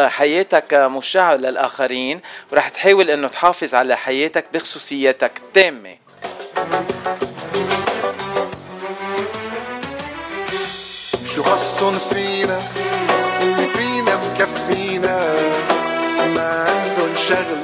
حياتك 0.06 0.74
مشعة 0.74 1.34
للآخرين 1.36 2.20
ورح 2.52 2.68
تحاول 2.68 3.10
أنه 3.10 3.28
تحافظ 3.28 3.74
على 3.74 3.96
حياتك 3.96 4.44
بخصوصيتك 4.54 5.32
التامة. 5.36 5.96
شو 11.34 11.42
خصن 11.42 11.94
فينا؟ 12.10 12.60
اللي 13.42 13.66
فينا 13.66 14.16
مكفينا. 14.16 15.34
ما 16.34 16.66
عندن 16.68 17.16
شغلة 17.28 17.55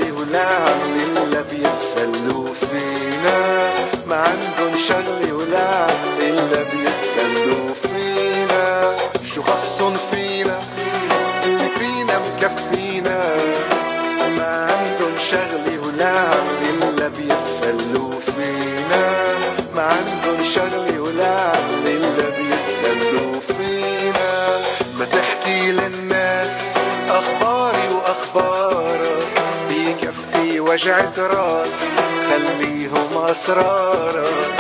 وجعة 30.73 31.13
راس 31.19 31.81
خليهم 32.31 33.11
أسرارك 33.17 34.57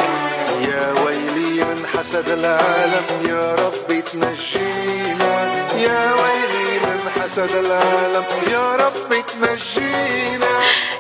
يا 0.68 0.94
ويلي 1.05 1.64
من 1.64 1.86
حسد 1.86 2.28
العالم 2.28 3.06
يا 3.28 3.55
رب 3.55 3.89
تنجينا. 4.12 5.34
يا 5.78 6.14
ويلي 6.14 6.78
من 6.84 7.10
حسد 7.16 7.55
العالم 7.55 8.24
يا 8.52 8.76
رب 8.76 9.14
تنجينا. 9.32 10.47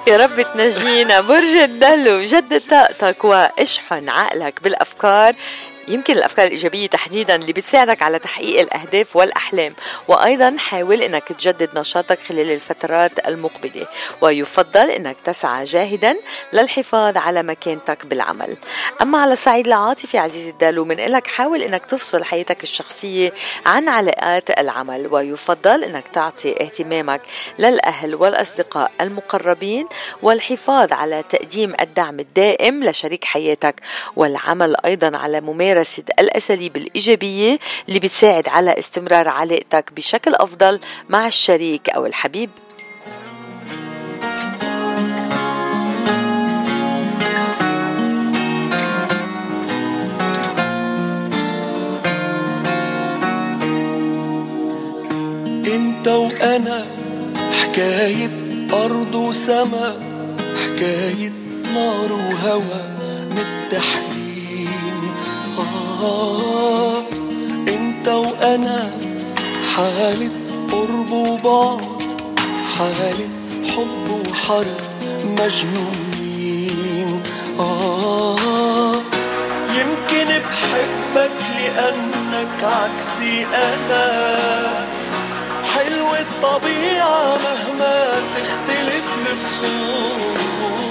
يا 0.06 0.16
رب 0.16 0.42
تنجينا. 0.54 1.20
برج 1.20 1.56
الدلو 1.56 2.20
جدد 2.22 2.62
طاقتك 2.70 3.24
واشحن 3.24 4.08
عقلك 4.08 4.62
بالأفكار. 4.62 5.34
يمكن 5.88 6.12
الأفكار 6.16 6.46
الإيجابية 6.46 6.86
تحديدا 6.86 7.34
اللي 7.34 7.52
بتساعدك 7.52 8.02
على 8.02 8.18
تحقيق 8.18 8.60
الأهداف 8.60 9.16
والأحلام 9.16 9.74
وأيضا 10.08 10.56
حاول 10.58 11.02
إنك 11.02 11.24
تجدد 11.24 11.78
نشاطك 11.78 12.18
خلال 12.28 12.50
الفترات 12.50 13.28
المقبلة 13.28 13.86
ويفضل 14.20 14.90
إنك 14.90 15.20
تسعى 15.20 15.64
جاهدا 15.64 16.16
للحفاظ 16.52 17.16
على 17.16 17.42
مكانتك 17.42 18.06
بالعمل. 18.06 18.56
أما 19.02 19.18
على 19.18 19.32
الصعيد 19.32 19.66
العاطفي 19.66 20.18
عزيزي 20.18 20.50
الدالو 20.50 20.84
من 20.84 20.96
لك 20.96 21.26
حاول 21.26 21.62
إنك 21.62 21.86
تفصل 21.86 22.24
حياتك 22.24 22.62
الشخصية 22.62 23.32
عن 23.66 23.88
علاقات 23.88 24.50
العمل 24.60 25.08
ويفضل 25.10 25.84
إنك 25.84 26.08
تعطي 26.08 26.50
اهتمامك 26.62 27.20
للأهل 27.58 28.14
والأصدقاء 28.14 28.90
المقربين 29.00 29.86
والحفاظ 30.22 30.92
على 30.92 31.24
تقديم 31.30 31.74
الدعم 31.80 32.20
الدائم 32.20 32.84
لشريك 32.84 33.24
حياتك 33.24 33.74
والعمل 34.16 34.76
أيضا 34.84 35.16
على 35.18 35.40
ممارسه 35.72 36.02
الأساليب 36.20 36.76
الإيجابية 36.76 37.58
اللي 37.88 37.98
بتساعد 38.00 38.48
على 38.48 38.78
استمرار 38.78 39.28
علاقتك 39.28 39.92
بشكل 39.96 40.34
أفضل 40.34 40.80
مع 41.08 41.26
الشريك 41.26 41.90
أو 41.90 42.06
الحبيب. 42.06 42.50
انت 55.66 56.08
وأنا 56.08 56.86
حكاية 57.52 58.30
أرض 58.72 59.14
وسما 59.14 59.94
حكاية 60.64 61.32
نار 61.74 62.12
وهوى 62.12 62.82
متحدين 63.30 64.21
آه 66.02 67.02
أنت 67.68 68.08
وأنا 68.08 68.90
حالة 69.76 70.30
قرب 70.72 71.10
وبعد 71.12 72.02
حالة 72.78 73.28
حب 73.76 74.10
وحرب 74.30 74.80
مجنونين. 75.24 77.22
آه 77.60 78.94
يمكن 79.78 80.28
بحبك 80.28 81.32
لأنك 81.56 82.64
عكسي 82.64 83.46
أنا. 83.46 84.06
حلو 85.74 86.08
الطبيعة 86.14 87.36
مهما 87.36 88.10
تختلف 88.34 89.06
الفصول 89.20 90.81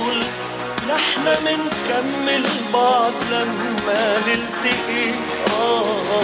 نحنا 0.91 1.39
منكمل 1.39 2.45
بعض 2.73 3.13
لما 3.31 4.17
نلتقي. 4.27 5.09
آه 5.61 6.23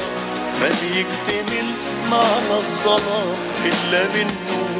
ما 0.61 0.69
بيكتمل 0.81 1.68
معنى 2.11 2.53
الظلام 2.57 3.38
إلا 3.65 4.06
بالنور. 4.14 4.76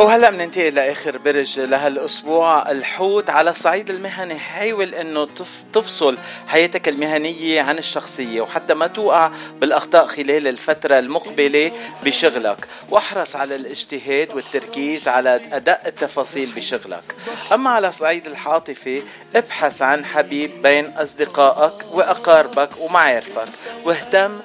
وهلا 0.00 0.30
بننتقل 0.30 0.74
لآخر 0.74 1.18
برج 1.18 1.60
لهالأسبوع. 1.60 2.70
الحوت 2.70 3.30
على 3.30 3.50
الصعيد 3.50 3.90
المهني 3.90 4.38
حاول 4.38 4.94
إنه 4.94 5.24
تف- 5.26 5.62
تفصل 5.72 6.18
حياتك 6.48 6.88
المهنية 6.88 7.62
عن 7.62 7.78
الشخصية 7.78 8.40
وحتى 8.40 8.74
ما 8.74 8.86
توقع 8.86 9.30
بالأخطاء 9.60 10.06
خلال 10.06 10.46
الفترة 10.48 10.98
المقبلة 10.98 11.72
بشغلك. 12.04 12.66
واحرص 12.90 13.36
على 13.36 13.54
الاجتهاد 13.54 14.28
والتركيز 14.34 15.08
على 15.08 15.40
ادق 15.52 15.80
التفاصيل 15.86 16.50
بشغلك. 16.56 17.14
أما 17.52 17.70
على 17.70 17.88
الصعيد 17.88 18.26
العاطفي 18.26 19.02
ابحث 19.36 19.82
عن 19.82 20.04
حبيب 20.04 20.50
بين 20.62 20.86
أصدقائك 20.86 21.72
وأقاربك 21.92 22.70
ومعارفك 22.80 23.48
واهتم 23.84 24.38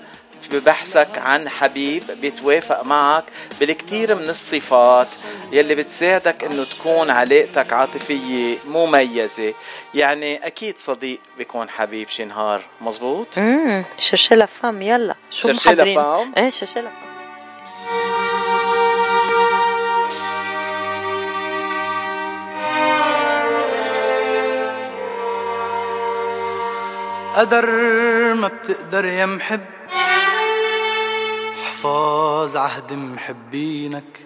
ببحثك 0.52 1.18
عن 1.18 1.50
حبيب 1.50 2.04
بيتوافق 2.22 2.84
معك 2.84 3.24
بالكثير 3.60 4.16
من 4.16 4.30
الصفات 4.30 5.08
يلي 5.52 5.76
بتساعدك 5.76 6.44
إنه 6.44 6.64
تكون 6.64 7.10
علاقتك 7.10 7.74
عاطفية 7.74 8.58
مميزة. 8.68 9.54
يعني 9.94 10.48
أكيد 10.48 10.78
صديق 10.78 11.20
بيكون 11.38 11.70
حبيب 11.70 12.08
شي 12.08 12.26
نهار 12.26 12.62
مزبوط؟ 12.82 13.38
امم 13.38 13.86
شرشي 14.00 14.36
لفام 14.36 14.82
يلا. 14.82 15.16
شو 15.30 15.50
محضرين؟ 15.50 16.00
لفام؟ 16.00 16.34
إيه 16.38 16.50
شرشي 16.50 16.80
لفام 16.80 17.16
قدر 27.36 27.66
ما 28.34 28.48
بتقدر 28.48 29.06
يا 29.06 29.26
محب. 29.26 29.66
حفاظ 31.86 32.58
عهد 32.58 32.94
محبينك. 32.94 34.20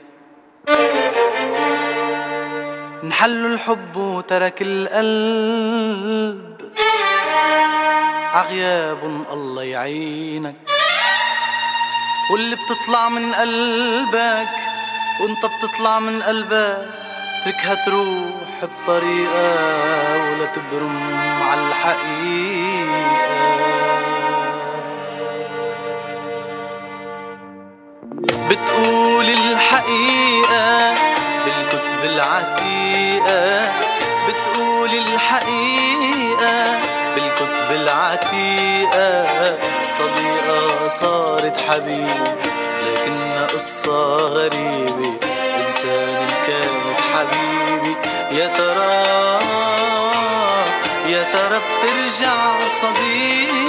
انحل 3.03 3.45
الحب 3.45 3.95
وترك 3.95 4.61
القلب. 4.61 6.57
عغياب 8.33 9.25
الله 9.33 9.63
يعينك. 9.63 10.55
واللي 12.31 12.55
بتطلع 12.55 13.09
من 13.09 13.33
قلبك 13.33 14.55
وانت 15.21 15.45
بتطلع 15.45 15.99
من 15.99 16.21
قلبك 16.21 16.87
اتركها 17.41 17.85
تروح 17.85 18.63
بطريقة 18.63 19.51
ولا 20.31 20.45
تبرم 20.45 20.97
على 21.43 21.61
الحقيقة. 21.67 23.29
بتقول 28.21 29.25
الحقيقة 29.25 30.93
بالكتب 31.45 32.03
العتيقة. 32.03 33.71
بتقول 34.27 34.89
الحقيقة 34.89 36.79
بالكتب 37.15 37.71
العتيقة. 37.71 39.57
صديقة 39.83 40.87
صارت 40.87 41.57
حبيب 41.69 42.23
لكنها 42.85 43.47
قصة 43.53 44.15
غريبة. 44.17 45.13
إنسان 45.65 46.27
كانت 46.47 46.99
حبيبي. 47.13 47.95
يا 48.31 48.47
ترى 48.57 49.39
يا 51.09 51.23
ترى 51.33 51.59
بترجع 51.59 52.67
صديقة 52.81 53.68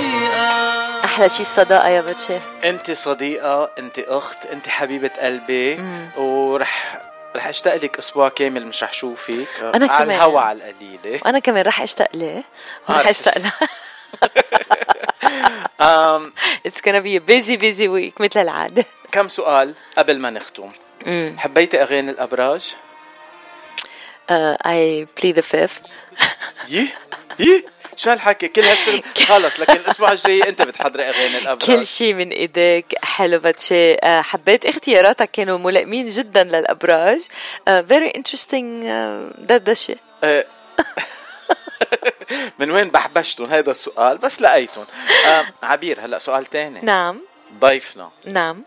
أحلى 1.20 1.28
شي 1.28 1.40
الصداقه 1.40 1.88
يا 1.88 2.00
بتشي. 2.00 2.38
أنت 2.64 2.90
صديقة 2.90 3.70
أنت 3.78 3.98
أخت 3.98 4.46
أنت 4.46 4.68
حبيبة 4.68 5.10
قلبي. 5.20 5.76
مم. 5.76 6.10
ورح 6.16 7.02
رح 7.36 7.46
أشتاق 7.46 7.74
لك 7.76 7.98
أسبوع 7.98 8.28
كامل 8.28 8.66
مش 8.66 8.82
رح 8.84 8.92
شوفك. 8.92 9.46
أنا 9.60 9.68
على 9.92 10.04
كمان. 10.04 10.10
الهوا 10.10 10.40
على 10.40 10.58
القليلة. 10.70 11.20
وأنا 11.24 11.38
كمان 11.38 11.64
رح 11.64 11.80
أشتاق 11.82 12.08
ليه؟ 12.14 12.44
ورح 12.88 12.98
رح 12.98 13.08
أشتاق 13.08 13.38
لها 13.38 13.52
um, 16.18 16.32
It's 16.64 16.80
gonna 16.80 17.02
be 17.02 17.16
a 17.16 17.20
busy 17.20 17.56
busy 17.56 17.88
week 17.88 18.20
مثل 18.20 18.40
العادة. 18.40 18.84
كم 19.12 19.28
سؤال 19.28 19.74
قبل 19.98 20.18
ما 20.18 20.30
نختم؟ 20.30 20.70
مم. 21.06 21.36
حبيتي 21.38 21.82
أغاني 21.82 22.10
الأبراج؟ 22.10 22.74
Uh, 24.30 24.56
I 24.64 25.06
plead 25.20 25.34
the 25.34 25.42
fifth. 25.42 25.82
يي 26.68 26.88
يي. 27.38 27.64
شو 28.02 28.10
هالحكي؟ 28.10 28.48
كل 28.48 28.62
هالشغل 28.62 29.02
خلص 29.28 29.60
لكن 29.60 29.72
الأسبوع 29.72 30.12
الجاي 30.12 30.48
أنت 30.48 30.62
بتحضري 30.62 31.08
أغاني 31.08 31.38
الابراج 31.38 31.66
كل 31.66 31.86
شيء 31.86 32.14
من 32.14 32.30
إيديك 32.30 32.94
حلو 33.04 33.38
باتشي. 33.38 33.94
آه، 33.94 34.22
حبيت 34.22 34.66
اختياراتك 34.66 35.30
كانوا 35.30 35.58
ملائمين 35.58 36.08
جدا 36.08 36.44
للأبراج. 36.44 37.20
interesting 37.68 38.84
آه، 38.84 39.30
دردشه 39.38 39.96
من 42.58 42.70
وين 42.70 42.90
بحبشتن 42.90 43.52
هذا 43.52 43.70
السؤال 43.70 44.18
بس 44.18 44.40
لقيتن 44.42 44.84
آه، 45.26 45.44
عبير 45.62 46.04
هلا 46.04 46.18
سؤال 46.18 46.46
تاني. 46.46 46.80
نعم. 46.82 47.20
ضيفنا. 47.60 48.10
نعم. 48.24 48.62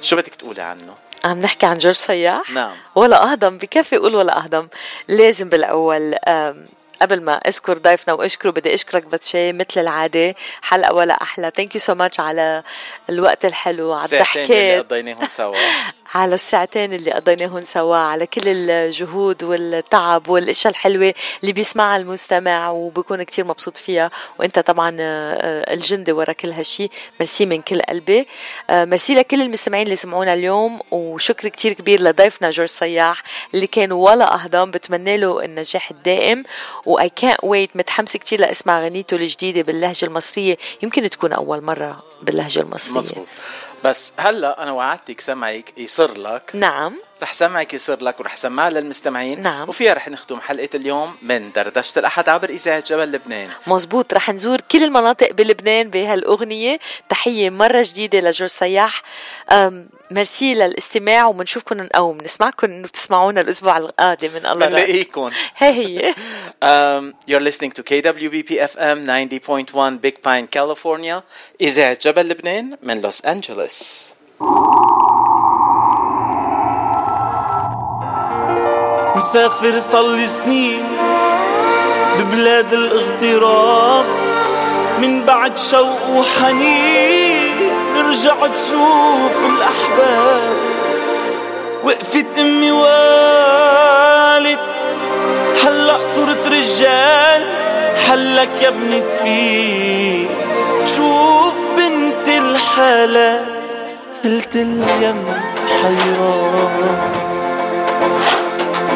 شو 0.00 0.16
بدك 0.16 0.34
تقولي 0.34 0.62
عنه؟ 0.62 0.94
عم 1.24 1.38
نحكي 1.38 1.66
عن 1.66 1.78
جورج 1.78 1.94
صياح؟ 1.94 2.50
نعم. 2.50 2.72
ولا 2.94 3.22
أهضم 3.32 3.58
بكفي 3.58 3.96
أقول 3.96 4.14
ولا 4.14 4.38
أهضم. 4.38 4.68
لازم 5.08 5.48
بالأول 5.48 6.14
آم، 6.14 6.66
قبل 7.02 7.20
ما 7.20 7.34
أذكر 7.34 7.78
ضيفنا 7.78 8.14
وأشكره 8.14 8.50
بدي 8.50 8.74
أشكرك 8.74 9.06
باتشي 9.06 9.52
مثل 9.52 9.80
العادة. 9.80 10.34
حلقة 10.62 10.94
ولا 10.94 11.22
أحلى. 11.22 11.52
thank 11.56 11.74
you 11.74 11.80
so 11.80 11.94
much 11.94 12.20
على 12.20 12.62
الوقت 13.10 13.44
الحلو 13.44 13.92
على 13.92 14.04
الضحكات. 14.04 14.84
قضيناهم 14.84 15.28
سوا. 15.28 15.56
على 16.14 16.34
الساعتين 16.34 16.92
اللي 16.92 17.10
قضيناهم 17.10 17.62
سوا 17.62 17.96
على 17.96 18.26
كل 18.26 18.48
الجهود 18.48 19.44
والتعب 19.44 20.28
والأشياء 20.28 20.70
الحلوة 20.70 21.14
اللي 21.42 21.52
بيسمعها 21.52 21.96
المستمع 21.96 22.70
وبكون 22.70 23.22
كتير 23.22 23.44
مبسوط 23.44 23.76
فيها. 23.76 24.10
وأنت 24.38 24.58
طبعا 24.58 24.96
آه، 25.00 25.74
الجندي 25.74 26.12
ورا 26.12 26.32
كل 26.32 26.50
هالشي. 26.50 26.88
ميرسي 27.20 27.46
من 27.46 27.62
كل 27.62 27.82
قلبي. 27.82 28.26
آه، 28.70 28.84
ميرسي 28.84 29.14
لكل 29.14 29.42
المستمعين 29.42 29.82
اللي 29.82 29.96
سمعونا 29.96 30.34
اليوم. 30.34 30.80
وشكر 30.90 31.48
كتير 31.48 31.72
كبير 31.72 32.02
لضيفنا 32.02 32.50
جورج 32.50 32.68
صياح 32.68 33.22
اللي 33.54 33.66
كان 33.66 33.92
ولا 33.92 34.34
أهضم. 34.34 34.70
بتمنى 34.70 35.16
له 35.16 35.44
النجاح 35.44 35.90
الدائم. 35.90 36.42
واي 36.86 37.08
كانت 37.08 37.38
ويت 37.42 37.76
متحمسه 37.76 38.18
كتير 38.18 38.40
لأسمع 38.40 38.80
غنيته 38.84 39.14
الجديدة 39.14 39.62
باللهجة 39.62 40.06
المصرية. 40.06 40.58
يمكن 40.82 41.10
تكون 41.10 41.32
أول 41.32 41.62
مرة 41.62 42.02
باللهجة 42.22 42.60
المصرية. 42.60 42.98
مزبوط 42.98 43.26
بس 43.84 44.12
هلا 44.18 44.62
أنا 44.62 44.72
وعدتك 44.72 45.20
سمعك 45.20 45.78
يصير 45.78 46.18
لك. 46.18 46.50
نعم. 46.54 46.96
رح 47.22 47.32
سمعك 47.32 47.74
يصير 47.74 48.04
لك 48.04 48.20
ورح 48.20 48.36
سمعها 48.36 48.70
للمستمعين. 48.70 49.42
نعم. 49.42 49.68
وفيها 49.68 49.94
رح 49.94 50.08
نختم 50.08 50.40
حلقة 50.40 50.68
اليوم 50.74 51.16
من 51.22 51.52
دردشة 51.52 51.98
الأحد 51.98 52.28
عبر 52.28 52.48
إذاعة 52.48 52.80
جبل 52.80 53.12
لبنان. 53.12 53.50
مزبوط. 53.66 54.14
رح 54.14 54.30
نزور 54.30 54.60
كل 54.60 54.84
المناطق 54.84 55.32
بلبنان 55.32 55.90
بهالأغنية. 55.90 56.78
تحية 57.08 57.50
مرة 57.50 57.82
جديدة 57.82 58.18
لجورج 58.18 58.50
سياح. 58.50 59.02
ميرسي 60.14 60.54
للاستماع 60.54 61.26
وبنشوفكم 61.26 61.88
أو 61.96 62.12
بنسمعكم 62.12 62.66
إنه 62.66 62.88
بتسمعونا 62.88 63.40
الأسبوع 63.40 63.76
القادم 63.76 64.30
من 64.34 64.46
الله. 64.46 64.66
بنلاقيكم. 64.66 65.30
هي 65.56 65.70
هي. 65.70 66.14
Um, 66.64 67.14
You're 67.30 67.44
listening 67.48 67.72
to 67.78 67.82
KWBP 67.82 68.50
FM 68.74 68.98
90.1 69.06 70.00
Big 70.00 70.16
Pine 70.22 70.46
California. 70.46 71.22
إذاعة 71.60 71.98
جبل 72.02 72.28
لبنان 72.28 72.76
من 72.82 73.00
لوس 73.00 73.24
أنجلوس 73.24 74.12
مسافر 79.16 79.78
صلي 79.78 80.26
سنين 80.26 80.84
ببلاد 82.18 82.72
الاغتراب 82.72 84.04
من 85.00 85.24
بعد 85.24 85.58
شوق 85.58 86.10
وحنين. 86.10 87.23
رجعت 88.14 88.50
تشوف 88.56 89.36
الأحباب 89.44 90.42
وقفت 91.84 92.38
أمي 92.40 92.72
والد. 92.72 94.58
هلأ 95.64 95.98
صرت 96.16 96.46
رجال 96.46 97.42
حلك 98.08 98.62
يا 98.62 98.68
ابني 98.68 99.00
تفيق. 99.00 100.28
شوف 100.84 101.54
بنت 101.76 102.28
الحلال 102.28 103.44
قلت 104.24 104.56
اليم 104.56 105.24
حيران. 105.82 107.00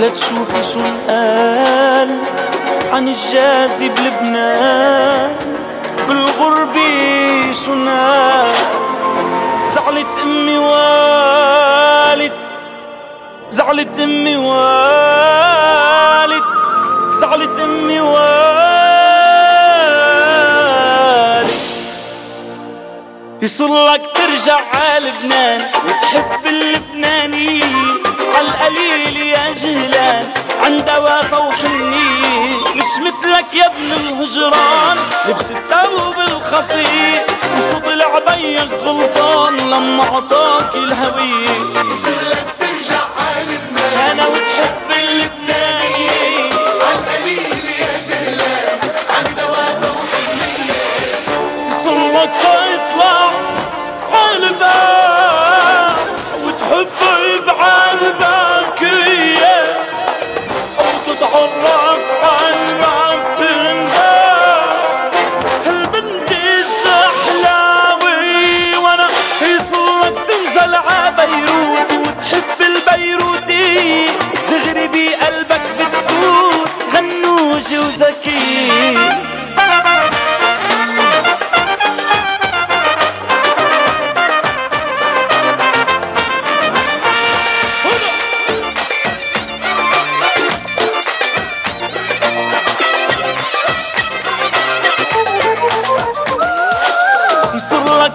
لا 0.01 0.09
تشوفي 0.09 0.65
شو 0.73 0.81
انقال 0.81 2.17
عن 2.93 3.09
الجازي 3.09 3.89
بلبنان 3.89 5.58
بالغربة 6.09 7.53
شو 7.65 7.75
نال 7.75 8.55
زعلت 9.75 10.07
أمي 10.23 10.59
والد. 10.59 12.33
زعلت 13.51 14.01
أمي 14.01 14.37
والد. 14.37 16.43
زعلت 17.15 17.59
أمي 17.61 18.01
والد. 18.01 18.19
يصير 23.43 23.69
لك 23.69 24.03
ترجع 24.15 24.59
على 24.75 25.11
لبنان 25.11 25.61
وتحب 25.87 26.47
اللبنانيين 26.47 27.63
عالقليل 28.35 29.17
يا 29.17 29.53
جهلان 29.53 30.27
عند 30.65 30.91
وفا 30.91 31.37
وحنية 31.39 32.59
مش 32.75 32.85
مثلك 33.01 33.55
يا 33.55 33.67
ابن 33.67 33.93
الهجران 33.93 34.97
لبس 35.29 35.51
الثوب 35.51 36.15
الخطير. 36.19 37.21
وشو 37.57 37.79
طلع 37.79 38.19
بيك 38.35 38.73
غلطان 38.85 39.57
لما 39.57 40.05
عطاك 40.05 40.75
الهوية 40.75 41.51
يصير 41.93 42.37
ترجع 42.61 43.01
أنا 44.13 44.27
وتحب 44.27 44.91
اللبنانية 44.91 46.51
عالقليل 46.87 47.65
يا 47.81 48.03
جهلان 48.09 48.79
وحنية 49.85 50.73
بقلبك 75.49 75.61
بتفوت 75.79 76.95
غنوجي 76.95 77.79
وزكي 77.79 78.39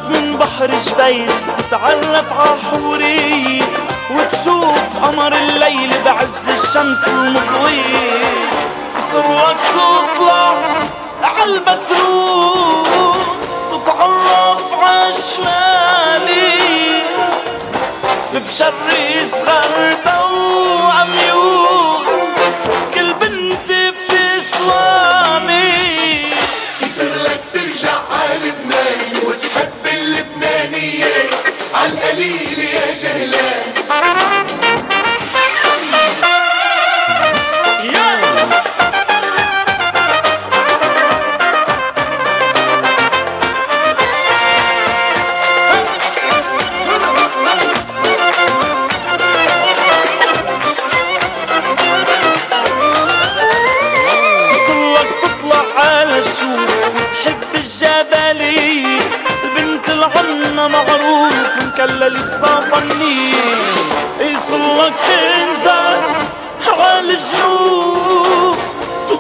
من 0.10 0.38
بحر 0.38 0.68
جبيل 0.80 1.30
تتعرف 1.58 2.34
عحوري 2.34 3.60
وتشوف 4.12 4.98
قمر 5.04 5.34
الليل 5.34 5.94
بعز 6.06 6.33
الشمس 6.84 7.08
المضوي 7.08 7.82
يصلك 8.98 9.58
تطلع 9.74 10.56
عالبدروم 11.24 12.84
تتعرف 13.72 14.74
عشمالي 14.84 16.54
بشري 18.34 19.26
صغر 19.26 19.98
وعميون 20.84 21.63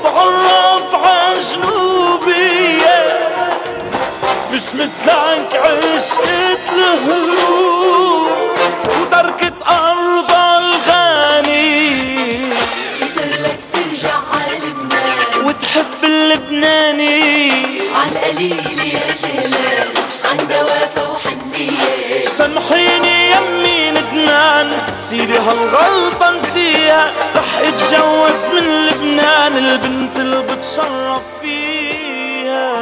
تتعرف 0.03 0.95
على 0.95 1.39
جنوبية. 1.39 2.97
مش 4.53 4.61
مثلك 4.73 5.55
عشقت 5.55 6.59
الهروب 6.73 8.31
وتركت 9.01 9.53
أرض 9.67 10.31
الغني. 10.59 11.91
يصير 13.01 13.57
ترجع 13.73 14.15
عالبنان 14.33 15.45
وتحب 15.45 16.03
اللبناني. 16.03 17.51
عالقليل 17.95 18.79
يا 18.79 19.15
جهلان. 19.23 19.87
عند 20.25 20.53
وفا 20.53 21.07
وحنية 21.07 21.32
سامحيني 22.37 23.31
يمي 23.31 23.91
ندمان 23.91 24.67
سيدي 24.97 25.37
هالغلطة 25.37 26.31
نسيها 26.31 27.11
رح 27.35 27.57
اتجوز 27.57 28.45
من 28.45 28.87
لبنان 28.87 29.57
البنت 29.57 30.19
اللي 30.19 30.41
بتشرف 30.41 31.21
فيها. 31.41 32.73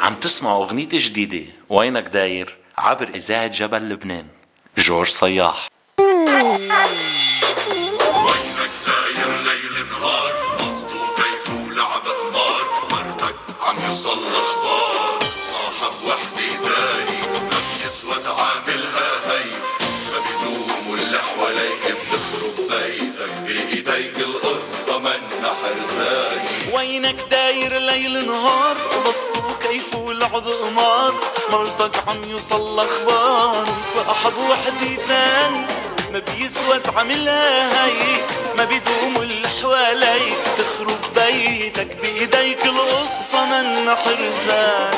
عم 0.00 0.14
تسمعوا 0.14 0.64
أغنية 0.64 0.88
جديدة 0.92 1.46
وينك 1.68 2.08
داير؟ 2.08 2.56
عبر 2.78 3.08
إذاعة 3.14 3.46
جبل 3.46 3.88
لبنان. 3.88 4.26
جورج 4.78 5.08
صياح. 5.08 5.68
بسطو 29.12 29.68
كيف 29.68 29.94
ولعب 29.94 30.44
قمار 30.46 31.14
عم 32.08 32.24
يوصل 32.30 32.80
أخبار. 32.80 33.64
صاحب 33.94 34.32
وحدي 34.50 34.96
تاني 34.96 35.66
ما 36.12 36.18
بيسود 36.18 36.82
عملها 36.96 37.86
هي 37.86 38.16
ما 38.58 38.64
بيدوم 38.64 39.16
اللي 39.16 39.48
حواليك 39.48 40.38
تخرب 40.58 41.00
بيتك 41.14 41.96
بإيديك 42.02 42.66
القصة 42.66 43.44
من 43.44 43.94
حرزان. 43.96 44.94